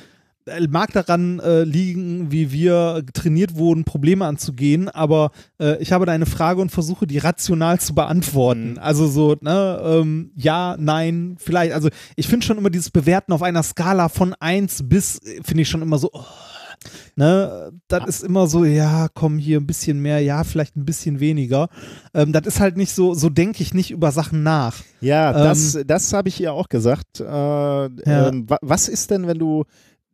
[0.69, 6.11] mag daran äh, liegen, wie wir trainiert wurden, Probleme anzugehen, aber äh, ich habe da
[6.11, 8.71] eine Frage und versuche die rational zu beantworten.
[8.71, 8.79] Mhm.
[8.79, 11.73] Also so, ne, ähm, ja, nein, vielleicht.
[11.73, 15.61] Also ich finde schon immer dieses Bewerten auf einer Skala von 1 bis, äh, finde
[15.63, 16.23] ich schon immer so, oh,
[17.15, 21.19] Ne, das ist immer so, ja, komm hier ein bisschen mehr, ja, vielleicht ein bisschen
[21.21, 21.69] weniger.
[22.13, 24.77] Ähm, das ist halt nicht so, so denke ich nicht über Sachen nach.
[24.99, 27.19] Ja, Ähm, das, das habe ich ihr auch gesagt.
[27.21, 27.23] Äh,
[27.85, 29.63] ähm, wa- was ist denn, wenn du,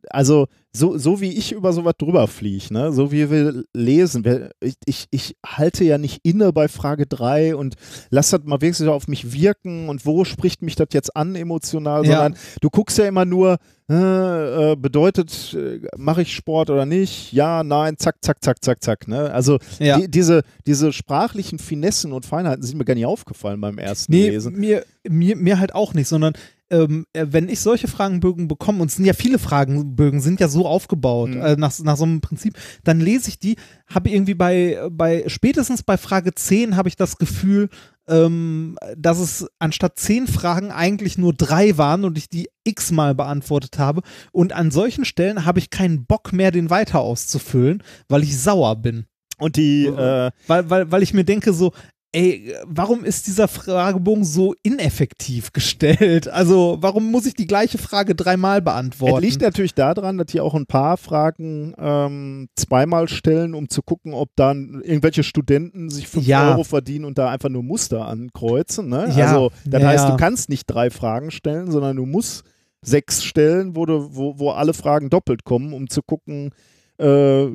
[0.08, 2.92] also so, so wie ich über sowas drüber fliege, ne?
[2.92, 7.56] so wie wir lesen, wir, ich, ich, ich halte ja nicht inne bei Frage 3
[7.56, 7.74] und
[8.10, 12.04] lass das mal wirklich auf mich wirken und wo spricht mich das jetzt an emotional,
[12.06, 12.12] Ja.
[12.22, 13.58] sondern du guckst ja immer nur,
[13.90, 17.32] äh, äh, bedeutet, äh, mache ich Sport oder nicht?
[17.32, 19.08] Ja, nein, zack, zack, zack, zack, zack.
[19.08, 19.32] Ne?
[19.32, 19.98] Also Ja.
[19.98, 24.28] die, diese, diese sprachlichen Finessen und Feinheiten sind mir gar nicht aufgefallen beim ersten Nee,
[24.30, 24.54] Lesen.
[24.56, 26.34] mir, mir, mir halt auch nicht, sondern
[26.70, 30.48] ähm, äh, wenn ich solche Fragenbögen bekomme, und es sind ja viele Fragenbögen, sind ja
[30.48, 31.40] so aufgebaut, Mhm.
[31.40, 33.56] äh, nach, nach so einem Prinzip, dann lese ich die,
[33.92, 37.68] habe irgendwie bei, bei, spätestens bei Frage 10 habe ich das Gefühl,
[38.08, 43.78] ähm, dass es anstatt zehn Fragen eigentlich nur drei waren und ich die x-mal beantwortet
[43.78, 44.02] habe.
[44.32, 48.76] Und an solchen Stellen habe ich keinen Bock mehr, den weiter auszufüllen, weil ich sauer
[48.76, 49.04] bin.
[49.38, 51.72] Und die, äh, Weil, weil, weil ich mir denke so,
[52.12, 56.28] ey, warum ist dieser Fragebogen so ineffektiv gestellt?
[56.28, 59.22] Also, warum muss ich die gleiche Frage dreimal Es beantworten?
[59.24, 64.12] liegt natürlich daran, dass die auch ein paar Fragen ähm, zweimal stellen, um zu gucken,
[64.12, 66.50] ob dann irgendwelche Studenten sich 5 Ja.
[66.50, 68.88] Euro verdienen und da einfach nur Muster ankreuzen.
[68.88, 69.12] Ne?
[69.16, 69.26] Ja.
[69.28, 72.44] Also, das Ja, heißt, du kannst nicht drei Fragen stellen, sondern du musst
[72.82, 76.50] sechs stellen, wo, du, wo, wo alle Fragen doppelt kommen, um zu gucken,
[76.98, 77.46] äh,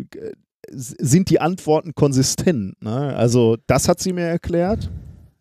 [0.72, 2.82] sind die Antworten konsistent.
[2.82, 3.16] Ne?
[3.16, 4.90] Also, das hat sie mir erklärt.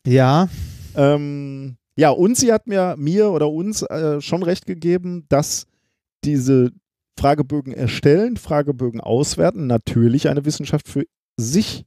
[0.06, 0.48] ja,
[0.96, 5.66] Ähm, ja, und sie hat mir, mir oder uns äh, schon recht gegeben, dass
[6.24, 6.70] diese
[7.18, 11.04] Fragebögen erstellen, Fragebögen auswerten, natürlich eine Wissenschaft für
[11.36, 11.84] sich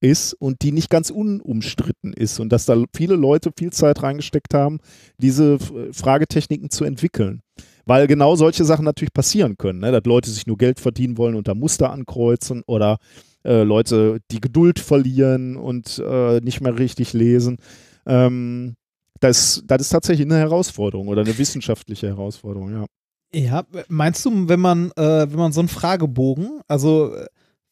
[0.00, 4.54] ist und die nicht ganz unumstritten ist und dass da viele Leute viel Zeit reingesteckt
[4.54, 4.80] haben,
[5.18, 5.58] diese
[5.92, 7.41] Fragetechniken zu entwickeln.
[7.84, 9.92] Weil genau solche Sachen natürlich passieren können, ne?
[9.92, 12.98] dass Leute sich nur Geld verdienen wollen und da Muster ankreuzen oder
[13.44, 17.58] äh, Leute die Geduld verlieren und äh, nicht mehr richtig lesen.
[18.06, 18.74] Ähm,
[19.20, 22.86] das, das ist tatsächlich eine Herausforderung oder eine wissenschaftliche Herausforderung, ja.
[23.32, 23.64] ja.
[23.88, 27.14] Meinst du, wenn man, äh, wenn man so einen Fragebogen, also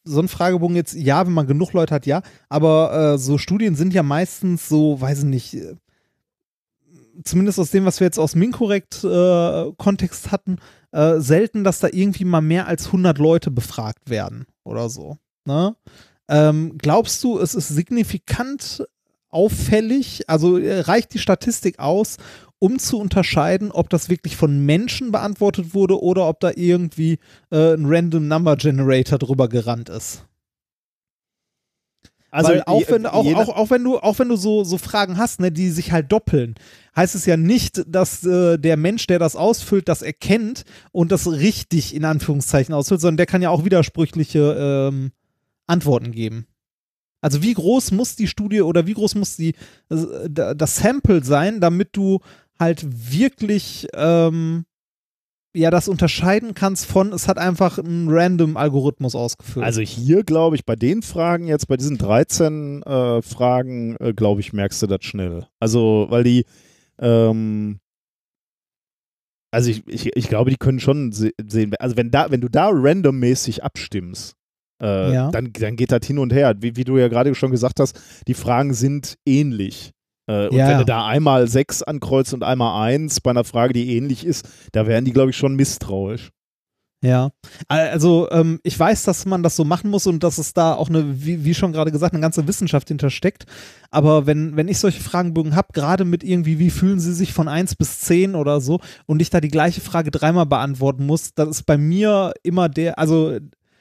[0.04, 3.74] so einen Fragebogen jetzt, ja, wenn man genug Leute hat, ja, aber äh, so Studien
[3.74, 5.74] sind ja meistens so, weiß ich nicht, äh,
[7.24, 10.56] zumindest aus dem, was wir jetzt aus dem Inkorrekt-Kontext hatten,
[10.92, 15.18] äh, selten, dass da irgendwie mal mehr als 100 Leute befragt werden oder so.
[15.44, 15.76] Ne?
[16.28, 18.84] Ähm, glaubst du, es ist signifikant
[19.28, 22.16] auffällig, also äh, reicht die Statistik aus,
[22.58, 27.18] um zu unterscheiden, ob das wirklich von Menschen beantwortet wurde oder ob da irgendwie
[27.50, 30.24] äh, ein Random Number Generator drüber gerannt ist?
[32.30, 35.16] Also Weil auch wenn, auch, auch, auch wenn du, auch wenn du so, so Fragen
[35.18, 36.54] hast, ne, die sich halt doppeln,
[36.94, 41.30] heißt es ja nicht, dass äh, der Mensch, der das ausfüllt, das erkennt und das
[41.30, 45.10] richtig in Anführungszeichen ausfüllt, sondern der kann ja auch widersprüchliche ähm,
[45.66, 46.46] Antworten geben.
[47.20, 49.54] Also wie groß muss die Studie oder wie groß muss die,
[49.90, 52.20] äh, da- das Sample sein, damit du
[52.58, 54.64] halt wirklich ähm,
[55.54, 59.64] ja das unterscheiden kannst von, es hat einfach einen random Algorithmus ausgefüllt.
[59.64, 64.40] Also hier glaube ich, bei den Fragen jetzt, bei diesen 13 äh, Fragen, äh, glaube
[64.40, 65.46] ich, merkst du das schnell.
[65.58, 66.44] Also, weil die,
[67.00, 67.80] ähm,
[69.52, 72.48] also ich, ich, ich glaube, die können schon se sehen, also wenn da, wenn du
[72.48, 74.36] da randommäßig abstimmst,
[74.80, 75.30] äh, Ja.
[75.30, 76.54] dann, dann geht das hin und her.
[76.60, 79.92] Wie, wie du ja gerade schon gesagt hast, die Fragen sind ähnlich.
[80.30, 83.72] Äh, und Ja, wenn du da einmal sechs ankreuzt und einmal eins bei einer Frage,
[83.72, 86.30] die ähnlich ist, da wären die, glaube ich, schon misstrauisch.
[87.02, 87.30] Ja,
[87.66, 90.90] also ähm, ich weiß, dass man das so machen muss und dass es da auch
[90.90, 93.46] eine, wie, wie schon gerade gesagt, eine ganze Wissenschaft hintersteckt.
[93.90, 97.48] Aber wenn, wenn ich solche Fragenbögen habe, gerade mit irgendwie, wie fühlen Sie sich von
[97.48, 101.48] 1 bis 10 oder so, und ich da die gleiche Frage dreimal beantworten muss, das
[101.48, 103.38] ist bei mir immer der, also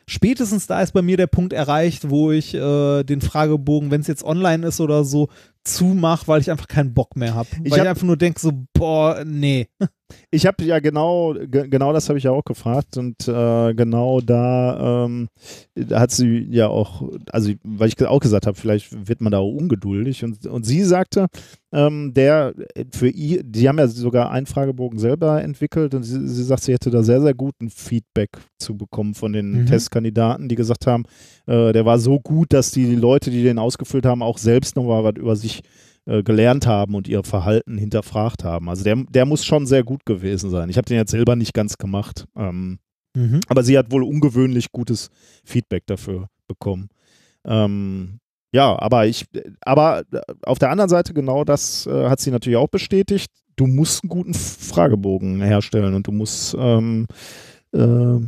[0.08, 4.08] spätestens da ist bei mir der Punkt erreicht, wo ich äh, den Fragebogen, wenn es
[4.08, 5.28] jetzt online ist oder so,
[5.74, 7.50] zumach, weil ich einfach keinen Bock mehr habe.
[7.64, 9.68] Ich Weil hab- ich einfach nur denke, so, boah, nee.
[10.32, 14.22] Ich habe ja genau, ge genau das habe ich ja auch gefragt und äh, genau
[14.22, 15.28] da ähm,
[15.92, 19.52] hat sie ja auch, also weil ich auch gesagt habe, vielleicht wird man da auch
[19.54, 21.28] ungeduldig und, und sie sagte,
[21.72, 22.56] ähm, der
[22.92, 26.74] für ihr, die haben ja sogar einen Fragebogen selber entwickelt und sie, sie sagt, sie
[26.74, 29.66] hätte da sehr, sehr guten Feedback zu bekommen von den Mhm.
[29.68, 31.04] Testkandidaten, die gesagt haben,
[31.46, 34.86] äh, der war so gut, dass die Leute, die den ausgefüllt haben, auch selbst noch
[34.86, 35.59] mal was über sich
[36.06, 38.70] äh, gelernt haben und ihr Verhalten hinterfragt haben.
[38.70, 40.70] Also der, der muss schon sehr gut gewesen sein.
[40.70, 42.80] Ich habe den jetzt selber nicht ganz gemacht, ähm,
[43.16, 43.40] Mhm.
[43.48, 45.10] aber sie hat wohl ungewöhnlich gutes
[45.44, 46.90] Feedback dafür bekommen.
[47.44, 48.20] Ähm,
[48.54, 49.26] ja, aber ich,
[49.62, 50.04] aber
[50.44, 53.32] auf der anderen Seite genau das äh, hat sie natürlich auch bestätigt.
[53.56, 57.08] Du musst einen guten Fragebogen herstellen und du musst ähm,
[57.74, 58.20] äh,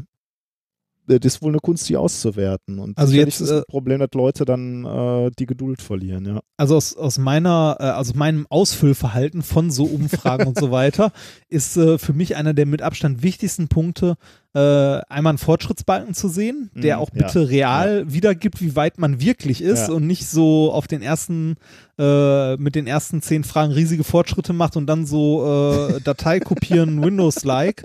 [1.07, 2.79] das ist wohl eine Kunst, die auszuwerten.
[2.79, 6.39] Und Also jetzt, ist äh, Problem, dass Leute dann äh, die Geduld verlieren, ja.
[6.57, 11.11] Also aus, aus meiner, äh, also meinem Ausfüllverhalten von so Umfragen und so weiter,
[11.49, 14.15] ist äh, für mich einer der mit Abstand wichtigsten Punkte,
[14.53, 18.97] äh, einmal einen Fortschrittsbalken zu sehen, der Mhm, auch ja, bitte real wiedergibt, wie weit
[18.99, 19.93] man wirklich ist Ja.
[19.93, 21.55] und nicht so auf den ersten,
[21.97, 27.01] äh, mit den ersten zehn Fragen riesige Fortschritte macht und dann so äh, Datei kopieren,
[27.03, 27.83] Windows-like,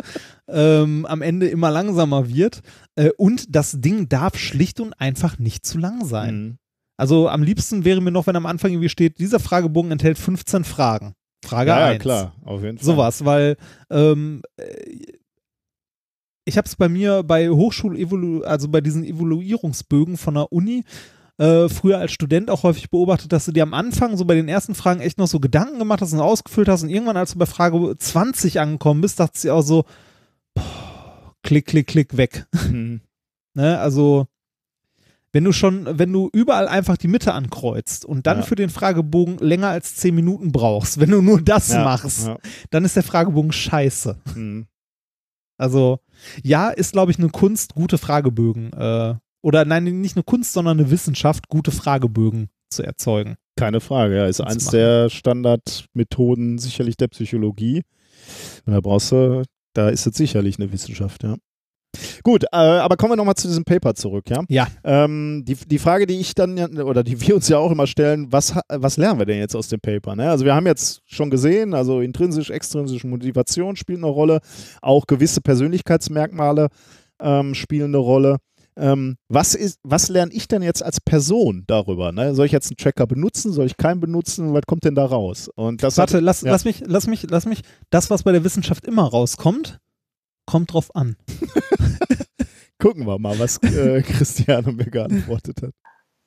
[0.48, 2.62] ähm, am Ende immer langsamer wird.
[2.96, 6.36] Äh, und das Ding darf schlicht und einfach nicht zu lang sein.
[6.36, 6.58] Mhm.
[6.96, 10.64] Also am liebsten wäre mir noch, wenn am Anfang irgendwie steht, dieser Fragebogen enthält 15
[10.64, 11.14] Fragen.
[11.44, 11.92] Frage Ja, 1.
[11.92, 12.84] ja, klar, auf jeden Fall.
[12.84, 13.56] Sowas, weil
[13.90, 14.64] ähm, äh,
[16.44, 20.84] ich habe es bei mir bei Hochschul also bei diesen Evaluierungsbögen von der Uni
[21.38, 24.48] äh, früher als Student auch häufig beobachtet, dass du dir am Anfang so bei den
[24.48, 27.38] ersten Fragen echt noch so Gedanken gemacht hast und ausgefüllt hast und irgendwann, als du
[27.38, 29.84] bei Frage 20 angekommen bist, dachtest du dir auch so,
[30.54, 30.85] boah,
[31.46, 32.46] klick, klick, klick, weg.
[32.70, 33.00] Mhm.
[33.54, 33.78] Ne?
[33.78, 34.26] Also,
[35.32, 38.42] wenn du schon, wenn du überall einfach die Mitte ankreuzt und dann Ja.
[38.44, 42.36] für den Fragebogen länger als 10 Minuten brauchst, wenn du nur das Ja, machst, ja.
[42.68, 44.18] dann ist der Fragebogen scheiße.
[44.34, 44.66] Mhm.
[45.56, 46.00] Also,
[46.42, 50.78] ja, ist, glaube ich, eine Kunst, gute Fragebögen, äh, oder nein, nicht eine Kunst, sondern
[50.78, 53.36] eine Wissenschaft, gute Fragebögen zu erzeugen.
[53.58, 54.26] Keine Frage, ja.
[54.26, 54.76] Ist eins machen.
[54.76, 57.84] der Standardmethoden sicherlich der Psychologie.
[58.66, 59.44] Und da brauchst du,
[59.76, 61.36] da ist es sicherlich eine Wissenschaft, ja.
[62.22, 64.42] Gut, äh, aber kommen wir nochmal zu diesem Paper zurück, ja?
[64.48, 64.66] Ja.
[64.84, 68.30] Ähm, die, die Frage, die ich dann, oder die wir uns ja auch immer stellen,
[68.30, 70.16] was, was lernen wir denn jetzt aus dem Paper?
[70.16, 70.28] Ne?
[70.28, 74.40] Also wir haben jetzt schon gesehen, also intrinsisch, extrinsische Motivation spielt eine Rolle,
[74.82, 76.68] auch gewisse Persönlichkeitsmerkmale
[77.20, 78.36] ähm, spielen eine Rolle.
[78.78, 82.12] Ähm, was, ist, was lerne ich denn jetzt als Person darüber?
[82.12, 82.34] Ne?
[82.34, 83.52] Soll ich jetzt einen Tracker benutzen?
[83.52, 84.52] Soll ich keinen benutzen?
[84.52, 85.48] Was kommt denn da raus?
[85.54, 86.50] Und das Warte, hat, lass, ja.
[86.52, 89.78] lass mich, lass mich, lass mich, das, was bei der Wissenschaft immer rauskommt,
[90.44, 91.16] kommt drauf an.
[92.78, 95.72] Gucken wir mal, was äh, Christiane mir geantwortet hat.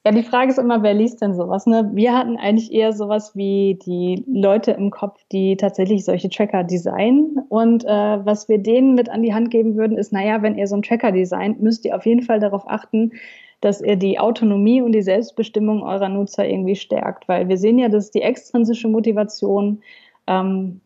[0.06, 1.66] Ja, die Frage ist immer, wer liest denn sowas?
[1.66, 1.90] Ne?
[1.94, 7.40] Wir hatten eigentlich eher sowas wie die Leute im Kopf, die tatsächlich solche Tracker designen.
[7.50, 10.68] Und äh, was wir denen mit an die Hand geben würden, ist, naja, wenn ihr
[10.68, 13.12] so einen Tracker designt, müsst ihr auf jeden Fall darauf achten,
[13.60, 17.28] dass ihr die Autonomie und die Selbstbestimmung eurer Nutzer irgendwie stärkt.
[17.28, 19.82] Weil wir sehen ja, dass die extrinsische Motivation
[20.28, 20.80] ähm,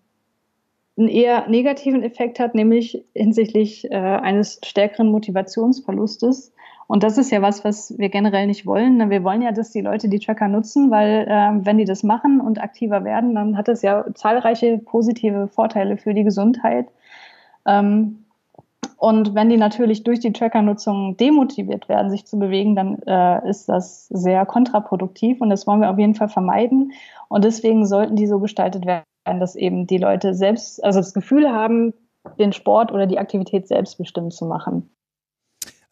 [0.98, 6.53] einen eher negativen Effekt hat, nämlich hinsichtlich äh, eines stärkeren Motivationsverlustes.
[6.94, 8.98] Und das ist ja was, was wir generell nicht wollen.
[8.98, 9.10] Ne?
[9.10, 12.40] Wir wollen ja, dass die Leute die Tracker nutzen, weil äh, wenn die das machen
[12.40, 16.88] und aktiver werden, dann hat das ja zahlreiche positive Vorteile für die Gesundheit.
[17.66, 18.26] Ähm,
[18.98, 23.68] Und wenn die natürlich durch die Tracker-Nutzung demotiviert werden, sich zu bewegen, dann äh, ist
[23.68, 26.94] das sehr kontraproduktiv und das wollen wir auf jeden Fall vermeiden.
[27.28, 31.52] Und deswegen sollten die so gestaltet werden, dass eben die Leute selbst, also das Gefühl
[31.52, 31.94] haben,
[32.40, 34.90] den Sport oder die Aktivität selbstbestimmt zu machen.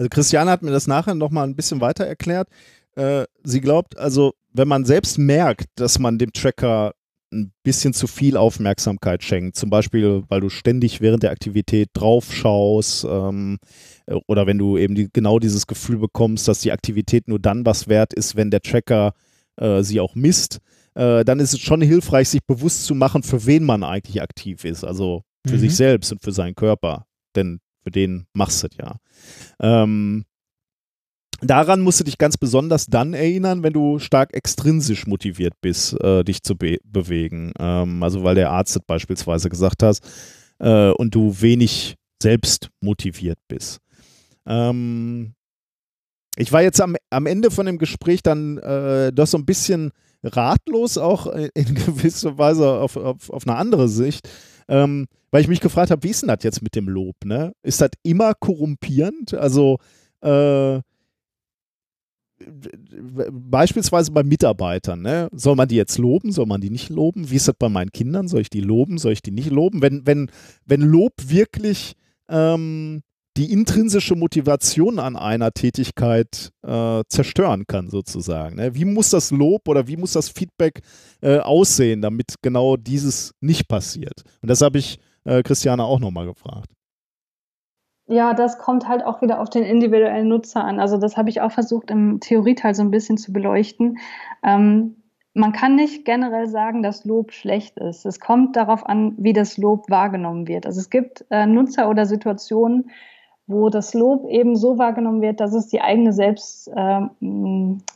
[0.02, 2.48] Also Christiane hat mir das nachher nochmal ein bisschen weiter erklärt.
[2.96, 6.94] Äh, sie glaubt, also wenn man selbst merkt, dass man dem Tracker
[7.32, 9.58] ein bisschen zu viel Aufmerksamkeit schenkt.
[9.58, 13.60] Zum Beispiel, weil du ständig während der Aktivität drauf schaust ähm,
[14.26, 17.88] oder wenn du eben die, genau dieses Gefühl bekommst, dass die Aktivität nur dann was
[17.88, 19.14] wert ist, wenn der Tracker
[19.58, 20.62] äh, sie auch misst,
[20.96, 24.66] äh, dann ist es schon hilfreich, sich bewusst zu machen, für wen man eigentlich aktiv
[24.66, 24.84] ist.
[24.84, 25.60] Also für mhm.
[25.60, 27.06] sich selbst und für seinen Körper.
[27.36, 28.96] Denn für den machst du es ja.
[29.60, 30.26] Ähm,
[31.44, 36.24] Daran musst du dich ganz besonders dann erinnern, wenn du stark extrinsisch motiviert bist, äh,
[36.24, 37.52] dich zu be bewegen.
[37.58, 40.00] Ähm, also weil der Arzt das beispielsweise gesagt hat
[40.60, 43.80] äh, und du wenig selbst motiviert bist.
[44.46, 45.34] Ähm,
[46.36, 49.92] ich war jetzt am, am Ende von dem Gespräch dann äh, doch so ein bisschen
[50.24, 54.30] ratlos, auch in gewisser Weise auf, auf, auf eine andere Sicht,
[54.68, 57.16] ähm, weil ich mich gefragt habe, wie ist denn das jetzt mit dem Lob?
[57.26, 57.54] Ne?
[57.64, 59.34] Ist das immer korrumpierend?
[59.34, 59.80] Also
[60.22, 60.82] äh,
[63.32, 65.30] beispielsweise bei Mitarbeitern, ne?
[65.32, 67.30] soll man die jetzt loben, soll man die nicht loben?
[67.30, 68.28] Wie ist das bei meinen Kindern?
[68.28, 69.82] Soll ich die loben, soll ich die nicht loben?
[69.82, 70.30] Wenn, wenn,
[70.66, 71.96] wenn Lob wirklich
[72.30, 73.04] ähm,
[73.38, 78.58] die intrinsische Motivation an einer Tätigkeit äh, zerstören kann, sozusagen.
[78.58, 78.76] Ne?
[78.76, 80.82] Wie muss das Lob oder wie muss das Feedback
[81.22, 84.24] äh, aussehen, damit genau dieses nicht passiert?
[84.42, 86.72] Und das habe ich äh, Christiane auch nochmal gefragt.
[88.08, 90.82] Ja, das kommt halt auch wieder auf den individuellen Nutzer an.
[90.82, 94.00] Also das habe ich auch versucht im Theorieteil so ein bisschen zu beleuchten.
[94.44, 94.98] Ähm,
[95.34, 98.06] man kann nicht generell sagen, dass Lob schlecht ist.
[98.06, 100.66] Es kommt darauf an, wie das Lob wahrgenommen wird.
[100.66, 102.92] Also es gibt äh, Nutzer oder Situationen,
[103.48, 107.02] wo das Lob eben so wahrgenommen wird, dass es die eigene Selbst, äh,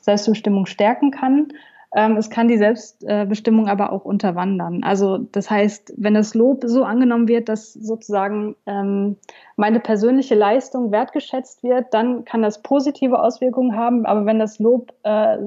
[0.02, 1.48] Selbstbestimmung stärken kann
[1.96, 4.84] ähm, es kann die Selbstbestimmung aber auch unterwandern.
[4.84, 9.16] Also das heißt, wenn das Lob so angenommen wird, dass sozusagen ähm,
[9.56, 14.06] meine persönliche Leistung wertgeschätzt wird, dann kann das positive Auswirkungen haben.
[14.06, 15.38] Aber wenn das Lob äh,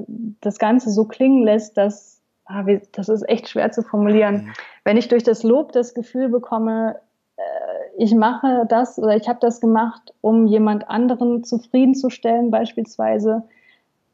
[0.41, 4.45] das Ganze so klingen lässt, dass ah, das ist echt schwer zu formulieren.
[4.45, 4.53] Mhm.
[4.83, 6.99] Wenn ich durch das Lob das Gefühl bekomme,
[7.37, 13.43] äh, ich mache das oder ich habe das gemacht, um jemand anderen zufriedenzustellen beispielsweise,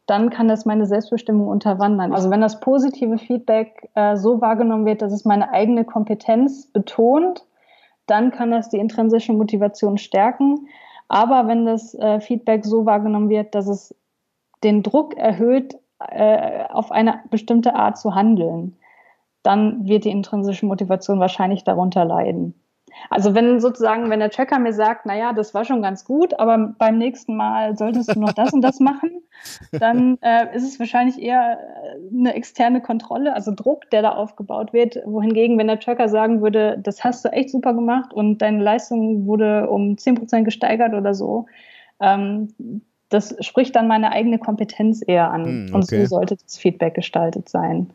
[0.08, 2.12] dann kann das meine Selbstbestimmung unterwandern.
[2.12, 7.46] Also wenn das positive Feedback äh, so wahrgenommen wird, dass es meine eigene Kompetenz betont,
[8.08, 10.68] dann kann das die intrinsische Motivation stärken.
[11.08, 13.96] Aber wenn das äh, Feedback so wahrgenommen wird, dass es
[14.64, 18.78] den Druck erhöht, äh, auf eine bestimmte Art zu handeln,
[19.44, 22.56] dann wird die intrinsische Motivation wahrscheinlich darunter leiden.
[23.10, 26.74] Also wenn sozusagen, wenn der Tracker mir sagt, naja, das war schon ganz gut, aber
[26.78, 29.12] beim nächsten Mal solltest du noch das und das machen,
[29.72, 34.74] dann äh, ist es wahrscheinlich eher äh, eine externe Kontrolle, also Druck, der da aufgebaut
[34.74, 34.98] wird.
[35.06, 39.26] Wohingegen, wenn der Tracker sagen würde, das hast du echt super gemacht und deine Leistung
[39.26, 41.46] wurde um 10% gesteigert oder so,
[42.00, 42.50] ähm,
[43.10, 45.46] das spricht dann meine eigene Kompetenz eher an.
[45.46, 45.76] Hm, okay.
[45.76, 47.92] Und so sollte das Feedback gestaltet sein.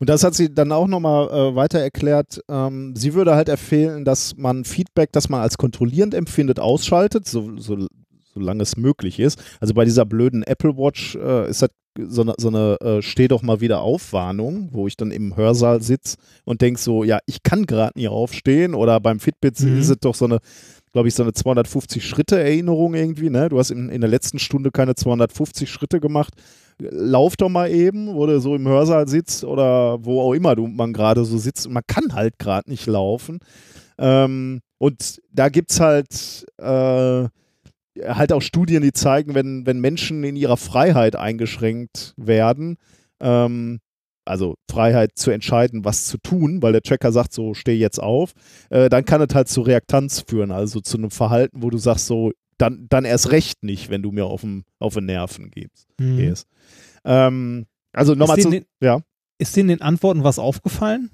[0.00, 2.42] Und das hat sie dann auch nochmal äh, weiter erklärt.
[2.48, 7.58] Ähm, sie würde halt empfehlen, dass man Feedback, das man als kontrollierend empfindet, ausschaltet, so,
[7.58, 7.86] so,
[8.34, 9.42] solange es möglich ist.
[9.60, 13.28] Also bei dieser blöden Apple Watch äh, ist das so eine, so eine äh, Steh
[13.28, 17.42] doch mal wieder Aufwarnung, wo ich dann im Hörsaal sitze und denke so, ja, ich
[17.42, 18.74] kann gerade nie aufstehen.
[18.74, 19.80] Oder beim Fitbit mhm.
[19.80, 20.38] ist es doch so eine,
[20.92, 23.28] glaube ich, so eine 250 Schritte Erinnerung irgendwie.
[23.28, 23.48] Ne?
[23.48, 26.34] Du hast in, in der letzten Stunde keine 250 Schritte gemacht
[26.90, 30.66] lauf doch mal eben, wo du so im Hörsaal sitzt oder wo auch immer du
[30.66, 31.68] man gerade so sitzt.
[31.68, 33.40] man kann halt gerade nicht laufen.
[33.98, 37.28] Ähm, und da gibt es halt, äh,
[38.06, 42.76] halt auch Studien, die zeigen, wenn, wenn Menschen in ihrer Freiheit eingeschränkt werden,
[43.20, 43.80] ähm,
[44.24, 48.32] also Freiheit zu entscheiden, was zu tun, weil der Tracker sagt, so steh jetzt auf,
[48.70, 52.06] äh, dann kann es halt zu Reaktanz führen, also zu einem Verhalten, wo du sagst,
[52.06, 55.88] so dann, dann erst recht nicht, wenn du mir auf, den, auf den Nerven gehst.
[55.98, 56.34] Mhm.
[57.04, 58.50] Ähm, also nochmal zu.
[58.50, 59.00] Den, ja.
[59.38, 61.10] Ist denen den Antworten was aufgefallen?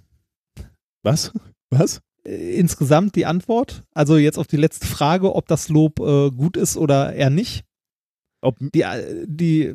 [1.03, 1.33] Was?
[1.71, 2.01] Was?
[2.27, 3.85] Äh, insgesamt die Antwort?
[3.95, 7.65] Also jetzt auf die letzte Frage, ob das Lob äh, gut ist oder eher nicht?
[8.43, 9.75] Ob die, äh, die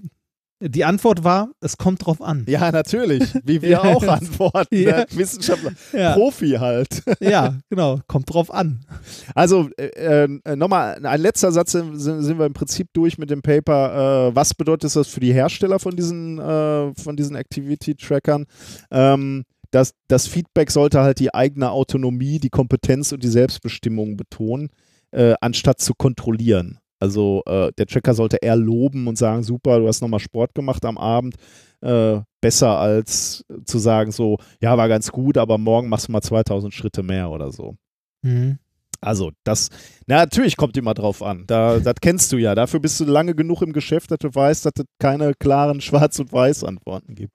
[0.64, 2.46] die Antwort war, es kommt drauf an.
[2.48, 3.34] Ja, natürlich.
[3.44, 4.76] Wie wir auch antworten.
[4.76, 5.00] Ja.
[5.00, 5.06] Ne?
[5.10, 5.72] Wissenschaftler.
[5.92, 6.14] Ja.
[6.14, 7.02] Profi halt.
[7.20, 8.00] ja, genau.
[8.06, 8.86] Kommt drauf an.
[9.34, 13.42] Also, äh, äh, nochmal ein letzter Satz, sind, sind, wir im Prinzip durch mit dem
[13.42, 14.28] Paper.
[14.30, 18.46] Äh, was bedeutet das für die Hersteller von diesen, von diesen Activity-Trackern?
[18.92, 24.70] Ähm, das, das Feedback sollte halt die eigene Autonomie, die Kompetenz und die Selbstbestimmung betonen.
[25.12, 26.80] äh, anstatt zu kontrollieren.
[27.00, 30.86] Also äh, der Tracker sollte eher loben und sagen, super, du hast nochmal Sport gemacht
[30.86, 31.36] am Abend.
[31.82, 36.22] Äh, besser als zu sagen so, ja, war ganz gut, aber morgen machst du mal
[36.22, 37.76] 2000 Schritte mehr oder so.
[38.22, 38.60] Mhm.
[39.02, 39.70] Also das,
[40.06, 41.46] na, natürlich kommt immer drauf an.
[41.48, 42.54] Da, das kennst du ja.
[42.54, 46.20] Dafür bist du lange genug im Geschäft, dass du weißt, dass es keine klaren Schwarz-
[46.20, 47.34] und Weiß-Antworten gibt.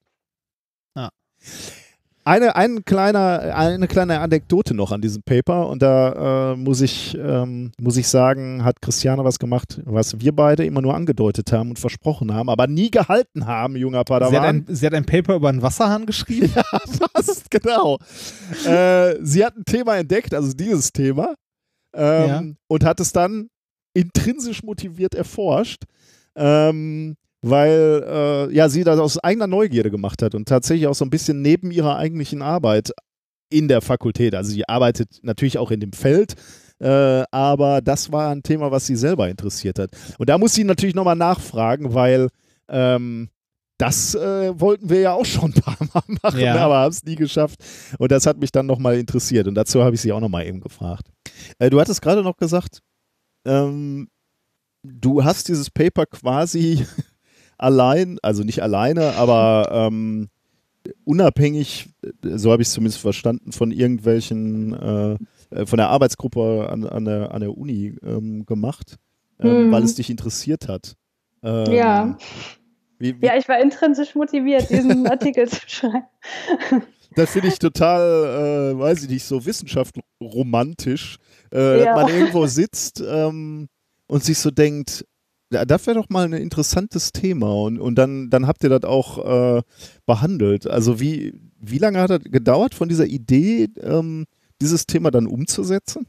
[0.97, 1.11] Ja.
[2.27, 7.17] Eine, ein kleiner, eine kleine Anekdote noch an diesem Paper und da äh, muss, ich,
[7.17, 11.71] ähm, muss ich sagen, hat Christiane was gemacht, was wir beide immer nur angedeutet haben
[11.71, 14.33] und versprochen haben, aber nie gehalten haben, junger Padawan.
[14.33, 16.53] Sie hat, ein, sie hat ein Paper über einen Wasserhahn geschrieben.
[16.57, 16.65] ja,
[17.15, 17.99] fast, genau.
[18.67, 21.35] äh, sie hat ein Thema entdeckt, also dieses Thema,
[21.95, 22.43] ähm, Ja.
[22.67, 23.51] und hat es dann
[23.95, 25.85] intrinsisch motiviert erforscht,
[26.35, 31.05] ähm, weil äh, ja, sie das aus eigener Neugierde gemacht hat und tatsächlich auch so
[31.05, 32.93] ein bisschen neben ihrer eigentlichen Arbeit
[33.51, 34.35] in der Fakultät.
[34.35, 36.35] Also sie arbeitet natürlich auch in dem Feld,
[36.81, 39.91] äh, aber das war ein Thema, was sie selber interessiert hat.
[40.19, 42.29] Und da muss sie natürlich nochmal nachfragen, weil
[42.69, 43.29] ähm,
[43.79, 46.57] das äh, wollten wir ja auch schon ein paar Mal machen, Ja.
[46.57, 47.61] aber haben es nie geschafft.
[47.99, 49.47] Und das hat mich dann nochmal interessiert.
[49.47, 51.07] Und dazu habe ich sie auch nochmal eben gefragt.
[51.59, 52.81] Äh, du hattest gerade noch gesagt,
[53.47, 54.09] ähm,
[54.83, 56.85] du hast dieses Paper quasi
[57.59, 60.29] allein, also nicht alleine, aber ähm,
[61.05, 65.17] unabhängig, äh, so habe ich es zumindest verstanden, von irgendwelchen, äh,
[65.51, 68.97] äh, von der Arbeitsgruppe an, an, der, an der Uni ähm, gemacht,
[69.41, 69.73] ähm, Mhm.
[69.73, 70.95] weil es dich interessiert hat.
[71.43, 72.19] Ähm, Ja.
[72.99, 76.07] Wie, wie, Ja, ich war intrinsisch motiviert, diesen Artikel zu schreiben.
[77.15, 81.19] Das finde ich total, äh, weiß ich nicht, so wissenschaftsromantisch,
[81.53, 81.95] äh, Ja.
[81.95, 83.69] dass man irgendwo sitzt ähm,
[84.07, 85.05] und sich so denkt,
[85.51, 89.59] das wäre doch mal ein interessantes Thema und, und dann, dann habt ihr das auch
[89.59, 89.63] äh,
[90.05, 90.67] behandelt.
[90.67, 94.27] Also wie, wie lange hat das gedauert von dieser Idee, ähm,
[94.61, 96.07] dieses Thema dann umzusetzen?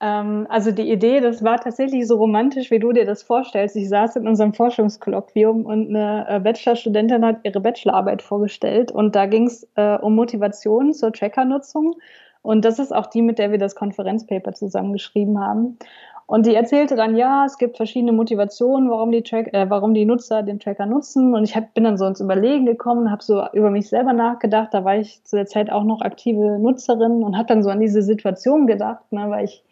[0.00, 3.76] Ähm, also die Idee, das war tatsächlich so romantisch, wie du dir das vorstellst.
[3.76, 9.26] Ich saß in unserem Forschungskolloquium und eine äh, Bachelorstudentin hat ihre Bachelorarbeit vorgestellt und da
[9.26, 11.94] ging es äh, um Motivation zur Trackernutzung
[12.42, 15.78] und das ist auch die, mit der wir das Konferenzpaper zusammengeschrieben haben.
[16.26, 20.06] Und die erzählte dann, ja, es gibt verschiedene Motivationen, warum die, Track, äh, warum die
[20.06, 21.34] Nutzer den Tracker nutzen.
[21.34, 24.72] Und ich hab, bin dann so ins Überlegen gekommen, habe so über mich selber nachgedacht.
[24.72, 27.80] Da war ich zu der Zeit auch noch aktive Nutzerin und habe dann so an
[27.80, 29.62] diese Situation gedacht, ne, weil ich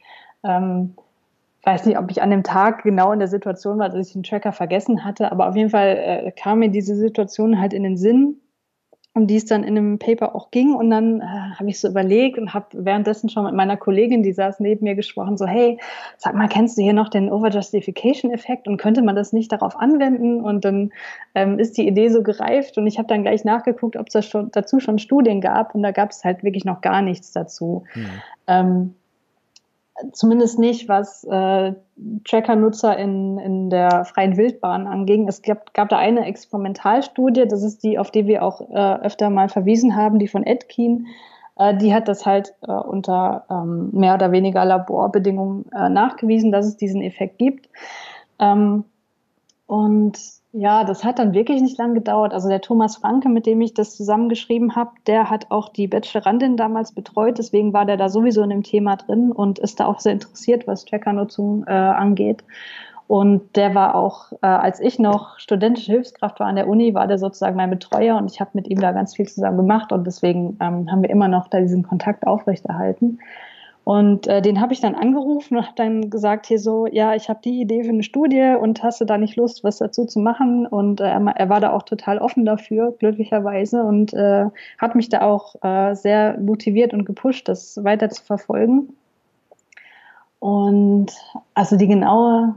[0.44, 0.94] ähm,
[1.64, 4.22] weiß nicht, ob ich an dem Tag genau in der Situation war, dass ich den
[4.22, 7.96] Tracker vergessen hatte, aber auf jeden Fall äh, kam mir diese Situation halt in den
[7.96, 8.40] Sinn,
[9.14, 10.74] um die es dann in einem Paper auch ging.
[10.74, 14.32] Und dann äh, habe ich so überlegt und habe währenddessen schon mit meiner Kollegin, die
[14.32, 15.78] saß neben mir, gesprochen, so, hey,
[16.16, 20.40] sag mal, kennst du hier noch den Overjustification-Effekt und könnte man das nicht darauf anwenden?
[20.40, 20.92] Und dann
[21.34, 24.22] ähm, ist die Idee so gereift und ich habe dann gleich nachgeguckt, ob es da
[24.22, 27.84] schon, dazu schon Studien gab und da gab es halt wirklich noch gar nichts dazu.
[28.46, 28.94] Ähm,
[30.12, 31.74] zumindest nicht, was äh,
[32.24, 35.28] Tracker-Nutzer in, in der freien Wildbahn anging.
[35.28, 39.30] Es gab, gab da eine Experimentalstudie, das ist die, auf die wir auch äh, öfter
[39.30, 41.06] mal verwiesen haben, die von Edkin.
[41.56, 46.66] Äh, die hat das halt äh, unter ähm, mehr oder weniger Laborbedingungen äh, nachgewiesen, dass
[46.66, 47.68] es diesen Effekt gibt.
[48.38, 48.84] Ähm,
[49.66, 50.18] und
[50.52, 52.34] ja, das hat dann wirklich nicht lang gedauert.
[52.34, 56.58] Also der Thomas Franke, mit dem ich das zusammengeschrieben habe, der hat auch die Bachelorandin
[56.58, 57.38] damals betreut.
[57.38, 60.66] Deswegen war der da sowieso in dem Thema drin und ist da auch sehr interessiert,
[60.66, 62.44] was Trackernutzung äh, angeht.
[63.08, 67.06] Und der war auch, äh, als ich noch studentische Hilfskraft war an der Uni, war
[67.06, 70.06] der sozusagen mein Betreuer und ich habe mit ihm da ganz viel zusammen gemacht und
[70.06, 73.18] deswegen ähm, haben wir immer noch da diesen Kontakt aufrechterhalten.
[73.84, 77.28] Und äh, den habe ich dann angerufen und habe dann gesagt, hier so, ja, ich
[77.28, 80.20] habe die Idee für eine Studie und hast du da nicht Lust, was dazu zu
[80.20, 80.66] machen?
[80.66, 84.46] Und äh, er war da auch total offen dafür, glücklicherweise, und äh,
[84.78, 88.94] hat mich da auch äh, sehr motiviert und gepusht, das weiter zu verfolgen.
[90.38, 91.12] Und
[91.54, 92.54] also die genaue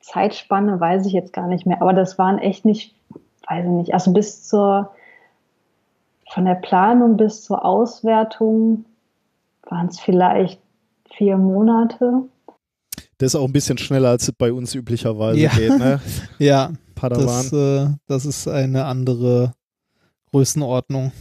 [0.00, 2.94] Zeitspanne weiß ich jetzt gar nicht mehr, aber das waren echt nicht,
[3.48, 4.90] weiß ich nicht, also bis zur,
[6.30, 8.84] von der Planung bis zur Auswertung
[9.68, 10.60] waren es vielleicht
[11.16, 12.24] vier Monate.
[13.18, 15.50] Das ist auch ein bisschen schneller, als es bei uns üblicherweise Ja.
[15.54, 16.00] geht, ne?
[16.38, 17.26] Ja, Padawan.
[17.26, 19.52] das, äh, das ist eine andere
[20.30, 21.12] Größenordnung.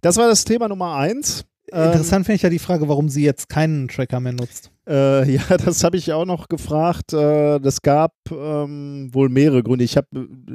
[0.00, 1.44] Das war das Thema Nummer eins.
[1.70, 4.71] Ähm, Interessant finde ich ja die Frage, warum sie jetzt keinen Tracker mehr nutzt.
[4.88, 7.12] Äh, ja, das habe ich auch noch gefragt.
[7.12, 9.84] Äh, das gab ähm, wohl mehrere Gründe.
[9.84, 10.08] Ich habe,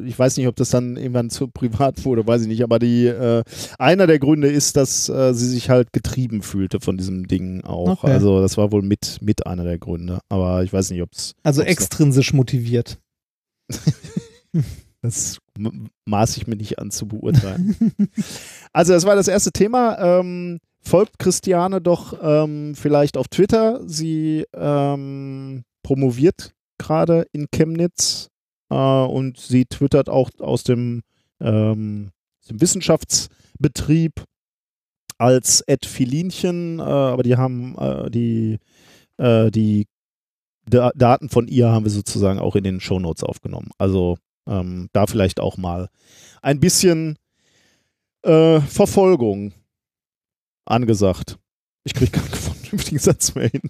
[0.06, 2.64] ich weiß nicht, ob das dann irgendwann zu privat wurde, weiß ich nicht.
[2.64, 3.44] Aber die äh,
[3.80, 8.04] einer der Gründe ist, dass äh, sie sich halt getrieben fühlte von diesem Ding auch.
[8.04, 8.12] Okay.
[8.12, 10.20] Also das war wohl mit mit einer der Gründe.
[10.30, 12.98] Aber ich weiß nicht, ob es Also ob's extrinsisch motiviert.
[15.04, 17.76] Das m- maß ich mir nicht an zu beurteilen.
[18.74, 19.98] also, das war das erste Thema.
[20.00, 23.82] Ähm, folgt Christiane doch ähm, vielleicht auf Twitter.
[23.86, 28.30] Sie ähm, promoviert gerade in Chemnitz
[28.70, 31.02] äh, und sie twittert auch aus dem,
[31.40, 32.12] ähm,
[32.50, 34.24] dem Wissenschaftsbetrieb
[35.18, 38.60] als Ed Filinchen, äh, aber die haben äh, die,
[39.18, 39.88] äh, die
[40.70, 43.72] Da- Daten von ihr haben wir sozusagen auch in den Shownotes aufgenommen.
[43.78, 45.90] Also ähm, da vielleicht auch mal
[46.42, 47.18] ein bisschen
[48.24, 49.54] äh, Verfolgung
[50.68, 51.38] angesagt.
[51.84, 53.62] Ich kriege keinen vernünftigen Satz mehr hin.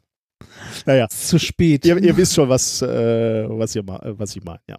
[0.86, 1.86] Naja, Zu spät.
[1.86, 4.78] ihr, ihr wisst schon, was, äh, was, ihr, äh, was ich meine, ja.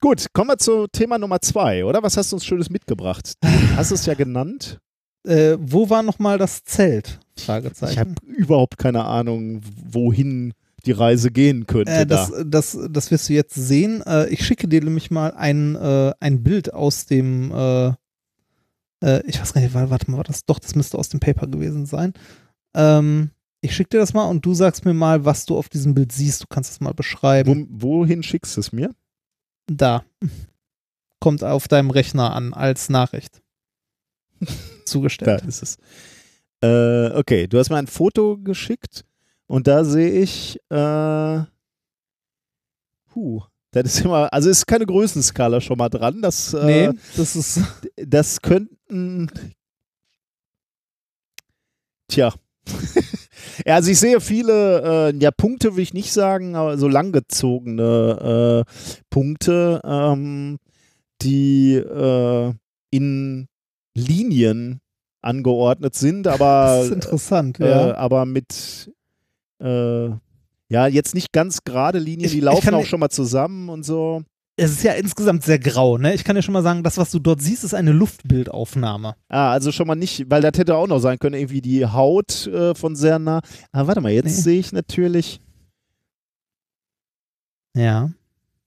[0.00, 2.02] Gut, kommen wir zu Thema Nummer zwei, oder?
[2.02, 3.32] Was hast du uns Schönes mitgebracht?
[3.40, 4.78] Du hast es ja genannt.
[5.26, 7.18] äh, wo war nochmal das Zelt?
[7.36, 7.92] Fragezeichen.
[7.92, 9.60] Ich habe überhaupt keine Ahnung,
[9.90, 10.54] wohin
[10.86, 11.90] die Reise gehen könnte.
[11.92, 12.44] Äh, das, da.
[12.44, 14.02] das, das wirst du jetzt sehen.
[14.06, 17.50] Äh, ich schicke dir nämlich mal ein, äh, ein Bild aus dem,
[19.02, 21.20] äh, ich weiß gar nicht, wa- warte mal, war das doch, das müsste aus dem
[21.20, 22.12] Paper gewesen sein.
[22.74, 23.30] Ähm,
[23.60, 26.12] ich schicke dir das mal und du sagst mir mal, was du auf diesem Bild
[26.12, 26.42] siehst.
[26.42, 27.66] Du kannst es mal beschreiben.
[27.70, 28.94] Wo, wohin schickst du es mir?
[29.66, 30.04] Da.
[31.20, 33.42] Kommt auf deinem Rechner an als Nachricht.
[34.40, 34.46] Da
[34.84, 35.44] Zugestellt.
[35.46, 35.76] ist es.
[36.62, 39.04] Äh, okay, du hast mir ein Foto geschickt
[39.46, 41.40] und da sehe ich, äh,
[43.12, 43.42] puh,
[43.72, 46.22] das ist immer, also ist keine Größenskala schon mal dran.
[46.22, 47.60] Das, äh, nee, das ist.
[47.96, 48.40] das
[48.88, 49.30] könnten,
[52.08, 52.32] tja.
[53.66, 58.64] ja, also ich sehe viele, äh, ja, Punkte will ich nicht sagen, aber so langgezogene
[58.66, 58.72] äh,
[59.10, 60.58] Punkte, ähm,
[61.22, 62.52] die äh,
[62.90, 63.48] in
[63.94, 64.80] Linien
[65.22, 67.96] angeordnet sind, aber Das ist interessant, äh, ja.
[67.96, 68.92] aber mit
[69.60, 70.08] äh,
[70.70, 73.70] ja, jetzt nicht ganz gerade Linien, Ich- die ich laufen kann auch schon mal zusammen
[73.70, 74.22] und so.
[74.60, 76.14] Es ist ja insgesamt sehr grau, ne?
[76.14, 79.14] Ich kann dir schon mal sagen, das, was du dort siehst, ist eine Luftbildaufnahme.
[79.28, 82.48] Ah, also schon mal nicht, weil das hätte auch noch sein können, irgendwie die Haut
[82.48, 83.40] äh, von sehr nah.
[83.70, 84.30] Ah, warte mal, jetzt Nee.
[84.42, 85.40] sehe ich natürlich,
[87.76, 88.10] Ja.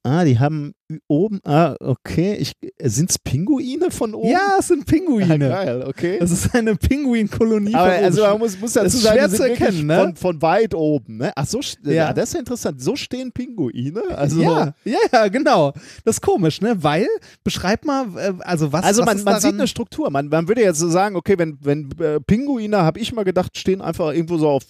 [0.04, 0.74] Ah, die haben
[1.08, 2.46] oben, ah, okay,
[2.82, 4.30] sind es Pinguine von oben?
[4.30, 5.38] Ja, es sind Ah, Pinguine.
[5.50, 6.18] geil, okay.
[6.20, 7.74] Das ist eine Pinguinkolonie.
[7.76, 9.98] Aber von also man muss, muss dazu sagen, schwer zu erkennen, ne?
[10.00, 11.18] von, von weit oben.
[11.18, 11.32] Ne?
[11.36, 11.94] Ach so, st- ja.
[11.94, 12.14] Ja.
[12.14, 12.82] das ist ja interessant.
[12.82, 14.02] So stehen Pinguine.
[14.16, 15.72] Also, ja, ja, ja, genau.
[16.04, 16.76] Das ist komisch, ne?
[16.84, 17.08] Weil,
[17.44, 20.10] beschreib mal, äh, also was Also was man, man sieht eine Struktur.
[20.10, 23.58] Man, man würde jetzt so sagen, okay, wenn, wenn äh, Pinguine, habe ich mal gedacht,
[23.58, 24.64] stehen einfach irgendwo so auf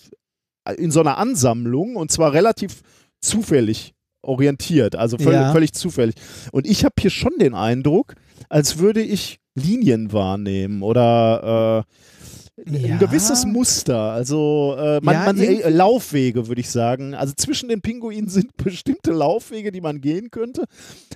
[0.77, 2.81] in so einer Ansammlung und zwar relativ
[3.19, 5.51] zufällig orientiert, also völlig, Ja.
[5.51, 6.15] völlig zufällig.
[6.51, 8.15] Und ich habe hier schon den Eindruck,
[8.49, 12.93] als würde ich Linien wahrnehmen oder äh, Ja.
[12.93, 14.11] ein gewisses Muster.
[14.11, 17.15] Also äh, man, Ja, man, äh, Laufwege, würde ich sagen.
[17.15, 20.65] Also zwischen den Pinguinen sind bestimmte Laufwege, die man gehen könnte.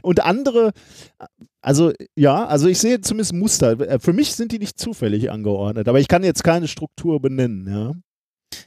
[0.02, 0.72] Und andere,
[1.62, 3.80] also ja, also ich sehe zumindest Muster.
[3.80, 7.68] Äh, Für mich sind die nicht zufällig angeordnet, aber ich kann jetzt keine Struktur benennen,
[7.68, 7.92] ja.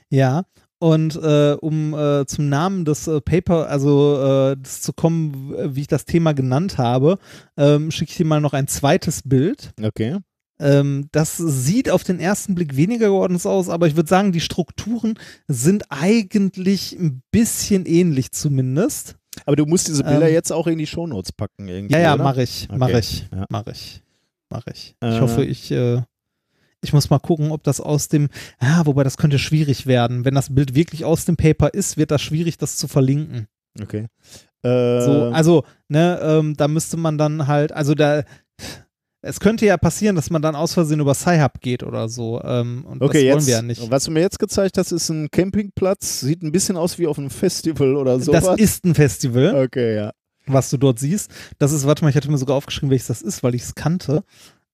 [0.09, 0.43] Ja,
[0.79, 5.81] und äh, um äh, zum Namen des äh, Paper, also äh, das zu kommen, wie
[5.81, 7.17] ich das Thema genannt habe,
[7.57, 9.71] ähm, schicke ich dir mal noch ein zweites Bild.
[9.81, 10.17] Okay.
[10.61, 14.41] Ähm, das sieht auf den ersten Blick weniger geordnet aus, aber ich würde sagen, die
[14.41, 15.13] Strukturen
[15.47, 19.15] sind eigentlich ein bisschen ähnlich zumindest.
[19.45, 22.17] Aber du musst diese Bilder Ähm, jetzt auch in die Shownotes packen irgendwie, Ja, ja,
[22.17, 23.45] mache ich, mache Okay, ich, ja.
[23.49, 24.01] mache ich,
[24.49, 24.95] mache ich.
[25.01, 25.15] Äh.
[25.15, 26.01] Ich hoffe, ich, äh,
[26.83, 28.29] ich muss mal gucken, ob das aus dem,
[28.59, 30.25] ah, wobei das könnte schwierig werden.
[30.25, 33.47] Wenn das Bild wirklich aus dem Paper ist, wird das schwierig, das zu verlinken.
[33.81, 34.07] Okay.
[34.63, 38.23] Äh, So, also, ne, ähm, da müsste man dann halt, also da,
[39.21, 42.41] es könnte ja passieren, dass man dann aus Versehen über Sci-Hub geht oder so.
[42.43, 43.91] Ähm, und Okay, das wollen jetzt, wir ja nicht.
[43.91, 46.21] was du mir jetzt gezeigt hast, ist ein Campingplatz.
[46.21, 48.45] Sieht ein bisschen aus wie auf einem Festival oder sowas.
[48.45, 50.11] Das ist ein Festival, Okay, ja.
[50.45, 51.31] was du dort siehst.
[51.57, 53.75] Das ist, warte mal, ich hatte mir sogar aufgeschrieben, welches das ist, weil ich es
[53.75, 54.23] kannte.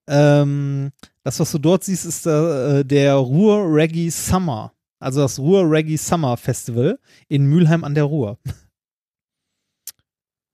[0.07, 0.91] Ähm,
[1.25, 4.73] das, was du dort siehst, ist der, äh, der Ruhr Reggae Summer.
[4.99, 8.37] Also das Ruhr Reggae Summer Festival in Mülheim an der Ruhr.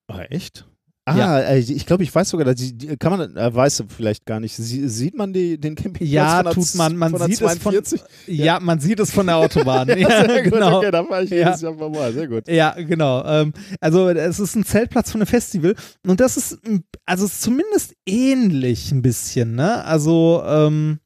[0.08, 0.66] Ah, echt?
[1.14, 1.40] Ah, Ja.
[1.40, 4.40] äh, ich glaube, ich weiß sogar, dass die, die, kann man, äh, weiß vielleicht gar
[4.40, 4.56] nicht.
[4.56, 6.96] Sie, sieht man die, den Campingplatz Ja, von der, tut man.
[6.98, 8.02] Man sieht es von, 42?
[8.28, 8.60] ja.
[8.60, 9.88] man sieht es von der Autobahn.
[9.90, 10.78] ja, Ja, sehr gut, genau.
[10.80, 11.38] okay, da war ich Ja.
[11.48, 12.14] jedes Jahr mal.
[12.14, 12.48] Sehr gut.
[12.48, 13.24] Ja, genau.
[13.26, 15.76] Ähm, also es ist ein Zeltplatz von einem Festival
[16.06, 16.60] und das ist,
[17.06, 19.84] also ist zumindest ähnlich ein bisschen, ne?
[19.86, 21.00] Also, ähm,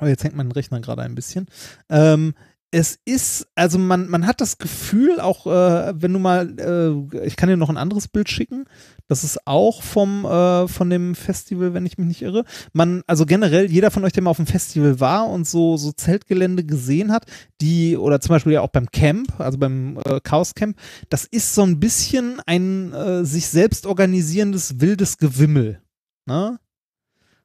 [0.00, 1.46] oh, jetzt hängt mein Rechner gerade ein bisschen.
[1.90, 2.34] Ähm,
[2.70, 7.36] es ist, also man, man hat das Gefühl, auch äh, wenn du mal, äh, ich
[7.36, 8.66] kann dir noch ein anderes Bild schicken,
[9.06, 12.44] das ist auch vom, äh, von dem Festival, wenn ich mich nicht irre.
[12.74, 15.92] Man, also generell, jeder von euch, der mal auf dem Festival war und so, so
[15.92, 17.24] Zeltgelände gesehen hat,
[17.62, 20.76] die, oder zum Beispiel ja auch beim Camp, also beim äh, Chaos Camp,
[21.08, 25.80] das ist so ein bisschen ein äh, sich selbst organisierendes wildes Gewimmel.
[26.26, 26.58] Ne?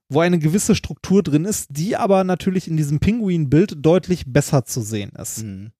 [0.09, 4.81] Wo eine gewisse Struktur drin ist, die aber natürlich in diesem Pinguin-Bild deutlich besser zu
[4.81, 5.43] sehen ist.
[5.43, 5.71] Mhm.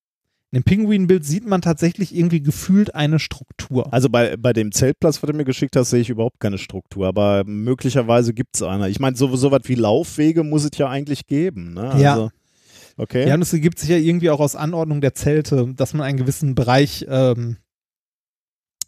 [0.52, 3.92] In dem Pinguin-Bild sieht man tatsächlich irgendwie gefühlt eine Struktur.
[3.92, 7.08] Also bei, bei dem Zeltplatz, was du mir geschickt hast, sehe ich überhaupt keine Struktur,
[7.08, 8.88] aber möglicherweise gibt es eine.
[8.90, 11.74] Ich meine, so, so was wie Laufwege muss es ja eigentlich geben.
[11.74, 11.96] Ne?
[11.98, 12.14] Ja.
[12.14, 12.30] Also,
[12.98, 13.28] okay.
[13.28, 16.20] Ja, und es ergibt sich ja irgendwie auch aus Anordnung der Zelte, dass man einen
[16.20, 17.58] gewissen Bereich ähm,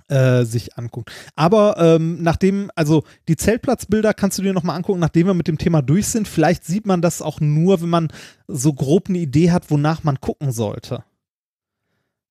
[0.07, 1.11] äh, sich anguckt.
[1.35, 5.57] Aber ähm, nachdem, also die Zeltplatzbilder kannst du dir nochmal angucken, nachdem wir mit dem
[5.57, 6.27] Thema durch sind.
[6.27, 8.07] Vielleicht sieht man das auch nur, wenn man
[8.47, 11.03] so grob eine Idee hat, wonach man gucken sollte.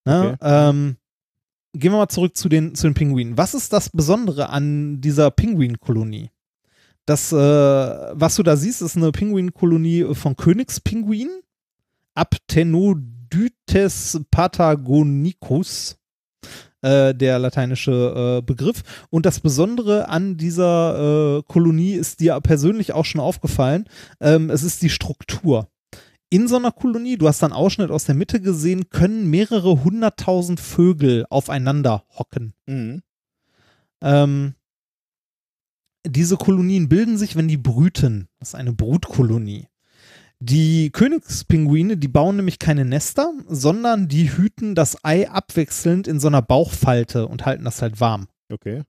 [0.05, 0.33] Ne?
[0.33, 0.37] Okay.
[0.41, 0.97] Ähm,
[1.73, 3.37] gehen wir mal zurück zu den, zu den Pinguinen.
[3.37, 6.29] Was ist das Besondere an dieser Pinguinkolonie?
[7.05, 11.41] Das, äh, was du da siehst, ist eine Pinguinkolonie von Königspinguinen.
[12.15, 15.97] Aptenodytes patagonicus,
[16.85, 18.83] äh, der lateinische äh, Begriff.
[19.09, 23.85] Und das Besondere an dieser äh, Kolonie ist dir persönlich auch schon aufgefallen.
[24.21, 25.67] Ähm, es ist die Struktur.
[26.29, 30.59] In so einer Kolonie, du hast einen Ausschnitt aus der Mitte gesehen, können mehrere hunderttausend
[30.59, 32.53] Vögel aufeinander hocken.
[32.67, 33.01] Mhm.
[34.01, 34.53] Ähm,
[36.05, 38.27] diese Kolonien bilden sich, wenn die brüten.
[38.39, 39.67] Das ist eine Brutkolonie.
[40.47, 46.27] Die Königspinguine, die bauen nämlich keine Nester, sondern die hüten das Ei abwechselnd in so
[46.27, 48.27] einer Bauchfalte und halten das halt warm.
[48.53, 48.83] Okay.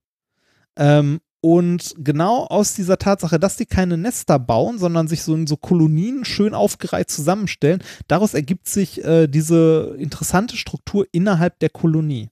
[0.76, 5.46] Ähm, und genau aus dieser Tatsache, dass die keine Nester bauen, sondern sich so in
[5.46, 12.28] so Kolonien schön aufgereiht zusammenstellen, daraus ergibt sich äh, diese interessante Struktur innerhalb der Kolonie.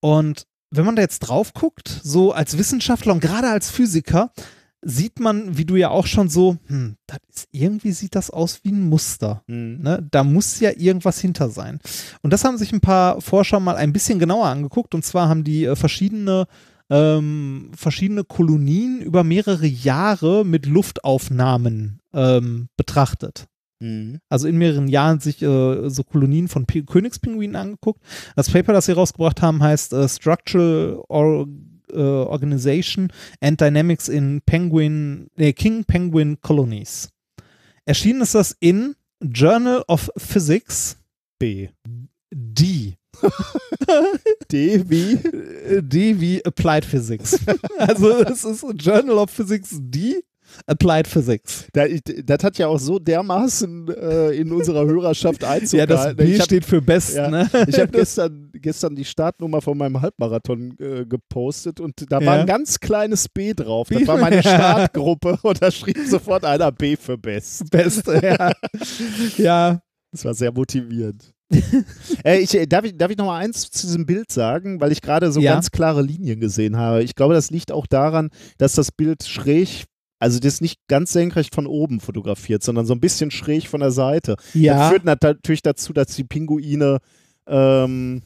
[0.00, 4.32] Und wenn man da jetzt drauf guckt, so als Wissenschaftler und gerade als Physiker,
[4.84, 6.96] sieht man, wie du ja auch schon so, hm,
[7.28, 9.42] ist, irgendwie sieht das aus wie ein Muster.
[9.46, 9.80] Mhm.
[9.82, 10.06] Ne?
[10.10, 11.80] Da muss ja irgendwas hinter sein.
[12.22, 14.94] Und das haben sich ein paar Forscher mal ein bisschen genauer angeguckt.
[14.94, 16.46] Und zwar haben die äh, verschiedene,
[16.90, 23.46] ähm, verschiedene Kolonien über mehrere Jahre mit Luftaufnahmen ähm, betrachtet.
[23.80, 24.20] Mhm.
[24.28, 28.00] Also in mehreren Jahren sich äh, so Kolonien von P Königspinguinen angeguckt.
[28.36, 31.46] Das Paper, das sie rausgebracht haben, heißt äh, Structural or
[31.94, 37.10] äh, Organization and Dynamics in Penguin, äh, King Penguin Colonies.
[37.86, 40.96] Erschienen ist das in Journal of Physics
[41.38, 41.68] B.
[42.30, 42.96] D.
[44.50, 45.18] D wie?
[45.82, 47.38] D wie Applied Physics.
[47.78, 50.22] also es ist Journal of Physics D,
[50.66, 51.66] Applied Physics.
[51.72, 51.84] Da,
[52.24, 56.14] das hat ja auch so dermaßen äh, in unserer Hörerschaft Einzug Ja, das.
[56.16, 57.48] B hab- steht für Best, Ja, ne?
[57.66, 62.40] Ich habe gestern, gestern die Startnummer von meinem Halbmarathon äh, gepostet und da war Ja.
[62.42, 63.88] ein ganz kleines B drauf.
[63.90, 67.70] Das war meine Startgruppe und da schrieb sofort einer B für Best.
[67.70, 68.52] Best, ja.
[69.36, 69.80] ja.
[70.12, 71.32] Das war sehr motivierend.
[72.24, 74.92] äh, ich, äh, darf ich, darf ich noch mal eins zu diesem Bild sagen, weil
[74.92, 75.52] ich gerade so Ja.
[75.54, 77.02] ganz klare Linien gesehen habe.
[77.02, 79.84] Ich glaube, das liegt auch daran, dass das Bild schräg,
[80.18, 83.90] also das nicht ganz senkrecht von oben fotografiert, sondern so ein bisschen schräg von der
[83.90, 84.36] Seite.
[84.54, 84.78] Ja.
[84.78, 86.98] Das führt nat- natürlich dazu, dass die Pinguine
[87.46, 88.22] ähm,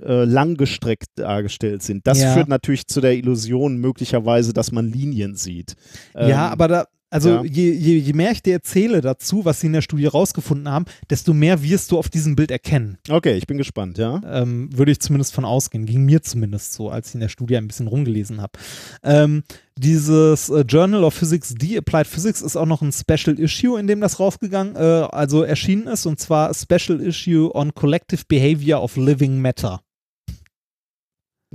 [0.00, 2.06] äh, langgestreckt dargestellt sind.
[2.06, 2.34] Das Ja.
[2.34, 5.74] führt natürlich zu der Illusion möglicherweise, dass man Linien sieht.
[6.14, 6.84] ja, Ähm, aber da,
[7.14, 7.42] also ja.
[7.44, 10.86] je, je, je mehr ich dir erzähle dazu, was sie in der Studie rausgefunden haben,
[11.10, 12.98] desto mehr wirst du auf diesem Bild erkennen.
[13.08, 14.20] Okay, ich bin gespannt, ja.
[14.26, 15.86] Ähm, würde ich zumindest von ausgehen.
[15.86, 18.58] Ging mir zumindest so, als ich in der Studie ein bisschen rumgelesen habe.
[19.04, 19.44] Ähm,
[19.78, 23.86] dieses äh, Journal of Physics D Applied Physics ist auch noch ein Special Issue, in
[23.86, 28.96] dem das rausgegangen, äh, also erschienen ist, und zwar Special Issue on Collective Behavior of
[28.96, 29.80] Living Matter.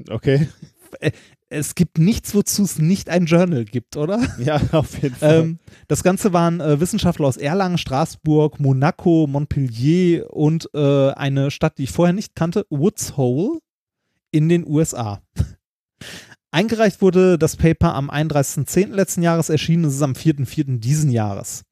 [0.09, 0.47] Okay.
[1.51, 4.21] Es gibt nichts, wozu es nicht ein Journal gibt, oder?
[4.39, 5.39] Ja, auf jeden Fall.
[5.39, 11.77] Ähm, das Ganze waren äh, Wissenschaftler aus Erlangen, Straßburg, Monaco, Montpellier und äh, eine Stadt,
[11.79, 13.59] die ich vorher nicht kannte, Woods Hole
[14.31, 15.21] in den USA.
[16.51, 18.89] Eingereicht wurde das Paper am 31.10.
[18.93, 20.79] letzten Jahres, erschienen ist es am 4.4.
[20.79, 21.63] diesen Jahres.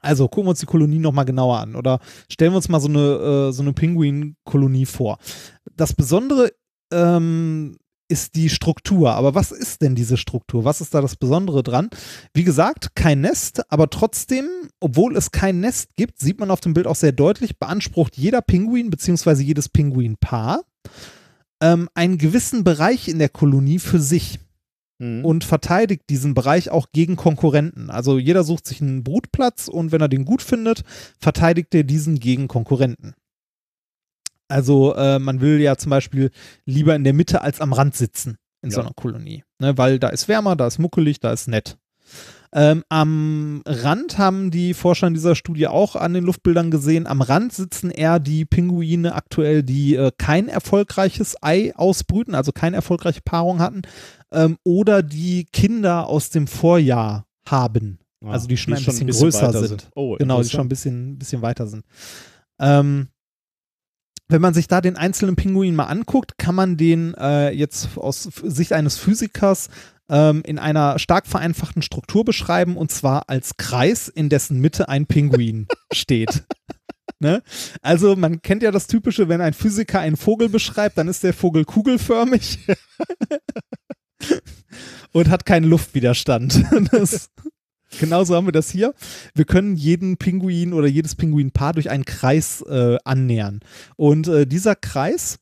[0.00, 2.88] Also gucken wir uns die Kolonie nochmal genauer an oder stellen wir uns mal so
[2.88, 5.18] eine, äh, so eine Pinguin-Kolonie vor.
[5.76, 6.52] Das Besondere
[6.92, 7.76] ähm,
[8.08, 9.12] ist die Struktur.
[9.12, 10.64] Aber was ist denn diese Struktur?
[10.64, 11.90] Was ist da das Besondere dran?
[12.34, 14.46] Wie gesagt, kein Nest, aber trotzdem,
[14.80, 18.42] obwohl es kein Nest gibt, sieht man auf dem Bild auch sehr deutlich, beansprucht jeder
[18.42, 19.42] Pinguin bzw.
[19.42, 20.62] jedes Pinguinpaar
[21.62, 24.38] ähm, einen gewissen Bereich in der Kolonie für sich
[24.98, 25.24] Mhm.
[25.24, 27.90] und verteidigt diesen Bereich auch gegen Konkurrenten.
[27.90, 30.84] Also jeder sucht sich einen Brutplatz und wenn er den gut findet,
[31.18, 33.14] verteidigt er diesen gegen Konkurrenten.
[34.48, 36.30] Also äh, man will ja zum Beispiel
[36.64, 38.86] lieber in der Mitte als am Rand sitzen in so Ja.
[38.86, 39.76] einer Kolonie, ne?
[39.78, 41.76] weil da ist wärmer, da ist muckelig, da ist nett.
[42.52, 47.20] Ähm, am Rand haben die Forscher in dieser Studie auch an den Luftbildern gesehen, am
[47.20, 53.20] Rand sitzen eher die Pinguine aktuell, die äh, kein erfolgreiches Ei ausbrüten, also keine erfolgreiche
[53.22, 53.82] Paarung hatten,
[54.32, 57.98] ähm, oder die Kinder aus dem Vorjahr haben.
[58.24, 59.80] Ah, also die schon die ein schon bisschen ein bisschen größer sind.
[59.80, 59.90] sind.
[59.96, 61.84] Oh, genau, die schon ein bisschen, bisschen weiter sind.
[62.58, 63.08] Ähm,
[64.28, 68.22] wenn man sich da den einzelnen Pinguin mal anguckt, kann man den äh, jetzt aus
[68.22, 69.68] Sicht eines Physikers
[70.08, 75.06] ähm, in einer stark vereinfachten Struktur beschreiben und zwar als Kreis, in dessen Mitte ein
[75.06, 76.44] Pinguin steht.
[77.18, 77.42] Ne?
[77.82, 81.32] Also man kennt ja das Typische, wenn ein Physiker einen Vogel beschreibt, dann ist der
[81.32, 82.58] Vogel kugelförmig
[85.12, 86.64] und hat keinen Luftwiderstand.
[86.92, 87.30] Das,
[87.98, 88.94] genauso haben wir das hier.
[89.34, 93.60] Wir können jeden Pinguin oder jedes Pinguinpaar durch einen Kreis äh, annähern.
[93.96, 95.38] Und äh, dieser Kreis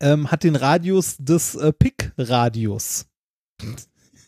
[0.00, 3.06] ähm, hat den Radius des äh, Pick-Radius.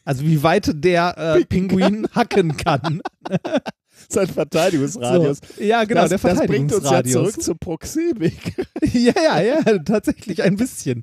[0.05, 3.03] Also wie weit der äh, Pinguin hacken kann.
[4.09, 5.41] Sein Verteidigungsradius.
[5.57, 5.63] So.
[5.63, 7.13] Ja, genau, das, der das bringt uns ja Verteidigungsradius.
[7.13, 8.67] zurück zur Proxemik.
[8.93, 11.03] ja, ja, ja, tatsächlich ein bisschen.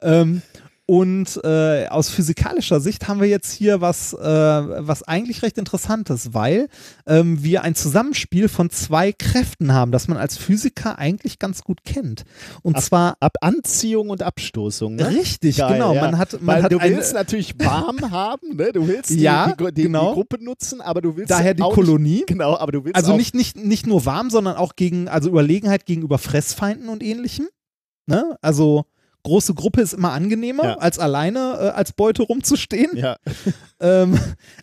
[0.00, 0.42] Ähm,
[0.88, 6.32] und äh, aus physikalischer Sicht haben wir jetzt hier was, äh, was eigentlich recht Interessantes,
[6.32, 6.68] weil
[7.06, 11.82] ähm, wir ein Zusammenspiel von zwei Kräften haben, das man als Physiker eigentlich ganz gut
[11.84, 12.22] kennt.
[12.62, 14.94] Und Ab- zwar Ab Anziehung und Abstoßung.
[14.94, 15.08] Ne?
[15.08, 15.92] richtig, Geil, genau.
[15.92, 16.00] ja.
[16.02, 18.70] Man hat, man Weil hat du willst natürlich warm haben, ne?
[18.72, 20.10] Du willst die, Ja, die, die, genau.
[20.10, 22.10] die Gruppe nutzen, aber du willst daher die Kolonie.
[22.18, 25.28] Nicht, genau, aber du willst Also nicht, nicht, nicht nur warm, sondern auch gegen, also
[25.30, 27.48] Überlegenheit gegenüber Fressfeinden und ähnlichem.
[28.06, 28.36] Ne?
[28.40, 28.84] Also
[29.26, 30.74] große Gruppe ist immer angenehmer, Ja.
[30.78, 32.96] als alleine äh, als Beute rumzustehen.
[32.96, 33.16] Ja,
[33.80, 34.18] Ähm,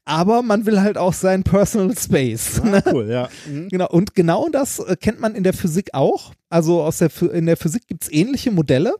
[0.05, 2.63] aber man will halt auch seinen Personal Space.
[2.63, 2.81] Ne?
[2.83, 3.29] ah, cool, ja.
[3.47, 3.69] Mhm.
[3.69, 6.33] Genau, und genau das äh, kennt man in der Physik auch.
[6.49, 8.95] Also aus der, in der Physik gibt es ähnliche Modelle,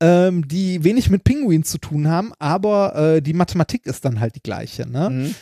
[0.00, 4.34] ähm, die wenig mit Pinguinen zu tun haben, aber äh, die Mathematik ist dann halt
[4.34, 4.88] die gleiche.
[4.88, 5.08] Ne?
[5.10, 5.34] Mhm.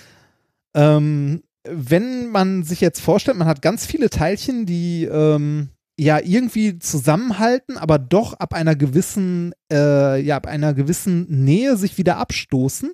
[0.75, 6.79] Ähm, wenn man sich jetzt vorstellt, man hat ganz viele Teilchen, die ähm, ja irgendwie
[6.79, 12.93] zusammenhalten, aber doch ab einer gewissen, äh, ja, ab einer gewissen Nähe sich wieder abstoßen,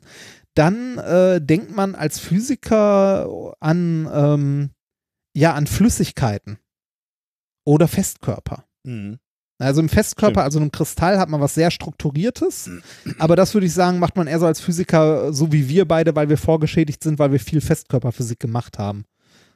[0.55, 4.71] dann äh, denkt man als Physiker an, ähm,
[5.35, 6.59] ja, an Flüssigkeiten
[7.65, 8.65] oder Festkörper.
[8.85, 9.19] Mhm.
[9.59, 10.45] Also im Festkörper, Stimmt.
[10.45, 12.69] also im Kristall hat man was sehr Strukturiertes,
[13.19, 16.17] aber das würde ich sagen, macht man eher so als Physiker, so wie wir beide,
[16.17, 19.05] weil wir vorgeschädigt sind, weil wir viel Festkörperphysik gemacht haben.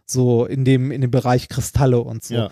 [0.06, 2.35] So in dem, in dem Bereich Kristalle und so.
[2.35, 2.51] Ja.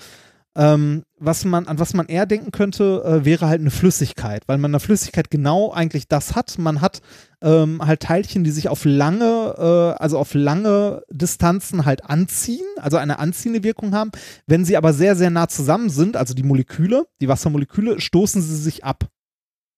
[0.56, 4.58] Ähm, was man, an was man eher denken könnte, äh, wäre halt eine Flüssigkeit, weil
[4.58, 6.58] man in der Flüssigkeit genau eigentlich das hat.
[6.58, 7.00] Man hat
[7.42, 12.98] ähm, halt Teilchen, die sich auf lange, äh, also auf lange Distanzen halt anziehen, also
[12.98, 14.12] eine anziehende Wirkung haben.
[14.46, 18.56] Wenn sie aber sehr, sehr nah zusammen sind, also die Moleküle, die Wassermoleküle, stoßen sie
[18.56, 19.08] sich ab.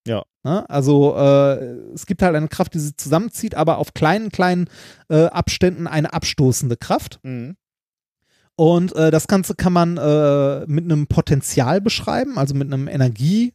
[0.07, 0.25] Ja.
[0.45, 0.69] Ne?
[0.71, 4.69] Also äh, es gibt halt eine Kraft, die sie zusammenzieht, aber auf kleinen, kleinen
[5.09, 7.19] äh, Abständen eine abstoßende Kraft.
[7.23, 7.57] Mhm.
[8.57, 13.53] Und äh, das Ganze kann man äh, mit einem Potenzial beschreiben, also mit einem Energie,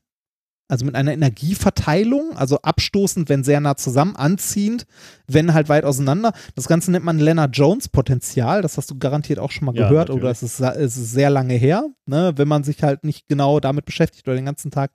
[0.67, 4.85] also mit einer Energieverteilung, also abstoßend, wenn sehr nah zusammen, anziehend,
[5.27, 6.31] wenn halt weit auseinander.
[6.55, 10.23] Das Ganze nennt man Leonard-Jones-Potenzial, das hast du garantiert auch schon mal Ja, gehört, natürlich.
[10.23, 12.31] oder es ist, es ist sehr lange her, ne?
[12.37, 14.91] wenn man sich halt nicht genau damit beschäftigt oder den ganzen Tag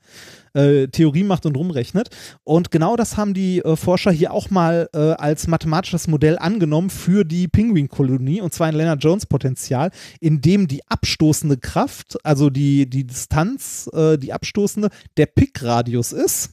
[0.57, 2.09] äh, Theorie macht und rumrechnet.
[2.45, 6.91] Und genau das haben die äh, Forscher hier auch mal äh, als mathematisches Modell angenommen
[6.91, 13.07] für die Pinguinkolonie, und zwar ein Leonard-Jones-Potenzial, in dem die abstoßende Kraft, also die, die
[13.07, 16.51] Distanz, äh, die abstoßende, der Pickradius ist.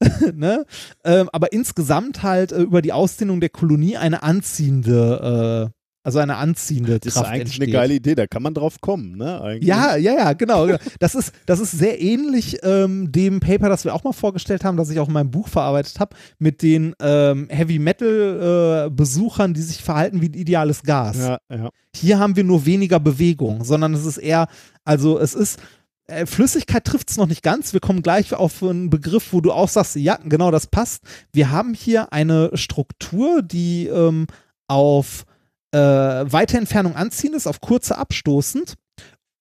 [0.34, 0.64] ne?
[1.04, 5.72] ähm, aber insgesamt halt äh, über die Ausdehnung der Kolonie eine anziehende,
[6.04, 7.62] also eine anziehende Das ist Kraft eigentlich entsteht.
[7.62, 9.40] eine geile Idee, da kann man drauf kommen, ne?
[9.40, 9.68] Eigentlich.
[9.68, 10.66] Ja, ja, ja, genau.
[10.66, 10.78] genau.
[10.98, 14.76] Das ist, das ist sehr ähnlich ähm, dem Paper, das wir auch mal vorgestellt haben,
[14.76, 19.54] das ich auch in meinem Buch verarbeitet habe, mit den ähm, Heavy Metal äh, Besuchern,
[19.54, 21.18] die sich verhalten wie ein ideales Gas.
[21.18, 21.70] Ja, ja.
[21.94, 24.48] Hier haben wir nur weniger Bewegung, sondern es ist eher,
[24.84, 25.60] also es ist,
[26.08, 27.72] äh, Flüssigkeit trifft es noch nicht ganz.
[27.72, 31.02] Wir kommen gleich auf einen Begriff, wo du auch sagst, ja, genau, das passt.
[31.32, 34.26] Wir haben hier eine Struktur, die ähm,
[34.66, 35.24] auf
[35.72, 38.74] äh, weite Entfernung anziehend ist, auf kurze abstoßend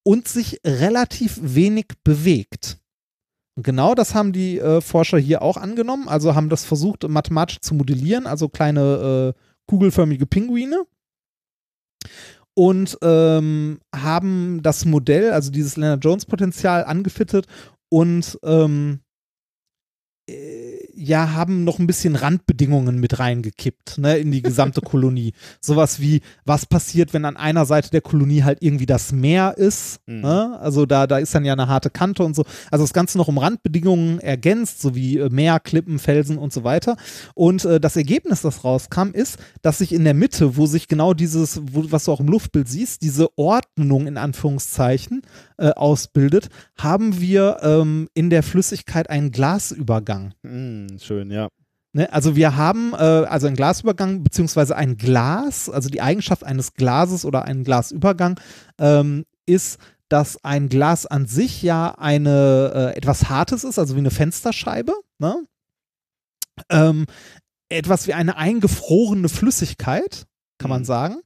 [0.04, 2.78] und sich relativ wenig bewegt.
[3.56, 7.60] Und genau das haben die äh, Forscher hier auch angenommen, also haben das versucht mathematisch
[7.60, 10.86] zu modellieren, also kleine äh, kugelförmige Pinguine
[12.54, 17.46] und ähm, haben das Modell, also dieses Leonard Jones Potenzial angefittet
[17.90, 19.02] und ähm,
[20.30, 25.34] äh, ja, haben noch ein bisschen Randbedingungen mit reingekippt, ne, in die gesamte Kolonie.
[25.60, 30.00] Sowas wie, was passiert, wenn an einer Seite der Kolonie halt irgendwie das Meer ist,
[30.08, 30.22] Mhm.
[30.22, 30.60] ne?
[30.60, 32.44] Also da, da ist dann ja eine harte Kante und so.
[32.72, 36.64] Also das Ganze noch um Randbedingungen ergänzt, so wie äh, Meer, Klippen, Felsen und so
[36.64, 36.96] weiter.
[37.36, 41.14] Und äh, das Ergebnis, das rauskam, ist, dass sich in der Mitte, wo sich genau
[41.14, 45.22] dieses, wo, was du auch im Luftbild siehst, diese Ordnung in Anführungszeichen
[45.62, 50.34] äh, ausbildet, haben wir ähm, in der Flüssigkeit einen Glasübergang.
[50.44, 51.48] Hm, schön, ja.
[51.94, 52.12] Ne?
[52.12, 57.26] Also wir haben äh, also einen Glasübergang beziehungsweise ein Glas, also die Eigenschaft eines Glases
[57.26, 58.40] oder einen Glasübergang
[58.80, 59.78] ähm, ist,
[60.10, 64.94] dass ein Glas an sich ja eine äh, etwas Hartes ist, also wie eine Fensterscheibe,
[65.20, 65.46] ne?
[66.70, 67.06] ähm,
[67.70, 70.26] etwas wie eine eingefrorene Flüssigkeit,
[70.58, 70.86] kann man Mhm.
[70.86, 71.22] sagen.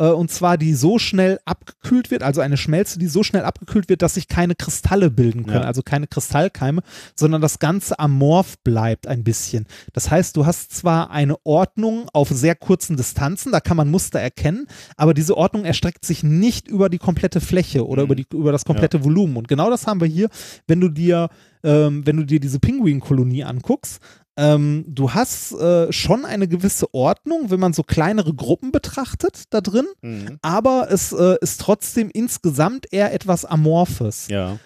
[0.00, 3.88] Äh, und zwar die so schnell abgekühlt wird, also eine Schmelze, die so schnell abgekühlt
[3.90, 5.66] wird, dass sich keine Kristalle bilden können, Ja.
[5.68, 6.82] also keine Kristallkeime,
[7.14, 9.66] sondern das Ganze amorph bleibt ein bisschen.
[9.92, 14.18] Das heißt, du hast zwar eine Ordnung auf sehr kurzen Distanzen, da kann man Muster
[14.18, 14.66] erkennen,
[14.96, 18.06] aber diese Ordnung erstreckt sich nicht über die komplette Fläche oder Mhm.
[18.06, 19.36] über, die, über das komplette Volumen.
[19.36, 20.30] Und genau das haben wir hier,
[20.66, 21.28] wenn du dir,
[21.62, 24.00] ähm, wenn du dir diese Pinguinkolonie anguckst.
[24.40, 29.60] Ähm, du hast äh, schon eine gewisse Ordnung, wenn man so kleinere Gruppen betrachtet da
[29.60, 30.38] drin, Mhm.
[30.40, 34.28] aber es äh, ist trotzdem insgesamt eher etwas Amorphes.
[34.28, 34.58] Ja.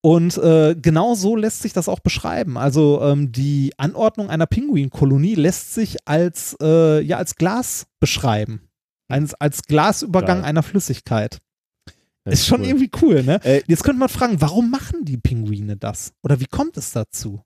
[0.00, 2.56] Und äh, genau so lässt sich das auch beschreiben.
[2.56, 8.68] Also ähm, die Anordnung einer Pinguinkolonie lässt sich als, äh, ja, als Glas beschreiben.
[9.10, 10.44] Als, als Glasübergang Geil.
[10.50, 11.38] einer Flüssigkeit.
[12.24, 12.66] Das Ist schon cool.
[12.66, 13.40] irgendwie cool, ne?
[13.42, 16.12] Äh, Jetzt könnte man fragen, warum machen die Pinguine das?
[16.22, 17.40] Oder wie kommt es dazu?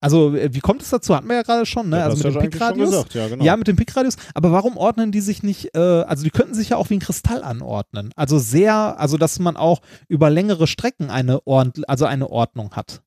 [0.00, 1.14] Also, äh, wie kommt es dazu?
[1.14, 1.98] Hatten wir ja gerade schon, ne?
[1.98, 3.04] Ja, also mit dem Pickradius.
[3.12, 3.44] ja, genau.
[3.44, 4.16] Ja, mit dem Pickradius.
[4.34, 7.00] Aber warum ordnen die sich nicht, äh, also die könnten sich ja auch wie ein
[7.00, 8.10] Kristall anordnen.
[8.16, 13.02] Also sehr, also dass man auch über längere Strecken eine, Ordn also eine Ordnung hat.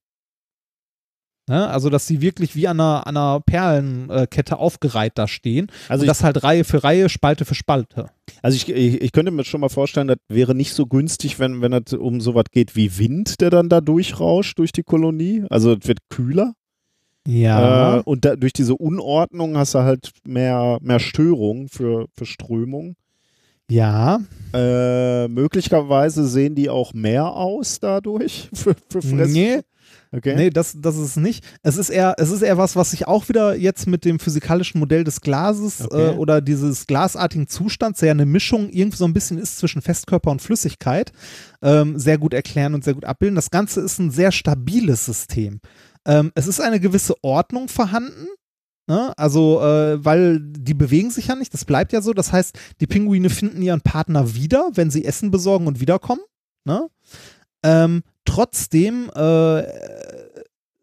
[1.50, 1.68] Ne?
[1.68, 5.68] Also, dass sie wirklich wie an einer, einer Perlenkette aufgereiht da stehen.
[5.90, 8.12] Also und das halt Reihe für Reihe, Spalte für Spalte.
[8.42, 11.62] also ich, ich, ich könnte mir schon mal vorstellen, das wäre nicht so günstig, wenn,
[11.62, 15.44] wenn es um sowas geht wie Wind, der dann da durchrauscht durch die Kolonie.
[15.50, 16.54] Also es wird kühler.
[17.28, 17.98] Ja.
[17.98, 22.96] Äh, und da, durch diese Unordnung hast du halt mehr, mehr Störung für, für Strömung.
[23.70, 24.20] ja.
[24.54, 29.32] Äh, möglicherweise sehen die auch mehr aus dadurch für, für Fress.
[29.32, 29.62] Nee.
[30.12, 30.36] Okay.
[30.36, 31.44] Nee, das, das ist es nicht.
[31.64, 34.80] Es ist eher, es ist eher was, was sich auch wieder jetzt mit dem physikalischen
[34.80, 36.12] Modell des Glases Okay.
[36.12, 39.82] äh, oder dieses glasartigen Zustands, der ja eine Mischung irgendwie so ein bisschen ist zwischen
[39.82, 41.12] Festkörper und Flüssigkeit,
[41.64, 43.36] ähm, sehr gut erklären und sehr gut abbilden.
[43.36, 45.62] Das Ganze ist ein sehr stabiles System.
[46.06, 48.28] Ähm, es ist eine gewisse Ordnung vorhanden.
[48.88, 49.14] Ne?
[49.18, 52.14] Also, äh, weil die bewegen sich ja nicht, das bleibt ja so.
[52.14, 56.22] Das heißt, die Pinguine finden ihren Partner wieder, wenn sie Essen besorgen und wiederkommen.
[56.66, 56.90] Ne?
[57.64, 59.64] Ähm, trotzdem äh,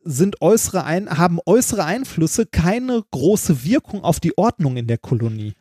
[0.02, 5.52] sind äußere Ein haben äußere Einflüsse keine große Wirkung auf die Ordnung in der Kolonie.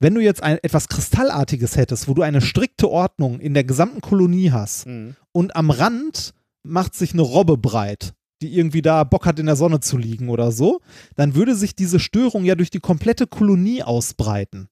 [0.00, 4.00] Wenn du jetzt ein, etwas Kristallartiges hättest, wo du eine strikte Ordnung in der gesamten
[4.00, 5.14] Kolonie hast Mhm.
[5.30, 6.34] und am Rand
[6.64, 8.14] macht sich eine Robbe breit,
[8.44, 10.80] die irgendwie da Bock hat, in der Sonne zu liegen oder so,
[11.16, 14.68] dann würde sich diese Störung ja durch die komplette Kolonie ausbreiten.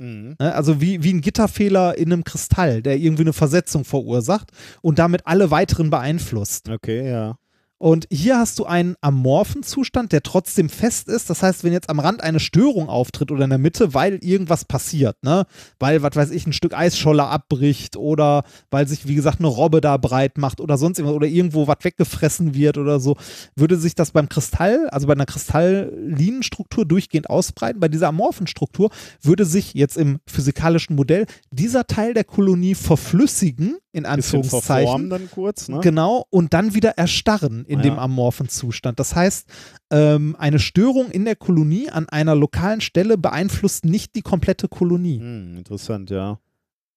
[0.00, 0.36] Mhm.
[0.40, 0.54] Ne?
[0.54, 5.26] Also wie, wie ein Gitterfehler in einem Kristall, der irgendwie eine Versetzung verursacht und damit
[5.26, 6.70] alle weiteren beeinflusst.
[6.70, 7.36] Okay, ja.
[7.82, 11.28] Und hier hast du einen amorphen Zustand, der trotzdem fest ist.
[11.28, 14.64] Das heißt, wenn jetzt am Rand eine Störung auftritt oder in der Mitte, weil irgendwas
[14.64, 15.46] passiert, ne?
[15.80, 19.80] Weil, was weiß ich, ein Stück Eisscholle abbricht oder weil sich, wie gesagt, eine Robbe
[19.80, 23.16] da breit macht oder sonst irgendwas oder irgendwo was weggefressen wird oder so,
[23.56, 27.80] würde sich das beim Kristall, also bei einer Kristalllinenstruktur durchgehend ausbreiten.
[27.80, 33.78] Bei dieser amorphen Struktur würde sich jetzt im physikalischen Modell dieser Teil der Kolonie verflüssigen,
[33.92, 34.62] in Anführungszeichen.
[34.86, 35.80] verformen dann kurz, ne?
[35.80, 37.82] Genau, und dann wieder erstarren in Ja.
[37.82, 38.98] dem amorphen Zustand.
[38.98, 39.46] Das heißt,
[39.90, 45.18] ähm, eine Störung in der Kolonie an einer lokalen Stelle beeinflusst nicht die komplette Kolonie.
[45.18, 46.38] Hm, interessant, ja.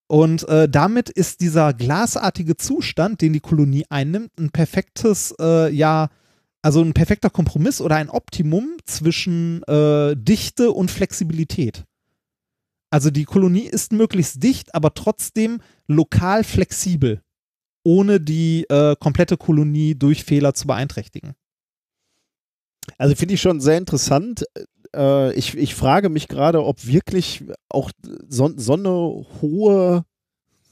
[0.07, 6.09] Und äh, damit ist dieser glasartige Zustand, den die Kolonie einnimmt, ein perfektes, äh, ja,
[6.61, 11.85] also ein perfekter Kompromiss oder ein Optimum zwischen äh, Dichte und Flexibilität.
[12.95, 17.22] Also die Kolonie ist möglichst dicht, aber trotzdem lokal flexibel,
[17.83, 21.33] ohne die äh, komplette Kolonie durch Fehler zu beeinträchtigen.
[22.98, 24.45] Also finde ich schon sehr interessant.
[24.95, 27.91] Äh, ich, ich frage mich gerade, ob wirklich auch
[28.30, 30.06] so, so eine hohe,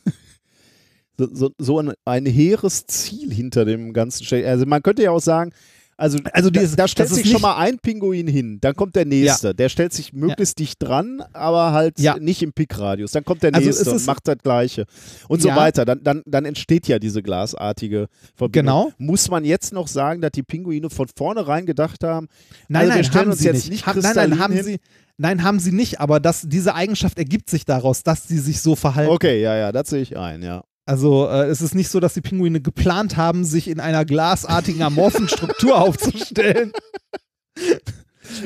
[1.18, 4.48] so, so, ein, ein hehres Ziel hinter dem Ganzen steckt.
[4.48, 5.52] Also man könnte ja auch sagen,
[5.96, 8.76] Also, Also da, dieses- da stellt das ist sich schon mal ein Pinguin hin, dann
[8.76, 9.54] kommt der nächste.
[9.54, 12.18] Der stellt sich möglichst dicht dran, aber halt Ja.
[12.18, 13.12] nicht im Pickradius.
[13.12, 14.86] Dann kommt der Also nächste es und macht das Gleiche.
[15.28, 15.56] Und so Ja.
[15.56, 15.86] weiter.
[15.86, 18.52] Dann, dann, dann entsteht ja diese glasartige Verbindung.
[18.88, 18.92] Genau.
[18.98, 22.28] Muss man jetzt noch sagen, dass die Pinguine von vornherein gedacht haben,
[22.68, 23.70] Nein, also nein, wir stellen haben uns sie jetzt nicht.
[23.70, 24.64] nicht Ha- nein, nein, haben hin.
[24.64, 24.80] sie,
[25.18, 28.76] nein, haben sie nicht, aber das, diese Eigenschaft ergibt sich daraus, dass sie sich so
[28.76, 29.12] verhalten.
[29.12, 30.64] okay, ja, ja, das sehe ich ein, ja.
[30.86, 34.82] Also äh, es ist nicht so, dass die Pinguine geplant haben, sich in einer glasartigen
[34.82, 36.72] amorphen Struktur aufzustellen.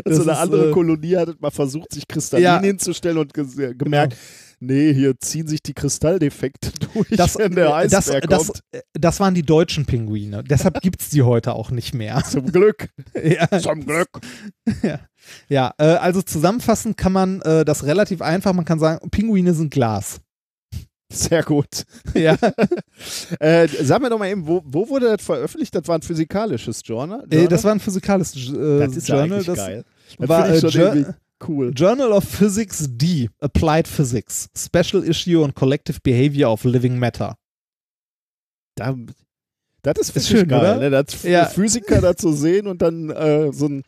[0.03, 2.55] Also Das eine ist, andere äh, Kolonie hat mal versucht, sich kristallin Ja.
[2.57, 2.67] Genau.
[2.67, 4.17] hinzustellen und ges- gemerkt,
[4.59, 8.61] nee, hier ziehen sich die Kristalldefekte durch, Das, wenn der äh, das, Eisberg das, kommt.
[8.71, 10.43] äh, das waren die deutschen Pinguine.
[10.43, 12.21] Deshalb gibt es die heute auch nicht mehr.
[12.27, 12.89] Zum Glück.
[13.23, 14.09] ja, Zum Glück.
[15.47, 18.53] ja äh, also zusammenfassend kann man äh, das relativ einfach.
[18.53, 20.19] Man kann sagen, Pinguine sind Glas.
[21.11, 21.83] Sehr gut.
[22.13, 22.37] Ja,
[23.39, 25.73] Äh, sag mir doch mal eben, wo, wo wurde das veröffentlicht?
[25.75, 27.25] Das war ein physikalisches Journal?
[27.29, 29.43] äh, das war ein physikalisches äh, das ist Journal.
[29.43, 29.85] das geil.
[30.17, 31.15] Das war, ich äh, schon
[31.47, 31.71] cool.
[31.75, 37.37] Journal of Physics D, Applied Physics, Special Issue on Collective Behavior of Living Matter.
[38.75, 38.95] Da,
[39.83, 40.77] das ist, Ist schön, geil, oder?
[40.77, 40.89] Ne?
[40.89, 41.45] Das Ja.
[41.45, 43.83] Physiker da zu sehen und dann äh, so, ein,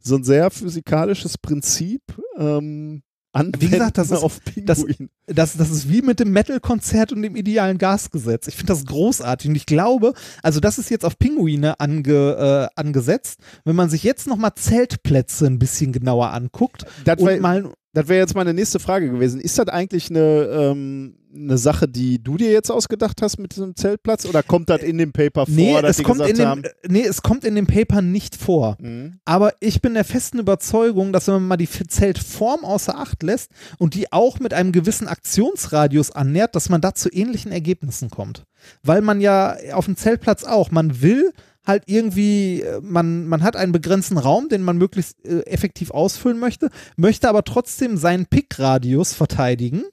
[0.00, 2.02] so ein sehr physikalisches Prinzip
[2.36, 3.02] ähm,
[3.34, 5.10] anwenden Wie gesagt, das ist- auf das- Pinguin.
[5.26, 8.46] Das, das ist wie mit dem Metal-Konzert und dem idealen Gasgesetz.
[8.46, 12.80] Ich finde das großartig und ich glaube, also das ist jetzt auf Pinguine ange, äh,
[12.80, 13.40] angesetzt.
[13.64, 18.08] Wenn man sich jetzt nochmal Zeltplätze ein bisschen genauer anguckt Das und wär- mal Das
[18.08, 19.40] wäre jetzt meine nächste Frage gewesen.
[19.40, 23.74] Ist das eigentlich eine, ähm, eine Sache, die du dir jetzt ausgedacht hast mit diesem
[23.76, 26.62] Zeltplatz oder kommt das in dem Paper vor, Nee, es kommt, in haben?
[26.62, 28.76] dem, äh, nee, es kommt in dem Paper nicht vor.
[28.80, 29.18] Mhm.
[29.24, 33.50] Aber ich bin der festen Überzeugung, dass wenn man mal die Zeltform außer Acht lässt
[33.78, 38.44] und die auch mit einem gewissen Aktionsradius annähert, dass man da zu ähnlichen Ergebnissen kommt.
[38.82, 41.32] Weil man ja auf dem Zeltplatz auch, man will
[41.66, 46.38] halt irgendwie, äh, man, man hat einen begrenzten Raum, den man möglichst äh, effektiv ausfüllen
[46.38, 49.84] möchte, möchte aber trotzdem seinen Pickradius verteidigen.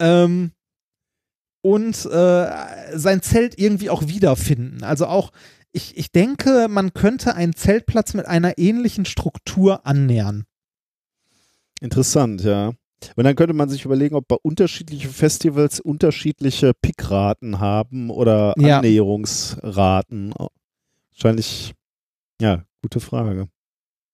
[0.00, 0.52] Ähm,
[1.62, 4.82] und äh, sein Zelt irgendwie auch wiederfinden.
[4.82, 5.30] Also auch,
[5.72, 10.44] ich, ich denke, man könnte einen Zeltplatz mit einer ähnlichen Struktur annähern.
[11.80, 12.72] Interessant, ja.
[13.16, 18.78] Und dann könnte man sich überlegen, ob bei unterschiedlichen Festivals unterschiedliche Pickraten haben oder Ja.
[18.78, 20.34] Annäherungsraten.
[21.12, 21.74] Wahrscheinlich,
[22.40, 23.48] ja, gute Frage.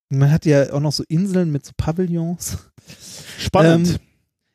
[0.08, 2.58] Man hat ja auch noch so Inseln mit so Pavillons.
[3.39, 3.89] Spannend.
[3.89, 4.05] Ähm,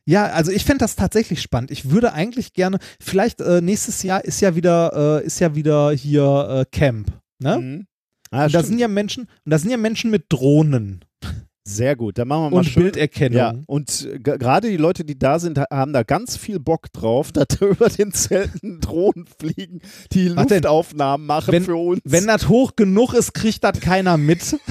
[0.06, 1.72] ja, also ich fände das tatsächlich spannend.
[1.72, 5.92] Ich würde eigentlich gerne, vielleicht äh, nächstes Jahr ist ja wieder, äh, ist ja wieder
[5.92, 7.12] hier äh, Camp.
[7.40, 7.58] Ne?
[7.58, 7.88] Mhm.
[8.32, 11.04] Ah, und da sind ja Menschen, und da sind ja Menschen mit Drohnen
[11.64, 12.18] Sehr gut.
[12.18, 12.84] Dann machen wir mal und schön.
[12.84, 13.38] Bilderkennung.
[13.38, 16.92] Ja, und äh, gerade die Leute, die da sind, ha- haben da ganz viel Bock
[16.94, 19.82] drauf, dass da über den Zelten Drohnen fliegen,
[20.12, 20.36] die denn?
[20.38, 22.02] Luftaufnahmen machen Wenn- für uns.
[22.04, 24.56] Wenn das hoch genug ist, kriegt das keiner mit.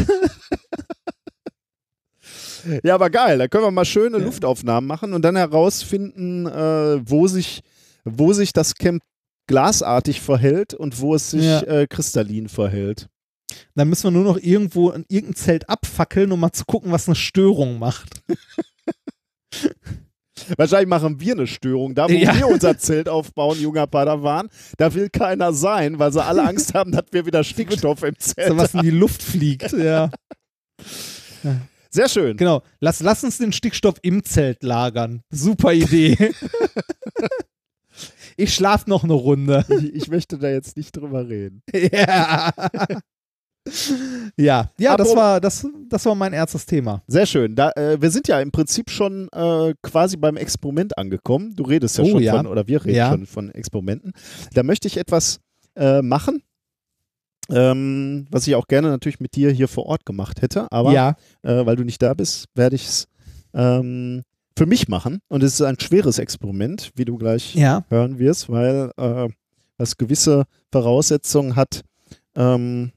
[2.85, 7.27] ja, aber geil, da können wir mal schöne Luftaufnahmen machen und dann herausfinden, äh, wo,
[7.27, 7.63] sich,
[8.05, 9.03] wo sich das Camp
[9.47, 11.63] glasartig verhält und wo es sich Ja.
[11.63, 13.09] äh, kristallin verhält.
[13.75, 17.09] Dann müssen wir nur noch irgendwo in irgendein Zelt abfackeln, um mal zu gucken, was
[17.09, 18.23] eine Störung macht.
[20.57, 21.95] Wahrscheinlich machen wir eine Störung.
[21.95, 22.35] Da, wo Ja.
[22.37, 24.49] wir unser Zelt aufbauen, junger Padawan,
[24.79, 27.43] da will keiner sein, weil sie alle Angst haben, dass wir wieder
[27.85, 29.73] Stickstoff im Zelt So was in die Luft fliegt.
[29.73, 30.11] Ja.
[31.91, 32.37] Sehr schön.
[32.37, 32.63] Genau.
[32.81, 35.23] Lass, lass uns den Stickstoff im Zelt lagern.
[35.31, 36.17] Super Idee.
[38.37, 39.65] ich schlaf noch eine Runde.
[39.69, 41.63] Ich, ich möchte da jetzt nicht drüber reden.
[41.75, 42.53] ja.
[44.37, 47.03] Ja, ja das, war, das, das war mein erstes Thema.
[47.07, 47.55] Sehr schön.
[47.57, 51.55] Da, äh, wir sind ja im Prinzip schon äh, quasi beim Experiment angekommen.
[51.57, 52.37] Du redest ja Oh, schon ja.
[52.37, 53.11] von, oder wir reden Ja.
[53.11, 54.13] schon von Experimenten.
[54.55, 55.41] Da möchte ich etwas
[55.77, 56.43] äh, machen,
[57.53, 60.71] ähm, was ich auch gerne natürlich mit dir hier vor Ort gemacht hätte.
[60.71, 63.09] Aber ja, äh, weil du nicht da bist, werde ich es
[63.55, 64.23] ähm,
[64.57, 65.21] für mich machen.
[65.29, 67.85] Und es ist ein schweres Experiment, wie du gleich ja.
[67.89, 69.29] hören wirst, weil äh,
[69.79, 71.83] es gewisse Voraussetzungen hat,
[72.37, 72.93] ähm,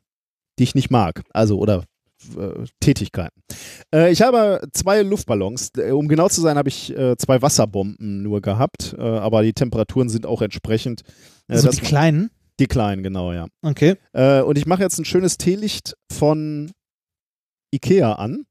[0.60, 1.24] die ich nicht mag.
[1.34, 1.84] Also oder
[2.38, 3.42] äh, Tätigkeiten.
[3.94, 5.72] Äh, ich habe zwei Luftballons.
[5.78, 10.10] Äh, Um genau zu sein, habe ich äh, zwei Wasserbomben nur gehabt, aber die Temperaturen
[10.10, 11.02] sind auch entsprechend.
[11.48, 12.30] So das- die kleinen.
[12.64, 13.48] Die kleinen, genau, ja.
[13.62, 13.96] Okay.
[14.14, 16.72] Äh, und ich mache jetzt ein schönes Teelicht von
[17.74, 18.46] Ikea an.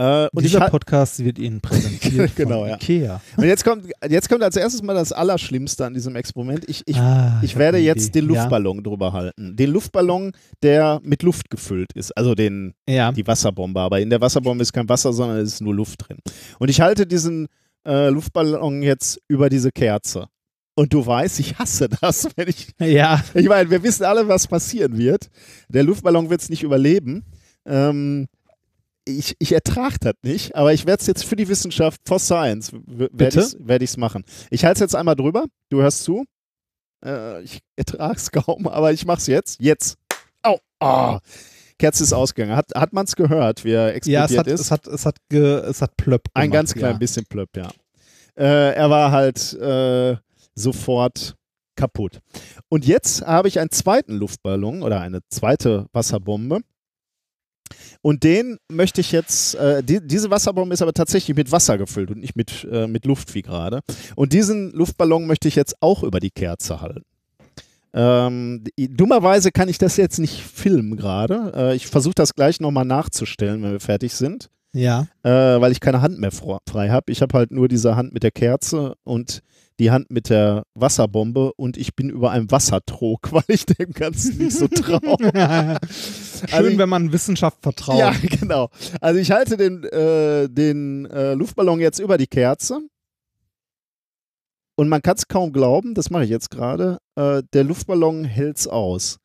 [0.00, 2.74] Äh, und, ich Dieser Podcast wird Ihnen präsentiert Genau, von ja.
[2.76, 3.20] Ikea.
[3.36, 6.64] und jetzt kommt, jetzt kommt als erstes mal das Allerschlimmste an diesem Experiment.
[6.68, 8.20] Ich, ich, Ah, ich hab werde jetzt Idee.
[8.20, 9.56] den Luftballon drüber halten.
[9.56, 12.16] Den Luftballon, der mit Luft gefüllt ist.
[12.16, 12.94] Also den, Ja.
[12.94, 13.12] ja.
[13.12, 13.80] die Wasserbombe.
[13.80, 16.18] Aber in der Wasserbombe ist kein Wasser, sondern es ist nur Luft drin.
[16.60, 17.48] Und ich halte diesen
[17.86, 20.28] äh, Luftballon jetzt über diese Kerze.
[20.78, 22.68] Und du weißt, ich hasse das, wenn ich.
[22.78, 23.20] Ja.
[23.34, 25.28] Ich meine, wir wissen alle, was passieren wird.
[25.68, 27.24] Der Luftballon wird es nicht überleben.
[27.66, 28.28] Ähm,
[29.04, 32.70] ich, ich ertrage das nicht, aber ich werde es jetzt für die Wissenschaft, for Science,
[32.86, 34.22] werde ich ich's machen.
[34.50, 35.46] Ich halte es jetzt einmal drüber.
[35.68, 36.24] Du hörst zu.
[37.04, 39.60] Äh, ich ertrage es kaum, aber ich mache es jetzt.
[39.60, 39.96] Jetzt.
[40.44, 40.60] Au.
[40.78, 41.18] Oh.
[41.80, 42.54] Kerze ist ausgegangen.
[42.54, 44.60] Hat, hat man es gehört, wie er Ja, explodiert es hat, ist?
[44.60, 46.98] es hat, es hat, ge, es hat plöpp gemacht, Ein ganz klein ja.
[46.98, 47.68] bisschen plöpp, ja.
[48.36, 50.16] Äh, er war halt äh,
[50.58, 51.36] sofort
[51.76, 52.18] kaputt.
[52.68, 56.60] Und jetzt habe ich einen zweiten Luftballon oder eine zweite Wasserbombe.
[58.00, 62.10] Und den möchte ich jetzt, äh, die, diese Wasserbombe ist aber tatsächlich mit Wasser gefüllt
[62.10, 63.80] und nicht mit, äh, mit Luft wie gerade.
[64.16, 67.04] Und diesen Luftballon möchte ich jetzt auch über die Kerze halten.
[67.94, 71.52] Ähm, dummerweise kann ich das jetzt nicht filmen gerade.
[71.54, 75.06] Äh, ich versuche das gleich nochmal nachzustellen, wenn wir fertig sind Ja.
[75.22, 75.30] äh,
[75.60, 77.10] weil ich keine Hand mehr frei habe.
[77.10, 79.40] Ich habe halt nur diese Hand mit der Kerze und
[79.78, 84.38] die Hand mit der Wasserbombe und ich bin über einem Wassertrog, weil ich dem Ganzen
[84.38, 85.00] nicht so traue.
[85.20, 87.98] Schön, Also ich- wenn man Wissenschaft vertraut.
[87.98, 88.68] ja, genau.
[89.00, 92.80] Also ich halte den, äh, den äh, Luftballon jetzt über die Kerze
[94.76, 98.58] und man kann es kaum glauben, das mache ich jetzt gerade, äh, der Luftballon hält
[98.58, 99.18] es aus.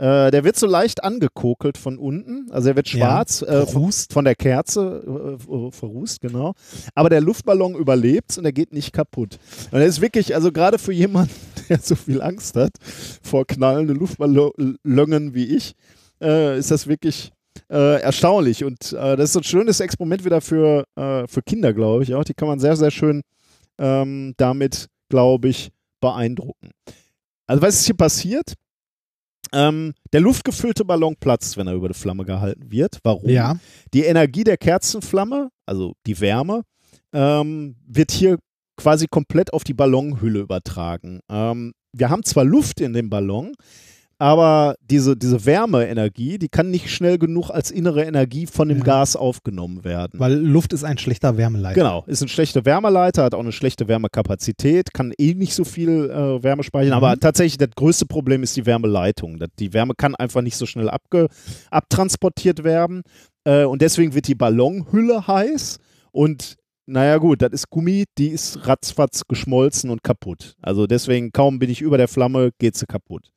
[0.00, 3.92] Äh, der wird so leicht angekokelt von unten, also er wird Ja, schwarz, äh, von,
[3.92, 6.54] von der Kerze äh, verrußt, genau.
[6.94, 9.38] Aber der Luftballon überlebt und er geht nicht kaputt.
[9.70, 11.34] Und er ist wirklich, also gerade für jemanden,
[11.68, 12.72] der so viel Angst hat
[13.22, 15.74] vor knallenden Luftballongen wie ich,
[16.22, 17.30] äh, ist das wirklich
[17.68, 18.64] äh, erstaunlich.
[18.64, 22.14] Und äh, das ist so ein schönes Experiment wieder für, äh, für Kinder, glaube ich
[22.14, 22.24] auch.
[22.24, 23.20] Die kann man sehr, sehr schön
[23.76, 26.70] ähm, damit, glaube ich, beeindrucken.
[27.46, 28.54] Also was ist hier passiert?
[29.52, 32.98] Ähm, der luftgefüllte Ballon platzt, wenn er über die Flamme gehalten wird.
[33.02, 33.28] Warum?
[33.28, 33.58] Ja.
[33.92, 36.62] Die Energie der Kerzenflamme, also die Wärme,
[37.12, 38.38] ähm, wird hier
[38.76, 41.20] quasi komplett auf die Ballonhülle übertragen.
[41.28, 43.52] Ähm, wir haben zwar Luft in dem Ballon,
[44.20, 48.84] aber diese, diese Wärmeenergie, die kann nicht schnell genug als innere Energie von dem Ja.
[48.84, 50.20] Gas aufgenommen werden.
[50.20, 51.74] Weil Luft ist ein schlechter Wärmeleiter.
[51.74, 56.10] Genau, ist ein schlechter Wärmeleiter, hat auch eine schlechte Wärmekapazität, kann eh nicht so viel
[56.10, 57.20] äh, Wärme speichern, aber Mhm.
[57.20, 59.42] tatsächlich das größte Problem ist die Wärmeleitung.
[59.58, 61.28] Die Wärme kann einfach nicht so schnell abge
[61.70, 63.02] abtransportiert werden
[63.44, 65.78] äh, und deswegen wird die Ballonhülle heiß
[66.12, 70.56] und naja gut, das ist Gummi, die ist ratzfatz geschmolzen und kaputt.
[70.60, 73.30] Also deswegen kaum bin ich über der Flamme, geht sie kaputt.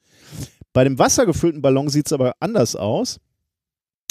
[0.73, 3.19] Bei dem wassergefüllten Ballon sieht es aber anders aus.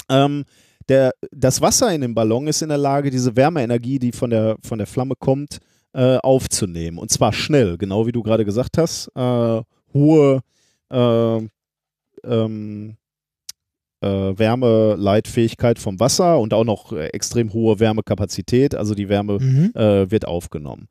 [0.09, 0.45] Ähm,
[0.89, 4.57] der, das Wasser in dem Ballon ist in der Lage, diese Wärmeenergie, die von der,
[4.63, 5.59] von der Flamme kommt,
[5.93, 6.97] äh, aufzunehmen.
[6.97, 9.09] Und zwar schnell, genau wie du gerade gesagt hast.
[9.15, 9.61] Äh,
[9.93, 10.41] hohe
[10.91, 11.37] äh,
[12.25, 12.97] ähm,
[14.01, 18.75] äh, Wärmeleitfähigkeit vom Wasser und auch noch äh, extrem hohe Wärmekapazität.
[18.75, 19.71] Also die Wärme Mhm.
[19.75, 20.87] äh, wird aufgenommen.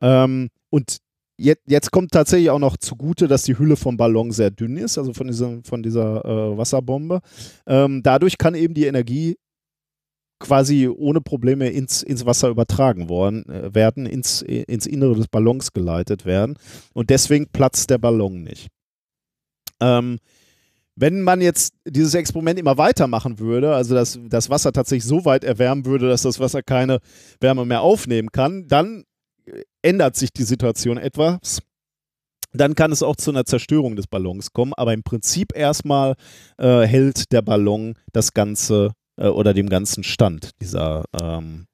[0.00, 0.98] Ähm, und
[1.36, 4.98] jetzt, jetzt kommt tatsächlich auch noch zugute, dass die Hülle vom Ballon sehr dünn ist,
[4.98, 7.20] also von dieser, von dieser äh, Wasserbombe.
[7.66, 9.36] Ähm, dadurch kann eben die Energie
[10.38, 15.72] quasi ohne Probleme ins, ins Wasser übertragen worden, äh, werden, ins, ins Innere des Ballons
[15.72, 16.56] geleitet werden.
[16.92, 18.68] Und deswegen platzt der Ballon nicht.
[19.80, 20.18] Ähm,
[20.98, 25.44] wenn man jetzt dieses Experiment immer weitermachen würde, also dass das Wasser tatsächlich so weit
[25.44, 27.00] erwärmen würde, dass das Wasser keine
[27.38, 29.04] Wärme mehr aufnehmen kann, dann
[29.82, 31.60] ändert sich die Situation etwas.
[32.52, 36.14] Dann kann es auch zu einer Zerstörung des Ballons kommen, aber im Prinzip erstmal
[36.58, 41.66] äh, hält der Ballon das Ganze äh, oder dem ganzen Stand dieser, ähm,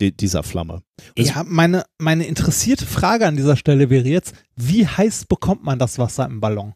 [0.00, 0.82] di dieser Flamme.
[1.16, 5.78] Und Ja, meine, meine interessierte Frage an dieser Stelle wäre jetzt, wie heiß bekommt man
[5.78, 6.74] das Wasser im Ballon?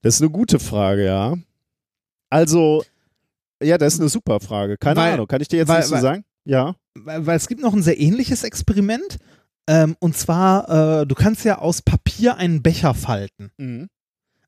[0.00, 1.34] Das ist eine gute Frage, ja.
[2.30, 2.82] Also,
[3.62, 4.78] ja, das ist eine super Frage.
[4.78, 6.24] Keine Weil- Ahnung, kann ich dir jetzt weil- nicht so weil- sagen?
[6.44, 6.76] Ja.
[6.94, 9.18] Weil, weil es gibt noch ein sehr ähnliches Experiment.
[9.68, 13.88] Ähm, und zwar, äh, du kannst ja aus Papier einen Becher falten Mhm.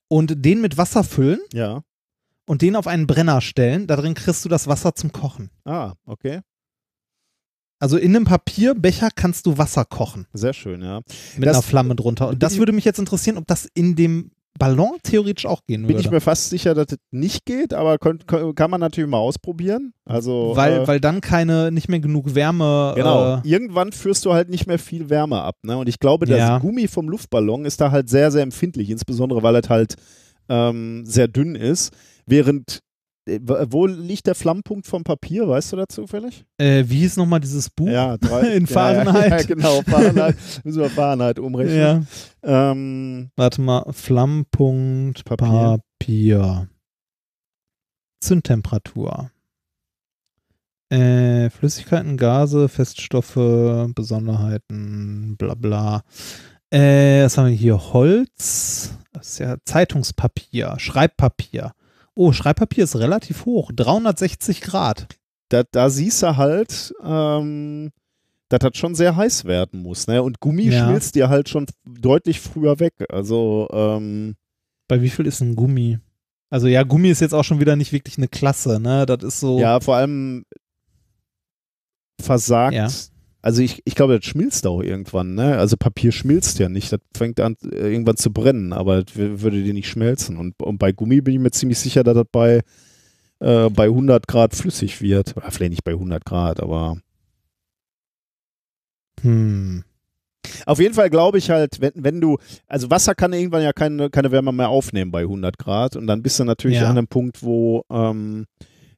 [0.09, 1.83] und den mit Wasser füllen Ja.
[2.47, 3.87] und den auf einen Brenner stellen.
[3.87, 5.51] Da drin kriegst du das Wasser zum Kochen.
[5.65, 6.41] Ah, okay.
[7.81, 11.01] Also in einem Papierbecher kannst du Wasser kochen Sehr schön, ja.
[11.37, 12.29] mit Das- einer Flamme drunter.
[12.29, 15.91] Und das würde mich jetzt interessieren, ob das in dem Ballon theoretisch auch gehen Bin
[15.97, 16.00] würde.
[16.00, 19.92] ich mir fast sicher, dass das nicht geht, aber könnt, kann man natürlich mal ausprobieren.
[20.05, 22.92] Also, weil, äh, weil dann keine, nicht mehr genug Wärme.
[22.94, 23.36] Genau.
[23.36, 25.57] Äh, Irgendwann führst du halt nicht mehr viel Wärme ab.
[25.62, 25.76] Ne?
[25.76, 26.58] Und ich glaube, das Ja.
[26.58, 29.97] Gummi vom Luftballon ist da halt sehr, sehr empfindlich, insbesondere weil es halt
[30.49, 31.92] ähm, sehr dünn ist.
[32.26, 32.81] Während, äh,
[33.27, 35.49] wo liegt der Flammpunkt vom Papier?
[35.49, 36.44] Weißt du dazu zufällig?
[36.59, 37.89] äh, wie hieß nochmal dieses Buch?
[37.89, 39.31] Ja, drei, In Fahrenheit.
[39.31, 40.36] Ja, ja, genau, Fahrenheit.
[40.65, 42.07] Müssen wir Fahrenheit umrechnen.
[42.44, 42.70] Ja.
[42.73, 45.78] Ähm, Warte mal, Flammpunkt Papier.
[45.99, 46.69] Papier.
[48.20, 49.31] Zündtemperatur.
[50.91, 56.03] Äh, Flüssigkeiten, Gase, Feststoffe, Besonderheiten, bla bla.
[56.70, 57.93] Äh, was haben wir hier?
[57.93, 61.73] Holz, das ist ja Zeitungspapier, Schreibpapier.
[62.15, 65.09] Oh, Schreibpapier ist relativ hoch, 360 Grad.
[65.49, 67.91] Da, da siehst du halt, ähm,
[68.49, 70.07] dass das schon sehr heiß werden muss.
[70.07, 70.23] Ne?
[70.23, 70.86] Und Gummi Ja.
[70.86, 72.94] schmilzt dir halt schon deutlich früher weg.
[73.09, 74.36] Also, ähm,
[74.89, 75.99] Bei wie viel ist ein Gummi?
[76.51, 79.07] Also ja, Gummi ist jetzt auch schon wieder nicht wirklich eine Klasse, ne?
[79.07, 79.59] Das ist so.
[79.59, 80.44] ja, vor allem
[82.20, 82.75] versagt.
[82.75, 82.89] Ja.
[83.45, 85.59] Also ich, ich glaube, das schmilzt auch irgendwann, ne?
[85.59, 89.63] Also Papier schmilzt ja nicht, das fängt an äh, irgendwann zu brennen, aber das würde
[89.63, 90.39] dir nicht schmelzen.
[90.39, 92.63] Und, und bei Gummi bin ich mir ziemlich sicher, dass das bei,
[93.41, 95.37] äh, bei 100 Grad flüssig wird.
[95.37, 96.97] Oder vielleicht nicht bei 100 Grad, aber
[99.21, 99.85] Hm.
[100.65, 104.09] Auf jeden Fall glaube ich halt, wenn, wenn du, also Wasser kann irgendwann ja keine,
[104.09, 106.89] keine Wärme mehr aufnehmen bei 100 Grad und dann bist du natürlich Ja.
[106.89, 108.47] an einem Punkt, wo, ähm,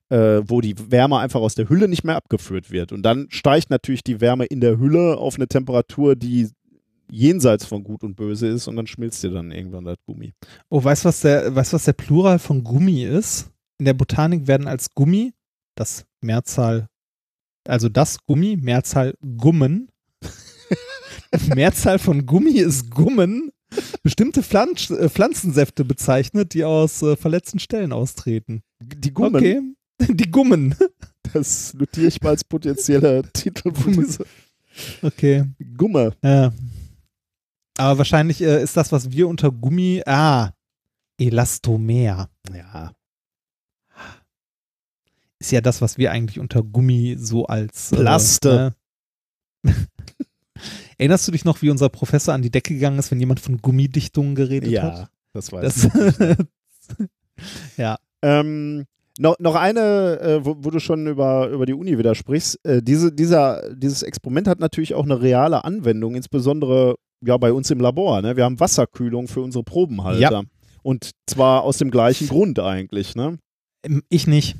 [0.08, 2.92] äh, wo die Wärme einfach aus der Hülle nicht mehr abgeführt wird.
[2.92, 6.48] Und dann steigt natürlich die Wärme in der Hülle auf eine Temperatur, die
[7.10, 10.32] jenseits von Gut und Böse ist und dann schmilzt dir dann irgendwann das Gummi.
[10.68, 13.50] Oh, weißt du, was der, weißt, was der Plural von Gummi ist?
[13.78, 15.32] In der Botanik werden als Gummi,
[15.76, 16.88] das Mehrzahl,
[17.66, 19.88] also das Gummi, Mehrzahl Gummen.
[21.54, 23.50] Mehrzahl von Gummi ist Gummen.
[24.02, 28.62] Bestimmte Pflanz, äh, Pflanzensäfte bezeichnet, die aus äh, verletzten Stellen austreten.
[28.80, 29.60] Die Gummen, Okay.
[30.08, 30.75] Die Gummen.
[31.33, 33.73] das notiere ich mal als potenzieller Titel
[35.02, 35.44] Okay.
[35.76, 36.15] Gumme.
[36.23, 36.52] Ja.
[37.78, 40.02] Aber wahrscheinlich äh, ist das, was wir unter Gummi.
[40.07, 40.50] Ah,
[41.18, 42.28] Elastomer.
[42.52, 42.92] Ja.
[45.39, 47.92] Ist ja das, was wir eigentlich unter Gummi so als.
[47.92, 48.75] Äh, Plaste.
[49.65, 49.73] äh,
[50.99, 53.58] Erinnerst du dich noch, wie unser Professor an die Decke gegangen ist, wenn jemand von
[53.58, 55.10] Gummidichtungen geredet Ja, hat?
[55.34, 55.92] das weiß ich.
[55.92, 57.08] Das,
[57.76, 57.99] ja.
[58.23, 58.86] Ähm,
[59.18, 62.58] noch, noch eine, äh, wo, wo du schon über, über die Uni wieder sprichst.
[62.64, 67.70] Äh, diese, dieser, dieses Experiment hat natürlich auch eine reale Anwendung, insbesondere ja, bei uns
[67.70, 68.20] im Labor.
[68.22, 68.36] Ne?
[68.36, 70.20] Wir haben Wasserkühlung für unsere Probenhalter.
[70.20, 70.42] Ja.
[70.82, 73.16] Und zwar aus dem gleichen Grund eigentlich.
[73.16, 73.38] Ne?
[73.84, 74.56] Ähm, Ich nicht.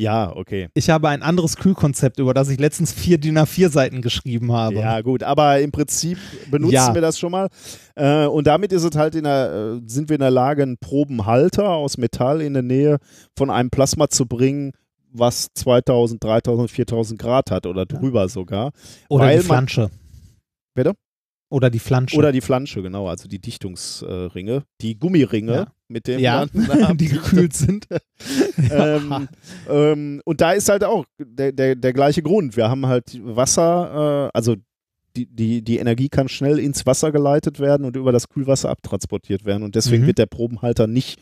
[0.00, 0.68] Ja, okay.
[0.74, 4.76] Ich habe ein anderes Kühlkonzept, über das ich letztens vier DIN A4 Seiten geschrieben habe.
[4.76, 6.18] Ja, gut, aber im Prinzip
[6.50, 6.94] benutzen Ja.
[6.94, 7.48] wir das schon mal.
[7.96, 10.78] Äh, und damit ist es halt in der, äh, sind wir in der Lage, einen
[10.78, 12.98] Probenhalter aus Metall in der Nähe
[13.36, 14.70] von einem Plasma zu bringen,
[15.10, 18.70] was 2000, 3000, 4000 Grad hat oder drüber sogar.
[19.08, 19.90] Oder Weil man- Flansche.
[20.74, 20.92] Bitte?
[21.50, 22.16] Oder die Flansche.
[22.16, 25.66] Oder die Flansche, genau, also die Dichtungsringe, die Gummiringe, Ja.
[25.88, 26.44] mit denen ja,
[26.94, 27.86] die gekühlt sind.
[28.70, 29.28] ähm,
[29.68, 32.56] ähm, und da ist halt auch der, der, der gleiche Grund.
[32.56, 34.56] Wir haben halt Wasser, äh, also
[35.16, 39.44] die, die, die Energie kann schnell ins Wasser geleitet werden und über das Kühlwasser abtransportiert
[39.44, 39.62] werden.
[39.62, 40.08] Und deswegen Mhm.
[40.08, 41.18] wird der Probenhalter nicht,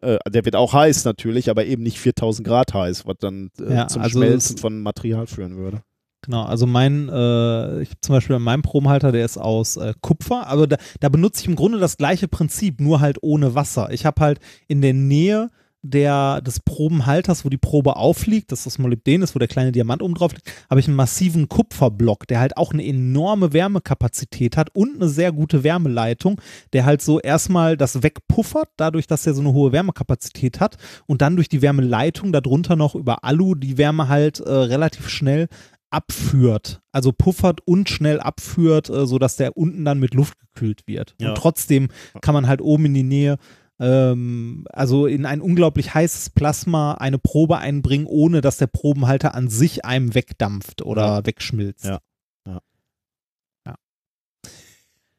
[0.00, 3.72] äh, der wird auch heiß natürlich, aber eben nicht 4000 Grad heiß, was dann äh,
[3.74, 5.82] Ja, zum also Schmelzen von Material führen würde.
[6.22, 10.46] Genau, also mein, äh, ich habe zum Beispiel meinen Probenhalter, der ist aus äh, Kupfer,
[10.48, 13.90] aber da, da benutze ich im Grunde das gleiche Prinzip, nur halt ohne Wasser.
[13.92, 15.50] Ich habe halt in der Nähe
[15.82, 20.02] der, des Probenhalters, wo die Probe aufliegt, das das Molybden ist, wo der kleine Diamant
[20.02, 24.74] oben drauf liegt, habe ich einen massiven Kupferblock, der halt auch eine enorme Wärmekapazität hat
[24.74, 26.40] und eine sehr gute Wärmeleitung,
[26.72, 31.22] der halt so erstmal das wegpuffert, dadurch, dass er so eine hohe Wärmekapazität hat und
[31.22, 35.48] dann durch die Wärmeleitung darunter noch über Alu die Wärme halt äh, relativ schnell
[35.90, 41.14] abführt, also puffert und schnell abführt, äh, sodass der unten dann mit Luft gekühlt wird.
[41.20, 41.30] Ja.
[41.30, 41.88] Und trotzdem
[42.20, 43.36] kann man halt oben in die Nähe,
[43.80, 49.48] ähm, also in ein unglaublich heißes Plasma eine Probe einbringen, ohne dass der Probenhalter an
[49.48, 51.26] sich einem wegdampft oder Ja.
[51.26, 51.84] wegschmilzt.
[51.86, 51.98] Ja.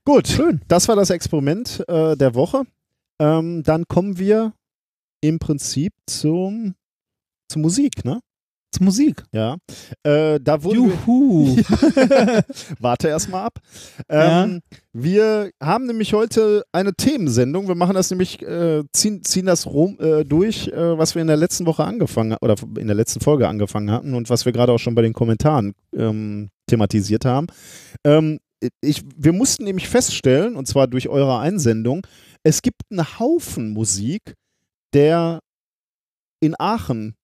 [0.06, 0.62] Gut, Schön.
[0.68, 2.64] das war das Experiment äh, der Woche.
[3.20, 4.54] Ähm, dann kommen wir
[5.22, 6.74] im Prinzip zum,
[7.48, 8.20] zur Musik, ne?
[8.72, 9.24] Zur Musik.
[9.32, 9.58] Ja.
[10.04, 11.58] Äh, da wurden wir, Juhu.
[12.80, 13.60] Warte erstmal ab.
[14.08, 14.62] Ähm,
[14.94, 17.68] Wir haben nämlich heute eine Themensendung.
[17.68, 21.28] Wir machen das nämlich, äh, ziehen, ziehen das rum, äh, durch, äh, was wir in
[21.28, 24.72] der letzten Woche angefangen oder in der letzten Folge angefangen hatten und was wir gerade
[24.72, 27.48] auch schon bei den Kommentaren ähm, thematisiert haben.
[28.04, 28.40] Ähm,
[28.82, 32.06] ich, wir mussten nämlich feststellen, und zwar durch eure Einsendung,
[32.44, 34.36] es gibt einen Haufen Musik,
[34.94, 35.40] der
[36.42, 37.16] in Aachen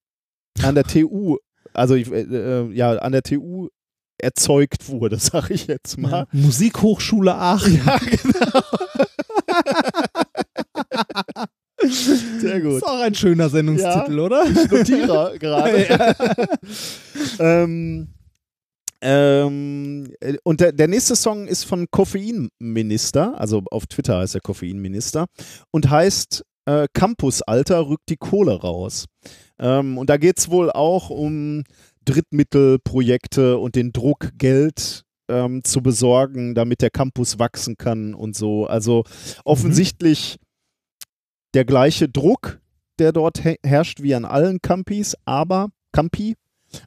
[0.62, 1.36] an der TU,
[1.72, 3.68] also ich, äh, äh, ja, an der TU
[4.18, 6.10] erzeugt wurde, sag ich jetzt mal.
[6.10, 6.26] Ja.
[6.32, 7.82] Musikhochschule Aachen.
[7.84, 8.60] Ja, genau.
[12.40, 12.76] Sehr gut.
[12.76, 14.44] Ist auch ein schöner Sendungstitel, oder?
[14.44, 16.16] Ich notiere gerade.
[17.38, 18.08] ähm,
[19.00, 24.40] ähm, äh, und der, der nächste Song ist von Koffeinminister, also auf Twitter heißt er
[24.40, 25.26] Koffeinminister,
[25.70, 29.06] und heißt äh, Campusalter rückt die Kohle raus.
[29.58, 31.64] Ähm, und da geht es wohl auch um
[32.04, 38.66] Drittmittelprojekte und den Druck, Geld ähm, zu besorgen, damit der Campus wachsen kann und so.
[38.66, 39.04] Also
[39.44, 40.38] offensichtlich
[41.54, 42.60] der gleiche Druck,
[42.98, 46.36] der dort he- herrscht wie an allen Campis, aber Campi,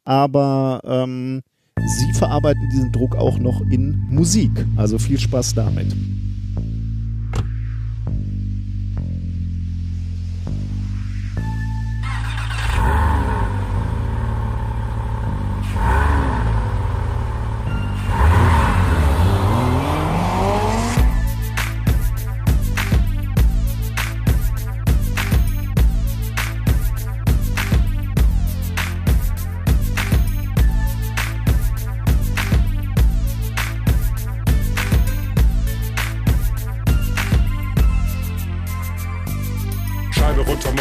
[0.03, 1.41] aber ähm,
[1.77, 4.51] sie verarbeiten diesen Druck auch noch in Musik.
[4.77, 5.93] Also viel Spaß damit.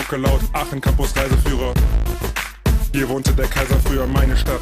[0.09, 1.75] Scheibe runter, Mucke laut, Aachen Campus Reiseführer.
[2.93, 4.61] Hier wohnte der Kaiser früher, meine Stadt.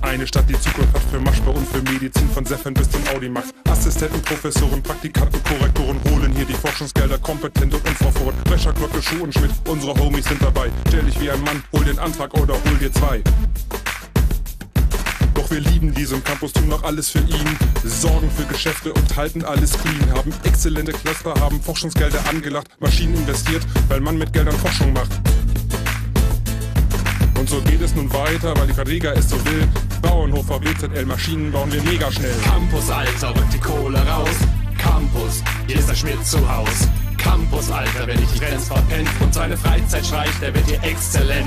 [0.00, 3.48] Eine Stadt, die Zukunft hat für Maschbau und für Medizin, von Seffen bis zum Audimax.
[3.68, 8.36] Assistenten, Professoren, Praktikanten, Korrektoren holen hier die Forschungsgelder kompetent und unverfroren.
[8.44, 10.70] Brecher, Glocke, Schuh und Schmidt, unsere Homies sind dabei.
[10.88, 13.22] Stell dich wie ein Mann, hol den Antrag oder hol dir zwei.
[15.38, 17.58] Doch wir lieben diesen Campus, tun noch alles für ihn.
[17.84, 20.12] Sorgen für Geschäfte und halten alles clean.
[20.12, 25.12] Haben exzellente Cluster, haben Forschungsgelder angelacht, Maschinen investiert, weil man mit Geldern Forschung macht.
[27.38, 29.68] Und so geht es nun weiter, weil die Quadriga es so will.
[30.02, 32.34] Bauernhofer WZL Maschinen bauen wir mega schnell.
[32.42, 34.36] Campus, Alter, rückt die Kohle raus.
[34.76, 36.88] Campus, hier ist der Schmidt zu Haus.
[37.16, 41.46] Campus, Alter, wenn ich die Grenz verpennt und seine Freizeit streicht, der wird hier exzellent.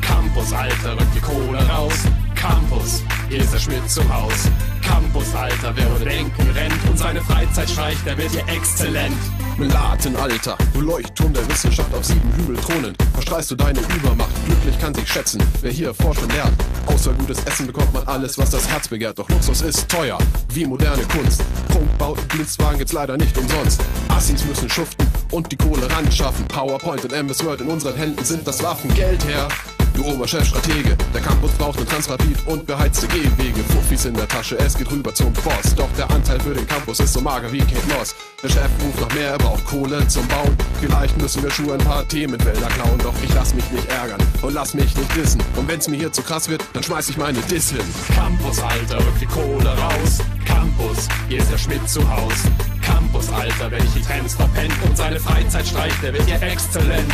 [0.00, 2.04] Campus, Alter, rückt die Kohle raus.
[2.42, 4.50] Campus, hier ist der Schmidt zu Haus.
[4.84, 9.14] Campus, Alter, wer ohne Denken rennt und seine Freizeit streicht, der wird hier exzellent.
[9.58, 12.96] Melaten, Alter, du Leuchtturm der Wissenschaft auf sieben Hügel thronend.
[13.12, 16.60] Verstreust du deine Übermacht, glücklich kann sich schätzen, wer hier forscht und lernt.
[16.86, 19.20] Außer gutes Essen bekommt man alles, was das Herz begehrt.
[19.20, 21.44] Doch Luxus ist teuer, wie moderne Kunst.
[21.68, 23.80] Prunkbauten, Dienstwagen gibt's leider nicht umsonst.
[24.08, 26.44] Assis müssen schuften und die Kohle ran schaffen.
[26.48, 28.92] PowerPoint und MS Word in unseren Händen sind das Waffen.
[28.94, 29.46] Geld her,
[29.94, 30.96] du Oberchef Stratege.
[31.14, 33.62] Der Campus braucht einen Transrapid und beheizte Gehwege.
[33.64, 35.74] Fuffis in der Tasche, es geht rüber zum Boss.
[35.76, 38.14] Doch der Anteil für den Campus ist so mager wie Kate Moss.
[38.42, 40.56] Der Chef ruft noch mehr, er braucht Kohle zum Bauen.
[40.80, 42.98] Vielleicht müssen wir Schuhe ein paar Themenwälder klauen.
[43.02, 45.42] Doch ich lass mich nicht ärgern und lass mich nicht dissen.
[45.56, 47.84] Und wenn's mir hier zu krass wird, dann schmeiß ich meine Diss hin.
[48.14, 50.18] Campus, Alter, rückt die Kohle raus.
[50.44, 52.44] Campus, hier ist der Schmidt zu Haus.
[52.80, 57.12] Campus, Alter, die Trends verpennt und seine Freizeit streicht, der wird hier exzellent.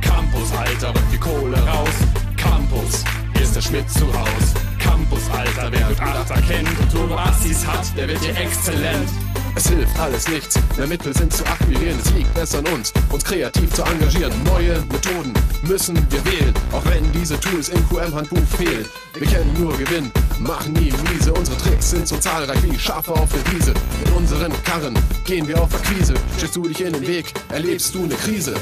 [0.00, 2.17] Campus, Alter, rückt die Kohle raus.
[2.68, 3.04] Campus,
[3.40, 4.54] ist der Schmidt zu Haus.
[4.78, 9.08] Campus, Alter, wer mit Alter kennt und Turbo Assis hat, der wird hier exzellent.
[9.54, 11.98] Es hilft alles nichts, mehr Mittel sind zu akquirieren.
[11.98, 14.32] Es liegt besser an uns, uns kreativ zu engagieren.
[14.44, 15.32] Neue Methoden
[15.62, 18.84] müssen wir wählen, auch wenn diese Tools im QM-Handbuch fehlen.
[19.14, 21.32] Wir kennen nur Gewinn, machen nie miese.
[21.32, 23.72] Unsere Tricks sind so zahlreich wie Schafe auf der Wiese.
[24.04, 26.14] Mit unseren Karren gehen wir auf Akquise.
[26.36, 28.54] Stellst du dich in den Weg, erlebst du eine Krise.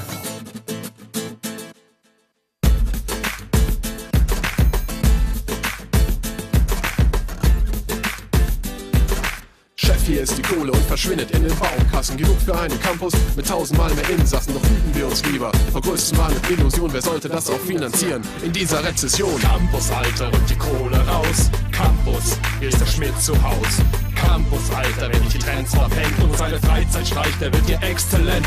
[10.06, 12.16] Hier ist die Kohle und verschwindet in den Baukassen.
[12.16, 14.54] Genug für einen Campus mit tausendmal mehr Insassen.
[14.54, 16.92] Doch hüten wir uns lieber vor größtem Mal mit Illusion.
[16.92, 19.38] Wer sollte das auch finanzieren in dieser Rezession?
[19.40, 21.50] Campus, Alter, rückt die Kohle raus.
[21.72, 23.82] Campus, hier ist der Schmidt zu Haus.
[24.14, 28.46] Campus, Alter, wenn ich die Trends verpennt und seine Freizeit streicht, der wird hier exzellent.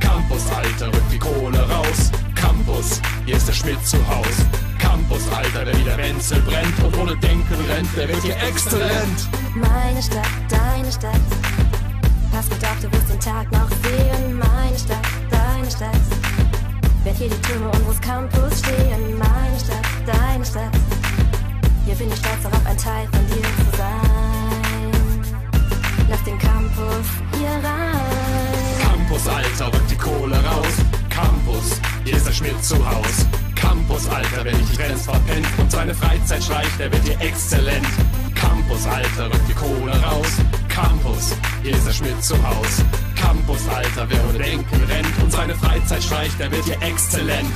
[0.00, 2.10] Campus, Alter, rückt die Kohle raus.
[2.34, 4.65] Campus, hier ist der Schmidt zu Haus.
[4.96, 9.28] Campus, Alter, der wie der Wenzel brennt und ohne Denken rennt, der wird hier exzellent.
[9.54, 11.20] Meine Stadt, deine Stadt.
[12.32, 14.38] Gut auf, du wirst den Tag noch sehen.
[14.38, 16.00] Meine Stadt, deine Stadt.
[17.04, 19.18] Werd hier die Türme unseres Campus stehen.
[19.18, 20.74] Meine Stadt, deine Stadt.
[21.84, 25.36] Hier bin ich stolz darauf, ein Teil von dir zu sein.
[26.08, 28.80] Lass den Campus hier rein.
[28.80, 30.74] Campus, Alter, rückt die Kohle raus.
[31.10, 33.26] Campus, hier ist der Schmidt zu Haus.
[33.66, 37.86] Campus, Alter, wenn ich die Trends verpennt und seine Freizeit streicht, der wird hier exzellent.
[38.36, 40.28] Campus, Alter, rückt die Kohle raus.
[40.68, 42.84] Campus, hier ist der Schmidt zu Haus.
[43.16, 47.50] Campus, Alter, wer ohne Denken rennt und seine Freizeit streicht, der wird hier exzellent.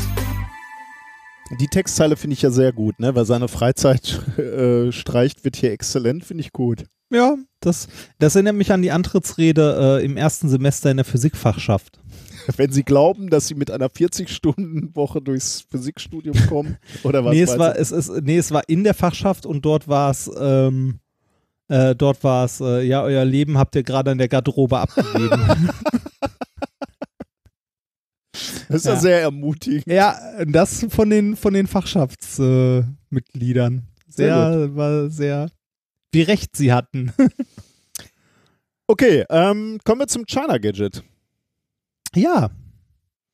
[1.61, 3.15] Die Textzeile finde ich ja sehr gut, ne?
[3.15, 6.87] Weil seine Freizeit äh, streicht, wird hier exzellent, finde ich gut.
[7.13, 7.87] Ja, das,
[8.19, 12.01] das erinnert mich an die Antrittsrede äh, im ersten Semester in der Physikfachschaft.
[12.57, 17.33] Wenn Sie glauben, dass Sie mit einer 40-Stunden-Woche durchs Physikstudium kommen, oder was?
[17.33, 20.31] nee, es war, es ist, nee, es war in der Fachschaft und dort war es,
[20.39, 21.01] ähm,
[21.69, 25.71] äh, dort war es, äh, ja, euer Leben habt ihr gerade an der Garderobe abgegeben.
[28.69, 29.87] Das ist ja, sehr ermutigend.
[29.89, 33.75] Ja, das von den, von den Fachschaftsmitgliedern.
[33.75, 33.81] Äh.
[34.07, 35.51] Sehr sehr, war sehr.
[36.13, 37.13] wie recht sie hatten.
[38.87, 41.05] Okay, ähm, kommen wir zum China Gadget.
[42.15, 42.51] Ja.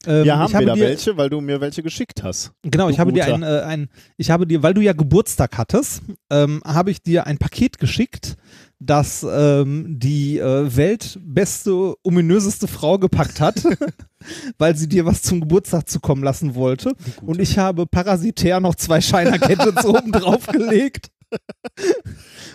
[0.07, 2.53] Ähm, wir haben ich habe wieder dir, welche, weil du mir welche geschickt hast.
[2.63, 3.35] Genau, ich habe dir Guter.
[3.35, 7.27] ein, äh, ein, ich habe dir, weil du ja Geburtstag hattest, ähm, habe ich dir
[7.27, 8.37] ein Paket geschickt,
[8.79, 13.63] das ähm, die äh, weltbeste, ominöseste Frau gepackt hat,
[14.59, 16.93] weil sie dir was zum Geburtstag zukommen lassen wollte.
[17.23, 21.11] Und ich habe parasitär noch zwei Gadgets oben drauf gelegt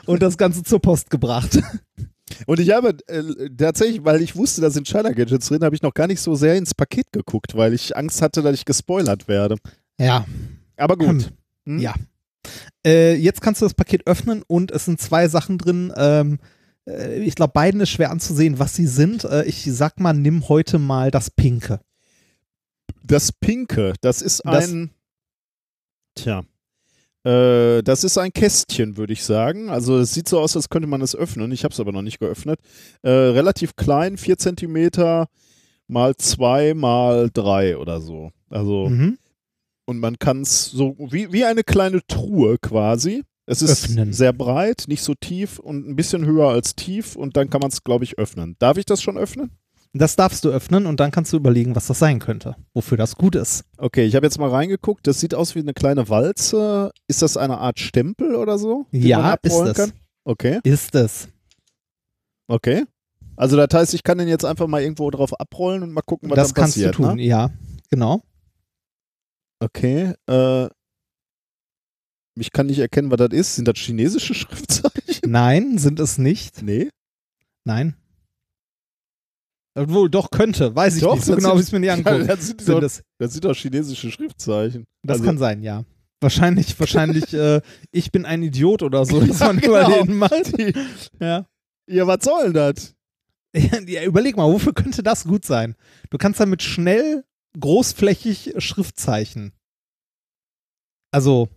[0.06, 1.60] und das Ganze zur Post gebracht.
[2.48, 5.82] Und ich habe äh, tatsächlich, weil ich wusste, da sind China Gadgets drin, habe ich
[5.82, 9.28] noch gar nicht so sehr ins Paket geguckt, weil ich Angst hatte, dass ich gespoilert
[9.28, 9.56] werde.
[10.00, 10.26] Ja.
[10.78, 11.32] Aber gut.
[11.66, 11.80] Hm?
[11.80, 11.94] Ja.
[12.86, 15.94] Äh, jetzt kannst du das Paket öffnen und es sind zwei Sachen drin.
[15.96, 16.40] Ähm,
[16.88, 19.24] äh, ich glaube, beiden ist schwer anzusehen, was sie sind.
[19.26, 21.80] Äh, ich sag mal, nimm heute mal das Pinke.
[23.04, 24.90] Das Pinke, das ist Das- ein.
[26.16, 26.44] Tja.
[27.24, 29.70] Äh, das ist ein Kästchen, würde ich sagen.
[29.70, 31.52] Also es sieht so aus, als könnte man es öffnen.
[31.52, 32.60] Ich habe es aber noch nicht geöffnet.
[33.04, 35.26] Äh, relativ klein, 4 cm
[35.88, 38.32] mal 2 mal 3 oder so.
[38.50, 39.18] Also Mhm.
[39.86, 43.24] und man kann es so wie, wie eine kleine Truhe quasi.
[43.46, 44.14] Es ist Öffnen.
[44.14, 47.70] sehr breit, nicht so tief und ein bisschen höher als tief und dann kann man
[47.72, 48.56] es, glaube ich, öffnen.
[48.60, 49.52] Darf ich das schon öffnen?
[49.94, 53.16] Das darfst du öffnen und dann kannst du überlegen, was das sein könnte, wofür das
[53.16, 53.66] gut ist.
[53.78, 55.06] Okay, ich habe jetzt mal reingeguckt.
[55.06, 56.92] Das sieht aus wie eine kleine Walze.
[57.08, 58.86] Ist das eine Art Stempel oder so?
[58.92, 59.74] Ja, ist es.
[59.78, 59.92] Kann?
[60.24, 61.28] Okay, Ist es.
[62.48, 62.86] okay.
[63.36, 66.30] Also das heißt, ich kann den jetzt einfach mal irgendwo drauf abrollen und mal gucken,
[66.30, 66.98] was das dann kannst passiert.
[67.00, 67.24] du tun, Ne?
[67.24, 67.50] ja.
[67.90, 68.22] Genau.
[69.60, 70.14] Okay.
[70.28, 70.68] Äh,
[72.40, 73.56] ich kann nicht erkennen, was das ist.
[73.56, 75.30] Sind das chinesische Schriftzeichen?
[75.32, 76.62] Nein, sind es nicht.
[76.62, 76.90] Nee.
[77.66, 77.96] Nein.
[79.74, 81.26] Obwohl, doch könnte, weiß ich Doch, nicht.
[81.26, 82.20] So das genau habe ich es mir nicht angeguckt.
[82.28, 83.04] Ja, das sind doch- es.
[83.20, 84.86] Das sind doch chinesische Schriftzeichen.
[85.04, 85.86] Das Also- kann sein, ja.
[86.20, 89.88] Wahrscheinlich, wahrscheinlich, äh, ich bin ein Idiot oder so, dass man genau.
[89.88, 90.58] über den macht.
[90.58, 90.74] Die-
[91.20, 91.46] Ja.
[91.90, 92.96] Ja, was soll denn das?
[93.56, 94.04] ja.
[94.04, 95.76] Überleg mal, wofür könnte das gut sein?
[96.10, 97.24] Du kannst damit schnell
[97.60, 99.52] großflächig Schriftzeichen.
[101.14, 101.50] Also,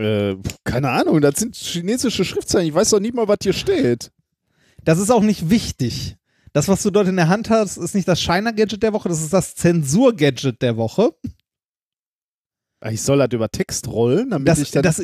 [0.00, 2.68] Äh, keine Ahnung, das sind chinesische Schriftzeichen.
[2.68, 4.10] Ich weiß doch nicht mal, was hier steht.
[4.84, 6.16] das ist auch nicht wichtig.
[6.54, 9.20] Das, was du dort in der Hand hast, ist nicht das Shiner-Gadget der Woche, das
[9.20, 11.10] ist das Zensur-Gadget der Woche.
[12.90, 14.82] Ich soll das über Text rollen, damit Das, ich dann.
[14.82, 15.02] das,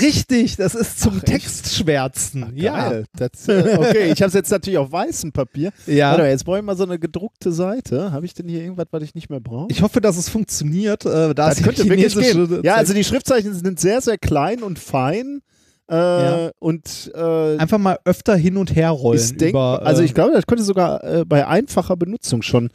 [0.00, 1.24] richtig, das ist zum Ach?
[1.24, 2.52] Textschwärzen.
[2.56, 2.88] ja.
[2.88, 3.04] Geil.
[3.16, 5.70] Das, äh, okay, ich habe es jetzt natürlich auf weißem Papier.
[5.86, 6.12] Ja.
[6.12, 8.10] Warte, jetzt brauche ich mal so eine gedruckte Seite.
[8.10, 9.68] Habe ich denn hier irgendwas, was ich nicht mehr brauche?
[9.70, 11.04] Ich hoffe, dass es funktioniert.
[11.04, 12.62] Äh, da Das könnte wirklich gehen.
[12.64, 15.42] Ja, also die Schriftzeichen sind sehr, sehr klein und fein.
[15.90, 16.50] Äh, Ja.
[16.60, 19.36] Und äh, einfach mal öfter hin und her rollen.
[19.38, 22.70] denk, über, äh, also ich glaube, das könnte sogar äh, bei einfacher Benutzung schon.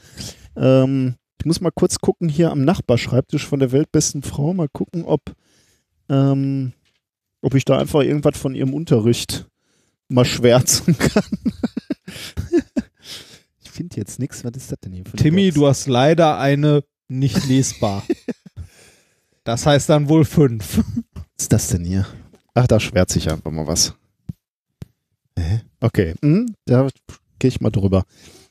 [0.56, 5.06] Ähm, ich muss mal kurz gucken hier am Nachbarschreibtisch von der weltbesten Frau, mal gucken,
[5.06, 5.22] ob,
[6.10, 6.74] ähm,
[7.42, 9.48] ob ich da einfach irgendwas von ihrem Unterricht
[10.10, 11.24] mal schwärzen kann.
[13.64, 14.44] ich finde jetzt nichts.
[14.44, 15.56] Was ist das denn hier Timmy, Box?
[15.56, 18.04] du hast leider eine nicht lesbar.
[19.44, 20.80] das heißt dann wohl fünf.
[21.14, 22.06] Was ist das denn hier?
[22.56, 23.94] Ach, da schwärze ich einfach mal was.
[25.38, 25.62] Hä?
[25.82, 26.88] Okay, hm, da
[27.40, 28.04] gehe ich mal drüber.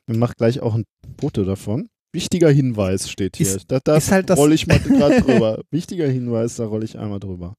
[0.06, 0.84] Ich mache gleich auch ein
[1.18, 1.88] Foto davon.
[2.12, 3.46] Wichtiger Hinweis steht hier.
[3.56, 5.60] Ist- da da ist halt das- rolle ich mal gerade drüber.
[5.70, 7.54] Wichtiger Hinweis, da rolle ich einmal drüber.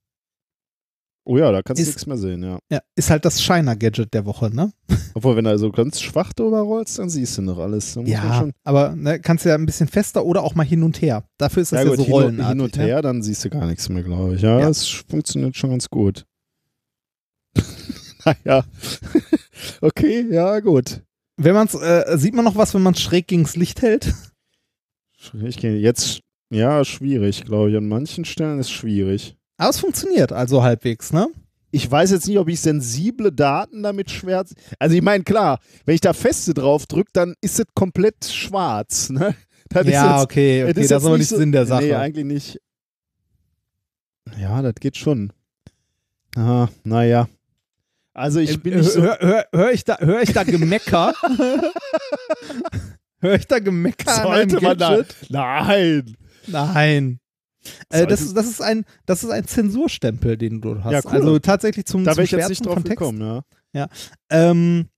[1.27, 2.59] Oh ja, da kannst du Ist- nichts mehr sehen, ja.
[2.72, 4.72] Ja, ist halt das Shiner-Gadget der Woche, ne?
[5.15, 7.98] Obwohl, wenn du also ganz schwach drüber rollst, dann siehst du noch alles.
[8.06, 11.25] Ja, schon, aber ne, kannst ja ein bisschen fester oder auch mal hin und her.
[11.40, 12.48] Dafür ist das ja, ja, gut, so rollenartig.
[12.49, 12.83] hin und ne?
[12.83, 14.41] her, dann siehst du gar nichts mehr, glaube ich.
[14.43, 14.69] Ja, Ja.
[14.69, 16.25] es funktioniert schon ganz gut.
[18.25, 18.64] naja.
[19.82, 21.01] okay, ja, gut.
[21.38, 24.14] Wenn man's, äh, sieht man noch was, wenn man es schräg gegens Licht hält?
[25.43, 27.77] Ich gehe jetzt, ja, schwierig, glaube ich.
[27.77, 29.35] An manchen Stellen ist schwierig.
[29.58, 31.27] Aber es funktioniert also halbwegs, ne?
[31.72, 34.56] Ich weiß jetzt nicht, ob ich sensible Daten damit schwärze.
[34.80, 39.09] Also ich meine, klar, wenn ich da feste drauf drücke, dann ist es komplett schwarz.
[39.09, 39.35] Ne?
[39.69, 41.84] Das Ja, jetzt- okay, das okay, ist das ist aber nicht Sinn der Sache.
[41.85, 42.61] Nee, eigentlich nicht.
[44.40, 45.34] Ja, das geht schon.
[46.35, 47.27] Ah, naja.
[48.16, 49.02] Also ich bin Äh, nicht so...
[49.02, 51.14] hör, hör, hör ich da, hör ich da Gemecker?
[53.19, 55.03] hör ich da Gemecker Sollte man da...
[55.30, 56.16] Nein!
[56.48, 57.19] Nein.
[57.90, 60.94] Äh, das, ist, das, ist ein, das ist ein Zensurstempel, den du hast.
[60.94, 61.11] Ja, cool.
[61.11, 63.00] Also tatsächlich zum, Da zum ich jetzt nicht drauf von Text.
[63.00, 63.42] gekommen,
[63.74, 63.90] ja.
[64.30, 64.94] Ähm, äh,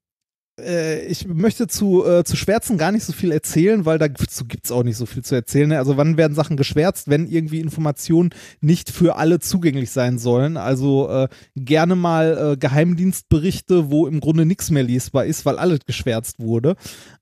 [0.60, 4.72] ich möchte zu, äh, zu Schwärzen gar nicht so viel erzählen, weil dazu gibt es
[4.72, 5.70] auch nicht so viel zu erzählen.
[5.70, 5.78] ne?
[5.78, 10.58] Also wann werden Sachen geschwärzt, wenn irgendwie Informationen nicht für alle zugänglich sein sollen.
[10.58, 15.82] Also äh, gerne mal äh, Geheimdienstberichte, wo im Grunde nichts mehr lesbar ist, weil alles
[15.86, 16.76] geschwärzt wurde.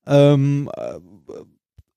[0.08, 1.00] Ähm, äh,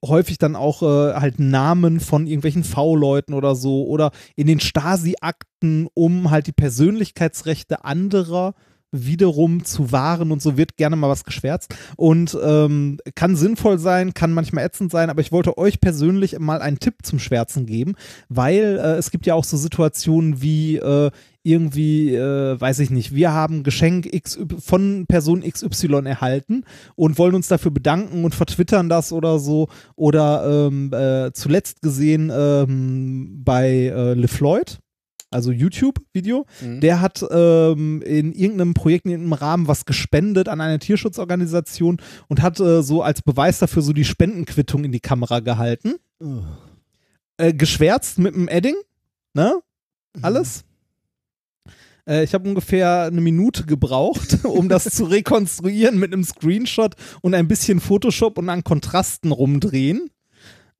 [0.05, 5.89] häufig dann auch äh, halt Namen von irgendwelchen V-Leuten oder so oder in den Stasi-Akten,
[5.95, 8.55] um halt die Persönlichkeitsrechte anderer
[8.91, 14.15] wiederum zu wahren und so wird gerne mal was geschwärzt und ähm, kann sinnvoll sein,
[14.15, 17.95] kann manchmal ätzend sein, aber ich wollte euch persönlich mal einen Tipp zum Schwärzen geben,
[18.29, 21.11] weil äh, es gibt ja auch so Situationen wie äh,
[21.49, 27.35] irgendwie, äh, weiß ich nicht, wir haben Geschenk X, von Person XY erhalten und wollen
[27.35, 29.69] uns dafür bedanken und vertwittern das oder so.
[29.97, 34.81] Oder ähm, äh, zuletzt gesehen ähm, bei äh, LeFloid,
[35.31, 36.81] also YouTube-Video, Mhm.
[36.81, 41.99] der hat ähm, in irgendeinem Projekt, in irgendeinem Rahmen was gespendet an eine Tierschutzorganisation
[42.29, 45.95] und hat äh, so als Beweis dafür so die Spendenquittung in die Kamera gehalten.
[47.37, 48.75] Äh, geschwärzt mit einem Edding,
[49.35, 49.61] ne?
[50.23, 50.65] Alles.
[52.09, 57.35] Äh, ich habe ungefähr eine Minute gebraucht, um das zu rekonstruieren mit einem Screenshot und
[57.35, 60.11] ein bisschen Photoshop und an Kontrasten rumdrehen.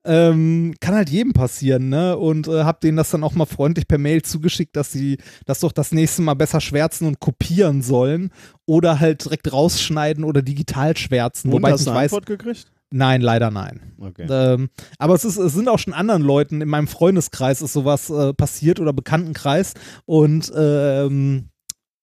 [0.05, 2.17] Ähm, kann halt jedem passieren, ne?
[2.17, 5.59] Und äh, hab denen das dann auch mal freundlich per Mail zugeschickt, dass sie das
[5.59, 8.31] doch das nächste Mal besser schwärzen und kopieren sollen
[8.65, 11.49] oder halt direkt rausschneiden oder digital schwärzen.
[11.49, 12.13] Und wobei ich hast nicht du eine weiß.
[12.13, 12.71] Antwort gekriegt?
[12.91, 13.93] Nein, leider nein.
[13.99, 14.25] Okay.
[14.29, 18.09] Ähm, aber es, ist, es sind auch schon anderen Leuten in meinem Freundeskreis ist sowas
[18.09, 19.73] äh, passiert oder Bekanntenkreis
[20.05, 21.49] und ähm,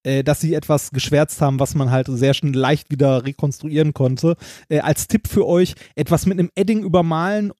[0.04, 4.36] äh, dass sie etwas geschwärzt haben, was man halt sehr schnell leicht wieder rekonstruieren konnte.
[4.68, 7.52] Äh, als Tipp für euch, etwas mit einem Edding übermalen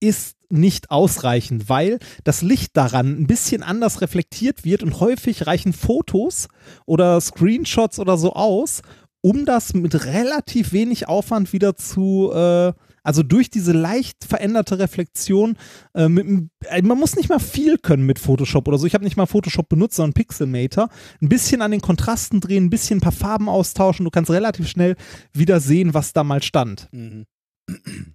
[0.00, 5.72] ist nicht ausreichend, weil das Licht daran ein bisschen anders reflektiert wird und häufig reichen
[5.72, 6.48] Fotos
[6.86, 8.82] oder Screenshots oder so aus,
[9.22, 15.56] um das mit relativ wenig Aufwand wieder zu, äh, also durch diese leicht veränderte Reflexion,
[15.94, 18.86] äh, mit, äh, man muss nicht mal viel können mit Photoshop oder so.
[18.86, 20.88] Ich habe nicht mal Photoshop benutzt, sondern Pixelmator.
[21.20, 24.04] Ein bisschen an den Kontrasten drehen, ein bisschen ein paar Farben austauschen.
[24.04, 24.94] Du kannst relativ schnell
[25.32, 26.88] wieder sehen, was da mal stand.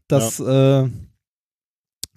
[0.07, 0.89] Das äh,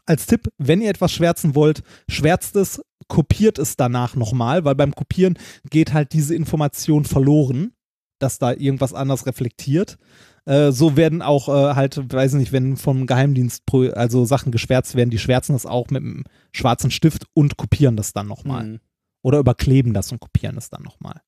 [0.06, 4.94] als Tipp, wenn ihr etwas schwärzen wollt, schwärzt es, kopiert es danach nochmal, weil beim
[4.94, 5.38] Kopieren
[5.70, 7.72] geht halt diese Information verloren,
[8.18, 9.98] dass da irgendwas anders reflektiert.
[10.46, 15.10] Äh, so werden auch äh, halt, weiß nicht, wenn vom Geheimdienst also Sachen geschwärzt werden,
[15.10, 18.64] die schwärzen das auch mit einem schwarzen Stift und kopieren das dann nochmal.
[18.64, 18.80] Mhm.
[19.22, 21.22] Oder überkleben das und kopieren es dann nochmal.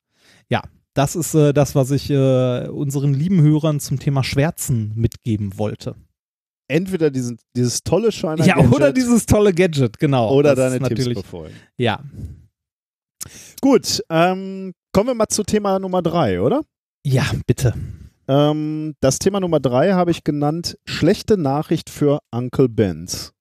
[0.49, 0.61] Ja,
[0.93, 5.95] das ist äh, das, was ich äh, unseren lieben Hörern zum Thema Schwärzen mitgeben wollte.
[6.67, 10.33] Entweder diesen, dieses tolle Shiner Ja, Gadget oder dieses tolle Gadget, genau.
[10.33, 11.55] oder deine Tipps befolgen.
[11.77, 12.01] Ja.
[13.61, 16.61] Gut, ähm, kommen wir mal zu Thema Nummer drei, oder?
[17.05, 17.73] Ja, bitte.
[18.27, 23.33] Ähm, das Thema Nummer drei habe ich genannt: schlechte Nachricht für Uncle Benz.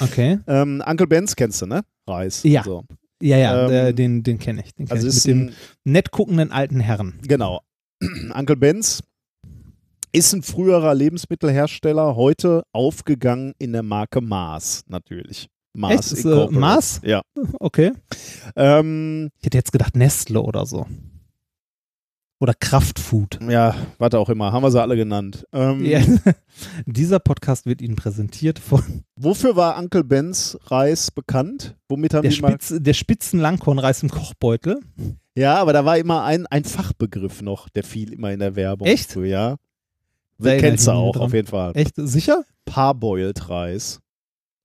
[0.00, 0.38] Okay.
[0.46, 1.82] Ähm, Uncle Benz kennst du, ne?
[2.08, 2.42] Reis.
[2.42, 2.64] Ja.
[2.64, 2.84] So.
[3.22, 4.74] Ja, ja, Ähm, äh, den, den kenne ich.
[4.74, 5.52] Den kenn also ich ist mit dem
[5.84, 7.20] nett guckenden alten Herren.
[7.22, 7.60] Genau.
[8.34, 9.02] Uncle Benz
[10.14, 15.48] ist ein früherer Lebensmittelhersteller, heute aufgegangen in der Marke Mars, natürlich.
[15.76, 16.24] Mars Echt?
[16.24, 16.46] Ist, äh.
[16.50, 17.00] Mars?
[17.04, 17.22] Ja.
[17.58, 17.92] Okay.
[18.54, 20.86] Ähm, Ich hätte jetzt gedacht Nestle oder so.
[22.40, 23.40] Oder Kraftfood.
[23.48, 25.46] ja, was auch immer, haben wir sie alle genannt.
[25.52, 26.00] Ähm, Ja.
[26.86, 28.82] Dieser Podcast wird Ihnen präsentiert von
[29.16, 31.74] Wofür war Uncle Benz Reis bekannt?
[31.88, 32.50] Womit haben der, die mal.
[32.50, 34.80] Spitz, der spitzen Langkornreis im Kochbeutel.
[35.36, 38.86] Ja, aber da war immer ein, ein Fachbegriff noch, der fiel immer in der Werbung.
[38.86, 39.10] Echt?
[39.10, 39.56] So, ja.
[40.42, 41.22] Erinnere kennst du auch, dran.
[41.22, 41.72] auf jeden Fall.
[41.74, 41.94] Echt?
[41.96, 42.44] Sicher?
[42.64, 44.00] Parboiled Reis.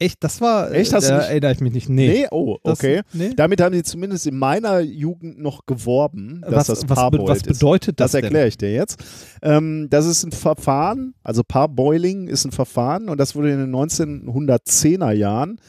[0.02, 0.24] Echt?
[0.24, 0.72] Das war.
[0.72, 0.94] Echt?
[0.94, 1.90] Hast du da nicht- erinnere ich mich nicht.
[1.90, 2.28] Nee.
[2.32, 3.02] oh, Das- okay.
[3.12, 3.32] nee.
[3.36, 7.44] Damit haben sie zumindest in meiner Jugend noch geworben, dass Was- das was Parboiled was
[7.44, 9.04] bedeutet das Das erkläre ich dir jetzt.
[9.42, 13.72] Ähm, das ist ein Verfahren, also Parboiling ist ein Verfahren und das wurde in den
[13.72, 15.60] 1910er Jahren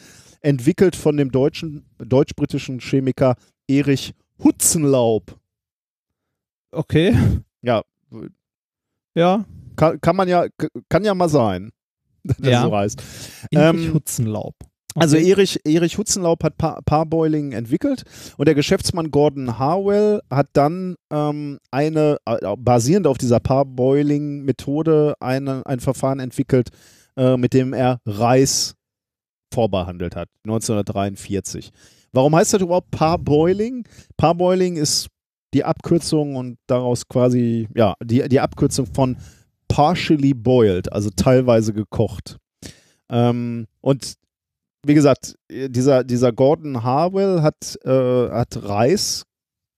[0.43, 3.35] entwickelt von dem deutschen, deutsch-britischen Chemiker
[3.69, 5.37] Erich Hutzenlaub.
[6.73, 7.15] Okay.
[7.63, 7.83] Ja,
[9.15, 9.45] Ja.
[9.81, 10.47] Kann, kann man ja,
[10.89, 11.71] kann ja mal sein,
[12.25, 12.63] dass Ja.
[12.63, 12.69] so.
[12.75, 12.95] Erich
[13.53, 14.55] Ähm, Hutzenlaub.
[14.97, 15.31] Also Okay.
[15.31, 18.03] Erich, Erich Hutzenlaub hat pa Parboiling entwickelt
[18.37, 25.65] und der Geschäftsmann Gordon Harwell hat dann ähm, eine, äh, basierend auf dieser Parboiling-Methode, eine,
[25.65, 26.71] ein Verfahren entwickelt,
[27.17, 28.75] äh, mit dem er Reis
[29.55, 31.71] vorbehandelt hat, 1943.
[32.13, 33.87] Warum heißt das überhaupt Parboiling?
[34.17, 35.07] Parboiling ist
[35.55, 39.17] die Abkürzung und daraus quasi, ja, die, die Abkürzung von
[39.71, 42.37] partially boiled, also teilweise gekocht.
[43.09, 44.15] Ähm, und
[44.85, 49.25] wie gesagt, dieser, dieser Gordon Harwell hat, äh, hat Reis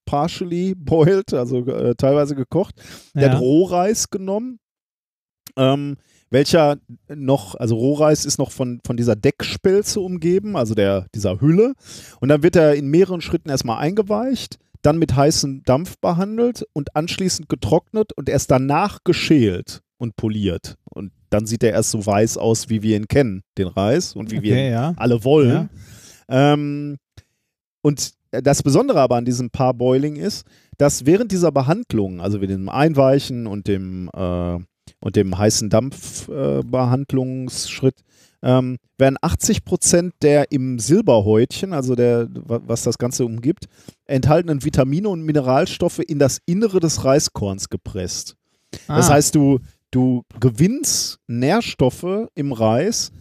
[0.06, 2.74] partially boiled, also äh, teilweise gekocht.
[3.14, 3.32] Der Ja.
[3.32, 4.58] hat Rohreis genommen,
[5.56, 5.96] ähm,
[6.30, 6.78] welcher
[7.14, 11.74] noch, also Rohreis ist noch von, von dieser Deckspelze umgeben, also der, dieser Hülle.
[12.20, 16.96] Und dann wird er in mehreren Schritten erstmal eingeweicht, dann mit heißem Dampf behandelt und
[16.96, 20.76] anschließend getrocknet und erst danach geschält und poliert.
[20.84, 24.30] Und dann sieht er erst so weiß aus, wie wir ihn kennen, den Reis, und
[24.30, 24.92] wie wir Okay, ihn ja.
[24.96, 25.70] alle wollen.
[26.28, 26.98] Ähm,
[27.82, 30.44] und das Besondere aber an diesem Parboiling ist,
[30.78, 34.58] dass während dieser Behandlung, also mit dem Einweichen und dem, äh,
[35.00, 38.04] und dem heißen Dampfbehandlungsschritt, äh,
[38.42, 43.66] ähm, werden 80 Prozent der im Silberhäutchen, also der, wa- was das Ganze umgibt,
[44.06, 48.36] enthaltenen Vitamine und Mineralstoffe in das Innere des Reiskorns gepresst.
[48.88, 49.14] Das Ah.
[49.14, 53.12] heißt, du, du gewinnst Nährstoffe im Reis,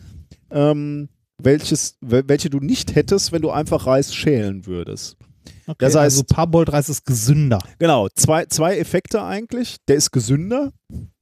[0.50, 5.18] ähm, welches, wel- welche du nicht hättest, wenn du einfach Reis schälen würdest.
[5.68, 7.60] Okay, Das heißt- also Parboiled-Reis ist gesünder.
[7.80, 9.78] Genau, zwei, zwei Effekte eigentlich.
[9.88, 10.72] Der ist gesünder,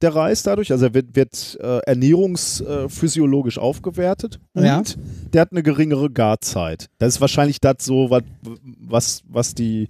[0.02, 0.72] der Reis dadurch.
[0.72, 4.82] Also er wird, wird äh, ernährungsphysiologisch aufgewertet und Ja.
[5.32, 6.88] der hat eine geringere Garzeit.
[6.98, 8.22] Das ist wahrscheinlich das so, was,
[8.80, 9.88] was, was die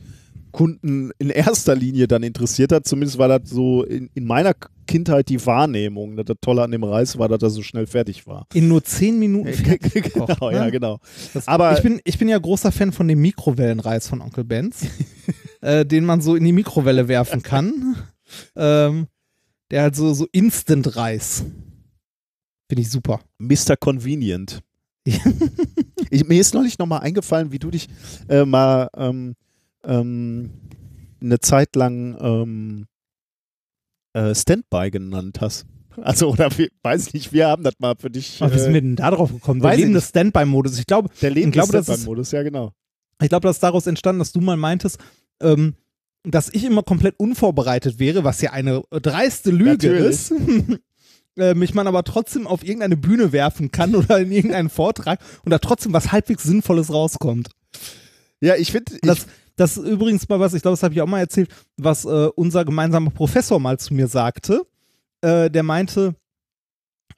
[0.53, 2.87] Kunden in erster Linie dann interessiert hat.
[2.87, 4.53] Zumindest war das so in, in meiner
[4.91, 6.17] Kindheit die Wahrnehmung.
[6.17, 8.47] dass Das Tolle an dem Reis war, dass er so schnell fertig war.
[8.53, 10.57] In nur 10 Minuten fertig gekocht, genau, ne?
[10.57, 10.99] ja, genau.
[11.33, 14.87] Das, Aber- ich, bin, ich bin ja großer Fan von dem Mikrowellenreis von Onkel Benz,
[15.61, 17.97] äh, den man so in die Mikrowelle werfen kann.
[18.57, 19.07] ähm,
[19.71, 21.45] der hat so, so Instant-Reis.
[22.69, 23.21] Finde ich super.
[23.39, 23.77] Mr.
[23.79, 24.61] Convenient.
[26.11, 27.89] ich, mir ist neulich nochmal eingefallen, wie du dich
[28.29, 29.35] äh, mal ähm,
[29.85, 30.51] ähm,
[31.21, 32.87] eine Zeit lang ähm,
[34.13, 35.67] äh, Standby genannt hast.
[36.03, 38.41] Also, oder wir, weiß nicht, wir haben das mal für dich.
[38.41, 39.61] Aber wie sind äh, wir denn da drauf gekommen?
[39.61, 40.01] Der lebende.
[40.01, 40.79] Standby-Modus.
[40.79, 42.73] Ich glaube, der lebende glaube, das ist, Standby-Modus, ja genau.
[43.23, 44.99] ich glaube, das ist daraus entstanden, dass du mal meintest,
[45.43, 45.75] ähm,
[46.23, 50.05] dass ich immer komplett unvorbereitet wäre, was ja eine dreiste Lüge Natürlich.
[50.07, 50.33] ist.
[51.39, 55.51] äh, mich man aber trotzdem auf irgendeine Bühne werfen kann oder in irgendeinen Vortrag und
[55.51, 57.51] da trotzdem was halbwegs Sinnvolles rauskommt.
[58.41, 58.99] Ja, ich finde.
[59.03, 62.05] Das, das ist übrigens mal was, ich glaube, das habe ich auch mal erzählt, was
[62.05, 64.63] äh, unser gemeinsamer Professor mal zu mir sagte.
[65.21, 66.15] Äh, der meinte,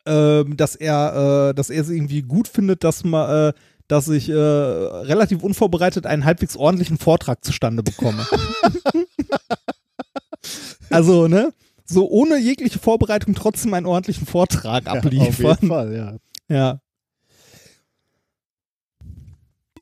[0.07, 3.53] ähm, dass er, äh, dass er es irgendwie gut findet, dass man, äh,
[3.87, 8.27] dass ich äh, relativ unvorbereitet einen halbwegs ordentlichen Vortrag zustande bekomme.
[10.91, 11.53] also, ne?
[11.85, 15.29] So ohne jegliche Vorbereitung trotzdem einen ordentlichen Vortrag Ja, abliefern.
[15.29, 16.17] auf jeden Fall, ja.
[16.49, 16.81] Ja.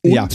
[0.02, 0.28] Und, Ja.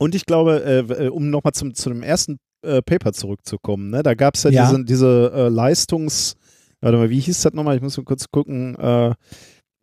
[0.00, 4.14] Und ich glaube, äh, um nochmal zum, zu dem ersten äh, Paper zurückzukommen, ne, da
[4.14, 4.70] gab es ja, Ja.
[4.70, 6.34] diese, diese äh, Leistungs...
[6.82, 7.76] Warte mal, wie hieß das nochmal?
[7.76, 8.74] Ich muss mal kurz gucken.
[8.76, 9.12] Äh,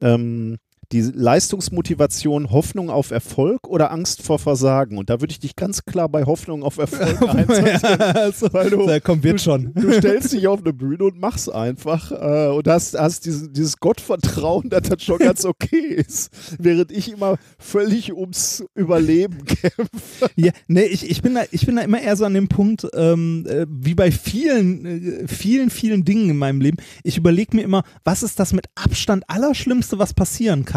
[0.02, 0.58] ähm,
[0.92, 4.98] die Leistungsmotivation, Hoffnung auf Erfolg oder Angst vor Versagen?
[4.98, 8.02] Und da würde ich dich ganz klar bei Hoffnung auf Erfolg einsortieren.
[8.02, 9.74] also, weil du, da kommt wird schon.
[9.76, 13.78] du stellst dich auf eine Bühne und machst einfach äh, und hast, hast dieses, dieses
[13.78, 16.32] Gottvertrauen, dass das schon ganz okay ist.
[16.58, 20.30] Während ich immer völlig ums Überleben kämpfe.
[20.36, 22.88] Ja, nee, ich, ich, bin da, ich bin da immer eher so an dem Punkt,
[22.94, 26.78] ähm, äh, wie bei vielen, äh, vielen, vielen Dingen in meinem Leben.
[27.04, 30.77] Ich überlege mir immer, was ist das mit Abstand Allerschlimmste, was passieren kann?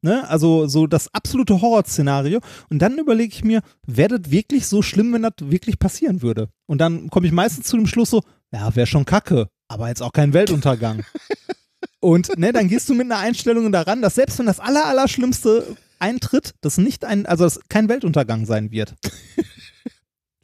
[0.00, 0.28] Ne?
[0.28, 2.40] Also so das absolute Horrorszenario.
[2.70, 6.48] Und dann überlege ich mir, wäre das wirklich so schlimm, wenn das wirklich passieren würde?
[6.66, 10.02] Und dann komme ich meistens zu dem Schluss so, ja, wäre schon kacke, aber jetzt
[10.02, 11.04] auch kein Weltuntergang.
[12.00, 15.76] Und ne, dann gehst du mit einer Einstellung daran, dass selbst wenn das Aller, Allerschlimmste
[15.98, 18.94] eintritt, das nicht ein, also das kein Weltuntergang sein wird.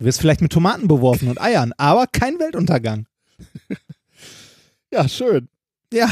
[0.00, 3.07] Du wirst vielleicht mit Tomaten beworfen und Eiern, aber kein Weltuntergang.
[4.91, 5.49] Ja, schön.
[5.92, 6.08] Ja.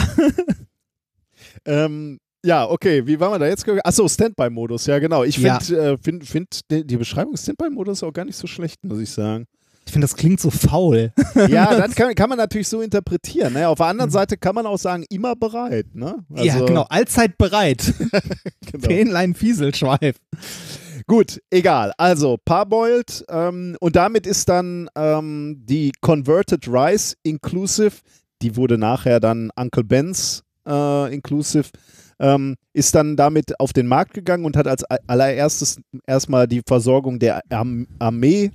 [1.65, 3.65] Ähm, ja, okay, wie waren wir da jetzt?
[3.85, 5.25] Achso, Standby-Modus, ja genau.
[5.25, 5.59] Ich Ja.
[5.61, 9.47] finde äh, find, find die, Beschreibung Standby-Modus auch gar nicht so schlecht, muss ich sagen.
[9.85, 11.13] Ich finde, das klingt so faul.
[11.49, 13.53] Ja, das kann, kann man natürlich so interpretieren.
[13.55, 13.67] Ne?
[13.69, 15.87] Auf der anderen Seite kann man auch sagen, immer bereit.
[15.95, 16.25] Ne?
[16.37, 17.93] ja, Also- genau, allzeit bereit.
[18.73, 18.87] Genau.
[18.87, 20.17] Fähnlein Fieselschweif.
[21.07, 21.93] Gut, egal.
[21.99, 27.97] Also Parboiled ähm, und damit ist dann ähm, die Converted Rice Inclusive,
[28.41, 31.69] die wurde nachher dann Uncle Ben's äh, Inclusive,
[32.19, 37.19] ähm, ist dann damit auf den Markt gegangen und hat als allererstes erstmal die Versorgung
[37.19, 38.51] der Arm Armee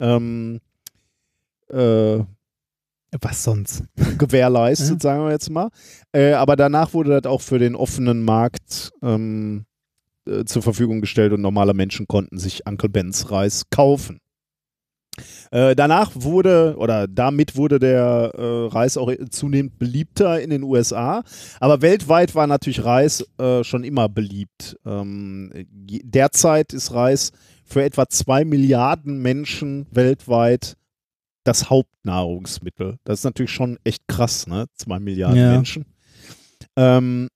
[0.00, 0.60] ähm,
[1.68, 2.18] äh,
[3.20, 3.84] Was sonst?
[4.18, 5.10] gewährleistet, Ja.
[5.10, 5.68] sagen wir jetzt mal.
[6.12, 9.64] Äh, aber danach wurde das auch für den offenen Markt ähm,
[10.26, 14.20] äh, zur Verfügung gestellt und normale Menschen konnten sich Uncle Ben's Reis kaufen.
[15.50, 21.22] Äh, danach wurde, oder damit wurde der äh, Reis auch zunehmend beliebter in den USA.
[21.58, 24.76] Aber weltweit war natürlich Reis äh, schon immer beliebt.
[24.86, 27.32] Ähm, derzeit ist Reis
[27.64, 30.76] für etwa zwei Milliarden Menschen weltweit
[31.44, 32.98] das Hauptnahrungsmittel.
[33.04, 34.66] Das ist natürlich schon echt krass, ne?
[34.74, 35.52] Zwei Milliarden Ja.
[35.52, 35.86] Menschen.
[36.76, 37.28] Ähm,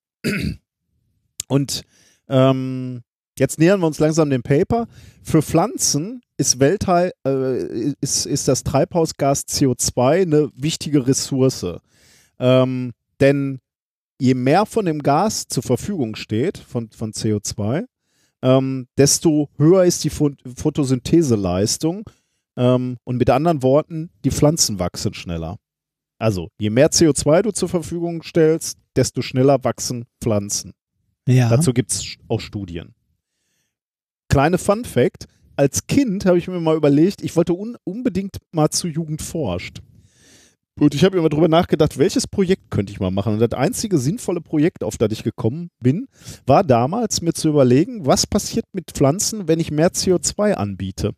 [1.48, 1.82] und
[2.28, 3.02] ähm,
[3.38, 4.86] jetzt nähern wir uns langsam dem Paper.
[5.22, 11.66] Für Pflanzen ist, Weltteil, äh, ist, ist das Treibhausgas CO2 eine wichtige Ressource.
[12.38, 13.60] Ähm, denn
[14.18, 17.84] je mehr von dem Gas zur Verfügung steht, von, von CO2,
[18.42, 22.08] ähm, desto höher ist die Pho- Photosyntheseleistung.
[22.56, 25.58] Ähm, und mit anderen Worten, die Pflanzen wachsen schneller.
[26.18, 30.72] Also, je mehr CO2 du zur Verfügung stellst, desto schneller wachsen Pflanzen.
[31.26, 31.48] Ja.
[31.48, 32.94] Dazu gibt es auch Studien.
[34.28, 35.26] Kleine Fun Fact:
[35.56, 39.80] Als Kind habe ich mir mal überlegt, ich wollte un unbedingt mal zu Jugend forscht.
[40.80, 43.34] Und ich habe mir mal drüber nachgedacht, welches Projekt könnte ich mal machen.
[43.34, 46.08] Und das einzige sinnvolle Projekt, auf das ich gekommen bin,
[46.46, 51.12] war damals mir zu überlegen, was passiert mit Pflanzen, wenn ich mehr CO2 anbiete.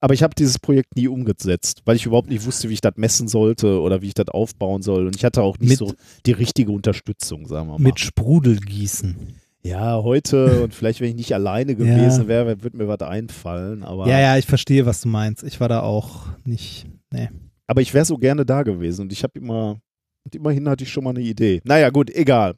[0.00, 2.92] Aber ich habe dieses Projekt nie umgesetzt, weil ich überhaupt nicht wusste, wie ich das
[2.94, 5.06] messen sollte oder wie ich das aufbauen soll.
[5.06, 5.92] Und ich hatte auch nicht Mit- so
[6.24, 7.82] die richtige Unterstützung, sagen wir mal.
[7.82, 9.37] Mit Sprudelgießen.
[9.62, 13.82] Ja, heute und vielleicht, wenn ich nicht alleine gewesen wäre, würde mir was einfallen.
[13.82, 15.42] Aber, Ja, ja, ich verstehe, was du meinst.
[15.42, 16.86] Ich war da auch nicht.
[17.10, 17.30] Nee.
[17.66, 19.80] aber ich wäre so gerne da gewesen und ich habe immer,
[20.24, 21.62] und immerhin hatte ich schon mal eine Idee.
[21.64, 22.54] Naja, gut, egal.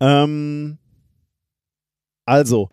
[0.00, 0.78] Ähm,
[2.24, 2.70] also,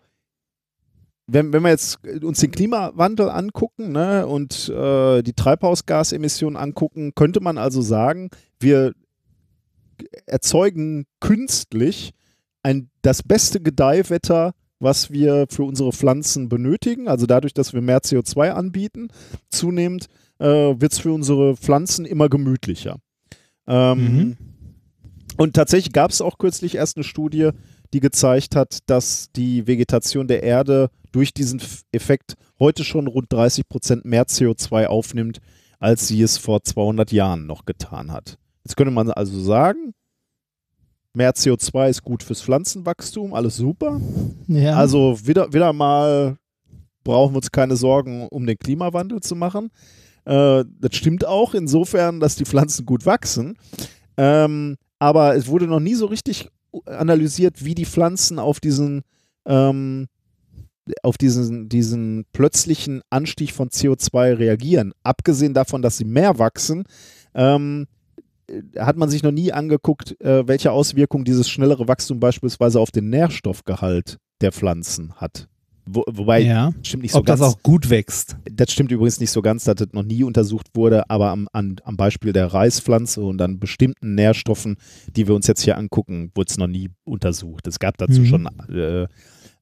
[1.26, 7.40] wenn, wenn wir jetzt uns den Klimawandel angucken ne, und äh, die Treibhausgasemissionen angucken, könnte
[7.40, 8.94] man also sagen, wir
[10.26, 12.12] erzeugen künstlich
[12.64, 17.06] ein, das beste Gedeihwetter, was wir für unsere Pflanzen benötigen.
[17.06, 19.08] Also dadurch, dass wir mehr CO2 anbieten,
[19.50, 20.06] zunehmend
[20.38, 22.96] äh, wird es für unsere Pflanzen immer gemütlicher.
[23.66, 24.36] Ähm,
[25.36, 27.50] Und tatsächlich gab es auch kürzlich erst eine Studie,
[27.92, 31.60] die gezeigt hat, dass die Vegetation der Erde durch diesen
[31.92, 35.38] Effekt heute schon rund 30 Prozent mehr CO2 aufnimmt,
[35.78, 38.38] als sie es vor 200 Jahren noch getan hat.
[38.64, 39.94] Jetzt könnte man also sagen,
[41.14, 44.00] mehr CO2 ist gut fürs Pflanzenwachstum, alles super.
[44.48, 44.76] Ja.
[44.76, 46.36] Also wieder, wieder mal
[47.04, 49.70] brauchen wir uns keine Sorgen um den Klimawandel zu machen.
[50.24, 53.56] Äh, das stimmt auch insofern, dass die Pflanzen gut wachsen.
[54.16, 56.48] Ähm, aber es wurde noch nie so richtig
[56.86, 59.02] analysiert, wie die Pflanzen auf diesen,
[59.46, 60.06] ähm,
[61.02, 64.92] auf diesen, diesen plötzlichen Anstieg von CO2 reagieren.
[65.02, 66.84] Abgesehen davon, dass sie mehr wachsen,
[67.34, 67.86] ähm,
[68.78, 73.10] hat man sich noch nie angeguckt, äh, welche Auswirkungen dieses schnellere Wachstum beispielsweise auf den
[73.10, 75.48] Nährstoffgehalt der Pflanzen hat.
[75.86, 76.72] Wo, wobei, ja.
[76.82, 77.40] stimmt nicht so Ob ganz.
[77.40, 78.36] das auch gut wächst.
[78.50, 81.76] Das stimmt übrigens nicht so ganz, dass das noch nie untersucht wurde, aber am, an,
[81.84, 84.76] am Beispiel der Reispflanze und an bestimmten Nährstoffen,
[85.14, 87.66] die wir uns jetzt hier angucken, wurde es noch nie untersucht.
[87.66, 88.26] Es gab dazu Mhm.
[88.26, 89.06] schon äh,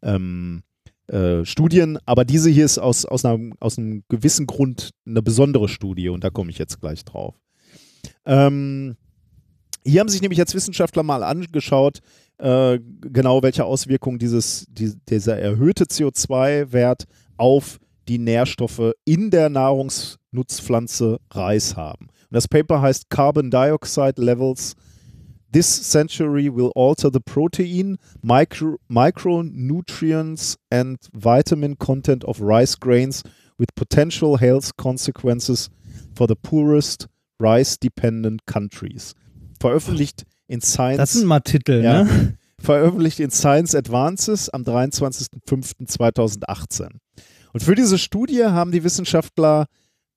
[0.03, 0.63] ähm,
[1.09, 5.69] äh, Studien, aber diese hier ist aus, aus, einem, aus einem gewissen Grund eine besondere
[5.69, 7.35] Studie und da komme ich jetzt gleich drauf.
[8.27, 8.97] Ähm,
[9.85, 12.01] hier haben sich nämlich jetzt Wissenschaftler mal angeschaut,
[12.39, 17.05] äh, genau welche Auswirkungen dieses, die, dieser erhöhte CO2-Wert
[17.37, 17.79] auf
[18.09, 22.07] die Nährstoffe in der Nahrungsnutzpflanze Reis haben.
[22.07, 24.75] Und das Paper heißt Carbon Dioxide Levels
[25.53, 33.23] This century will alter the protein, micro, micronutrients and vitamin content of rice grains
[33.59, 35.69] with potential health consequences
[36.15, 37.07] for the poorest
[37.43, 39.15] rice-dependent countries.
[39.61, 40.99] Veröffentlicht in Science.
[40.99, 42.05] Das sind mal Titel, Ja.
[42.05, 42.39] ne?
[42.59, 46.89] Veröffentlicht in Science Advances am 23.05.2018.
[47.53, 49.67] Und für diese Studie haben die Wissenschaftler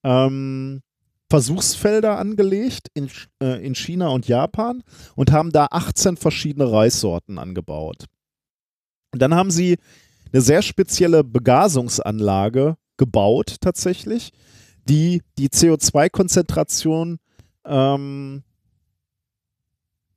[0.04, 0.82] ähm,
[1.30, 3.10] Versuchsfelder angelegt in,
[3.42, 4.84] äh, in China und Japan
[5.16, 8.06] und haben da 18 verschiedene Reissorten angebaut.
[9.12, 9.78] Und dann haben sie
[10.32, 14.32] eine sehr spezielle Begasungsanlage gebaut tatsächlich,
[14.88, 17.20] die die CO2-Konzentration
[17.66, 18.44] ähm,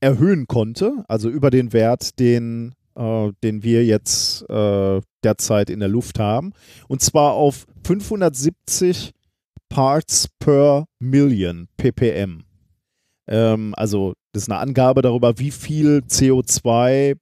[0.00, 5.88] erhöhen konnte, also über den Wert, den, äh, den wir jetzt äh, derzeit in der
[5.88, 6.52] Luft haben.
[6.86, 9.12] Und zwar auf 570
[9.68, 12.44] Parts per Million, ppm.
[13.26, 17.16] Ähm, also das ist eine Angabe darüber, wie viel CO2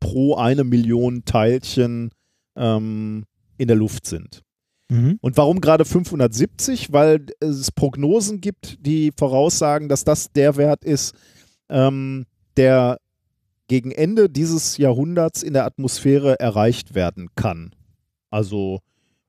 [0.00, 2.10] pro eine Million Teilchen
[2.56, 3.24] ähm,
[3.56, 4.42] in der Luft sind.
[4.88, 5.18] Mhm.
[5.20, 6.92] Und warum gerade 570?
[6.92, 11.14] Weil es Prognosen gibt, die voraussagen, dass das der Wert ist,
[11.68, 12.26] ähm,
[12.56, 12.98] der
[13.68, 17.74] gegen Ende dieses Jahrhunderts in der Atmosphäre erreicht werden kann.
[18.30, 18.80] Also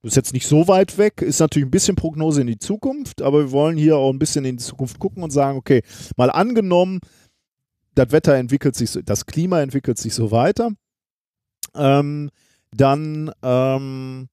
[0.01, 3.39] ist jetzt nicht so weit weg, ist natürlich ein bisschen Prognose in die Zukunft, aber
[3.39, 5.81] wir wollen hier auch ein bisschen in die Zukunft gucken und sagen, okay,
[6.15, 6.99] mal angenommen,
[7.95, 10.71] das Wetter entwickelt sich, das Klima entwickelt sich so weiter,
[11.75, 12.29] ähm,
[12.71, 14.29] dann ähm,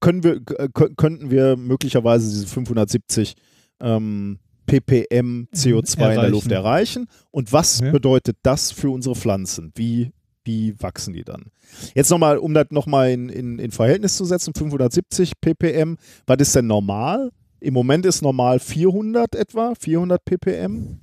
[0.00, 3.34] können wir, äh, kö- könnten wir möglicherweise diese 570
[3.80, 6.30] ähm, ppm CO2 in der Erreichen.
[6.32, 7.06] Luft erreichen.
[7.30, 7.90] Und was Ja.
[7.90, 9.72] bedeutet das für unsere Pflanzen?
[9.74, 10.12] Wie,
[10.44, 11.46] wie wachsen die dann?
[11.94, 15.96] Jetzt nochmal, um das nochmal in, in, in Verhältnis zu setzen, 570 ppm,
[16.26, 17.30] was ist denn normal?
[17.60, 21.00] Im Moment ist normal 400 etwa, 400 ppm.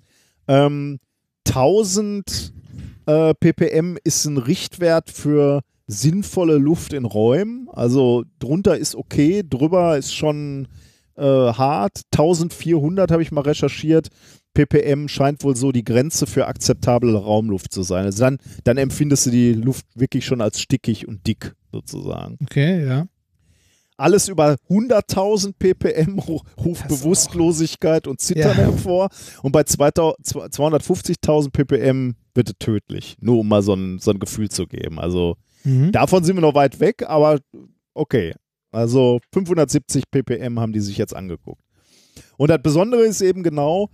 [0.48, 0.99] Ähm,
[1.48, 2.53] 1000
[3.07, 7.67] äh, ppm ist ein Richtwert für sinnvolle Luft in Räumen.
[7.72, 10.67] Also drunter ist okay, drüber ist schon
[11.15, 12.01] äh, hart.
[12.14, 14.09] 1400 habe ich mal recherchiert.
[14.53, 18.05] ppm scheint wohl so die Grenze für akzeptable Raumluft zu sein.
[18.05, 22.38] Also dann, dann empfindest du die Luft wirklich schon als stickig und dick sozusagen.
[22.43, 23.05] Okay, ja.
[23.97, 28.64] Alles über 100.000 ppm ru- ruft Bewusstlosigkeit und Zittern Ja.
[28.65, 29.07] hervor.
[29.41, 30.17] Und bei 2000
[30.53, 33.15] 250.000 ppm wird es tödlich.
[33.22, 34.99] Nur um mal so ein, so ein Gefühl zu geben.
[34.99, 35.92] Also Mhm.
[35.92, 37.40] davon sind wir noch weit weg, aber
[37.94, 38.34] okay.
[38.72, 41.61] Also 570 ppm haben die sich jetzt angeguckt.
[42.38, 43.90] Und das Besondere ist eben genau,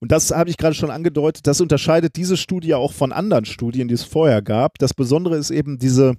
[0.00, 3.86] und das habe ich gerade schon angedeutet, das unterscheidet diese Studie auch von anderen Studien,
[3.86, 4.78] die es vorher gab.
[4.78, 6.14] Das Besondere ist eben diese,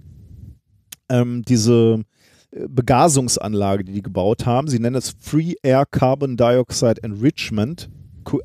[1.10, 2.04] ähm, diese
[2.52, 4.68] äh, Begasungsanlage, die die gebaut haben.
[4.68, 7.90] Sie nennen es Free Air Carbon Dioxide Enrichment,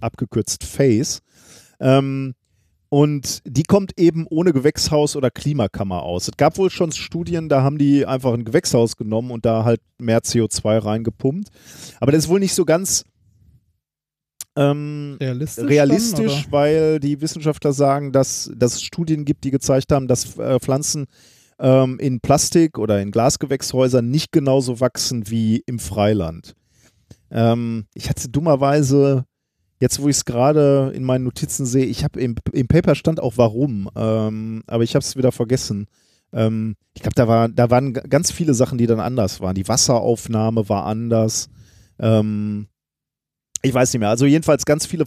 [0.01, 1.21] abgekürzt FACE.
[1.81, 2.35] Ähm,
[2.97, 6.29] und die kommt eben ohne Gewächshaus oder Klimakammer aus.
[6.29, 9.83] Es gab wohl schon Studien, da haben die einfach ein Gewächshaus genommen und da halt
[9.99, 11.51] mehr CO2 reingepumpt.
[12.01, 13.05] Aber das ist wohl nicht so ganz
[14.57, 19.93] ähm, Realistisch realistisch, dann, weil die Wissenschaftler sagen, dass, dass es Studien gibt, die gezeigt
[19.93, 21.05] haben, dass äh, Pflanzen
[21.59, 26.55] ähm, in Plastik oder in Glasgewächshäusern nicht genauso wachsen wie im Freiland.
[27.31, 29.27] Ähm, ich hatte dummerweise,
[29.81, 33.21] jetzt wo ich es gerade in meinen Notizen sehe, ich habe im, im Paper stand
[33.21, 35.87] auch warum, ähm, aber ich habe es wieder vergessen.
[36.33, 39.55] Ähm, ich glaube, da, war, da waren ganz viele Sachen, die dann anders waren.
[39.55, 41.49] Die Wasseraufnahme war anders.
[41.99, 42.69] Ähm,
[43.63, 44.11] ich weiß nicht mehr.
[44.11, 45.05] Also jedenfalls ganz viele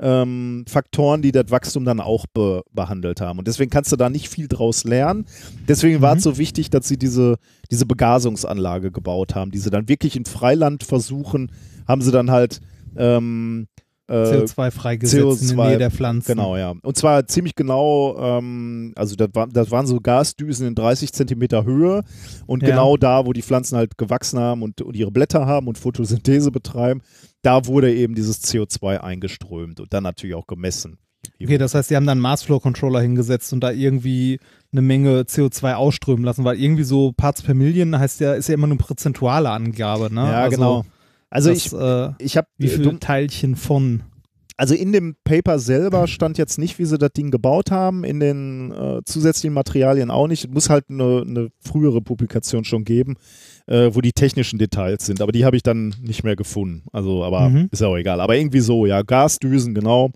[0.00, 3.38] ähm, Faktoren, die das Wachstum dann auch be behandelt haben.
[3.38, 5.26] Und deswegen kannst du da nicht viel draus lernen.
[5.68, 7.36] Deswegen war es so wichtig, dass sie diese,
[7.70, 11.52] diese Begasungsanlage gebaut haben, die sie dann wirklich in Freiland versuchen,
[11.86, 12.60] haben sie dann halt
[12.96, 16.32] ähm, äh, CO2 freigesetzt in der Nähe der Pflanzen.
[16.32, 16.74] Genau, ja.
[16.82, 21.64] Und zwar ziemlich genau, ähm, also das, war, das waren so Gasdüsen in 30 Zentimeter
[21.64, 22.02] Höhe
[22.46, 22.70] und Ja.
[22.70, 26.50] genau da, wo die Pflanzen halt gewachsen haben und, und ihre Blätter haben und Photosynthese
[26.50, 27.02] betreiben,
[27.42, 30.98] da wurde eben dieses CO2 eingeströmt und dann natürlich auch gemessen.
[31.42, 34.40] Okay, das heißt, sie haben dann einen Mass-Flow-Controller hingesetzt und da irgendwie
[34.72, 38.54] eine Menge CO2 ausströmen lassen, weil irgendwie so Parts per Million heißt ja, ist ja
[38.54, 40.22] immer eine prozentuale Angabe, ne?
[40.22, 40.84] Ja, genau.
[41.30, 44.02] Also das, ich, äh, ich habe wie viele Teilchen von.
[44.56, 48.20] Also in dem Paper selber stand jetzt nicht, wie sie das Ding gebaut haben, in
[48.20, 50.44] den äh, zusätzlichen Materialien auch nicht.
[50.44, 53.16] Es muss halt eine, eine frühere Publikation schon geben,
[53.66, 55.22] äh, wo die technischen Details sind.
[55.22, 56.82] Aber die habe ich dann nicht mehr gefunden.
[56.92, 57.68] Also, aber Mhm.
[57.70, 58.20] ist ja auch egal.
[58.20, 60.10] Aber irgendwie so, ja, Gasdüsen, genau.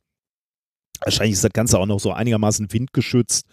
[1.05, 3.47] Wahrscheinlich ist das Ganze auch noch so einigermaßen windgeschützt,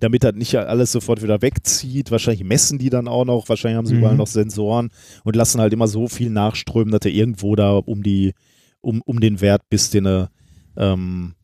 [0.00, 2.10] damit das nicht alles sofort wieder wegzieht.
[2.10, 3.48] Wahrscheinlich messen die dann auch noch.
[3.48, 4.00] Wahrscheinlich haben sie Mhm.
[4.00, 4.90] überall noch Sensoren
[5.24, 8.34] und lassen halt immer so viel nachströmen, dass er irgendwo da um die,
[8.80, 10.30] um, um den Wert bist, den er,
[10.76, 11.34] ähm,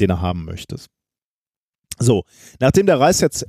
[0.00, 0.88] den er haben möchtest.
[1.98, 2.24] So,
[2.60, 3.46] nachdem der Reis jetzt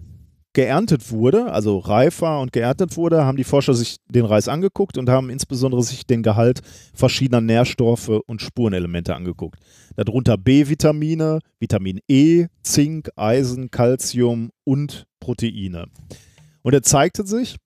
[0.56, 5.10] geerntet wurde, also reifer und geerntet wurde, haben die Forscher sich den Reis angeguckt und
[5.10, 6.62] haben insbesondere sich den Gehalt
[6.96, 9.60] verschiedener Nährstoffe und Spurenelemente angeguckt.
[9.96, 15.88] Darunter B-Vitamine, Vitamin E, Zink, Eisen, Calcium und Proteine.
[16.64, 17.58] Und er zeigte sich,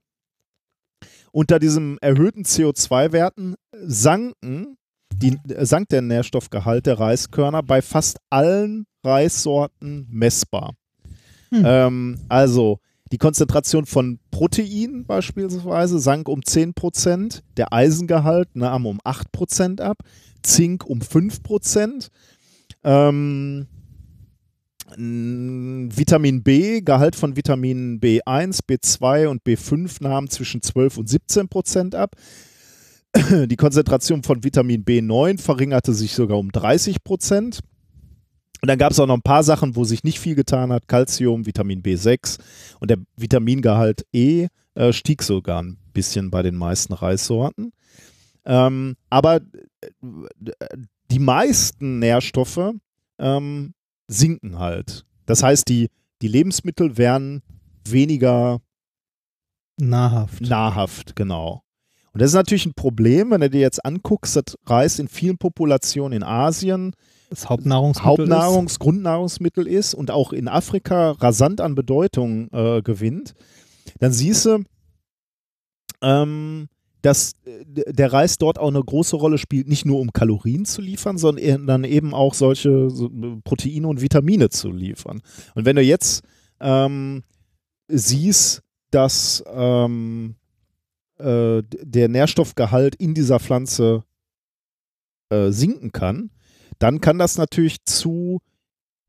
[1.32, 4.77] unter diesem erhöhten CO2-Werten sanken
[5.14, 10.74] die, äh, sank der Nährstoffgehalt der Reiskörner bei fast allen Reissorten messbar.
[11.52, 12.80] Ähm, also
[13.11, 20.03] die Konzentration von Protein beispielsweise sank um 10%, der Eisengehalt nahm um 8% ab,
[20.44, 22.10] Zink um 5%,
[22.84, 23.68] ähm,
[24.95, 32.16] Vitamin B, Gehalt von Vitaminen B1, B2 und B5 nahm zwischen 12 und 17% ab.
[33.16, 37.60] Die Konzentration von Vitamin B9 verringerte sich sogar um 30 Prozent.
[38.61, 40.88] Und dann gab es auch noch ein paar Sachen, wo sich nicht viel getan hat.
[40.88, 42.39] Calcium, Vitamin B6
[42.79, 47.71] und der Vitamingehalt E äh, stieg sogar ein bisschen bei den meisten Reissorten.
[48.45, 50.77] Ähm, aber äh,
[51.11, 52.73] die meisten Nährstoffe
[53.17, 53.73] ähm,
[54.07, 55.05] sinken halt.
[55.25, 55.89] Das heißt, die,
[56.21, 57.41] die Lebensmittel werden
[57.88, 58.61] weniger
[59.77, 60.41] Nahrhaft.
[60.41, 61.63] nahrhaft, genau.
[62.11, 65.38] Und das ist natürlich ein Problem, wenn du dir jetzt anguckst, dass Reis in vielen
[65.38, 66.93] Populationen in Asien
[67.30, 73.33] Das Hauptnahrungsmittel Hauptnahrungs-, Grundnahrungsmittel ist und auch in Afrika rasant an Bedeutung äh, gewinnt,
[73.99, 74.64] dann siehst du,
[76.01, 76.69] ähm,
[77.01, 80.82] dass äh, der Reis dort auch eine große Rolle spielt, nicht nur um Kalorien zu
[80.82, 83.09] liefern, sondern dann eben auch solche so,
[83.43, 85.22] Proteine und Vitamine zu liefern.
[85.56, 86.24] Und wenn du jetzt
[86.59, 87.24] ähm,
[87.88, 90.35] siehst, dass ähm,
[91.17, 94.03] äh, der Nährstoffgehalt in dieser Pflanze
[95.30, 96.32] äh, sinken kann,
[96.80, 98.40] dann kann das natürlich zu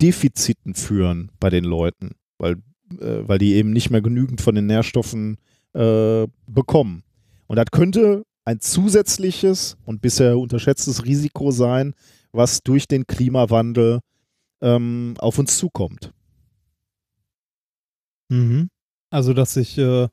[0.03, 2.57] Defiziten führen bei den Leuten, weil,
[3.01, 5.39] äh, weil die eben nicht mehr genügend von den Nährstoffen
[5.73, 7.05] äh, bekommen.
[7.47, 11.95] Und das könnte ein zusätzliches und bisher unterschätztes Risiko sein,
[12.33, 14.01] was durch den Klimawandel
[14.61, 16.13] ähm, auf uns zukommt.
[18.29, 18.71] Mhm.
[19.11, 20.09] Also, dass ich, äh,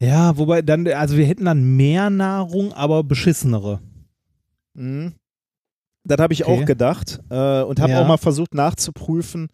[0.00, 3.80] ja, wobei dann, also wir hätten dann mehr Nahrung, aber beschissenere.
[4.74, 5.14] Mhm.
[6.04, 6.62] Das habe ich Okay.
[6.62, 8.02] auch gedacht äh, und habe Ja.
[8.02, 9.48] auch mal versucht nachzuprüfen,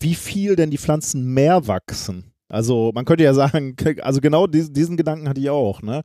[0.00, 2.32] wie viel denn die Pflanzen mehr wachsen.
[2.48, 5.82] Also man könnte ja sagen, also genau diesen, diesen Gedanken hatte ich auch.
[5.82, 6.02] Ne?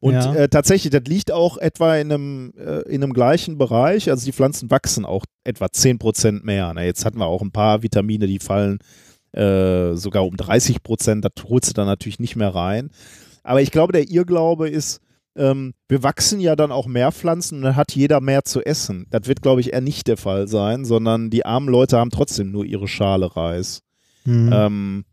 [0.00, 0.34] Und Ja.
[0.34, 4.08] äh, tatsächlich, das liegt auch etwa in einem, äh, in einem gleichen Bereich.
[4.08, 6.72] Also die Pflanzen wachsen auch etwa 10% mehr.
[6.74, 6.84] Ne?
[6.84, 8.78] Jetzt hatten wir auch ein paar Vitamine, die fallen
[9.32, 11.20] äh, sogar um 30%.
[11.22, 12.90] Das holst du dann natürlich nicht mehr rein.
[13.42, 15.00] Aber ich glaube, der Irrglaube ist,
[15.36, 19.06] ähm, wir wachsen ja dann auch mehr Pflanzen und dann hat jeder mehr zu essen.
[19.10, 22.50] Das wird, glaube ich, eher nicht der Fall sein, sondern die armen Leute haben trotzdem
[22.50, 23.82] nur ihre Schale Reis.
[24.24, 24.50] Mhm.
[24.52, 25.04] Ähm,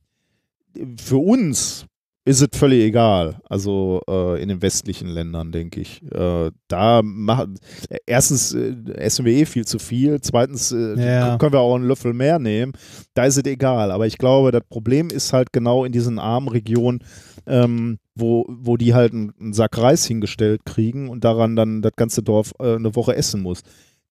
[0.99, 1.85] für uns
[2.25, 3.39] ist es völlig egal.
[3.47, 6.03] Also äh, in den westlichen Ländern, denke ich.
[6.11, 7.57] Äh, da machen
[8.05, 10.19] erstens äh, essen wir eh viel zu viel.
[10.19, 11.37] Zweitens äh, Ja.
[11.37, 12.73] können wir auch einen Löffel mehr nehmen.
[13.13, 13.91] Da ist es egal.
[13.91, 16.99] Aber ich glaube, das Problem ist halt genau in diesen armen Regionen,
[17.45, 21.93] ähm, wo, wo die halt einen, einen Sack Reis hingestellt kriegen und daran dann das
[21.95, 23.61] ganze Dorf äh, eine Woche essen muss.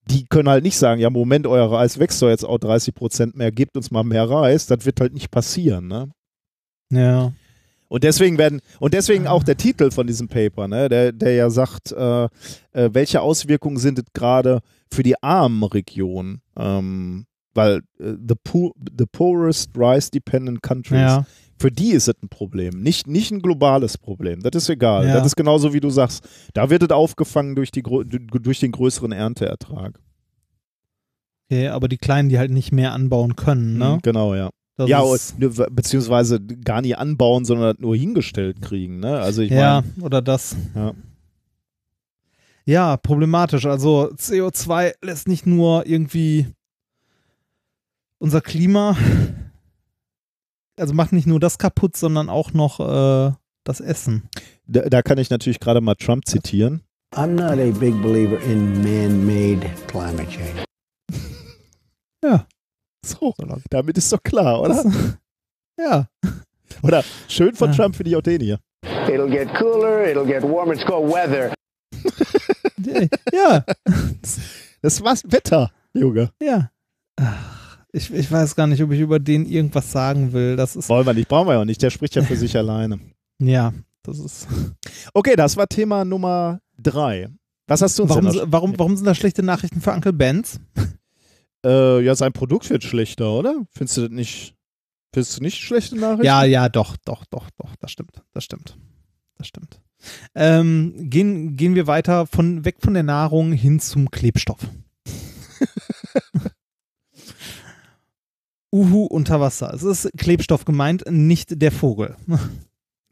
[0.09, 3.37] Die können halt nicht sagen, ja, Moment, euer Reis wächst doch jetzt auch 30 Prozent
[3.37, 4.67] mehr, gebt uns mal mehr Reis.
[4.67, 6.11] Das wird halt nicht passieren, ne?
[6.91, 7.33] Ja.
[7.89, 11.51] Und deswegen werden, und deswegen auch der Titel von diesem Paper, ne, der, der ja
[11.51, 12.29] sagt, äh, äh,
[12.93, 14.61] welche Auswirkungen sind es gerade
[14.93, 16.41] für die armen Regionen?
[16.57, 21.27] Ähm, weil äh, the, poor, the poorest rice-dependent countries, Ja.
[21.59, 24.41] Für die ist es ein Problem, nicht, nicht ein globales Problem.
[24.43, 25.07] Das ist egal.
[25.07, 25.15] Ja.
[25.15, 26.29] Das ist genauso wie du sagst.
[26.55, 29.99] Da wird es aufgefangen durch, die, durch den größeren Ernteertrag.
[31.49, 33.97] Okay, aber die Kleinen, die halt nicht mehr anbauen können, ne?
[33.97, 34.51] Mhm, Genau, ja.
[34.77, 35.03] Das ja,
[35.39, 39.01] ne, beziehungsweise gar nie anbauen, sondern nur hingestellt kriegen.
[39.01, 39.19] Ne?
[39.19, 40.55] Also ich ja, meine, oder das.
[40.75, 40.93] Ja.
[42.67, 43.65] Ja, problematisch.
[43.65, 46.49] Also CO2 lässt nicht nur irgendwie
[48.19, 48.97] unser Klima,
[50.79, 53.33] also macht nicht nur das kaputt, sondern auch noch äh,
[53.65, 54.29] das Essen.
[54.67, 56.83] Da, da kann ich natürlich gerade mal Trump zitieren.
[57.15, 60.65] I'm not a big believer in man-made climate change.
[62.25, 62.47] Ja.
[63.05, 63.35] So,
[63.71, 64.85] damit ist doch klar, oder?
[65.79, 66.09] ja.
[66.83, 68.59] Oder schön von Trump finde ich auch den hier.
[69.07, 71.53] It'll get cooler, it'll get warmer, it's called weather.
[73.33, 73.65] Ja.
[74.83, 76.31] Das war's Wetter, Junge.
[76.41, 76.71] Ja.
[77.17, 77.56] Ach,
[77.97, 80.57] ich, ich weiß gar nicht, ob ich über den irgendwas sagen will.
[80.57, 80.89] Das ist.
[80.89, 81.83] Wollen wir nicht, brauchen wir ja auch nicht.
[81.83, 83.01] Der spricht ja für sich alleine.
[83.39, 84.47] Ja, das ist.
[85.15, 87.29] Okay, das war Thema Nummer drei.
[87.67, 90.61] Was hast du uns Warum, warum, warum sind da schlechte Nachrichten für Uncle Benz?
[91.65, 93.65] Äh, ja, sein Produkt wird schlechter, oder?
[93.73, 94.55] Findest du das nicht?
[95.13, 96.27] Findest du nicht schlechte Nachrichten?
[96.27, 98.77] Ja, ja, doch, doch, doch, doch, das stimmt, das stimmt,
[99.37, 99.81] das stimmt.
[100.37, 104.61] Ähm, gehen, gehen wir weiter von weg von der Nahrung hin zum Klebstoff.
[108.73, 109.73] Uhu unter Wasser.
[109.75, 112.17] Es ist Klebstoff gemeint, nicht der Vogel.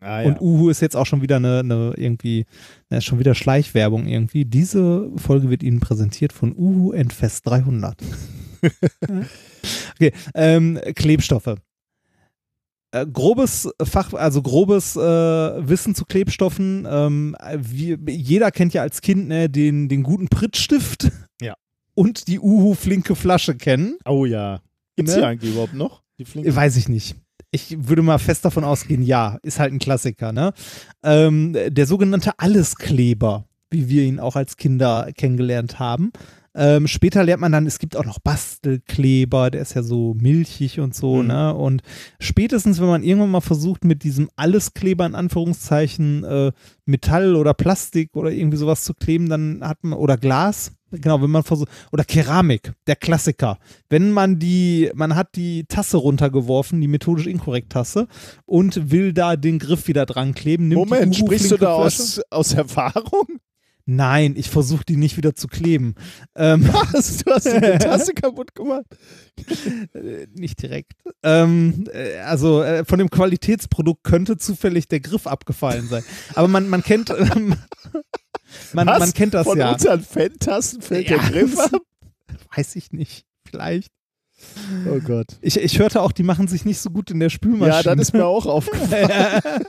[0.00, 0.28] Ah, ja.
[0.28, 2.44] Und Uhu ist jetzt auch schon wieder eine, eine irgendwie,
[2.90, 4.44] na, ist schon wieder Schleichwerbung irgendwie.
[4.44, 7.96] Diese Folge wird Ihnen präsentiert von Uhu Endfest 300.
[9.94, 11.54] okay, ähm, Klebstoffe.
[12.90, 16.86] Äh, grobes Fach, also grobes äh, Wissen zu Klebstoffen.
[16.88, 21.10] Ähm, wie, jeder kennt ja als Kind ne, den, den guten Prittstift
[21.40, 21.54] Ja.
[21.94, 23.96] und die Uhu flinke Flasche kennen.
[24.04, 24.60] Oh ja.
[24.96, 25.20] Gibt's Ne?
[25.20, 26.02] die eigentlich überhaupt noch?
[26.18, 26.54] Die flinken?
[26.54, 27.16] Weiß ich nicht.
[27.50, 30.52] Ich würde mal fest davon ausgehen, ja, ist halt ein Klassiker, ne?
[31.04, 36.10] Ähm, der sogenannte Alleskleber, wie wir ihn auch als Kinder kennengelernt haben.
[36.56, 40.80] Ähm, später lernt man dann, es gibt auch noch Bastelkleber, der ist ja so milchig
[40.80, 41.26] und so, Mhm.
[41.28, 41.54] ne?
[41.54, 41.82] Und
[42.20, 46.52] spätestens, wenn man irgendwann mal versucht, mit diesem Alleskleber in Anführungszeichen äh,
[46.86, 51.30] Metall oder Plastik oder irgendwie sowas zu kleben, dann hat man, oder Glas, genau, wenn
[51.30, 53.58] man versucht, oder Keramik, der Klassiker.
[53.88, 58.08] Wenn man die, man hat die Tasse runtergeworfen, die methodisch inkorrekt Tasse,
[58.46, 62.52] und will da den Griff wieder dran kleben, nimmt Moment, sprichst du da aus, aus
[62.54, 63.26] Erfahrung?
[63.86, 65.94] Nein, ich versuche die nicht wieder zu kleben.
[66.34, 67.18] Ähm, Was?
[67.18, 68.86] Du hast die Tasse kaputt gemacht?
[69.92, 70.92] Äh, nicht direkt.
[71.22, 76.02] Ähm, äh, also äh, von dem Qualitätsprodukt könnte zufällig der Griff abgefallen sein.
[76.34, 77.56] Aber man, man kennt, ähm,
[78.72, 79.72] man, man kennt das Von ja.
[79.72, 81.82] unseren Fan-Tassen fällt Ja, der Griff ab?
[82.54, 83.24] Weiß ich nicht.
[83.48, 83.90] Vielleicht.
[84.90, 85.38] Oh Gott.
[85.40, 87.76] Ich, ich hörte auch, die machen sich nicht so gut in der Spülmaschine.
[87.76, 89.64] Ja, das ist mir auch aufgefallen.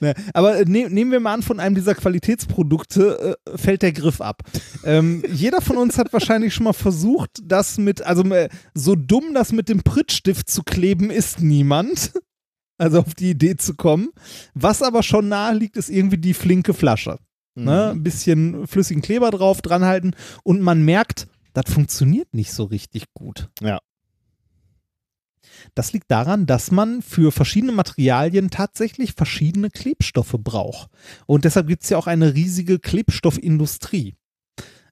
[0.00, 4.20] Ne, aber ne, nehmen wir mal an, von einem dieser Qualitätsprodukte äh, fällt der Griff
[4.20, 4.42] ab.
[4.84, 9.34] Ähm, jeder von uns hat wahrscheinlich schon mal versucht, das mit, also äh, so dumm
[9.34, 12.12] das mit dem Prittstift zu kleben, ist niemand.
[12.78, 14.08] Also auf die Idee zu kommen.
[14.54, 17.18] Was aber schon nahe liegt, ist irgendwie die flinke Flasche.
[17.64, 17.90] Ne?
[17.90, 23.48] Ein bisschen flüssigen Kleber drauf, dranhalten und man merkt, das funktioniert nicht so richtig gut.
[23.60, 23.78] Ja.
[25.74, 30.90] Das liegt daran, dass man für verschiedene Materialien tatsächlich verschiedene Klebstoffe braucht.
[31.26, 34.14] Und deshalb gibt es ja auch eine riesige Klebstoffindustrie.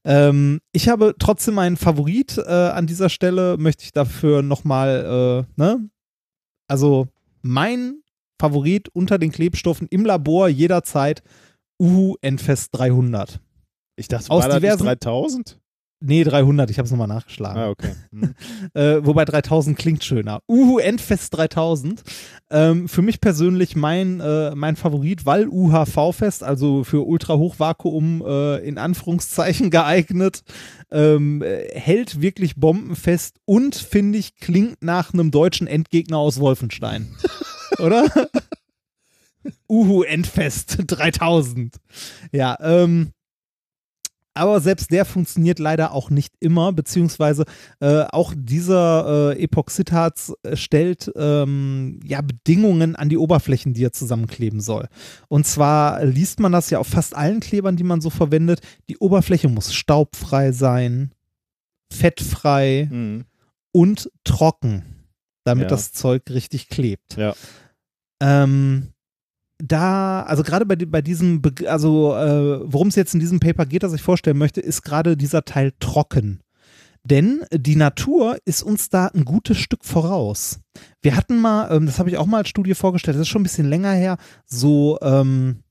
[0.04, 5.60] Ähm, ich habe trotzdem einen Favorit äh, an dieser Stelle, möchte ich dafür nochmal, äh,
[5.60, 5.88] ne?
[6.66, 7.08] Also
[7.42, 8.02] mein
[8.38, 11.22] Favorit unter den Klebstoffen im Labor jederzeit
[11.80, 13.40] Uhu Endfest 300.
[13.96, 15.58] Ich dachte, Aus war diversen- 3000?
[16.00, 17.60] Nee, 300, ich habe es nochmal nachgeschlagen.
[17.60, 17.92] Ah, okay.
[18.12, 18.34] Hm.
[18.74, 20.40] äh, wobei 3000 klingt schöner.
[20.48, 22.02] Uhu Endfest 3000.
[22.50, 28.78] Ähm, für mich persönlich mein, äh, mein Favorit, weil UHV-Fest, also für Ultra-Hochvakuum äh, in
[28.78, 30.42] Anführungszeichen geeignet,
[30.92, 37.08] ähm, äh, hält wirklich bombenfest und finde ich, klingt nach einem deutschen Endgegner aus Wolfenstein.
[37.80, 38.04] Oder?
[39.68, 41.76] Uhu Endfest 3000.
[42.32, 43.12] Ja, ähm,
[44.34, 47.44] aber selbst der funktioniert leider auch nicht immer, beziehungsweise
[47.80, 53.92] äh, auch dieser äh, Epoxidharz äh, stellt ähm, ja Bedingungen an die Oberflächen, die er
[53.92, 54.86] zusammenkleben soll.
[55.26, 58.60] Und zwar liest man das ja auf fast allen Klebern, die man so verwendet.
[58.88, 61.12] Die Oberfläche muss staubfrei sein,
[61.92, 63.24] fettfrei Mhm.
[63.72, 64.84] und trocken,
[65.44, 65.68] damit Ja.
[65.70, 67.16] das Zeug richtig klebt.
[67.16, 67.34] Ja.
[68.22, 68.88] Ähm,
[69.58, 73.66] da, also gerade bei, bei diesem, Beg- also äh, worum es jetzt in diesem Paper
[73.66, 76.40] geht, das ich vorstellen möchte, ist gerade dieser Teil trocken.
[77.04, 80.60] Denn die Natur ist uns da ein gutes Stück voraus.
[81.00, 83.40] Wir hatten mal, ähm, das habe ich auch mal als Studie vorgestellt, das ist schon
[83.40, 85.62] ein bisschen länger her, so, ähm,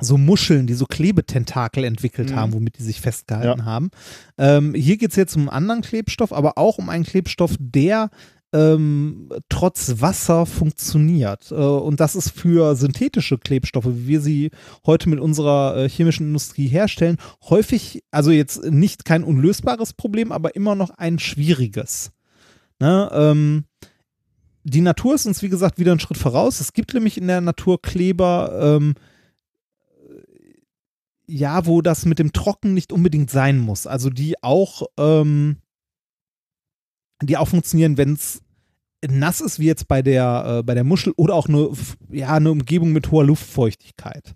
[0.00, 2.36] so Muscheln, die so Klebetentakel entwickelt Mhm.
[2.36, 3.90] haben, womit die sich festgehalten haben.
[4.36, 8.10] Ähm, hier geht es jetzt um einen anderen Klebstoff, aber auch um einen Klebstoff, der
[8.52, 11.50] ähm, trotz Wasser funktioniert.
[11.50, 14.50] Äh, und das ist für synthetische Klebstoffe, wie wir sie
[14.86, 17.16] heute mit unserer äh, chemischen Industrie herstellen,
[17.48, 22.12] häufig, also jetzt nicht kein unlösbares Problem, aber immer noch ein schwieriges.
[22.78, 23.10] Ne?
[23.12, 23.64] Ähm,
[24.64, 26.60] die Natur ist uns, wie gesagt, wieder einen Schritt voraus.
[26.60, 28.94] Es gibt nämlich in der Natur Kleber, ähm,
[31.26, 33.86] ja, wo das mit dem Trocken nicht unbedingt sein muss.
[33.86, 35.56] Also die auch, ähm,
[37.26, 38.42] die auch funktionieren, wenn es
[39.08, 41.70] nass ist, wie jetzt bei der, äh, bei der Muschel oder auch eine,
[42.10, 44.34] ja, eine Umgebung mit hoher Luftfeuchtigkeit.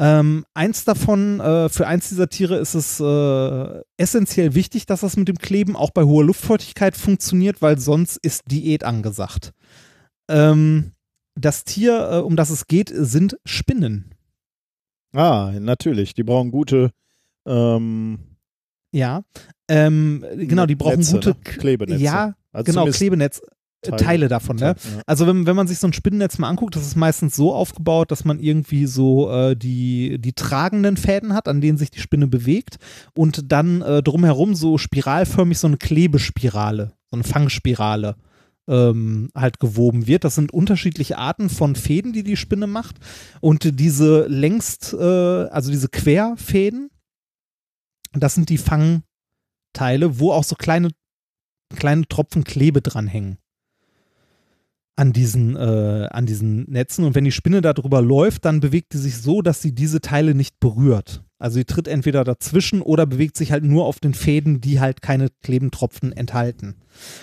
[0.00, 5.16] Ähm, eins davon, äh, für eins dieser Tiere ist es äh, essentiell wichtig, dass das
[5.16, 9.52] mit dem Kleben auch bei hoher Luftfeuchtigkeit funktioniert, weil sonst ist Diät angesagt.
[10.28, 10.92] Ähm,
[11.34, 14.14] das Tier, äh, um das es geht, sind Spinnen.
[15.12, 16.14] Ah, natürlich.
[16.14, 16.90] Die brauchen gute
[17.44, 18.20] ähm,
[18.92, 19.22] Ja,
[19.68, 21.36] ähm, genau, die brauchen Netze, gute ne?
[21.44, 22.02] Klebenetze.
[22.02, 23.40] Ja, Also genau, Klebenetz.
[23.82, 23.96] äh, Teile.
[24.02, 24.74] Teile davon, ne?
[24.76, 25.02] Ja.
[25.06, 28.10] Also wenn, wenn man sich so ein Spinnennetz mal anguckt, das ist meistens so aufgebaut,
[28.10, 32.26] dass man irgendwie so äh, die, die tragenden Fäden hat, an denen sich die Spinne
[32.26, 32.78] bewegt
[33.14, 38.16] und dann äh, drumherum so spiralförmig so eine Klebespirale, so eine Fangspirale
[38.68, 40.24] ähm, halt gewoben wird.
[40.24, 42.96] Das sind unterschiedliche Arten von Fäden, die die Spinne macht
[43.40, 46.90] und diese längst, äh, also diese Querfäden,
[48.12, 50.90] das sind die Fangteile, wo auch so kleine,
[51.76, 53.38] kleine Tropfen Klebe dranhängen
[54.98, 57.04] an diesen, äh, an diesen Netzen.
[57.04, 60.00] Und wenn die Spinne da drüber läuft, dann bewegt die sich so, dass sie diese
[60.00, 61.22] Teile nicht berührt.
[61.38, 65.00] Also sie tritt entweder dazwischen oder bewegt sich halt nur auf den Fäden, die halt
[65.00, 66.74] keine Klebentropfen enthalten.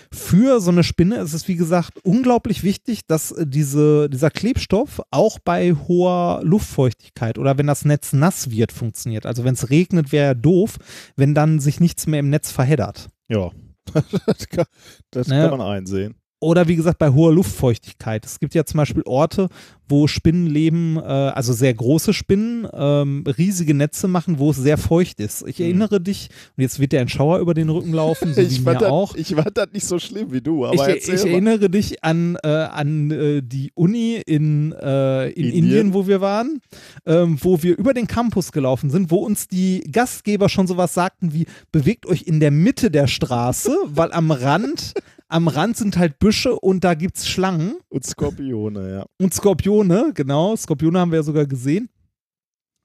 [0.10, 5.02] Für so eine Spinne ist es, wie gesagt, unglaublich wichtig, dass äh, diese, dieser Klebstoff
[5.12, 9.26] auch bei hoher Luftfeuchtigkeit oder wenn das Netz nass wird, funktioniert.
[9.26, 10.78] Also wenn es regnet, wäre ja doof,
[11.18, 13.10] wenn dann sich nichts mehr im Netz verheddert.
[13.28, 13.52] Ja,
[13.94, 14.66] das, kann,
[15.12, 15.50] das Naja.
[15.50, 16.16] kann man einsehen.
[16.42, 18.26] Oder wie gesagt, bei hoher Luftfeuchtigkeit.
[18.26, 19.48] Es gibt ja zum Beispiel Orte,
[19.88, 24.78] wo Spinnen leben, äh, also sehr große Spinnen, ähm, riesige Netze machen, wo es sehr
[24.78, 25.48] feucht ist.
[25.48, 28.46] Ich erinnere dich, und jetzt wird dir ein Schauer über den Rücken laufen, so wie
[28.46, 29.16] ich, mir fand das, auch.
[29.16, 32.48] ich fand das nicht so schlimm wie du, aber ich, ich erinnere dich an, äh,
[32.48, 35.54] an äh, die Uni in, äh, in Indien?
[35.56, 35.94] Indien.
[35.94, 36.62] wo wir waren,
[37.06, 41.34] ähm, wo wir über den Campus gelaufen sind, wo uns die Gastgeber schon sowas sagten
[41.34, 44.94] wie, bewegt euch in der Mitte der Straße, weil am Rand,
[45.28, 49.06] am Rand sind halt Büsche und da gibt's Schlangen Und Skorpione, ja.
[49.20, 51.90] und Skorpione, genau, Skorpione haben wir ja sogar gesehen.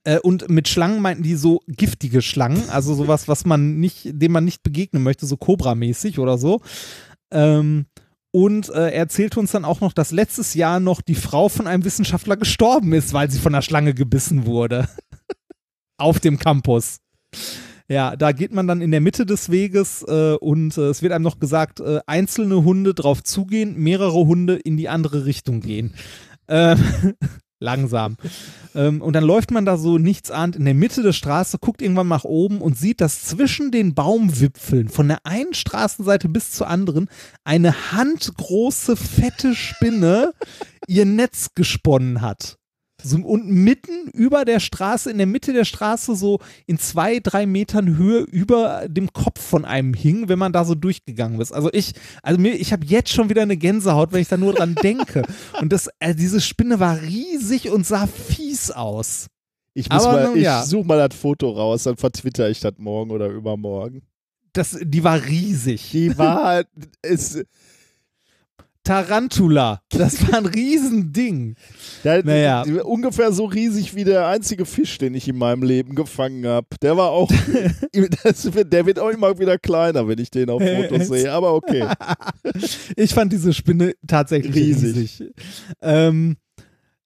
[0.05, 4.33] Äh, und mit Schlangen meinten die so giftige Schlangen, also sowas, was man nicht, dem
[4.33, 6.63] man nicht begegnen möchte, so Cobra-mäßig oder so.
[7.31, 7.87] Ähm,
[8.33, 11.67] Und äh, er erzählt uns dann auch noch, dass letztes Jahr noch die Frau von
[11.67, 14.89] einem Wissenschaftler gestorben ist, weil sie von einer Schlange gebissen wurde.
[15.99, 17.01] Auf dem Campus.
[17.91, 21.13] Ja, da geht man dann in der Mitte des Weges äh, und äh, es wird
[21.13, 25.95] einem noch gesagt, äh, einzelne Hunde drauf zugehen, mehrere Hunde in die andere Richtung gehen.
[26.47, 26.79] Ähm,
[27.59, 28.17] langsam.
[28.77, 32.07] ähm, und dann läuft man da so nichtsahnd in der Mitte der Straße, guckt irgendwann
[32.07, 37.09] nach oben und sieht, dass zwischen den Baumwipfeln von der einen Straßenseite bis zur anderen
[37.43, 40.31] eine handgroße, fette Spinne
[40.87, 42.60] ihr Netz gesponnen hat.
[43.03, 47.47] So, und mitten über der Straße, in der Mitte der Straße, so in zwei, drei
[47.47, 51.53] Metern Höhe über dem Kopf von einem hing, wenn man da so durchgegangen ist.
[51.53, 54.55] Also ich, also mir, ich habe jetzt schon wieder eine Gänsehaut, wenn ich da nur
[54.55, 55.23] dran denke.
[55.61, 59.27] Und das, äh, diese Spinne war riesig und sah fies aus.
[59.75, 60.63] Ich, muss Aber mal, ich ja.
[60.65, 64.03] suche mal das Foto raus, dann vertwitter ich das morgen oder übermorgen.
[64.53, 65.91] Das, die war riesig.
[65.93, 66.69] Die war halt,
[67.03, 67.43] es,
[68.85, 69.83] Tarantula.
[69.91, 71.55] Das war ein Riesending.
[72.03, 72.63] der, Naja.
[72.83, 76.67] ungefähr so riesig wie der einzige Fisch, den ich in meinem Leben gefangen habe.
[76.83, 77.31] Der war auch,
[77.93, 81.87] der wird auch immer wieder kleiner, wenn ich den auf Fotos sehe, aber okay.
[82.97, 84.97] Ich fand diese Spinne tatsächlich riesig.
[84.97, 85.33] Riesig.
[85.83, 86.37] Ähm,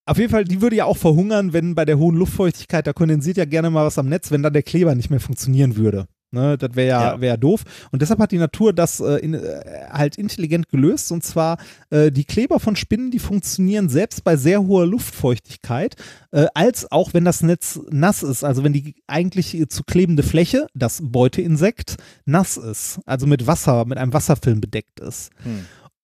[0.06, 3.36] auf jeden Fall, die würde ja auch verhungern, wenn bei der hohen Luftfeuchtigkeit, da kondensiert
[3.38, 6.06] ja gerne mal was am Netz, wenn dann der Kleber nicht mehr funktionieren würde.
[6.34, 7.62] Ne, das wäre ja, wär ja doof.
[7.92, 11.12] Und deshalb hat die Natur das äh, in, äh, halt intelligent gelöst.
[11.12, 11.58] Und zwar
[11.90, 15.94] äh, die Kleber von Spinnen, die funktionieren selbst bei sehr hoher Luftfeuchtigkeit,
[16.32, 18.42] äh, als auch wenn das Netz nass ist.
[18.42, 22.98] Also wenn die eigentlich äh, zu klebende Fläche, das Beuteinsekt, nass ist.
[23.06, 25.30] Also mit Wasser, mit einem Wasserfilm bedeckt ist.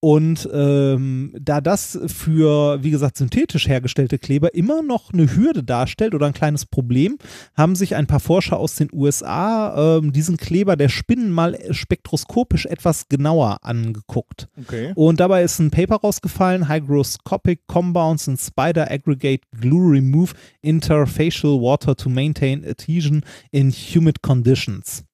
[0.03, 6.15] Und ähm, da das für, wie gesagt, synthetisch hergestellte Kleber immer noch eine Hürde darstellt
[6.15, 7.19] oder ein kleines Problem,
[7.55, 12.65] haben sich ein paar Forscher aus den USA ähm, diesen Kleber der Spinnen mal spektroskopisch
[12.65, 14.49] etwas genauer angeguckt.
[14.63, 14.93] Okay.
[14.95, 21.95] Und dabei ist ein Paper rausgefallen, Hygroscopic Compounds in Spider Aggregate Glue Remove Interfacial Water
[21.95, 25.05] to Maintain Adhesion in Humid Conditions.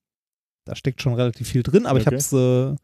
[0.65, 2.17] Da steckt schon relativ viel drin, aber ich Okay.
[2.17, 2.77] habe es äh,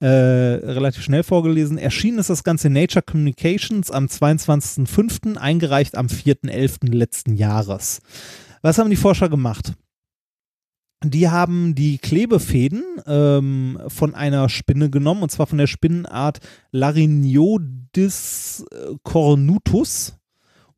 [0.00, 1.78] äh, relativ schnell vorgelesen.
[1.78, 6.90] Erschienen ist das Ganze in Nature Communications am 22.05., eingereicht am 4.11.
[6.94, 8.00] letzten Jahres.
[8.62, 9.74] Was haben die Forscher gemacht?
[11.02, 16.40] Die haben die Klebefäden ähm, von einer Spinne genommen, und zwar von der Spinnenart
[16.72, 20.14] Larynodis äh, cornutus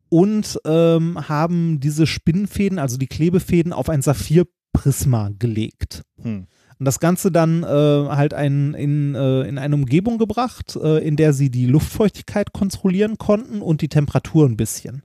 [0.09, 6.03] und ähm, haben diese Spinnenfäden, also die Klebefäden, auf ein Saphirprisma gelegt.
[6.21, 6.47] Hm.
[6.79, 11.17] Und das Ganze dann äh, halt ein, in, äh, in eine Umgebung gebracht, äh, in
[11.17, 15.03] der sie die Luftfeuchtigkeit kontrollieren konnten und die Temperatur ein bisschen.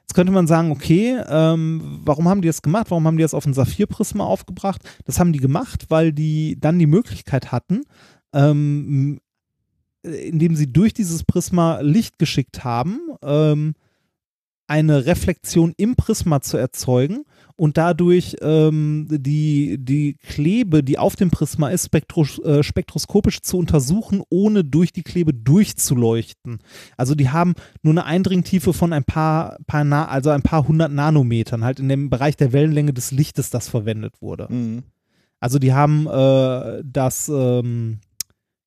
[0.00, 2.86] Jetzt könnte man sagen, okay, ähm, warum haben die das gemacht?
[2.88, 4.80] Warum haben die das auf ein Saphirprisma aufgebracht?
[5.04, 7.82] Das haben die gemacht, weil die dann die Möglichkeit hatten,
[8.32, 9.20] ähm,
[10.02, 13.74] indem sie durch dieses Prisma Licht geschickt haben, ähm,
[14.66, 17.24] eine Reflexion im Prisma zu erzeugen
[17.58, 23.58] und dadurch ähm, die, die Klebe, die auf dem Prisma ist, spektros äh, spektroskopisch zu
[23.58, 26.60] untersuchen, ohne durch die Klebe durchzuleuchten.
[26.96, 30.92] Also die haben nur eine Eindringtiefe von ein paar, paar Na also ein paar hundert
[30.92, 34.46] Nanometern, halt in dem Bereich der Wellenlänge des Lichtes, das verwendet wurde.
[34.48, 34.84] Mhm.
[35.40, 37.98] Also die haben äh, das, ähm,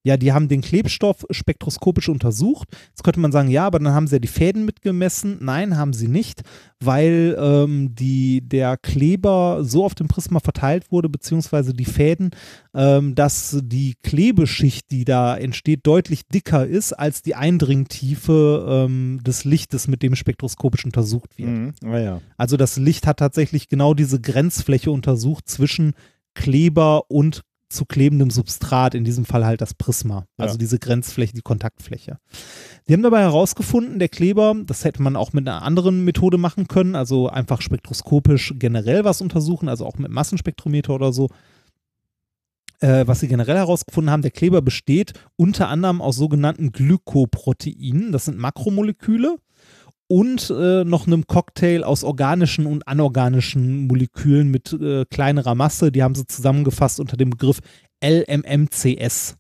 [0.03, 2.67] ja, die haben den Klebstoff spektroskopisch untersucht.
[2.89, 5.37] Jetzt könnte man sagen, ja, aber dann haben sie ja die Fäden mitgemessen.
[5.41, 6.41] Nein, haben sie nicht,
[6.79, 12.31] weil ähm, die, der Kleber so auf dem Prisma verteilt wurde, beziehungsweise die Fäden,
[12.73, 19.45] ähm, dass die Klebeschicht, die da entsteht, deutlich dicker ist als die Eindringtiefe ähm, des
[19.45, 21.49] Lichtes, mit dem spektroskopisch untersucht wird.
[21.49, 21.73] Mhm.
[21.85, 22.21] Ah, ja.
[22.37, 25.93] Also das Licht hat tatsächlich genau diese Grenzfläche untersucht zwischen
[26.33, 30.57] Kleber und zu klebendem Substrat, in diesem Fall halt das Prisma, also Ja.
[30.57, 32.17] diese Grenzfläche, die Kontaktfläche.
[32.87, 36.67] Die haben dabei herausgefunden, der Kleber, das hätte man auch mit einer anderen Methode machen
[36.67, 41.29] können, also einfach spektroskopisch generell was untersuchen, also auch mit Massenspektrometer oder so.
[42.79, 48.25] Äh, was sie generell herausgefunden haben, der Kleber besteht unter anderem aus sogenannten Glykoproteinen, das
[48.25, 49.37] sind Makromoleküle,
[50.11, 55.89] und äh, noch einem Cocktail aus organischen und anorganischen Molekülen mit äh, kleinerer Masse.
[55.89, 57.59] Die haben sie zusammengefasst unter dem Begriff
[58.03, 59.37] LMMCS.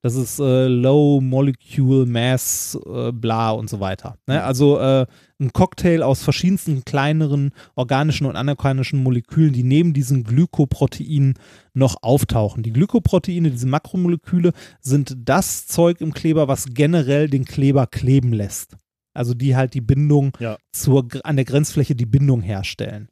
[0.00, 4.16] Das ist äh, Low Molecule Mass, äh, bla und so weiter.
[4.26, 4.42] Ne?
[4.42, 5.04] Also äh,
[5.38, 11.34] ein Cocktail aus verschiedensten kleineren organischen und anorganischen Molekülen, die neben diesen Glykoproteinen
[11.74, 12.62] noch auftauchen.
[12.62, 18.78] Die Glykoproteine, diese Makromoleküle, sind das Zeug im Kleber, was generell den Kleber kleben lässt.
[19.16, 20.56] Also die halt die Bindung Ja.
[20.72, 23.08] zur, an der Grenzfläche die Bindung herstellen.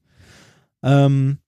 [0.82, 1.38] Ähm,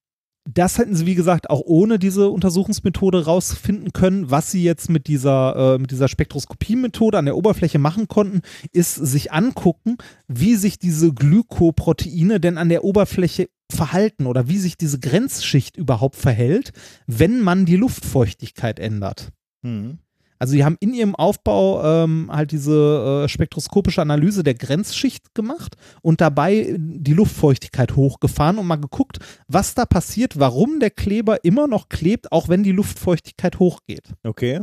[0.49, 4.31] das hätten sie, wie gesagt, auch ohne diese Untersuchungsmethode rausfinden können.
[4.31, 8.95] Was sie jetzt mit dieser, äh, mit dieser Spektroskopie-Methode an der Oberfläche machen konnten, ist
[8.95, 9.97] sich angucken,
[10.29, 16.15] wie sich diese Glykoproteine denn an der Oberfläche verhalten oder wie sich diese Grenzschicht überhaupt
[16.15, 16.73] verhält,
[17.09, 19.33] wenn man die Luftfeuchtigkeit ändert.
[19.63, 19.99] Mhm.
[20.39, 25.77] Also die haben in ihrem Aufbau ähm, halt diese äh, spektroskopische Analyse der Grenzschicht gemacht
[26.03, 31.67] und dabei die Luftfeuchtigkeit hochgefahren und mal geguckt, was da passiert, warum der Kleber immer
[31.67, 34.15] noch klebt, auch wenn die Luftfeuchtigkeit hochgeht.
[34.23, 34.61] Okay.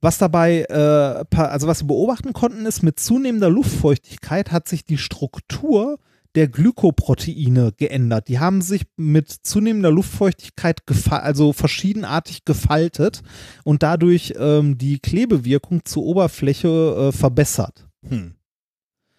[0.00, 4.98] Was dabei, äh, also was wir beobachten konnten, ist, mit zunehmender Luftfeuchtigkeit hat sich die
[4.98, 5.98] Struktur
[6.34, 8.28] der Glykoproteine geändert.
[8.28, 13.22] Die haben sich mit zunehmender Luftfeuchtigkeit also verschiedenartig gefaltet
[13.64, 17.86] und dadurch ähm, die Klebewirkung zur Oberfläche äh, verbessert.
[18.06, 18.34] Hm.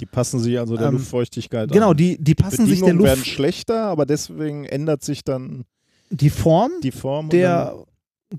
[0.01, 1.97] Die passen sich also der Ähm, Luftfeuchtigkeit genau, an.
[1.97, 5.65] die- die passen sich der Bedingungen werden Luft- schlechter, aber deswegen ändert sich dann
[6.11, 7.75] Die Form, die Form der,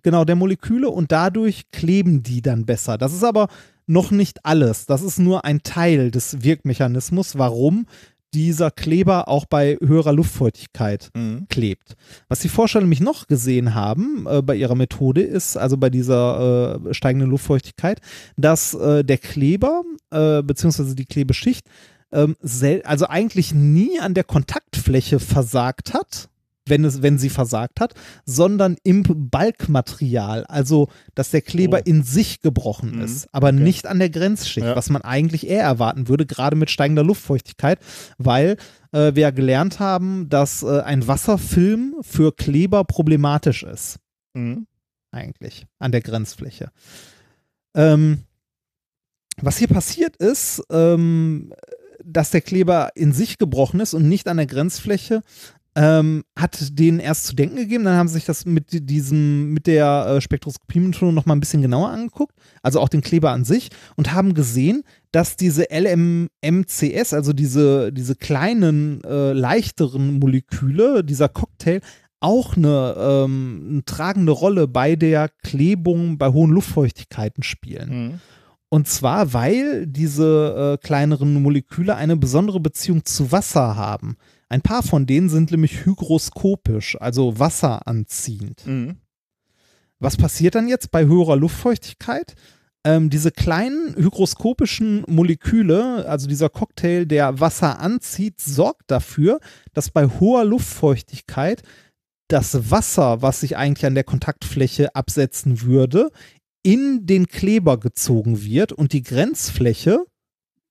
[0.02, 2.97] genau, der Moleküle und dadurch kleben die dann besser.
[2.97, 3.49] Das ist aber
[3.86, 4.86] noch nicht alles.
[4.86, 7.86] Das ist nur ein Teil des Wirkmechanismus, warum
[8.34, 11.47] dieser Kleber auch bei höherer Luftfeuchtigkeit Mhm.
[11.49, 11.97] klebt.
[12.28, 16.81] Was die Forscher nämlich noch gesehen haben äh, bei ihrer Methode ist, also bei dieser
[16.86, 18.00] äh, steigenden Luftfeuchtigkeit,
[18.36, 21.67] dass äh, der Kleber äh, beziehungsweise die Klebeschicht
[22.12, 22.36] ähm,
[22.84, 26.28] also eigentlich nie an der Kontaktfläche versagt hat,
[26.70, 31.82] wenn, es, wenn sie versagt hat, sondern im Balkmaterial, also dass der Kleber Oh.
[31.84, 33.60] in sich gebrochen Mhm, ist, aber okay.
[33.60, 34.76] nicht an der Grenzschicht, Ja.
[34.76, 37.78] was man eigentlich eher erwarten würde, gerade mit steigender Luftfeuchtigkeit,
[38.18, 38.57] weil
[38.92, 43.99] äh, wir ja gelernt haben, dass äh, ein Wasserfilm für Kleber problematisch ist,
[44.34, 44.66] Mhm.
[45.12, 46.70] eigentlich an der Grenzfläche.
[47.74, 48.24] Ähm,
[49.42, 51.52] was hier passiert ist, ähm,
[52.05, 55.23] dass der Kleber in sich gebrochen ist und nicht an der Grenzfläche,
[55.76, 57.84] ähm, hat denen erst zu denken gegeben.
[57.84, 61.62] Dann haben sie sich das mit diesem, mit der äh, Spektroskopie-Methode noch mal ein bisschen
[61.62, 64.82] genauer angeguckt, also auch den Kleber an sich, und haben gesehen,
[65.12, 71.81] dass diese LMMCS, also diese, diese kleinen, äh, leichteren Moleküle, dieser Cocktail,
[72.20, 77.90] auch eine, ähm, eine tragende Rolle bei der Klebung bei hohen Luftfeuchtigkeiten spielen.
[77.90, 78.20] Mhm.
[78.68, 84.16] Und zwar, weil diese äh, kleineren Moleküle eine besondere Beziehung zu Wasser haben.
[84.51, 88.67] Ein paar von denen sind nämlich hygroskopisch, also wasseranziehend.
[88.67, 88.97] Mhm.
[90.01, 92.35] Was passiert dann jetzt bei höherer Luftfeuchtigkeit?
[92.83, 99.39] Ähm, diese kleinen hygroskopischen Moleküle, also dieser Cocktail, der Wasser anzieht, sorgt dafür,
[99.73, 101.62] dass bei hoher Luftfeuchtigkeit
[102.27, 106.11] das Wasser, was sich eigentlich an der Kontaktfläche absetzen würde,
[106.62, 110.05] in den Kleber gezogen wird und die Grenzfläche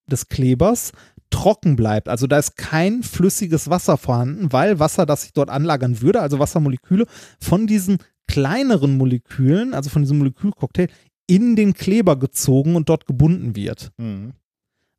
[0.08, 0.92] des Klebers
[1.30, 2.10] trocken bleibt.
[2.10, 6.40] Also da ist kein flüssiges Wasser vorhanden, weil Wasser, das sich dort anlagern würde, also
[6.40, 7.06] Wassermoleküle,
[7.40, 10.90] von diesen kleineren Molekülen, also von diesem Molekülcocktail,
[11.28, 13.92] in den Kleber gezogen und dort gebunden wird.
[13.98, 14.34] Mhm.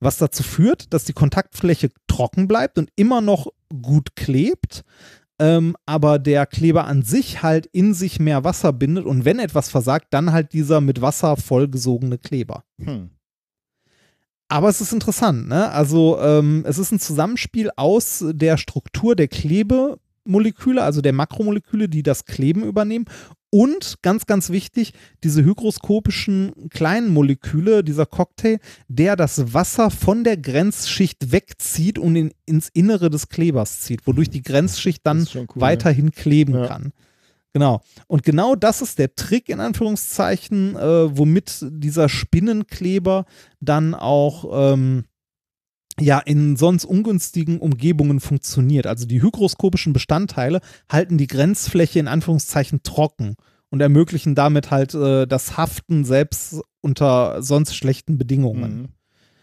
[0.00, 3.48] Was dazu führt, dass die Kontaktfläche trocken bleibt und immer noch
[3.82, 4.84] gut klebt,
[5.40, 9.68] ähm, aber der Kleber an sich halt in sich mehr Wasser bindet und wenn etwas
[9.68, 12.64] versagt, dann halt dieser mit Wasser vollgesogene Kleber.
[12.80, 13.10] Hm.
[14.50, 15.70] Aber es ist interessant, ne?
[15.70, 22.02] Also ähm, es ist ein Zusammenspiel aus der Struktur der Klebemoleküle, also der Makromoleküle, die
[22.02, 23.04] das Kleben übernehmen.
[23.52, 30.36] Und ganz, ganz wichtig, diese hygroskopischen kleinen Moleküle, dieser Cocktail, der das Wasser von der
[30.36, 36.10] Grenzschicht wegzieht und in, ins Innere des Klebers zieht, wodurch die Grenzschicht dann cool, weiterhin
[36.10, 36.66] kleben Ja.
[36.66, 36.92] kann.
[37.52, 37.80] Genau.
[38.06, 43.24] Und genau das ist der Trick in Anführungszeichen, äh, womit dieser Spinnenkleber
[43.60, 45.04] dann auch ähm,
[45.98, 48.86] ja in sonst ungünstigen Umgebungen funktioniert.
[48.86, 53.36] Also die hygroskopischen Bestandteile halten die Grenzfläche in Anführungszeichen trocken
[53.70, 58.82] und ermöglichen damit halt äh, das Haften selbst unter sonst schlechten Bedingungen.
[58.82, 58.88] Mhm.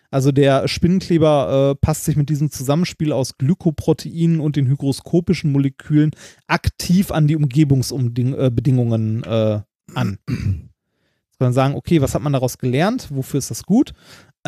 [0.09, 6.11] Also der Spinnenkleber äh, passt sich mit diesem Zusammenspiel aus Glykoproteinen und den hygroskopischen Molekülen
[6.47, 9.61] aktiv an die Umgebungsbedingungen äh,
[9.93, 10.19] an.
[10.27, 13.09] Jetzt kann man sagen, okay, was hat man daraus gelernt?
[13.11, 13.93] Wofür ist das gut?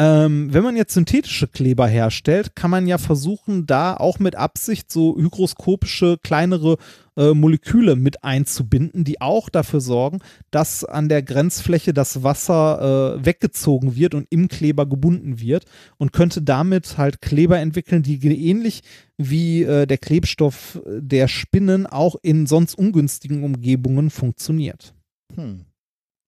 [0.01, 4.89] Ähm, wenn man jetzt synthetische Kleber herstellt, kann man ja versuchen, da auch mit Absicht
[4.89, 6.77] so hygroskopische kleinere
[7.17, 10.19] äh, Moleküle mit einzubinden, die auch dafür sorgen,
[10.51, 15.65] dass an der Grenzfläche das Wasser äh, weggezogen wird und im Kleber gebunden wird
[15.97, 18.83] und könnte damit halt Kleber entwickeln, die ähnlich
[19.17, 24.93] wie äh, der Klebstoff der Spinnen auch in sonst ungünstigen Umgebungen funktioniert.
[25.35, 25.65] Hm.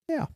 [0.09, 0.27] Ja.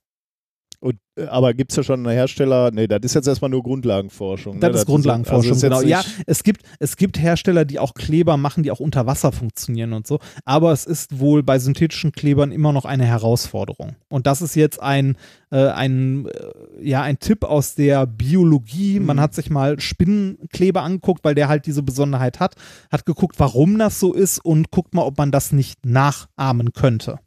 [1.30, 4.60] Aber gibt es ja schon einen Hersteller, nee, das ist jetzt erstmal nur Grundlagenforschung.
[4.60, 4.77] Das ne?
[4.80, 5.82] ist Grundlagenforschung, also ist genau.
[5.82, 9.94] Ja, es gibt, es gibt Hersteller, die auch Kleber machen, die auch unter Wasser funktionieren
[9.94, 10.19] und so.
[10.44, 13.95] Aber es ist wohl bei synthetischen Klebern immer noch eine Herausforderung.
[14.10, 15.16] Und das ist jetzt ein,
[15.52, 19.00] äh, ein, äh, ja, ein Tipp aus der Biologie.
[19.00, 19.06] Mhm.
[19.06, 22.56] Man hat sich mal Spinnenkleber angeguckt, weil der halt diese Besonderheit hat,
[22.92, 27.19] hat geguckt, warum das so ist und guckt mal, ob man das nicht nachahmen könnte.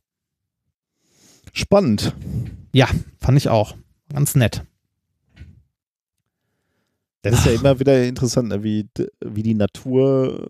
[1.55, 2.15] Spannend.
[2.79, 2.87] Ja,
[3.19, 3.75] fand ich auch.
[4.13, 4.63] Ganz nett.
[7.23, 8.89] Das ist ja immer wieder interessant, ne, wie,
[9.21, 10.49] wie die Natur,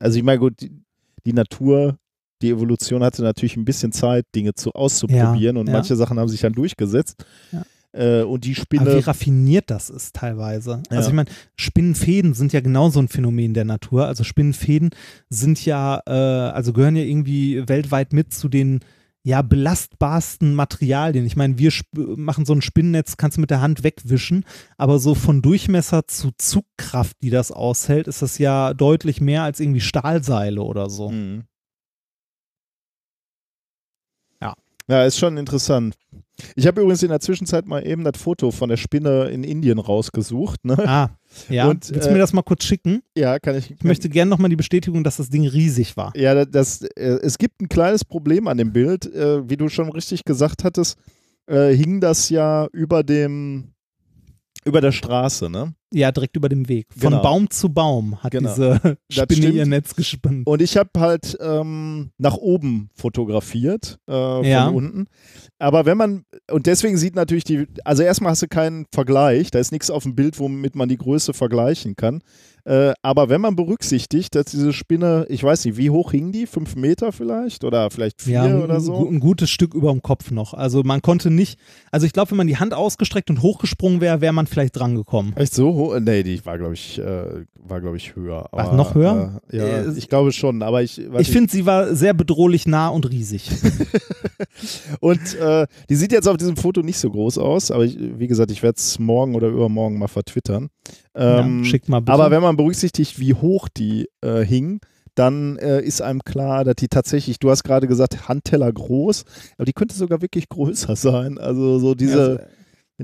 [0.00, 0.72] also ich meine, gut, die,
[1.24, 1.96] die Natur,
[2.42, 5.72] die Evolution hatte natürlich ein bisschen Zeit, Dinge zu auszuprobieren und ja.
[5.72, 7.24] manche Sachen haben sich dann durchgesetzt.
[7.52, 7.62] Ja.
[7.92, 8.82] Äh, und die Spinne.
[8.82, 10.82] Aber wie raffiniert das ist teilweise.
[10.90, 10.96] Ja.
[10.96, 14.06] Also ich meine, Spinnenfäden sind ja genauso ein Phänomen der Natur.
[14.06, 14.90] Also Spinnenfäden
[15.30, 18.80] sind ja, äh, also gehören ja irgendwie weltweit mit zu den
[19.22, 21.26] ja belastbarsten Materialien.
[21.26, 24.44] Ich meine, wir machen so ein Spinnennetz, kannst du mit der Hand wegwischen,
[24.76, 29.60] aber so von Durchmesser zu Zugkraft, die das aushält, ist das ja deutlich mehr als
[29.60, 31.10] irgendwie Stahlseile oder so.
[31.10, 31.44] Mhm.
[34.40, 34.54] Ja.
[34.88, 35.96] Ja, ist schon interessant.
[36.54, 39.78] Ich habe übrigens in der Zwischenzeit mal eben das Foto von der Spinne in Indien
[39.78, 40.64] rausgesucht.
[40.64, 40.78] Ne?
[40.78, 41.10] Ah,
[41.48, 41.68] ja.
[41.68, 43.02] Und, Willst du äh, mir das mal kurz schicken?
[43.16, 43.70] Ja, kann ich.
[43.70, 46.12] Ich möchte gerne nochmal die Bestätigung, dass das Ding riesig war.
[46.16, 49.06] Ja, das, äh, es gibt ein kleines Problem an dem Bild.
[49.14, 50.98] Äh, wie du schon richtig gesagt hattest,
[51.46, 53.72] äh, hing das ja über dem
[54.64, 55.74] über der Straße, ne?
[55.92, 56.86] Ja, direkt über dem Weg.
[56.90, 57.22] Von Genau.
[57.22, 58.50] Baum zu Baum hat Genau.
[58.50, 60.46] diese Spinne ihr Netz gespannt.
[60.46, 64.68] Und ich habe halt ähm, nach oben fotografiert, äh, von Ja.
[64.68, 65.06] unten.
[65.58, 69.58] Aber wenn man, und deswegen sieht natürlich die, also erstmal hast du keinen Vergleich, da
[69.58, 72.20] ist nichts auf dem Bild, womit man die Größe vergleichen kann.
[72.64, 76.46] Äh, aber wenn man berücksichtigt, dass diese Spinne, ich weiß nicht, wie hoch hing die?
[76.46, 77.64] Fünf Meter vielleicht?
[77.64, 79.08] Oder vielleicht vier Ja, ein, oder so?
[79.08, 80.52] ein gutes Stück über dem Kopf noch.
[80.52, 81.58] Also man konnte nicht,
[81.90, 85.34] also ich glaube, wenn man die Hand ausgestreckt und hochgesprungen wäre, wäre man vielleicht drangekommen.
[85.36, 85.98] Echt so hoch?
[85.98, 88.46] Nee, die war, glaube ich, äh, war, glaube ich, höher.
[88.50, 89.40] War Aber, noch höher?
[89.50, 91.00] Äh, ja, Äh, ich glaube schon, aber ich.
[91.08, 93.50] was Ich finde, sie war sehr bedrohlich nah und riesig.
[95.00, 98.26] Und äh, die sieht jetzt auf diesem Foto nicht so groß aus, aber ich, wie
[98.26, 100.68] gesagt, ich werde es morgen oder übermorgen mal vertwittern.
[101.14, 102.12] Ähm, ja, schick mal bitte.
[102.12, 104.80] aber wenn man berücksichtigt, wie hoch die äh, hing,
[105.14, 109.24] dann äh, ist einem klar, dass die tatsächlich, du hast gerade gesagt, Handteller groß,
[109.56, 111.38] aber die könnte sogar wirklich größer sein.
[111.38, 112.46] Also so diese, wenn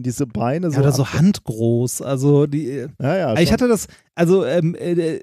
[0.02, 0.76] diese Beine so.
[0.76, 2.02] ja, oder so handgroß.
[2.02, 2.68] Also die.
[2.68, 3.52] äh, Ja, ja, ich schon.
[3.52, 5.20] hatte das, also ähm, äh,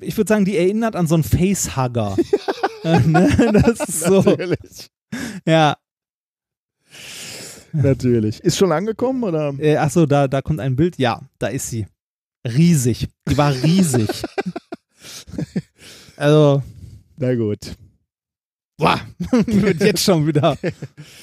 [0.00, 2.16] ich würde sagen, die erinnert an so einen Facehugger.
[2.84, 3.30] Äh, ne?
[3.64, 4.20] Das ist so.
[4.20, 4.90] Natürlich.
[5.46, 5.76] Ja.
[7.72, 8.40] Natürlich.
[8.40, 9.54] Ist schon angekommen oder?
[9.58, 10.98] Äh, achso, da, da kommt ein Bild.
[10.98, 11.86] Ja, da ist sie.
[12.46, 13.08] Riesig.
[13.26, 14.22] Die war riesig.
[16.16, 16.62] also.
[17.16, 17.74] Na gut.
[18.76, 19.00] Boah,
[19.46, 20.56] wird jetzt schon wieder.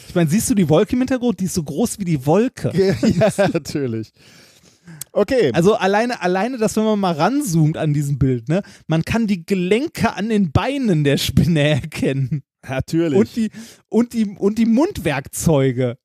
[0.07, 1.39] Ich meine, siehst du die Wolke im Hintergrund?
[1.39, 2.71] Die ist so groß wie die Wolke.
[3.01, 4.11] ja, natürlich.
[5.11, 5.51] Okay.
[5.53, 9.45] Also alleine, alleine, dass wenn man mal ranzoomt an diesem Bild, ne, man kann die
[9.45, 12.43] Gelenke an den Beinen der Spinne erkennen.
[12.67, 13.17] Natürlich.
[13.19, 13.51] Und die,
[13.89, 15.97] und die, und die Mundwerkzeuge.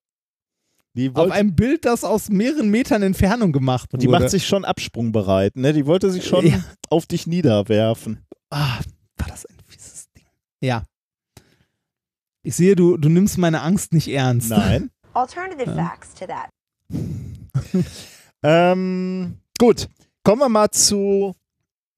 [0.94, 3.98] Die Auf wollte- einem Bild, das aus mehreren Metern Entfernung gemacht wurde.
[3.98, 5.72] Und die macht sich schon absprungbereit, ne?
[5.74, 6.64] Die wollte sich schon Ja.
[6.88, 8.20] auf dich niederwerfen.
[8.50, 8.78] Ah,
[9.18, 10.24] war das ein fieses Ding.
[10.60, 10.82] Ja.
[12.46, 14.50] Ich sehe, du, du nimmst meine Angst nicht ernst.
[14.50, 14.90] Nein.
[15.14, 15.74] Alternative Ja.
[15.74, 16.48] facts to that.
[18.42, 19.88] Ähm, gut,
[20.22, 21.34] kommen wir mal zu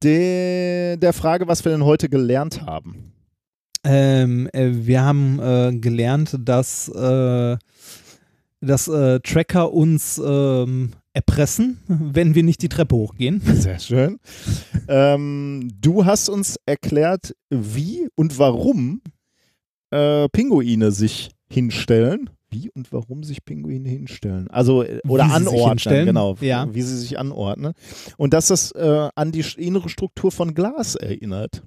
[0.02, 3.12] de der Frage, was wir denn heute gelernt haben.
[3.84, 7.58] Ähm, äh, wir haben äh, gelernt, dass, äh,
[8.60, 13.42] dass äh, Tracker uns ähm, erpressen, wenn wir nicht die Treppe hochgehen.
[13.44, 14.18] Sehr schön.
[14.88, 19.02] ähm, du hast uns erklärt, wie und warum
[19.90, 22.30] äh, Pinguine sich hinstellen.
[22.50, 24.48] Wie und warum sich Pinguine hinstellen?
[24.48, 26.36] Also, äh, oder Wie sie sich anordnen, genau.
[26.40, 26.74] ja.
[26.74, 27.74] Wie sie sich anordnen.
[28.16, 31.62] Und dass das äh, an die innere Struktur von Glas erinnert.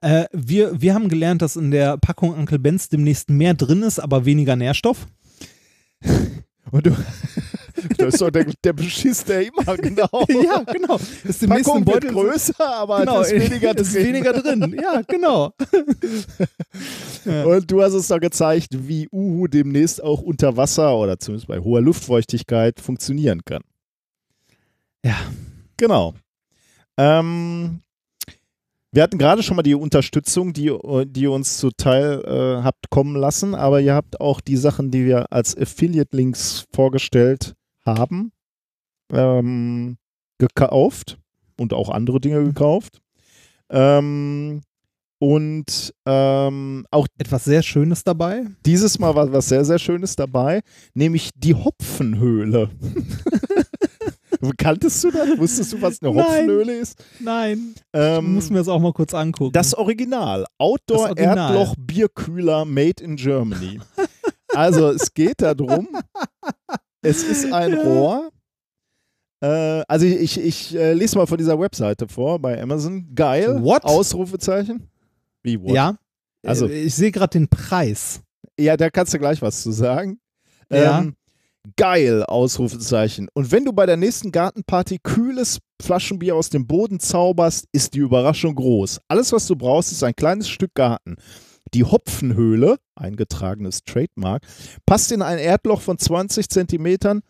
[0.00, 3.98] Äh, wir, wir haben gelernt, dass in der Packung Uncle Benz demnächst mehr drin ist,
[3.98, 5.06] aber weniger Nährstoff.
[6.70, 6.96] Und du,
[7.96, 10.08] das ist doch der, der Beschiss, der immer genau.
[10.28, 10.98] ja, genau.
[11.24, 14.06] Ist Packung im Beutel wird größer, aber genau, es ist weniger ist drin.
[14.06, 14.76] weniger drin.
[14.80, 15.52] Ja, genau.
[17.24, 17.44] Ja.
[17.44, 21.58] Und du hast uns da gezeigt, wie Uhu demnächst auch unter Wasser oder zumindest bei
[21.58, 23.62] hoher Luftfeuchtigkeit funktionieren kann.
[25.04, 25.16] Ja.
[25.76, 26.14] Genau.
[26.96, 27.80] Ähm,
[28.92, 30.74] wir hatten gerade schon mal die Unterstützung, die,
[31.06, 35.04] die ihr uns zuteil äh, habt kommen lassen, aber ihr habt auch die Sachen, die
[35.04, 37.54] wir als Affiliate-Links vorgestellt
[37.96, 38.32] haben,
[39.12, 39.96] ähm,
[40.38, 41.18] gekauft
[41.58, 43.00] und auch andere Dinge gekauft.
[43.70, 44.62] Ähm,
[45.20, 48.46] Und ähm, auch Etwas sehr Schönes dabei.
[48.64, 50.60] dieses Mal war was sehr, sehr Schönes dabei,
[50.94, 52.70] nämlich die Hopfenhöhle.
[54.56, 55.36] Kanntest du das?
[55.36, 56.24] Wusstest du, was eine Nein.
[56.24, 57.02] Hopfenhöhle ist?
[57.18, 57.74] Nein.
[57.92, 59.52] Ähm, ich muss mir das auch mal kurz angucken.
[59.52, 60.46] Das Original.
[60.58, 61.36] Outdoor Das Original.
[61.56, 63.80] Erdloch Bierkühler made in Germany.
[64.54, 65.88] Also es geht darum,
[67.02, 68.30] es ist ein Rohr.
[69.40, 73.14] Äh, also ich, ich äh, lese mal von dieser Webseite vor bei Amazon.
[73.14, 73.62] Geil.
[73.62, 73.84] What?
[73.84, 74.88] Ausrufezeichen.
[75.42, 75.70] Wie what?
[75.74, 75.96] ja.
[76.44, 78.20] Also- Also ich sehe gerade den Preis.
[78.58, 80.18] Ja, da kannst du gleich was zu sagen.
[80.72, 81.00] Ja.
[81.00, 81.14] Ähm,
[81.76, 83.28] geil, Ausrufezeichen.
[83.34, 87.98] Und wenn du bei der nächsten Gartenparty kühles Flaschenbier aus dem Boden zauberst, ist die
[88.00, 89.00] Überraschung groß.
[89.08, 91.16] Alles, was du brauchst, ist ein kleines Stück Garten.
[91.74, 94.42] Die Hopfenhöhle, eingetragenes Trademark,
[94.86, 97.20] passt in ein Erdloch von 20 Zentimetern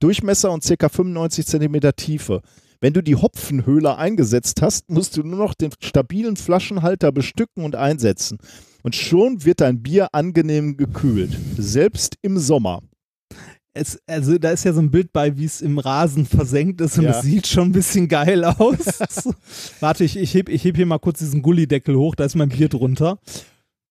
[0.00, 0.88] Durchmesser und ca.
[0.88, 2.42] 95 Zentimeter Tiefe.
[2.80, 7.74] Wenn du die Hopfenhöhle eingesetzt hast, musst du nur noch den stabilen Flaschenhalter bestücken und
[7.74, 8.38] einsetzen.
[8.84, 11.36] Und schon wird dein Bier angenehm gekühlt.
[11.56, 12.82] Selbst im Sommer.
[13.74, 16.98] Es, also da ist ja so ein Bild bei, wie es im Rasen versenkt ist
[16.98, 17.10] und Ja.
[17.10, 19.00] es sieht schon ein bisschen geil aus.
[19.80, 22.48] Warte, ich, ich heb, ich heb hier mal kurz diesen Gullideckel hoch, da ist mein
[22.48, 23.18] Bier drunter.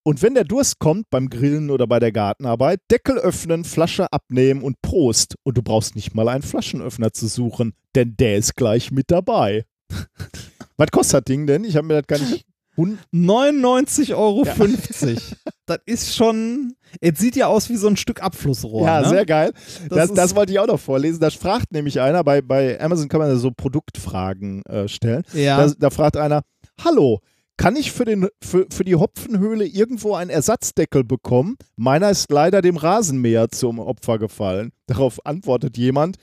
[0.08, 4.62] Und wenn der Durst kommt beim Grillen oder bei der Gartenarbeit, Deckel öffnen, Flasche abnehmen
[4.62, 5.36] und Prost.
[5.44, 9.66] Und du brauchst nicht mal einen Flaschenöffner zu suchen, denn der ist gleich mit dabei.
[10.78, 11.66] Was kostet das Ding denn?
[11.66, 12.46] Ich habe mir das gar nicht.
[12.78, 14.46] 99,50 Euro.
[15.66, 16.76] Das ist schon.
[17.02, 18.86] Es sieht ja aus wie so ein Stück Abflussrohr.
[18.86, 19.10] Ja, ne?
[19.10, 19.52] sehr geil.
[19.90, 21.20] Das, Das das, wollte ich auch noch vorlesen.
[21.20, 25.24] Da fragt nämlich einer, bei, bei Amazon kann man ja so Produktfragen äh, stellen.
[25.34, 25.68] Ja.
[25.68, 26.44] Da, da fragt einer,
[26.82, 27.20] hallo,
[27.58, 31.58] kann ich für, den, für, für die Hopfenhöhle irgendwo einen Ersatzdeckel bekommen?
[31.76, 34.72] Meiner ist leider dem Rasenmäher zum Opfer gefallen.
[34.88, 36.18] Darauf antwortet jemand,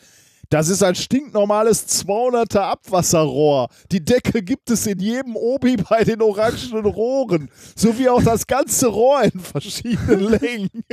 [0.49, 3.69] das ist ein stinknormales 200er Abwasserrohr.
[3.91, 8.87] Die Deckel gibt es in jedem Obi bei den orangenen Rohren, sowie auch das ganze
[8.87, 10.85] Rohr in verschiedenen Längen.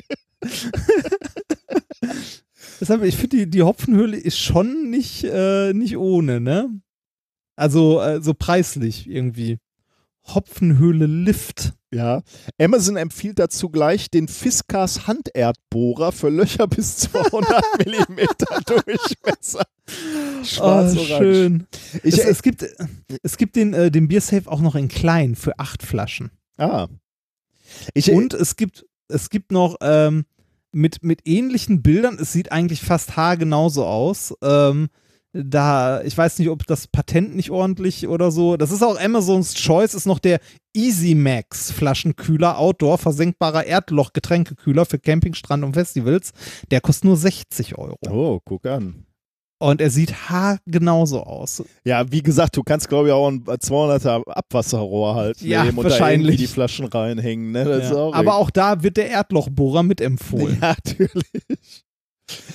[2.80, 6.82] Deshalb, ich finde, die, die Hopfenhöhle ist schon nicht, äh, nicht ohne, ne?
[7.56, 9.60] Also, äh, so preislich irgendwie.
[10.28, 11.74] Hopfenhöhle Lift.
[11.94, 12.22] Ja.
[12.60, 18.20] Amazon empfiehlt dazu gleich den Fiskars Handerdbohrer für Löcher bis 200 mm
[18.66, 19.66] Durchmesser.
[19.90, 21.08] Oh, Schwarz-orange.
[21.18, 21.68] schön.
[22.04, 22.66] Ich, es, es gibt,
[23.24, 26.32] es gibt den, äh, den Biersafe auch noch in klein für acht Flaschen.
[26.58, 26.88] ah.
[27.94, 30.26] Ich, Und es gibt, es gibt noch ähm,
[30.72, 34.34] mit, mit ähnlichen Bildern, es sieht eigentlich fast haargenauso aus.
[34.42, 34.90] Ähm,
[35.34, 38.58] da, ich weiß nicht, ob das Patent nicht ordentlich oder so.
[38.58, 40.40] Das ist auch Amazons Choice, ist noch der
[40.76, 46.32] Easy Max Flaschenkühler Outdoor, versenkbarer Erdloch-Getränkekühler für Camping, Strand und Festivals.
[46.70, 47.98] Der kostet nur 60 Euro.
[48.10, 49.06] oh, guck an.
[49.62, 51.64] Und er sieht haargenauso aus.
[51.86, 56.38] Ja, wie gesagt, du kannst, glaube ich, auch ein 200er Abwasserrohr halt Ja, nehmen wahrscheinlich.
[56.38, 57.52] die Flaschen reinhängen.
[57.52, 57.80] Ne?
[57.84, 57.96] Ja.
[57.96, 60.58] auch Aber auch da wird der Erdlochbohrer mitempfohlen.
[60.62, 61.84] Ja, natürlich.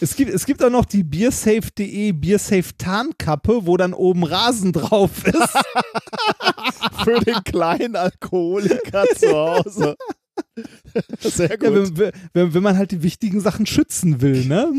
[0.01, 5.27] Es gibt, es gibt auch noch die Biersafe.de Biersafe Tarnkappe, wo dann oben Rasen drauf
[5.27, 5.37] ist.
[7.05, 9.97] Für den kleinen Alkoholiker zu Hause.
[11.21, 11.99] Sehr Ja, gut.
[11.99, 14.73] wenn, wenn, wenn man halt die wichtigen Sachen schützen will, ne?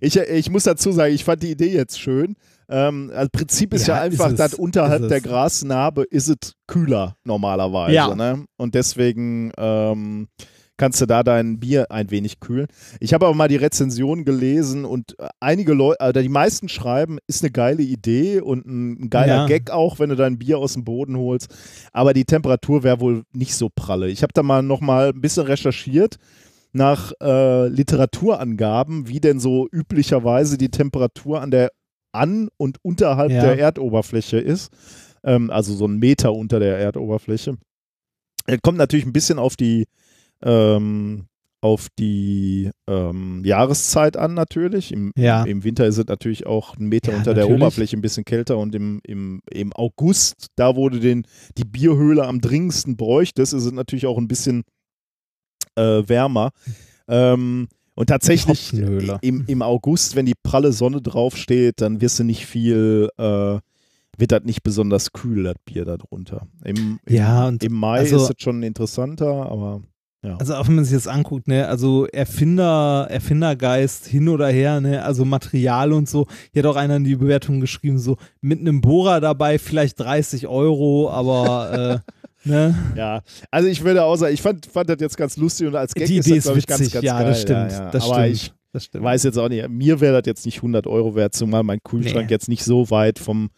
[0.00, 2.36] Ich, ich muss dazu sagen, ich fand die Idee jetzt schön.
[2.68, 7.94] Ähm, also Prinzip ist ja, Ja, einfach, dass unterhalb der Grasnarbe ist es kühler normalerweise.
[7.94, 8.14] Ja.
[8.14, 8.44] Ne?
[8.56, 10.28] Und deswegen ähm,
[10.78, 12.66] kannst du da dein Bier ein wenig kühlen.
[13.00, 17.42] Ich habe aber mal die Rezension gelesen und einige Leute, oder die meisten schreiben, ist
[17.42, 19.46] eine geile Idee und ein, geiler Ja.
[19.46, 21.54] Gag auch, wenn du dein Bier aus dem Boden holst.
[21.92, 24.08] Aber die Temperatur wäre wohl nicht so pralle.
[24.08, 26.16] Ich habe da mal noch mal ein bisschen recherchiert
[26.72, 31.70] nach äh, Literaturangaben, wie denn so üblicherweise die Temperatur an der
[32.12, 33.42] an und unterhalb Ja.
[33.42, 34.70] der Erdoberfläche ist.
[35.24, 37.56] Ähm, also so ein Meter unter der Erdoberfläche.
[38.46, 39.86] Es kommt natürlich ein bisschen auf die
[40.42, 41.26] ähm,
[41.60, 44.92] auf die ähm, Jahreszeit an natürlich.
[44.92, 45.42] Im, Ja.
[45.44, 47.62] Im Winter ist es natürlich auch ein Meter Ja, unter der natürlich.
[47.62, 51.26] Oberfläche ein bisschen kälter und im, im, im August, da wo du den,
[51.56, 54.62] die Bierhöhle am dringendsten bräuchtest, ist es natürlich auch ein bisschen
[55.74, 56.50] äh, wärmer.
[57.08, 58.72] Ähm, und tatsächlich
[59.22, 63.58] im, im August, wenn die pralle Sonne draufsteht, dann wirst du nicht viel, äh,
[64.16, 66.46] wird das nicht besonders kühl, das Bier darunter.
[66.64, 69.82] Im, im, Ja, und im Mai also- ist es schon interessanter, aber
[70.24, 70.36] ja.
[70.38, 75.02] Also auch wenn man sich das anguckt, ne, also Erfinder, Erfindergeist hin oder her, ne,
[75.04, 76.26] also Material und so.
[76.52, 80.46] Hier hat auch einer in die Bewertung geschrieben, so mit einem Bohrer dabei vielleicht 30
[80.48, 82.02] Euro, aber
[82.44, 82.74] äh, ne.
[82.96, 85.94] Ja, also ich würde auch sagen, ich fand, fand das jetzt ganz lustig und als
[85.94, 87.26] Gag Die ist Idee das, ist glaube ich, ganz, ganz ja, geil.
[87.26, 87.90] das stimmt, Ja, ja.
[87.90, 89.04] das Aber stimmt, ich das stimmt.
[89.04, 92.26] weiß jetzt auch nicht, mir wäre das jetzt nicht 100 Euro wert, zumal mein Kühlschrank
[92.26, 92.32] Nee.
[92.34, 93.50] jetzt nicht so weit vom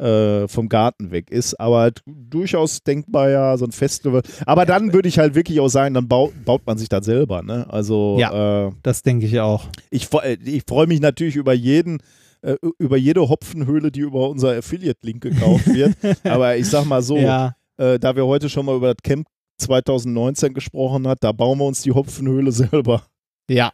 [0.00, 1.58] äh, vom Garten weg ist.
[1.60, 4.22] Aber d- durchaus denkbar ja, so ein Festival.
[4.46, 7.42] Aber dann würde ich halt wirklich auch sagen, dann baut, baut man sich das selber.
[7.42, 7.66] Ne?
[7.68, 9.66] Also äh, Das denke ich auch.
[9.90, 10.08] ich,
[10.44, 11.98] ich freue mich natürlich über jeden,
[12.42, 15.94] äh, über jede Hopfenhöhle, die über unser Affiliate-Link gekauft wird.
[16.24, 17.54] Aber ich sag mal so, Ja.
[17.76, 19.26] äh, da wir heute schon mal über das Camp
[19.58, 23.02] 2019 gesprochen hat, da bauen wir uns die Hopfenhöhle selber.
[23.50, 23.70] Ja,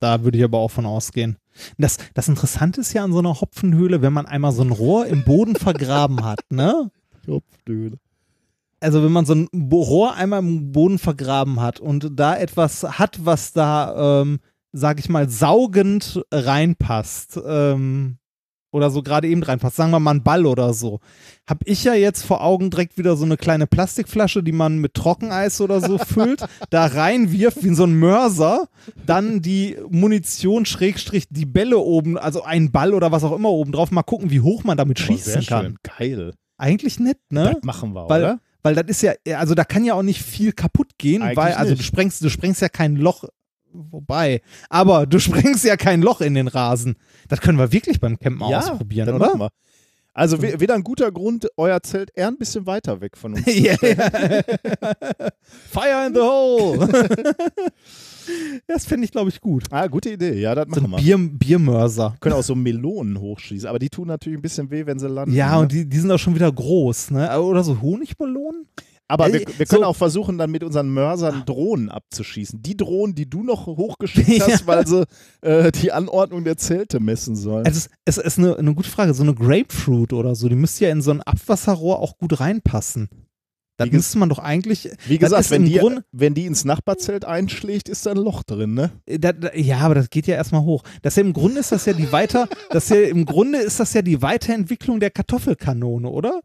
[0.00, 1.36] da würde ich aber auch von ausgehen.
[1.78, 5.06] Das, das Interessante ist ja an so einer Hopfenhöhle, wenn man einmal so ein Rohr
[5.06, 6.90] im Boden vergraben hat, ne?
[7.26, 7.98] Hopfenhöhle.
[8.80, 13.24] Also wenn man so ein Rohr einmal im Boden vergraben hat und da etwas hat,
[13.24, 14.40] was da, ähm,
[14.72, 18.16] sag ich mal, saugend reinpasst, ähm,
[18.72, 21.00] oder so gerade eben reinpasst, sagen wir mal ein Ball oder so,
[21.48, 24.94] habe ich ja jetzt vor Augen direkt wieder so eine kleine Plastikflasche, die man mit
[24.94, 28.68] Trockeneis oder so füllt, da reinwirft wie so ein Mörser,
[29.06, 33.72] dann die Munition Schrägstrich die Bälle oben, also ein Ball oder was auch immer oben
[33.72, 35.76] drauf, mal gucken, wie hoch man damit Oh, schießen kann.
[35.98, 36.34] Geil.
[36.56, 37.52] Eigentlich nett, ne?
[37.54, 38.40] Das machen wir, weil, oder?
[38.62, 41.52] Weil das ist ja, also da kann ja auch nicht viel kaputt gehen, Eigentlich weil,
[41.54, 43.24] also du sprengst, du sprengst ja kein Loch,
[43.72, 46.96] wobei, aber du sprengst ja kein Loch in den Rasen.
[47.28, 49.50] Das können wir wirklich beim Campen mal ausprobieren, oder?
[50.12, 53.46] Also wi- wieder ein guter Grund, euer Zelt eher ein bisschen weiter weg von uns
[53.54, 53.96] Ja, stellen.
[55.70, 56.88] Fire in the hole.
[58.66, 59.64] das fände ich, glaube ich, gut.
[59.70, 60.34] Ah, gute Idee.
[60.40, 61.16] Ja, das So machen wir.
[61.16, 62.16] Bier, Biermörser.
[62.20, 65.34] Können auch so Melonen hochschießen, aber die tun natürlich ein bisschen weh, wenn sie landen.
[65.34, 65.60] Ja, ne?
[65.60, 67.40] und die, die sind auch schon wieder groß, ne?
[67.40, 68.66] Oder so Honigmelonen?
[69.10, 72.62] Aber Äh, wir, wir können so- auch versuchen, dann mit unseren Mörsern Drohnen abzuschießen.
[72.62, 74.66] Die Drohnen, die du noch hochgeschickt hast, Ja.
[74.66, 75.04] weil sie
[75.42, 77.66] äh, die Anordnung der Zelte messen sollen.
[77.66, 79.12] Also es, es ist eine, eine gute Frage.
[79.14, 83.08] So eine Grapefruit oder so, die müsste ja in so ein Abwasserrohr auch gut reinpassen.
[83.76, 84.90] Da Wie ges- müsste man doch eigentlich.
[85.06, 88.42] Wie gesagt, ist wenn die, Grund- wenn die ins Nachbarzelt einschlägt, ist da ein Loch
[88.42, 88.90] drin, ne?
[89.06, 90.82] Da, da, ja, aber das geht ja erstmal hoch.
[91.00, 93.58] Das ist ja im Grunde ist das ja die weiter, das ist ja im Grunde
[93.58, 96.40] ist das ja die Weiterentwicklung der Kartoffelkanone, oder?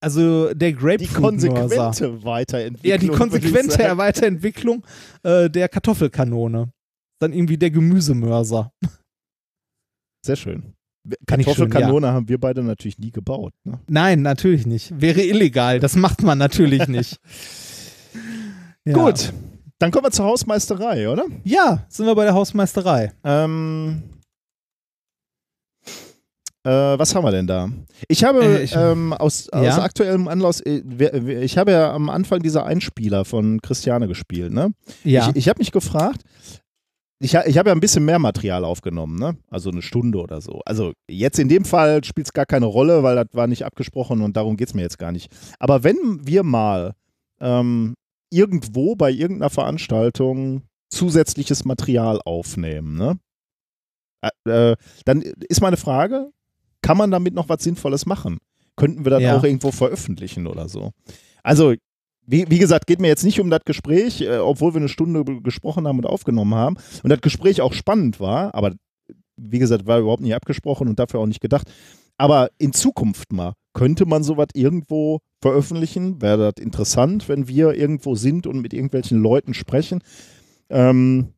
[0.00, 1.20] Also der Die Grapefruit-Mörser.
[1.20, 2.90] konsequente Weiterentwicklung.
[2.90, 3.78] Ja, die konsequente.
[3.98, 4.84] Weiterentwicklung
[5.24, 6.72] äh, der Kartoffelkanone.
[7.20, 8.72] Dann irgendwie der Gemüsemörser.
[10.24, 10.74] Sehr schön.
[11.26, 13.54] Kartoffelkanone haben wir beide natürlich nie gebaut.
[13.64, 13.80] Ne?
[13.88, 15.00] Nein, natürlich nicht.
[15.00, 15.80] Wäre illegal.
[15.80, 17.18] Das macht man natürlich nicht.
[18.84, 18.92] Ja.
[18.92, 19.32] Gut,
[19.78, 21.24] dann kommen wir zur Hausmeisterei, oder?
[21.44, 23.12] Ja, sind wir bei der Hausmeisterei.
[23.24, 24.02] Ähm,
[26.68, 27.68] äh, was haben wir denn da?
[28.08, 29.82] Ich habe Äh, ich- ähm, aus, aus Ja?
[29.82, 30.82] aktuellem Anlass, äh,
[31.42, 34.72] ich habe ja am Anfang dieser Einspieler von Christiane gespielt, ne?
[35.04, 35.28] Ja.
[35.30, 36.22] Ich, ich habe mich gefragt,
[37.20, 39.36] ich, ich habe ja ein bisschen mehr Material aufgenommen, ne?
[39.50, 40.60] Also eine Stunde oder so.
[40.64, 44.22] Also jetzt in dem Fall spielt es gar keine Rolle, weil das war nicht abgesprochen
[44.22, 45.30] und darum geht es mir jetzt gar nicht.
[45.58, 46.94] Aber wenn wir mal
[47.40, 47.94] ähm,
[48.30, 53.18] irgendwo bei irgendeiner Veranstaltung zusätzliches Material aufnehmen, ne?
[54.46, 56.30] Äh, äh, dann ist meine Frage,
[56.82, 58.38] kann man damit noch was Sinnvolles machen?
[58.76, 59.36] Könnten wir das Ja.
[59.36, 60.92] auch irgendwo veröffentlichen oder so?
[61.42, 61.74] Also,
[62.26, 65.24] wie, wie gesagt, geht mir jetzt nicht um das Gespräch, äh, obwohl wir eine Stunde
[65.42, 68.74] gesprochen haben und aufgenommen haben und das Gespräch auch spannend war, aber
[69.36, 71.70] wie gesagt, war überhaupt nicht abgesprochen und dafür auch nicht gedacht.
[72.18, 76.20] Aber in Zukunft mal, könnte man sowas irgendwo veröffentlichen?
[76.20, 80.02] Wäre das interessant, wenn wir irgendwo sind und mit irgendwelchen Leuten sprechen?
[80.68, 81.28] Ähm,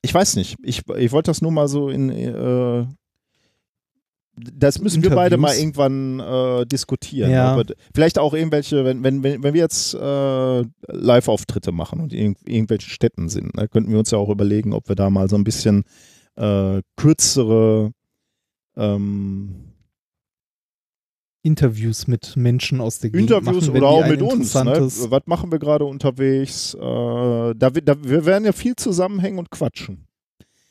[0.00, 0.56] ich weiß nicht.
[0.62, 2.08] Ich, ich wollte das nur mal so in.
[2.10, 2.86] Äh,
[4.54, 7.30] das müssen wir beide mal irgendwann äh, diskutieren.
[7.30, 7.52] Ja.
[7.52, 7.64] Aber
[7.94, 13.28] vielleicht auch irgendwelche, wenn, wenn, wenn, wir jetzt äh, Live-Auftritte machen und in irgendwelchen Städten
[13.28, 15.84] sind, ne, könnten wir uns ja auch überlegen, ob wir da mal so ein bisschen
[16.36, 17.92] äh, kürzere
[18.76, 19.72] ähm,
[21.42, 24.54] Interviews mit Menschen aus der Gegend Interviews machen, oder auch mit uns.
[24.54, 24.88] Ne?
[25.10, 26.74] Was machen wir gerade unterwegs?
[26.74, 30.06] Äh, da, wir- da, wir werden ja viel zusammenhängen und quatschen.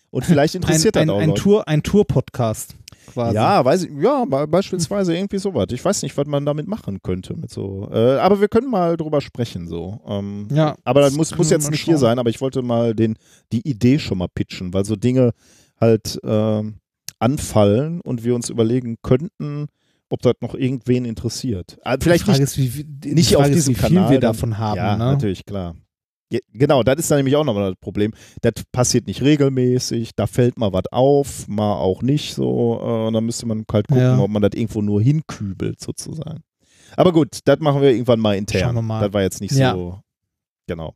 [0.09, 1.41] Und vielleicht interessiert ein, das ein, auch ein Leute.
[1.41, 2.75] Tour, ein Tour-Podcast
[3.11, 3.35] quasi.
[3.35, 5.67] Ja, weiß ich, ja, be- beispielsweise irgendwie sowas.
[5.71, 7.89] Ich weiß nicht, was man damit machen könnte mit so.
[7.91, 9.99] Äh, aber wir können mal drüber sprechen so.
[10.07, 12.01] Ähm, Ja, aber das muss, muss jetzt nicht hier schauen.
[12.01, 12.19] sein.
[12.19, 13.15] Aber ich wollte mal den
[13.51, 15.31] die Idee schon mal pitchen, weil so Dinge
[15.79, 16.75] halt ähm,
[17.19, 19.67] anfallen und wir uns überlegen könnten,
[20.09, 21.77] ob das noch irgendwen interessiert.
[21.83, 24.09] Äh, vielleicht die Frage nicht, ist, wie, nicht auf diesem wie viel Kanal.
[24.11, 24.77] wir davon haben.
[24.77, 25.05] Ja, ne?
[25.05, 25.75] natürlich, klar.
[26.53, 28.13] Genau, das ist dann nämlich auch nochmal das Problem.
[28.41, 32.79] Das passiert nicht regelmäßig, da fällt mal was auf, mal auch nicht so.
[32.81, 34.17] Äh, und dann müsste man halt gucken, Ja.
[34.19, 36.43] ob man das irgendwo nur hinkübelt, sozusagen.
[36.95, 38.61] Aber gut, das machen wir irgendwann mal intern.
[38.61, 39.01] Schauen wir mal.
[39.01, 39.73] Das war jetzt nicht Ja.
[39.73, 39.99] so.
[40.67, 40.93] Genau.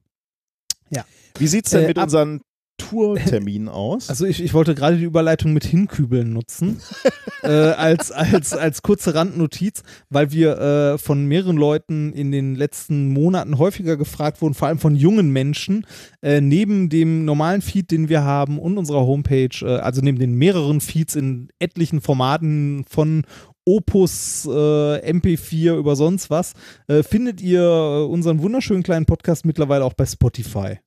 [0.89, 1.03] Ja.
[1.37, 2.41] Wie sieht es denn Äh, mit unseren
[2.77, 4.09] Tourterminen aus?
[4.09, 6.81] Also ich, ich wollte gerade die Überleitung mit Hinkübeln nutzen,
[7.43, 13.09] äh, als, als, als kurze Randnotiz, weil wir äh, von mehreren Leuten in den letzten
[13.09, 15.85] Monaten häufiger gefragt wurden, vor allem von jungen Menschen,
[16.21, 20.33] äh, neben dem normalen Feed, den wir haben und unserer Homepage, äh, also neben den
[20.33, 23.23] mehreren Feeds in etlichen Formaten von
[23.67, 26.53] Opus, äh, MP4, über sonst was,
[26.87, 30.77] äh, findet ihr unseren wunderschönen kleinen Podcast mittlerweile auch bei Spotify.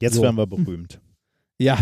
[0.00, 0.22] Jetzt So.
[0.22, 1.00] werden wir berühmt.
[1.58, 1.78] Ja.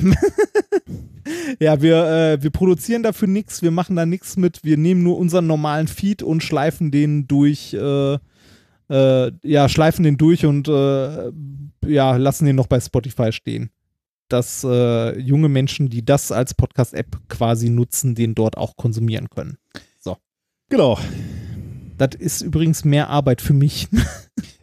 [1.61, 5.19] ja, wir, äh, wir produzieren dafür nichts, wir machen da nichts mit, wir nehmen nur
[5.19, 8.19] unseren normalen Feed und schleifen den durch, äh,
[8.91, 11.31] äh, ja, schleifen den durch und äh,
[11.87, 13.71] ja, lassen den noch bei Spotify stehen.
[14.29, 19.57] Dass äh, junge Menschen, die das als Podcast-App quasi nutzen, den dort auch konsumieren können.
[19.99, 20.17] So.
[20.69, 20.99] Genau.
[21.99, 23.89] Das ist übrigens mehr Arbeit für mich.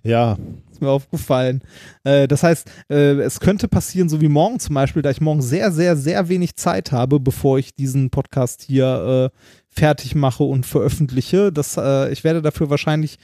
[0.04, 0.38] Ja.
[0.78, 1.64] Ist mir aufgefallen.
[2.04, 5.42] Äh, das heißt, äh, es könnte passieren, so wie morgen zum Beispiel, da ich morgen
[5.42, 9.38] sehr, sehr, sehr wenig Zeit habe, bevor ich diesen Podcast hier äh,
[9.72, 11.52] fertig mache und veröffentliche.
[11.52, 13.18] Das, äh, ich werde dafür wahrscheinlich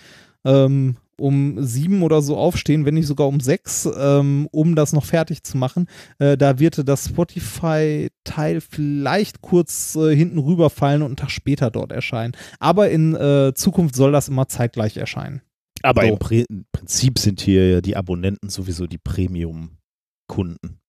[0.45, 5.05] ähm, um sieben oder so aufstehen, wenn nicht sogar um sechs, ähm, um das noch
[5.05, 5.85] fertig zu machen.
[6.17, 11.91] Äh, da wird das Spotify-Teil vielleicht kurz äh, hinten rüberfallen und einen Tag später dort
[11.91, 12.33] erscheinen.
[12.59, 15.43] Aber in äh, Zukunft soll das immer zeitgleich erscheinen.
[15.83, 20.79] Aber im, Pri im Prinzip sind hier ja die Abonnenten sowieso die Premium-Kunden.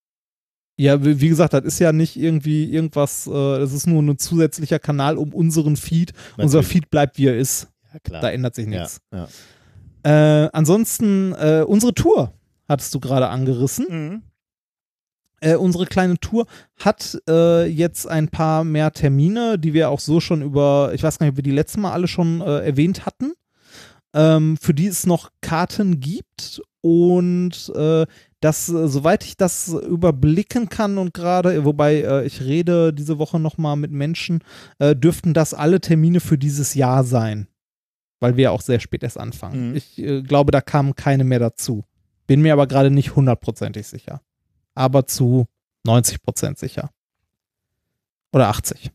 [0.77, 4.79] Ja, wie gesagt, das ist ja nicht irgendwie irgendwas, äh, das ist nur ein zusätzlicher
[4.81, 6.13] Kanal um unseren Feed.
[6.37, 6.73] Unser Natürlich.
[6.73, 7.69] Feed bleibt, wie er ist.
[7.93, 8.21] Ja, klar.
[8.23, 9.01] Da ändert sich nichts.
[9.13, 9.29] Ja,
[10.03, 12.35] Äh, ansonsten, äh, unsere Tour
[12.69, 13.87] hattest du gerade angerissen.
[13.89, 14.23] Mhm.
[15.41, 16.47] Äh, unsere kleine Tour
[16.79, 21.19] hat äh, jetzt ein paar mehr Termine, die wir auch so schon über, ich weiß
[21.19, 23.33] gar nicht, ob wir die letzte Mal alle schon äh, erwähnt hatten,
[24.15, 28.07] ähm, für die es noch Karten gibt und äh,
[28.41, 33.41] das, äh, soweit ich das überblicken kann und gerade, wobei äh, ich rede diese Woche
[33.41, 34.41] nochmal mit Menschen,
[34.79, 37.49] äh, dürften das alle Termine für dieses Jahr sein,
[38.21, 39.71] weil wir ja auch sehr spät erst anfangen.
[39.71, 39.77] Mhm.
[39.77, 41.85] Ich äh, glaube, da kamen keine mehr dazu.
[42.27, 44.23] Bin mir aber gerade nicht hundertprozentig sicher.
[44.75, 45.47] Aber zu
[45.85, 46.91] 90 Prozent sicher.
[48.33, 48.91] Oder 80.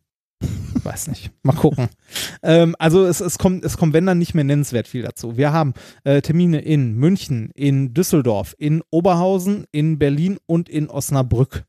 [0.84, 1.32] Weiß nicht.
[1.44, 1.90] Mal gucken.
[2.44, 5.38] ähm, also es, es, kommt, es kommt, wenn dann nicht mehr nennenswert viel dazu.
[5.38, 11.64] Wir haben äh, Termine in München, in Düsseldorf, in Oberhausen, in Berlin und in Osnabrück.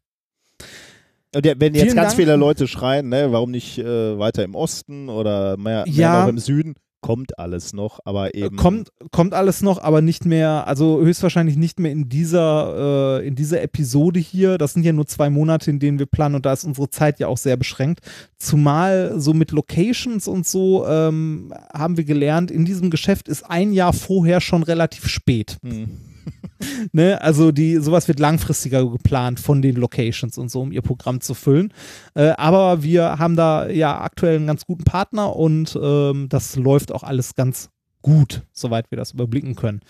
[1.34, 2.20] Und ja, wenn jetzt Vielen ganz Dank.
[2.20, 6.10] viele Leute schreien, ne, warum nicht äh, weiter im Osten oder mehr, Ja.
[6.12, 8.56] mehr noch im Süden, kommt alles noch, aber eben.
[8.56, 13.34] Kommt, kommt alles noch, aber nicht mehr, also höchstwahrscheinlich nicht mehr in dieser, äh, in
[13.34, 14.58] dieser Episode hier.
[14.58, 17.20] Das sind ja nur zwei Monate, in denen wir planen und da ist unsere Zeit
[17.20, 18.00] ja auch sehr beschränkt.
[18.38, 23.72] Zumal so mit Locations und so ähm, haben wir gelernt, in diesem Geschäft ist ein
[23.72, 25.58] Jahr vorher schon relativ spät.
[25.62, 26.09] Hm.
[26.92, 31.20] Ne, also die, sowas wird langfristiger geplant von den Locations und so, um ihr Programm
[31.20, 31.72] zu füllen.
[32.14, 36.92] Äh, aber wir haben da ja aktuell einen ganz guten Partner und ähm, das läuft
[36.92, 37.70] auch alles ganz
[38.02, 39.80] gut, soweit wir das überblicken können.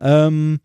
[0.00, 0.60] Ähm,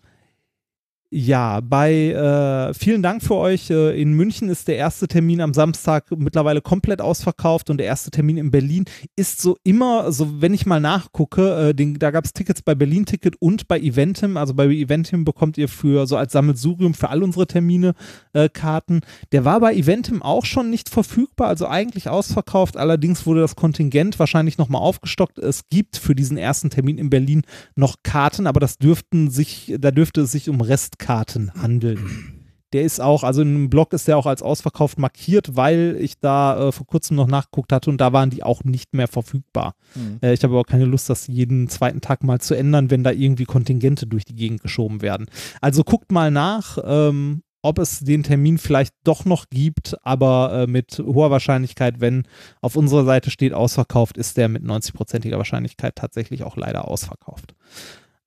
[1.17, 3.69] ja, bei äh, vielen Dank für euch.
[3.69, 8.11] Äh, in München ist der erste Termin am Samstag mittlerweile komplett ausverkauft und der erste
[8.11, 8.83] Termin in Berlin
[9.15, 12.75] ist so immer, so wenn ich mal nachgucke, äh, den, da gab es Tickets bei
[12.75, 14.35] Berlin Ticket und bei Eventim.
[14.35, 17.93] Also bei Eventim bekommt ihr für so als Sammelsurium für all unsere Termine
[18.33, 18.99] äh, Karten.
[19.31, 22.75] Der war bei Eventim auch schon nicht verfügbar, also eigentlich ausverkauft.
[22.75, 25.39] Allerdings wurde das Kontingent wahrscheinlich nochmal aufgestockt.
[25.39, 27.43] Es gibt für diesen ersten Termin in Berlin
[27.77, 32.31] noch Karten, aber das dürften sich, da dürfte es sich um Restkarten handeln.
[32.73, 36.19] Der ist auch, also in einem Blog ist der auch als ausverkauft markiert, weil ich
[36.19, 39.75] da äh, vor kurzem noch nachgeguckt hatte und da waren die auch nicht mehr verfügbar.
[39.93, 40.19] Mhm.
[40.21, 43.11] Äh, ich habe aber keine Lust, das jeden zweiten Tag mal zu ändern, wenn da
[43.11, 45.27] irgendwie Kontingente durch die Gegend geschoben werden.
[45.61, 50.67] Also guckt mal nach, ähm, ob es den Termin vielleicht doch noch gibt, aber äh,
[50.67, 52.27] mit hoher Wahrscheinlichkeit, wenn
[52.61, 57.55] auf unserer Seite steht ausverkauft, ist der mit 90%iger Wahrscheinlichkeit tatsächlich auch leider ausverkauft.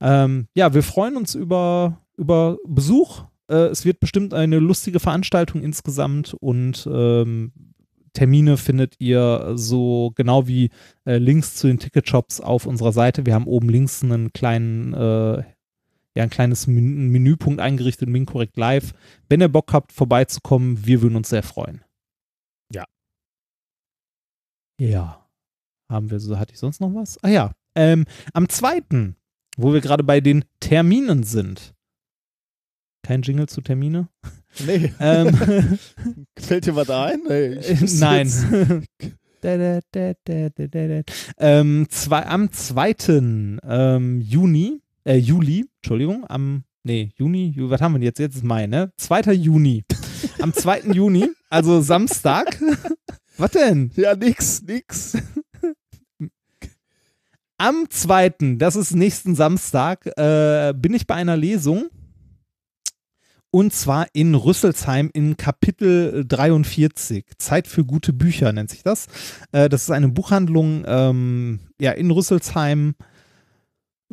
[0.01, 3.25] Ähm, ja, wir freuen uns über, über Besuch.
[3.49, 7.53] Äh, es wird bestimmt eine lustige Veranstaltung insgesamt und ähm,
[8.13, 10.71] Termine findet ihr so genau wie
[11.05, 13.27] äh, Links zu den Ticketshops auf unserer Seite.
[13.27, 15.45] Wir haben oben links einen kleinen, äh,
[16.17, 18.93] ja, ein kleines Men Menüpunkt eingerichtet, Minkorrekt Live.
[19.29, 21.85] Wenn ihr Bock habt, vorbeizukommen, wir würden uns sehr freuen.
[22.73, 22.85] Ja.
[24.81, 25.25] Ja.
[25.91, 27.23] Haben wir so, hatte ich sonst noch was?
[27.23, 27.53] Ah ja.
[27.75, 29.17] Ähm, am zweiten,
[29.57, 31.75] wo wir gerade bei den Terminen sind.
[33.03, 34.09] Kein Jingle zu Termine?
[34.67, 34.93] Nee.
[35.01, 35.35] Ähm,
[36.39, 37.21] Fällt dir was ein?
[37.29, 38.31] Nee, wüsste Nein.
[39.41, 41.03] Da, da, da, da, da, da, da.
[41.39, 42.97] ähm, zwei, am 2.
[43.63, 48.19] Ähm, Juni, äh, Juli, Entschuldigung, am, nee, Juni, Ju- was haben wir denn jetzt?
[48.19, 48.91] Jetzt ist Mai, ne?
[48.97, 49.33] 2.
[49.35, 49.85] Juni.
[50.41, 50.81] Am 2.
[50.93, 52.59] Juni, also Samstag.
[53.37, 53.93] was denn?
[53.95, 55.17] Ja, nix, nix.
[57.59, 61.89] Am 2., das ist nächsten Samstag, äh, bin ich bei einer Lesung.
[63.51, 67.25] Und zwar in Rüsselsheim in Kapitel 43.
[67.39, 69.07] Zeit für gute Bücher nennt sich das.
[69.53, 72.95] Äh, das ist eine Buchhandlung ähm, ja, in Rüsselsheim.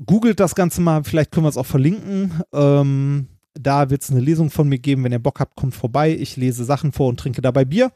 [0.06, 2.42] Googelt das Ganze mal, vielleicht können wir es auch verlinken.
[2.54, 5.04] Ähm, da wird es eine Lesung von mir geben.
[5.04, 6.16] Wenn ihr Bock habt, kommt vorbei.
[6.16, 7.92] Ich lese Sachen vor und trinke dabei Bier.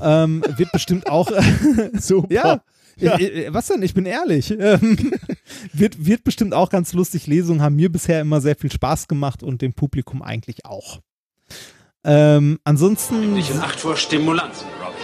[0.00, 1.30] Ähm, wird bestimmt auch.
[1.94, 2.28] Super.
[2.34, 2.62] ja.
[2.98, 3.18] Ja.
[3.18, 3.82] Äh, äh, Was denn?
[3.82, 4.50] Ich bin ehrlich.
[5.72, 7.26] Wird, wird bestimmt auch ganz lustig.
[7.26, 11.00] Lesungen haben mir bisher immer sehr viel Spaß gemacht und dem Publikum eigentlich auch.
[12.04, 13.34] Ähm, ansonsten.
[13.34, 14.96] Nicht in Acht vor Stimulanzen, Robin.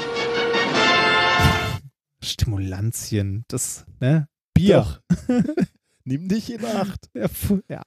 [2.23, 4.29] Stimulantien, das, ne?
[4.55, 5.01] Bier.
[6.05, 7.09] Nimm dich in Acht.
[7.15, 7.27] Ja,
[7.69, 7.83] ja.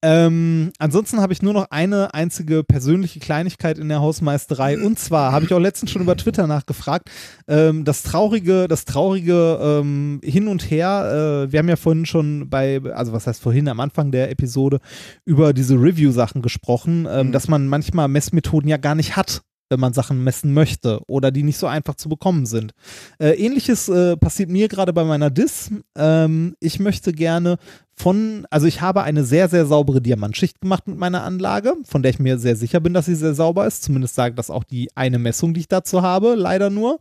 [0.00, 4.78] Ähm, ansonsten habe ich nur noch eine einzige persönliche Kleinigkeit in der Hausmeisterei.
[4.78, 7.10] Und zwar habe ich auch letztens schon über Twitter nachgefragt.
[7.48, 11.46] Ähm, das traurige, das traurige ähm, Hin und Her.
[11.48, 14.78] Äh, wir haben ja vorhin schon bei, also was heißt vorhin am Anfang der Episode
[15.24, 19.92] über diese Review-Sachen gesprochen, ähm, dass man manchmal Messmethoden ja gar nicht hat wenn man
[19.92, 22.72] Sachen messen möchte oder die nicht so einfach zu bekommen sind.
[23.18, 25.70] Äh, Ähnliches äh, passiert mir gerade bei meiner Dis.
[25.96, 27.58] Ähm, ich möchte gerne
[27.98, 32.10] von, also ich habe eine sehr, sehr saubere Diamantschicht gemacht mit meiner Anlage, von der
[32.10, 33.82] ich mir sehr sicher bin, dass sie sehr sauber ist.
[33.82, 37.00] Zumindest sagt das auch die eine Messung, die ich dazu habe, leider nur,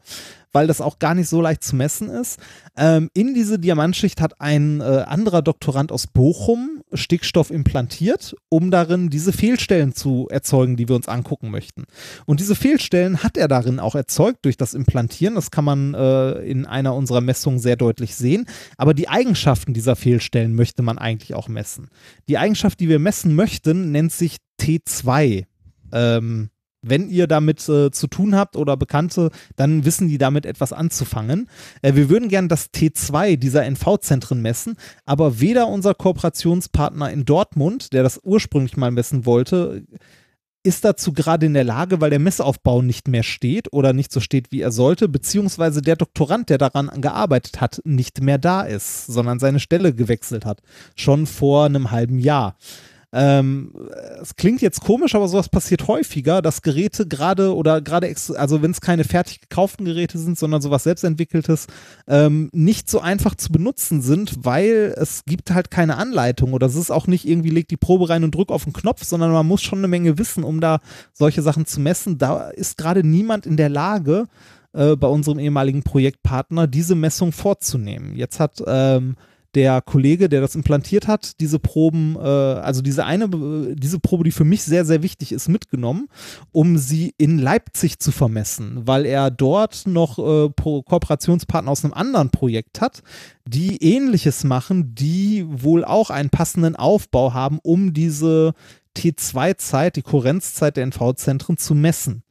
[0.54, 2.40] weil das auch gar nicht so leicht zu messen ist.
[2.76, 9.10] Ähm, in diese Diamantschicht hat ein äh, anderer Doktorand aus Bochum Stickstoff implantiert, um darin
[9.10, 11.84] diese Fehlstellen zu erzeugen, die wir uns angucken möchten.
[12.26, 15.36] Und diese Fehlstellen hat er darin auch erzeugt durch das Implantieren.
[15.36, 18.46] Das kann man äh, in einer unserer Messungen sehr deutlich sehen.
[18.78, 21.90] Aber die Eigenschaften dieser Fehlstellen möchte man eigentlich auch messen.
[22.30, 25.46] Die Eigenschaft, die wir messen möchten, nennt sich T2.
[25.92, 26.50] Ähm,
[26.82, 31.50] wenn ihr damit äh, zu tun habt oder Bekannte, dann wissen die damit etwas anzufangen.
[31.82, 34.76] Äh, wir würden gern das T2 dieser NV-Zentren messen,
[35.06, 39.84] aber weder unser Kooperationspartner in Dortmund, der das ursprünglich mal messen wollte,
[40.68, 44.20] ist dazu gerade in der Lage, weil der Messaufbau nicht mehr steht oder nicht so
[44.20, 49.08] steht, wie er sollte, beziehungsweise der Doktorand, der daran gearbeitet hat, nicht mehr da ist,
[49.08, 50.62] sondern seine Stelle gewechselt hat.
[50.96, 52.58] Schon vor einem halben Jahr.
[53.14, 53.72] Ähm,
[54.22, 58.72] es klingt jetzt komisch, aber sowas passiert häufiger, dass Geräte gerade oder gerade, also wenn
[58.72, 61.68] es keine fertig gekauften Geräte sind, sondern sowas selbstentwickeltes,
[62.08, 66.76] ähm, nicht so einfach zu benutzen sind, weil es gibt halt keine Anleitung oder es
[66.76, 69.48] ist auch nicht irgendwie, leg die Probe rein und drück auf den Knopf, sondern man
[69.48, 70.80] muss schon eine Menge wissen, um da
[71.14, 72.18] solche Sachen zu messen.
[72.18, 74.28] Da ist gerade niemand in der Lage,
[74.74, 78.16] äh, bei unserem ehemaligen Projektpartner diese Messung vorzunehmen.
[78.16, 79.16] Jetzt hat ähm,
[79.56, 84.24] der Kollege, der das implantiert hat, diese Proben, äh, also diese eine, äh, diese Probe,
[84.24, 86.08] die für mich sehr, sehr wichtig ist, mitgenommen,
[86.52, 92.30] um sie in Leipzig zu vermessen, weil er dort noch äh, Kooperationspartner aus einem anderen
[92.30, 93.02] Projekt hat,
[93.46, 98.54] die ähnliches machen, die wohl auch einen passenden Aufbau haben, um diese
[98.98, 102.24] T2-Zeit, die Kohärenzzeit der NV-Zentren zu messen.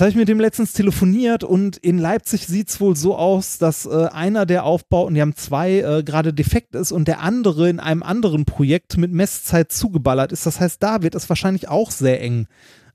[0.00, 3.58] Jetzt habe ich mit dem letztens telefoniert und in Leipzig sieht es wohl so aus,
[3.58, 7.68] dass äh, einer der Aufbauten, die haben zwei, äh, gerade defekt ist und der andere
[7.68, 10.46] in einem anderen Projekt mit Messzeit zugeballert ist.
[10.46, 12.46] Das heißt, da wird es wahrscheinlich auch sehr eng,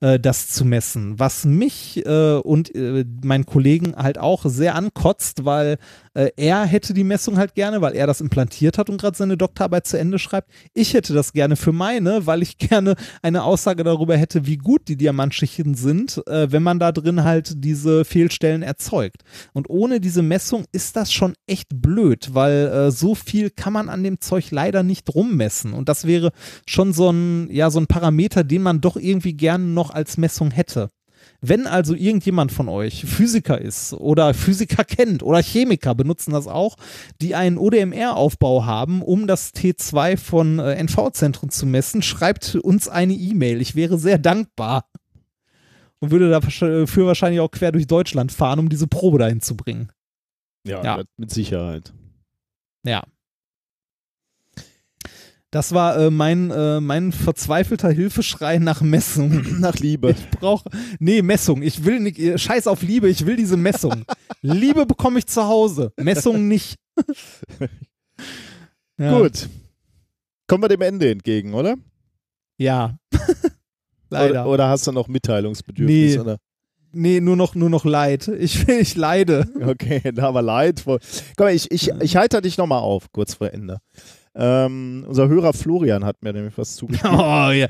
[0.01, 1.19] äh, das zu messen.
[1.19, 5.77] Was mich äh, und äh, meinen Kollegen halt auch sehr ankotzt, weil
[6.16, 9.38] äh, er hätte die Messung halt gerne, weil er das implantiert hat und gerade seine
[9.38, 10.50] Doktorarbeit zu Ende schreibt.
[10.74, 14.88] Ich hätte das gerne für meine, weil ich gerne eine Aussage darüber hätte, wie gut
[14.88, 19.24] die Diamantschichten sind, äh, wenn man da drin halt diese Fehlstellen erzeugt.
[19.53, 23.90] Und ohne diese Messung ist das schon echt blöd, weil äh, so viel kann man
[23.90, 25.74] an dem Zeug leider nicht rummessen.
[25.74, 26.32] Und das wäre
[26.66, 30.52] schon so ein, ja, so ein Parameter, den man doch irgendwie gerne noch als Messung
[30.52, 30.90] hätte.
[31.48, 36.75] Wenn also irgendjemand von euch Physiker ist oder Physiker kennt oder Chemiker benutzen das auch,
[37.22, 43.14] die einen ODMR-Aufbau haben, um das T2 von äh, NV-Zentren zu messen, schreibt uns eine
[43.14, 43.61] E-Mail.
[43.61, 44.90] Ich wäre sehr dankbar
[45.99, 49.91] und würde dafür wahrscheinlich auch quer durch Deutschland fahren, um diese Probe dahin zu bringen.
[50.67, 51.03] Ja, Ja.
[51.17, 51.93] mit Sicherheit.
[52.83, 53.03] Ja.
[55.56, 59.42] Das war äh, mein, äh, mein verzweifelter Hilfeschrei nach Messung.
[59.61, 60.11] Nach Liebe.
[60.11, 60.69] Ich brauche.
[61.00, 61.61] Nee, Messung.
[61.61, 62.19] Ich will nicht.
[62.19, 64.03] äh, Scheiß auf Liebe, ich will diese Messung.
[64.42, 65.93] Liebe bekomme ich zu Hause.
[65.95, 66.75] Messung nicht.
[68.98, 69.17] Ja.
[69.19, 69.50] Gut.
[70.48, 71.75] Kommen wir dem Ende entgegen, oder?
[72.58, 72.98] Ja.
[74.09, 74.43] Leider.
[74.43, 76.16] Oder, oder hast du noch Mitteilungsbedürfnis?
[76.16, 76.19] Nee.
[76.19, 76.38] Oder?
[76.93, 78.30] Nee, nur noch, nur noch Leid.
[78.30, 79.50] Ich, ich leide.
[79.61, 80.85] Okay, da wir Leid.
[80.85, 83.80] Komm ich, ich, ich halte dich nochmal auf, kurz vor Ende.
[84.38, 87.17] Ähm, unser Hörer Florian hat mir nämlich was zugeschrieben.
[87.17, 87.67] Oh ja.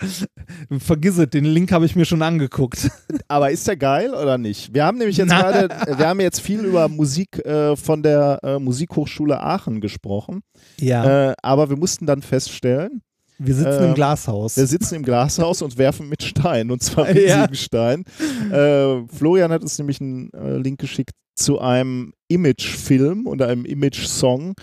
[0.80, 2.90] Vergiss es, den Link habe ich mir schon angeguckt.
[3.28, 4.74] Aber ist der geil oder nicht?
[4.74, 8.60] Wir haben nämlich jetzt gerade, wir haben jetzt viel über Musik äh, von der äh,
[8.60, 10.42] Musikhochschule Aachen gesprochen.
[10.80, 11.32] Ja.
[11.32, 13.02] Äh, aber wir mussten dann feststellen,
[13.38, 14.58] Wir sitzen Ähm, im Glashaus.
[14.58, 17.44] Wir sitzen im Glashaus und werfen mit Stein und zwar Ja.
[17.44, 18.04] riesigen Stein.
[18.52, 24.54] Äh, Florian hat uns nämlich einen äh, Link geschickt zu einem Image-Film und einem Image-Song,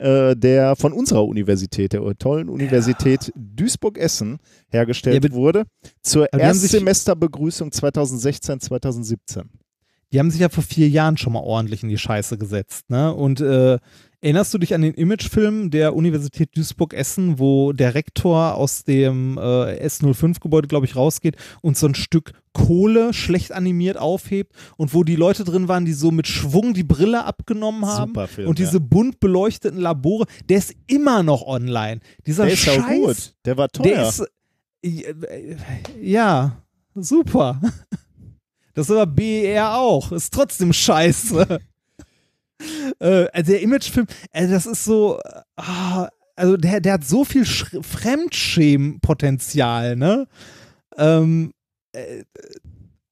[0.00, 4.38] äh, der von unserer Universität, der tollen Universität Duisburg-Essen,
[4.70, 5.64] hergestellt Ja, wurde,
[6.02, 9.50] zur Erstsemesterbegrüßung 2016, 2017.
[10.12, 13.14] Die haben sich ja vor vier Jahren schon mal ordentlich in die Scheiße gesetzt, ne?
[13.14, 13.78] Und äh,
[14.20, 19.86] erinnerst du dich an den Imagefilm der Universität Duisburg-Essen, wo der Rektor aus dem äh,
[19.86, 25.16] S05-Gebäude, glaube ich, rausgeht und so ein Stück Kohle schlecht animiert aufhebt und wo die
[25.16, 28.84] Leute drin waren, die so mit Schwung die Brille abgenommen haben Film, und diese ja.
[28.86, 32.00] bunt beleuchteten Labore, der ist immer noch online.
[32.26, 33.34] Dieser Der ist auch Scheiß, gut.
[33.44, 33.84] Der war teuer.
[33.84, 34.24] Der ist,
[34.82, 35.56] äh,
[36.00, 36.62] ja,
[36.94, 37.60] super.
[38.74, 40.12] Das war BER auch.
[40.12, 41.58] Ist trotzdem scheiße.
[43.00, 47.24] Äh, also der Imagefilm, also das ist so, äh, ah, also der, der hat so
[47.24, 50.26] viel Sch- Fremdschämen-Potenzial, ne?
[50.96, 51.52] Ähm,
[51.92, 52.24] äh,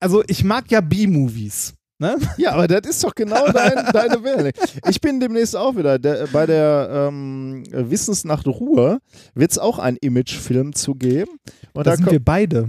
[0.01, 1.75] also ich mag ja B-Movies.
[2.01, 2.17] Ne?
[2.36, 4.57] Ja, aber das ist doch genau dein, deine Welt.
[4.89, 5.99] Ich bin demnächst auch wieder.
[5.99, 9.01] Der, bei der ähm, Wissensnacht Ruhe
[9.35, 11.33] wird es auch einen Imagefilm zu geben.
[11.73, 12.68] Und Da da sind wir beide.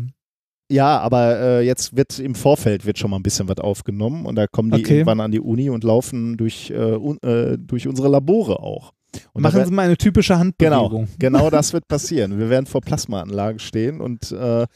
[0.71, 4.35] Ja, aber äh, jetzt wird im Vorfeld wird schon mal ein bisschen was aufgenommen und
[4.35, 4.93] da kommen die Okay.
[4.99, 8.93] irgendwann an die Uni und laufen durch, äh, un, äh, durch unsere Labore auch.
[9.33, 10.39] Und Machen Sie mal eine typische Genau,
[10.83, 11.07] Handbewegung.
[11.19, 12.37] genau das wird passieren.
[12.37, 14.67] Wir werden vor Plasmaanlagen stehen und äh,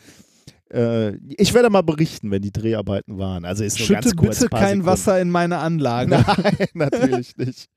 [0.73, 3.45] äh, ich werde mal berichten, wenn die Dreharbeiten waren.
[3.45, 4.85] Also ist Schütte ganz kurz, bitte kein.
[4.85, 6.09] Wasser in meine Anlage.
[6.25, 7.67] Nein, natürlich nicht.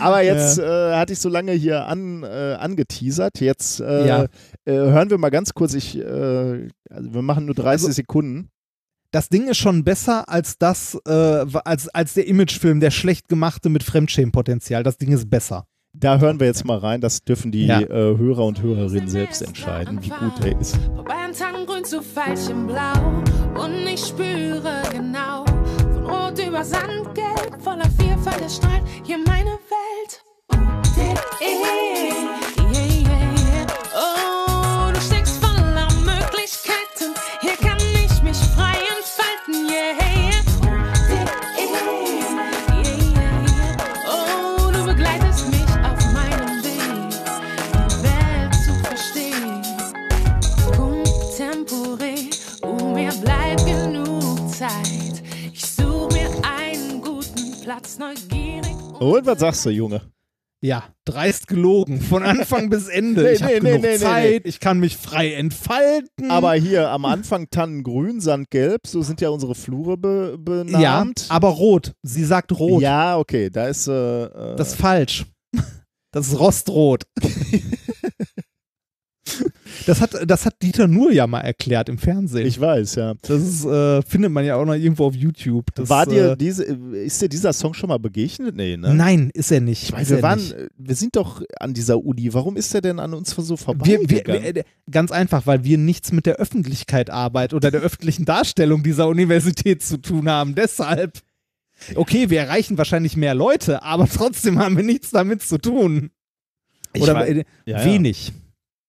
[0.00, 3.40] Aber jetzt äh, hatte ich so lange hier an, äh, angeteasert.
[3.40, 4.22] Jetzt äh, Ja.
[4.64, 5.74] äh, hören wir mal ganz kurz.
[5.74, 8.48] Ich, äh, also wir machen nur 30 Also- Sekunden.
[9.10, 11.10] das Ding ist schon besser als das, äh,
[11.64, 14.82] als, als der Imagefilm, der schlecht gemachte mit Fremdschämenpotenzial.
[14.82, 15.64] Das Ding ist besser.
[15.94, 17.02] Da hören wir jetzt mal rein.
[17.02, 17.80] Das dürfen die Ja.
[17.82, 17.86] äh,
[18.16, 20.76] Hörer und Hörerinnen selbst entscheiden, wie gut er ist.
[20.96, 23.22] Vorbei an Tannengrün zu falschem Blau
[23.62, 25.44] und ich spüre genau
[26.04, 30.22] Rot über Sandgelb voller Vielfalt erstrahlt hier meine Welt.
[30.96, 31.58] Yeah, yeah,
[32.72, 33.66] yeah.
[33.94, 34.41] Oh,
[57.72, 58.76] Platz, neugierig.
[59.00, 60.02] Und was sagst du, Junge?
[60.60, 62.02] Ja, dreist gelogen.
[62.02, 63.22] Von Anfang bis Ende.
[63.24, 66.30] Nee, ich habe nee, nee, genug nee, nee, Zeit, ich kann mich frei entfalten.
[66.30, 70.80] Aber hier am Anfang Tannengrün, Sandgelb, so sind ja unsere Flure be benannt.
[71.30, 71.94] ja, aber rot.
[72.02, 72.82] Sie sagt rot.
[72.82, 73.88] Ja, okay, da ist.
[73.88, 75.24] Äh, äh, Das ist falsch.
[76.10, 77.04] Das ist rostrot.
[79.86, 82.46] Das hat, das hat Dieter Nuhr ja mal erklärt im Fernsehen.
[82.46, 83.14] ich weiß, ja.
[83.22, 85.66] das ist, äh, findet man ja auch noch irgendwo auf YouTube.
[85.74, 88.56] Das, War dir äh, diese, ist dir dieser Song schon mal begegnet?
[88.56, 88.94] Nee, ne?
[88.94, 89.84] Nein, ist er nicht.
[89.84, 90.56] Ich ist wir er waren, nicht.
[90.76, 92.32] wir sind doch an dieser Uni.
[92.32, 94.10] Warum ist der denn an uns so vorbeigegangen?
[94.10, 98.24] wir, wir, äh, ganz einfach, weil wir nichts mit der Öffentlichkeit Arbeit oder der öffentlichen
[98.24, 100.54] Darstellung dieser Universität zu tun haben.
[100.54, 101.18] Deshalb.
[101.94, 106.10] Okay, wir erreichen wahrscheinlich mehr Leute, aber trotzdem haben wir nichts damit zu tun.
[106.92, 107.84] Ich Oder weiß- äh, ja.
[107.84, 108.28] wenig.
[108.28, 108.34] Ja,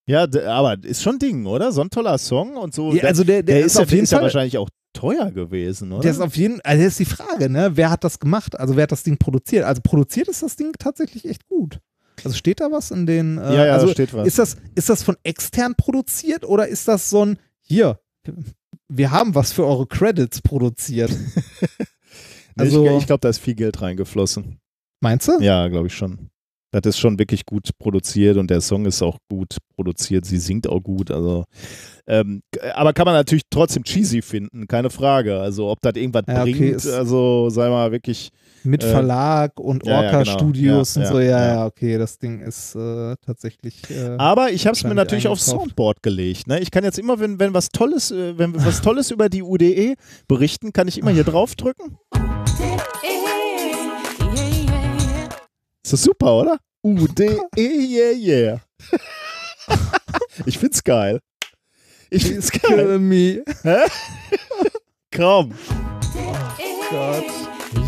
[0.07, 1.71] d- aber ist schon ein Ding, oder?
[1.71, 2.93] So ein toller Song und so.
[2.93, 5.91] Ja, also der- der ist ja, auf jeden ist ja Fall- wahrscheinlich auch teuer gewesen,
[5.91, 6.01] oder?
[6.01, 7.71] Der ist auf jeden also das ist die Frage, ne?
[7.75, 8.59] Wer hat das gemacht?
[8.59, 9.63] Also wer hat das Ding produziert?
[9.65, 11.79] Also produziert ist das Ding tatsächlich echt gut.
[12.23, 13.37] Also steht da was in den.
[13.39, 14.27] Äh, Ja, ja, also da steht was.
[14.27, 17.99] Ist das, ist das von extern produziert oder ist das so ein hier?
[18.87, 21.11] Wir haben was für eure Credits produziert.
[22.55, 24.59] Also- ich ich glaube, da ist viel Geld reingeflossen.
[25.01, 25.39] Meinst du?
[25.41, 26.29] Ja, glaube ich schon.
[26.73, 30.25] Das ist schon wirklich gut produziert und der Song ist auch gut produziert.
[30.25, 31.11] Sie singt auch gut.
[31.11, 31.45] Also,
[32.07, 32.41] ähm,
[32.73, 35.39] aber kann man natürlich trotzdem cheesy finden, keine Frage.
[35.39, 38.29] Also, ob das irgendwas Ja, okay, bringt, ist- also sei mal wirklich.
[38.65, 40.17] Mit äh, Verlag und ja, ja, genau.
[40.19, 41.19] Orca-Studios Ja, und ja, so.
[41.19, 41.53] Ja, ja.
[41.53, 43.75] ja, okay, das Ding ist äh, tatsächlich.
[43.91, 45.45] Äh, Aber ich habe es mir natürlich aufs.
[45.45, 46.47] Soundboard gelegt.
[46.47, 46.59] Ne?
[46.59, 49.43] Ich kann jetzt immer, wenn, wenn was Tolles, äh, wenn wir was Tolles über die
[49.43, 49.95] UDE
[50.27, 51.97] berichten, kann ich immer hier draufdrücken.
[55.83, 56.57] Ist das super, oder?
[56.85, 58.61] UDE, yeah, yeah.
[60.45, 61.19] ich find's geil.
[62.09, 62.99] Ich find's geil.
[62.99, 63.43] Me.
[63.63, 63.77] Hä?
[65.15, 65.53] Komm.
[66.89, 67.25] Gott.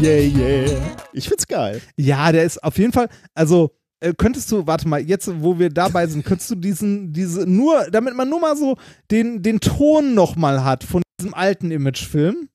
[0.02, 0.98] Yeah, yeah.
[1.14, 1.82] Ich find's geil.
[1.98, 5.70] Ja, der ist auf jeden Fall, also äh, könntest du, warte mal, jetzt wo wir
[5.70, 8.78] dabei sind, könntest du diesen, diese, nur, damit man nur mal so
[9.12, 12.50] den, den Ton nochmal hat von diesem alten Imagefilm.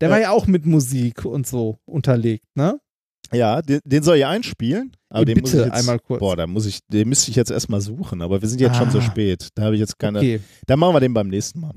[0.00, 0.14] Der Ja.
[0.14, 2.78] war ja auch mit Musik und so unterlegt, ne?
[3.32, 4.92] Ja, den, den soll ich einspielen.
[5.08, 6.20] Aber den muss ich Bitte jetzt, einmal kurz.
[6.20, 8.90] Boah, da muss ich, den müsste ich jetzt erstmal suchen, aber wir sind jetzt schon
[8.90, 9.02] so Ah.
[9.02, 9.48] spät.
[9.54, 10.18] Da habe ich jetzt keine.
[10.18, 10.40] Okay.
[10.66, 11.74] Dann machen wir den beim nächsten Mal.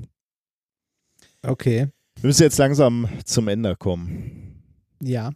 [1.42, 1.88] Okay.
[2.20, 4.62] Wir müssen jetzt langsam zum Ende kommen.
[5.02, 5.30] Ja.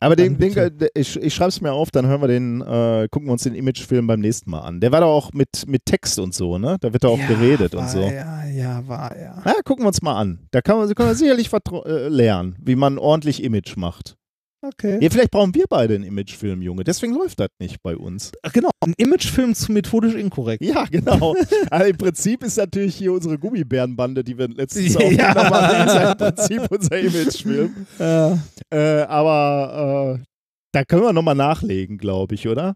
[0.00, 0.90] Aber den, den bitte.
[0.94, 3.56] ich, ich schreibe es mir auf, dann hören wir den, äh, gucken wir uns den
[3.56, 4.78] Imagefilm beim nächsten Mal an.
[4.80, 6.76] Der war doch auch mit, mit Text und so, ne?
[6.80, 8.02] Da wird da auch ja, geredet und so.
[8.02, 9.42] Ja, ja, war ja.
[9.44, 10.46] Ja, gucken wir uns mal an.
[10.52, 14.14] Da kann man, kann man sicherlich was äh, lernen, wie man ordentlich Image macht.
[14.60, 14.98] Okay.
[15.00, 16.82] Ja, vielleicht brauchen wir beide einen Imagefilm, Junge.
[16.82, 18.32] Deswegen läuft das nicht bei uns.
[18.42, 20.64] Ach, Genau, ein Imagefilm zu methodisch inkorrekt.
[20.64, 21.36] Ja, genau.
[21.70, 25.00] also im Prinzip ist natürlich hier unsere Gummibärenbande, die wir letztens Ja.
[25.00, 27.86] aufgenommen haben, ist ja im Prinzip unser Imagefilm.
[28.00, 28.38] Ja.
[28.70, 30.24] Äh, aber äh,
[30.72, 32.74] da können wir nochmal nachlegen, glaube ich, oder?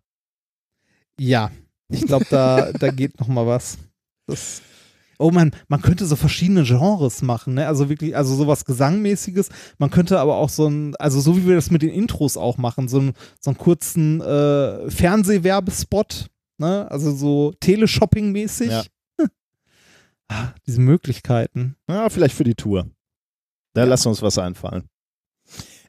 [1.18, 1.50] Ja,
[1.88, 3.76] ich glaube, da, da geht noch mal was.
[4.26, 4.62] Das,
[5.22, 7.66] oh man, man könnte so verschiedene Genres machen, ne?
[7.66, 9.48] Also wirklich, also sowas Gesangmäßiges.
[9.78, 12.58] Man könnte aber auch so ein, also so wie wir das mit den Intros auch
[12.58, 16.26] machen, so, ein, so einen kurzen äh, Fernsehwerbespot,
[16.58, 16.90] ne?
[16.90, 18.70] Also so Teleshopping-mäßig.
[18.70, 18.82] Ja.
[20.28, 21.76] Ah, Diese Möglichkeiten.
[21.90, 22.86] Ja, vielleicht für die Tour.
[23.74, 24.88] Da lassen wir uns was einfallen.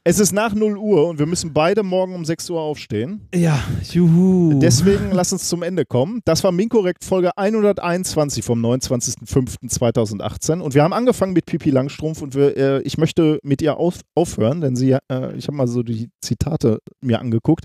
[0.06, 3.30] Es ist nach 0 Uhr und wir müssen beide morgen um 6 Uhr aufstehen.
[3.34, 4.60] Ja, juhu.
[4.60, 6.20] Deswegen lass uns zum Ende kommen.
[6.26, 12.36] Das war Minkorrekt Folge 121 vom 29.05.2018 und wir haben angefangen mit Pipi Langstrumpf und
[12.36, 15.84] wir, äh, ich möchte mit ihr auf, aufhören, denn sie, äh, ich habe mal so
[15.84, 17.64] die Zitate mir angeguckt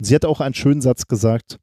[0.00, 1.58] und sie hat auch einen schönen Satz gesagt.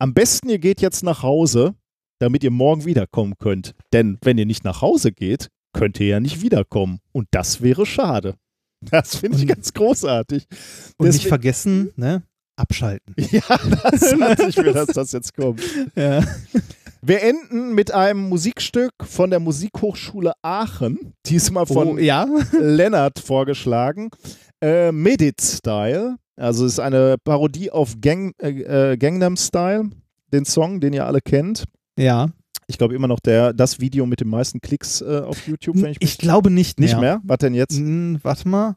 [0.00, 1.76] Am besten ihr geht jetzt nach Hause,
[2.18, 3.76] damit ihr morgen wiederkommen könnt.
[3.92, 7.86] Denn wenn ihr nicht nach Hause geht, könnt ihr ja nicht wiederkommen und das wäre
[7.86, 8.34] schade.
[8.90, 10.46] Das finde ich ganz großartig.
[10.98, 12.22] Und nicht Deswegen- vergessen, ne?
[12.56, 13.14] Abschalten.
[13.30, 13.42] ja,
[13.90, 15.60] das dachte ich mir, dass das jetzt kommt.
[15.96, 16.22] Ja.
[17.02, 22.26] Wir enden mit einem Musikstück von der Musikhochschule Aachen, diesmal von Oh, ja.
[22.52, 24.10] Lennart vorgeschlagen.
[24.62, 29.90] Äh, Medit Style, also es ist eine Parodie auf Gang, äh, äh, Gangnam Style,
[30.32, 31.64] den Song, den ihr alle kennt.
[31.98, 32.28] Ja.
[32.66, 35.90] Ich glaube immer noch der, das Video mit den meisten Klicks äh, auf YouTube, wenn
[35.92, 36.88] ich Ich glaube nicht mehr.
[36.88, 37.20] nicht mehr.
[37.24, 37.76] Was denn jetzt?
[37.76, 38.76] Hm, warte mal.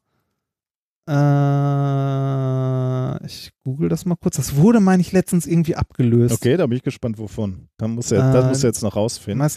[3.18, 4.36] Äh, ich google das mal kurz.
[4.38, 6.36] Das wurde, meine ich, letztens irgendwie abgelöst.
[6.36, 7.70] Okay, da bin ich gespannt, wovon.
[7.78, 9.48] Dann muss er, das Äh, muss er jetzt noch rausfinden.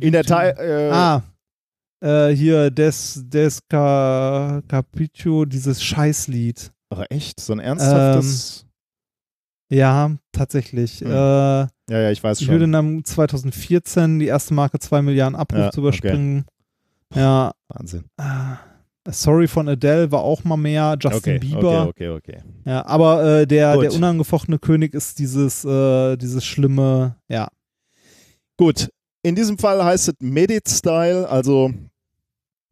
[0.00, 1.22] In der Teil, äh, ah,
[2.00, 6.72] äh, hier Des, Des Ca- Capiccio, dieses Scheißlied.
[6.90, 8.64] aber echt, so ein ernsthaftes.
[9.70, 11.00] Ja, tatsächlich.
[11.00, 11.10] Hm.
[11.10, 12.54] Äh, ja, ja, ich weiß ich schon.
[12.54, 16.44] würde dann 2014 die erste Marke 2 Milliarden Abruf Ja, zu überspringen.
[17.14, 17.52] Ja.
[17.68, 18.04] Wahnsinn.
[18.16, 18.58] Ah,
[19.08, 20.96] Sorry von Adele war auch mal mehr.
[21.00, 21.86] Justin Okay, Bieber.
[21.88, 22.42] okay, okay, okay.
[22.64, 23.84] Ja, aber äh, der, Gut.
[23.84, 27.48] der unangefochtene König ist dieses, äh, dieses schlimme, ja.
[28.56, 28.88] Gut,
[29.22, 31.72] in diesem Fall heißt es Medit Style, also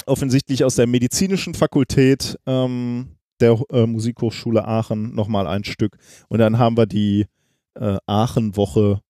[0.06, 5.96] offensichtlich aus der medizinischen Fakultät ähm, der äh, Musikhochschule Aachen nochmal ein Stück.
[6.28, 7.26] Und dann haben wir die
[7.74, 9.00] äh, Aachen-Woche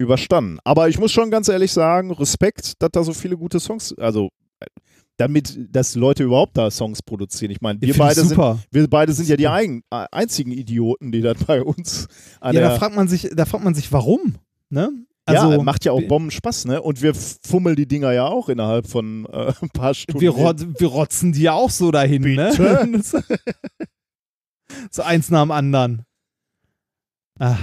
[0.00, 0.58] überstanden.
[0.64, 4.30] Aber ich muss schon ganz ehrlich sagen, Respekt, dass da so viele gute Songs, also
[5.18, 7.50] damit, dass Leute überhaupt da Songs produzieren.
[7.50, 8.38] Ich meine, wir Ich beide das sind,
[8.70, 12.08] wir beide sind ja die ein, einzigen Idioten, die dann bei uns
[12.42, 14.36] Ja, da fragt man sich, da fragt man sich, warum,
[14.70, 14.90] ne?
[15.30, 16.82] ja, macht ja auch Bomben Spaß, ne?
[16.82, 20.20] Und wir fummeln die Dinger ja auch innerhalb von äh, ein paar Stunden.
[20.20, 22.88] wir, rot, wir rotzen die ja auch so dahin, Bitte?
[22.88, 23.02] ne?
[24.90, 26.02] so eins nach dem anderen.
[27.38, 27.58] Ah,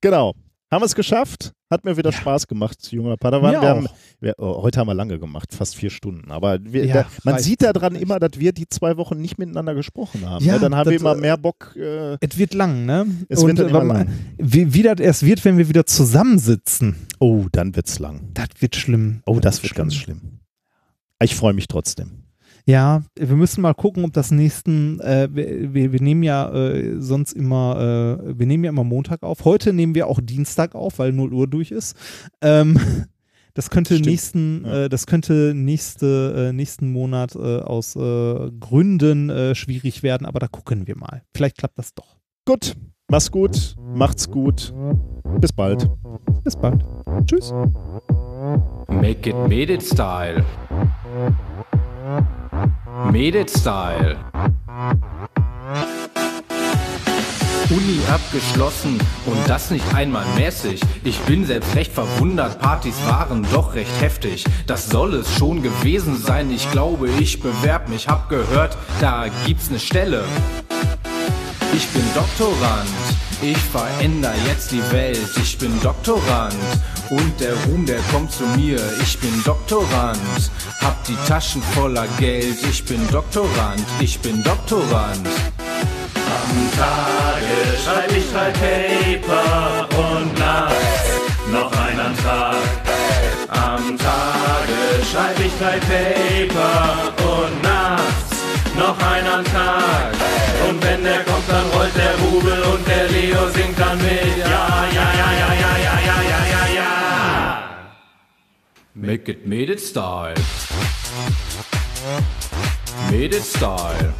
[0.00, 0.32] genau.
[0.68, 1.52] Haben wir es geschafft?
[1.70, 3.52] Hat mir wieder Spaß gemacht, junger Padawan.
[3.52, 3.88] Wir haben,
[4.20, 6.32] wir, oh, heute haben wir lange gemacht, fast vier Stunden.
[6.32, 9.74] Aber wir, Ja, da, man sieht daran immer, dass wir die zwei Wochen nicht miteinander
[9.76, 10.44] gesprochen haben.
[10.44, 10.60] Ja, ne?
[10.60, 11.74] Dann haben wir das, immer äh, mehr Bock.
[11.76, 13.06] Äh, es wird lang, ne?
[13.28, 14.08] Es wird dann äh, immer wenn man- lang.
[14.38, 16.96] Wie, wie das erst wird, wenn wir wieder zusammensitzen.
[17.20, 18.30] oh, dann wird's lang.
[18.34, 19.22] Das wird schlimm.
[19.24, 20.40] Oh, das wird ganz schlimm.
[21.22, 22.24] Ich freue mich trotzdem.
[22.68, 27.32] Ja, wir müssen mal gucken, ob das nächsten, äh, wir, wir, nehmen ja äh, sonst
[27.32, 29.44] immer, äh, wir nehmen ja immer Montag auf.
[29.44, 31.94] Heute nehmen wir auch Dienstag auf, weil 0 Uhr durch ist.
[32.42, 32.76] Ähm,
[33.54, 34.06] das könnte Stimmt.
[34.06, 34.84] nächsten, Ja.
[34.84, 40.40] äh, das könnte nächste, äh, nächsten Monat äh, aus äh, Gründen äh, schwierig werden, aber
[40.40, 41.22] da gucken wir mal.
[41.36, 42.16] Vielleicht klappt das doch.
[42.46, 42.74] Gut,
[43.08, 44.74] mach's gut, macht's gut.
[45.40, 45.88] Bis bald.
[46.42, 46.84] Bis bald.
[47.26, 47.52] Tschüss.
[48.88, 50.44] Make it made it style.
[53.12, 54.16] Made it style.
[57.70, 60.80] Uni abgeschlossen und das nicht einmal mäßig.
[61.02, 64.44] Ich bin selbst recht verwundert, Partys waren doch recht heftig.
[64.66, 69.70] Das soll es schon gewesen sein, ich glaube, ich bewerb mich, hab gehört, da gibt's
[69.70, 70.24] ne Stelle.
[71.74, 72.88] Ich bin Doktorand,
[73.42, 75.28] ich veränder jetzt die Welt.
[75.42, 76.54] Ich bin Doktorand
[77.10, 78.80] und der Ruhm, der kommt zu mir.
[79.02, 80.50] Ich bin Doktorand,
[80.80, 82.56] hab die Taschen voller Geld.
[82.70, 85.26] Ich bin Doktorand, ich bin Doktorand.
[86.14, 91.06] Am Tage schreib ich drei Paper und nachts
[91.52, 92.56] noch ein Antrag.
[93.48, 98.25] Am Tage schreib ich drei Paper und nachts
[98.76, 100.12] noch ein Antrag.
[100.68, 104.38] Und wenn der kommt, dann rollt der Rubel und der Leo singt dann mit.
[104.38, 106.86] Ja, ja, ja, ja, ja, ja, ja, ja, ja, ja.
[108.94, 110.34] Make it, made it style.
[113.10, 114.12] Made it style.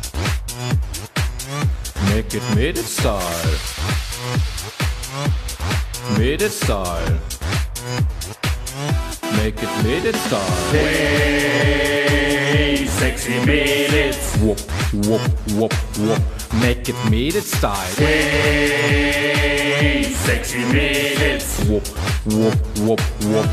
[2.11, 3.59] Make it, made it style.
[6.19, 7.21] Made it style.
[9.33, 10.41] Make it, made it style.
[10.71, 14.37] Hey, sexy Mädels.
[14.41, 14.61] Whoop,
[15.07, 15.21] whoop,
[15.57, 16.21] whoop, whoop.
[16.61, 17.75] Make it, made it style.
[17.97, 21.59] Hey, sexy Mädels.
[21.69, 21.87] Whoop,
[22.27, 23.47] whoop, whoop, whoop.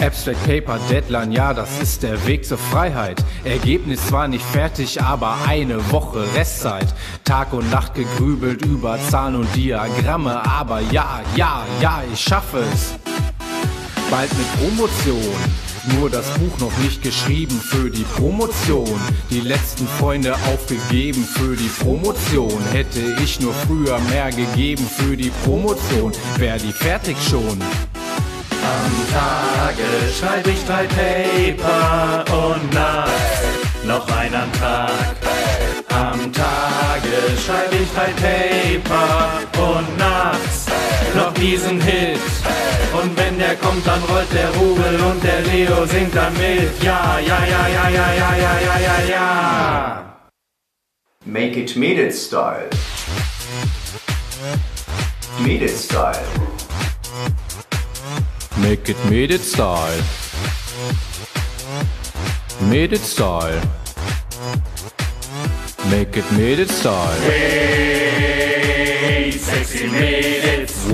[0.00, 3.22] Abstract Paper Deadline, ja, das ist der Weg zur Freiheit.
[3.44, 6.86] Ergebnis zwar nicht fertig, aber eine Woche Restzeit.
[7.24, 12.94] Tag und Nacht gegrübelt über Zahlen und Diagramme, aber ja, ja, ja, ich schaffe es.
[14.10, 15.34] Bald mit Promotion.
[15.96, 19.00] Nur das Buch noch nicht geschrieben für die Promotion.
[19.30, 22.60] Die letzten Freunde aufgegeben für die Promotion.
[22.72, 27.60] Hätte ich nur früher mehr gegeben für die Promotion, wär die fertig schon.
[28.62, 29.86] Am Tage
[30.18, 33.12] schreib ich drei Paper und nachts
[33.84, 35.16] noch ein Antrag.
[35.88, 37.14] Am Tage
[37.46, 38.12] schreib ich drei
[38.82, 40.66] Paper und nachts
[41.14, 42.20] noch diesen Hit.
[42.92, 46.82] Und wenn der kommt, dann rollt der Rubel und der Leo singt dann mit.
[46.82, 50.16] Ja, ja, ja, ja, ja, ja, ja, ja, ja, ja.
[51.24, 52.68] Make it made it style.
[55.38, 56.26] Made it style.
[58.56, 60.02] Make it, made it style.
[62.60, 63.60] Made it style.
[65.88, 67.20] Make it, made it style.
[67.22, 70.86] Hey, sexy Mädels.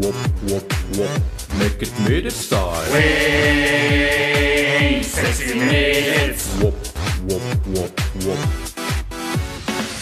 [0.00, 0.14] Whoop,
[0.48, 1.10] whoop, whoop.
[1.58, 2.82] Make it, made it style.
[2.90, 6.48] Hey, sexy Mädels.
[6.60, 6.74] Whoop,
[7.28, 8.38] whoop, whoop, whoop.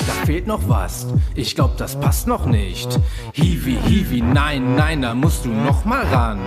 [0.07, 1.07] Da fehlt noch was.
[1.35, 2.99] Ich glaub, das passt noch nicht.
[3.35, 6.41] Hiwi, Hiwi, nein, nein, da musst du noch mal ran.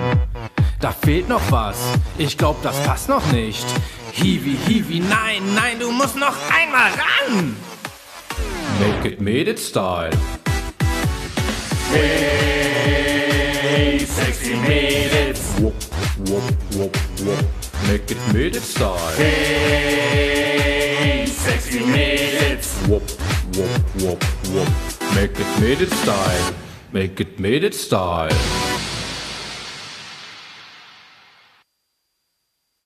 [0.80, 1.78] Da fehlt noch was.
[2.18, 3.66] Ich glaub, das passt noch nicht.
[4.12, 7.56] Hiwi, Hiwi, nein, nein, du musst noch einmal ran.
[8.80, 10.10] Make it, made it style.
[11.92, 13.35] Hey,
[14.26, 15.60] sexy Mädels.
[15.60, 15.76] Whoop,
[16.28, 16.44] whoop,
[16.76, 17.46] whoop, whoop.
[17.88, 19.16] Make it, made it style.
[19.18, 22.88] Hey, sexy Mädels.
[22.90, 23.04] Whoop,
[23.56, 24.70] whoop, whoop, whoop.
[25.16, 26.54] Make it, made it style.
[26.92, 28.32] Make it, made it style.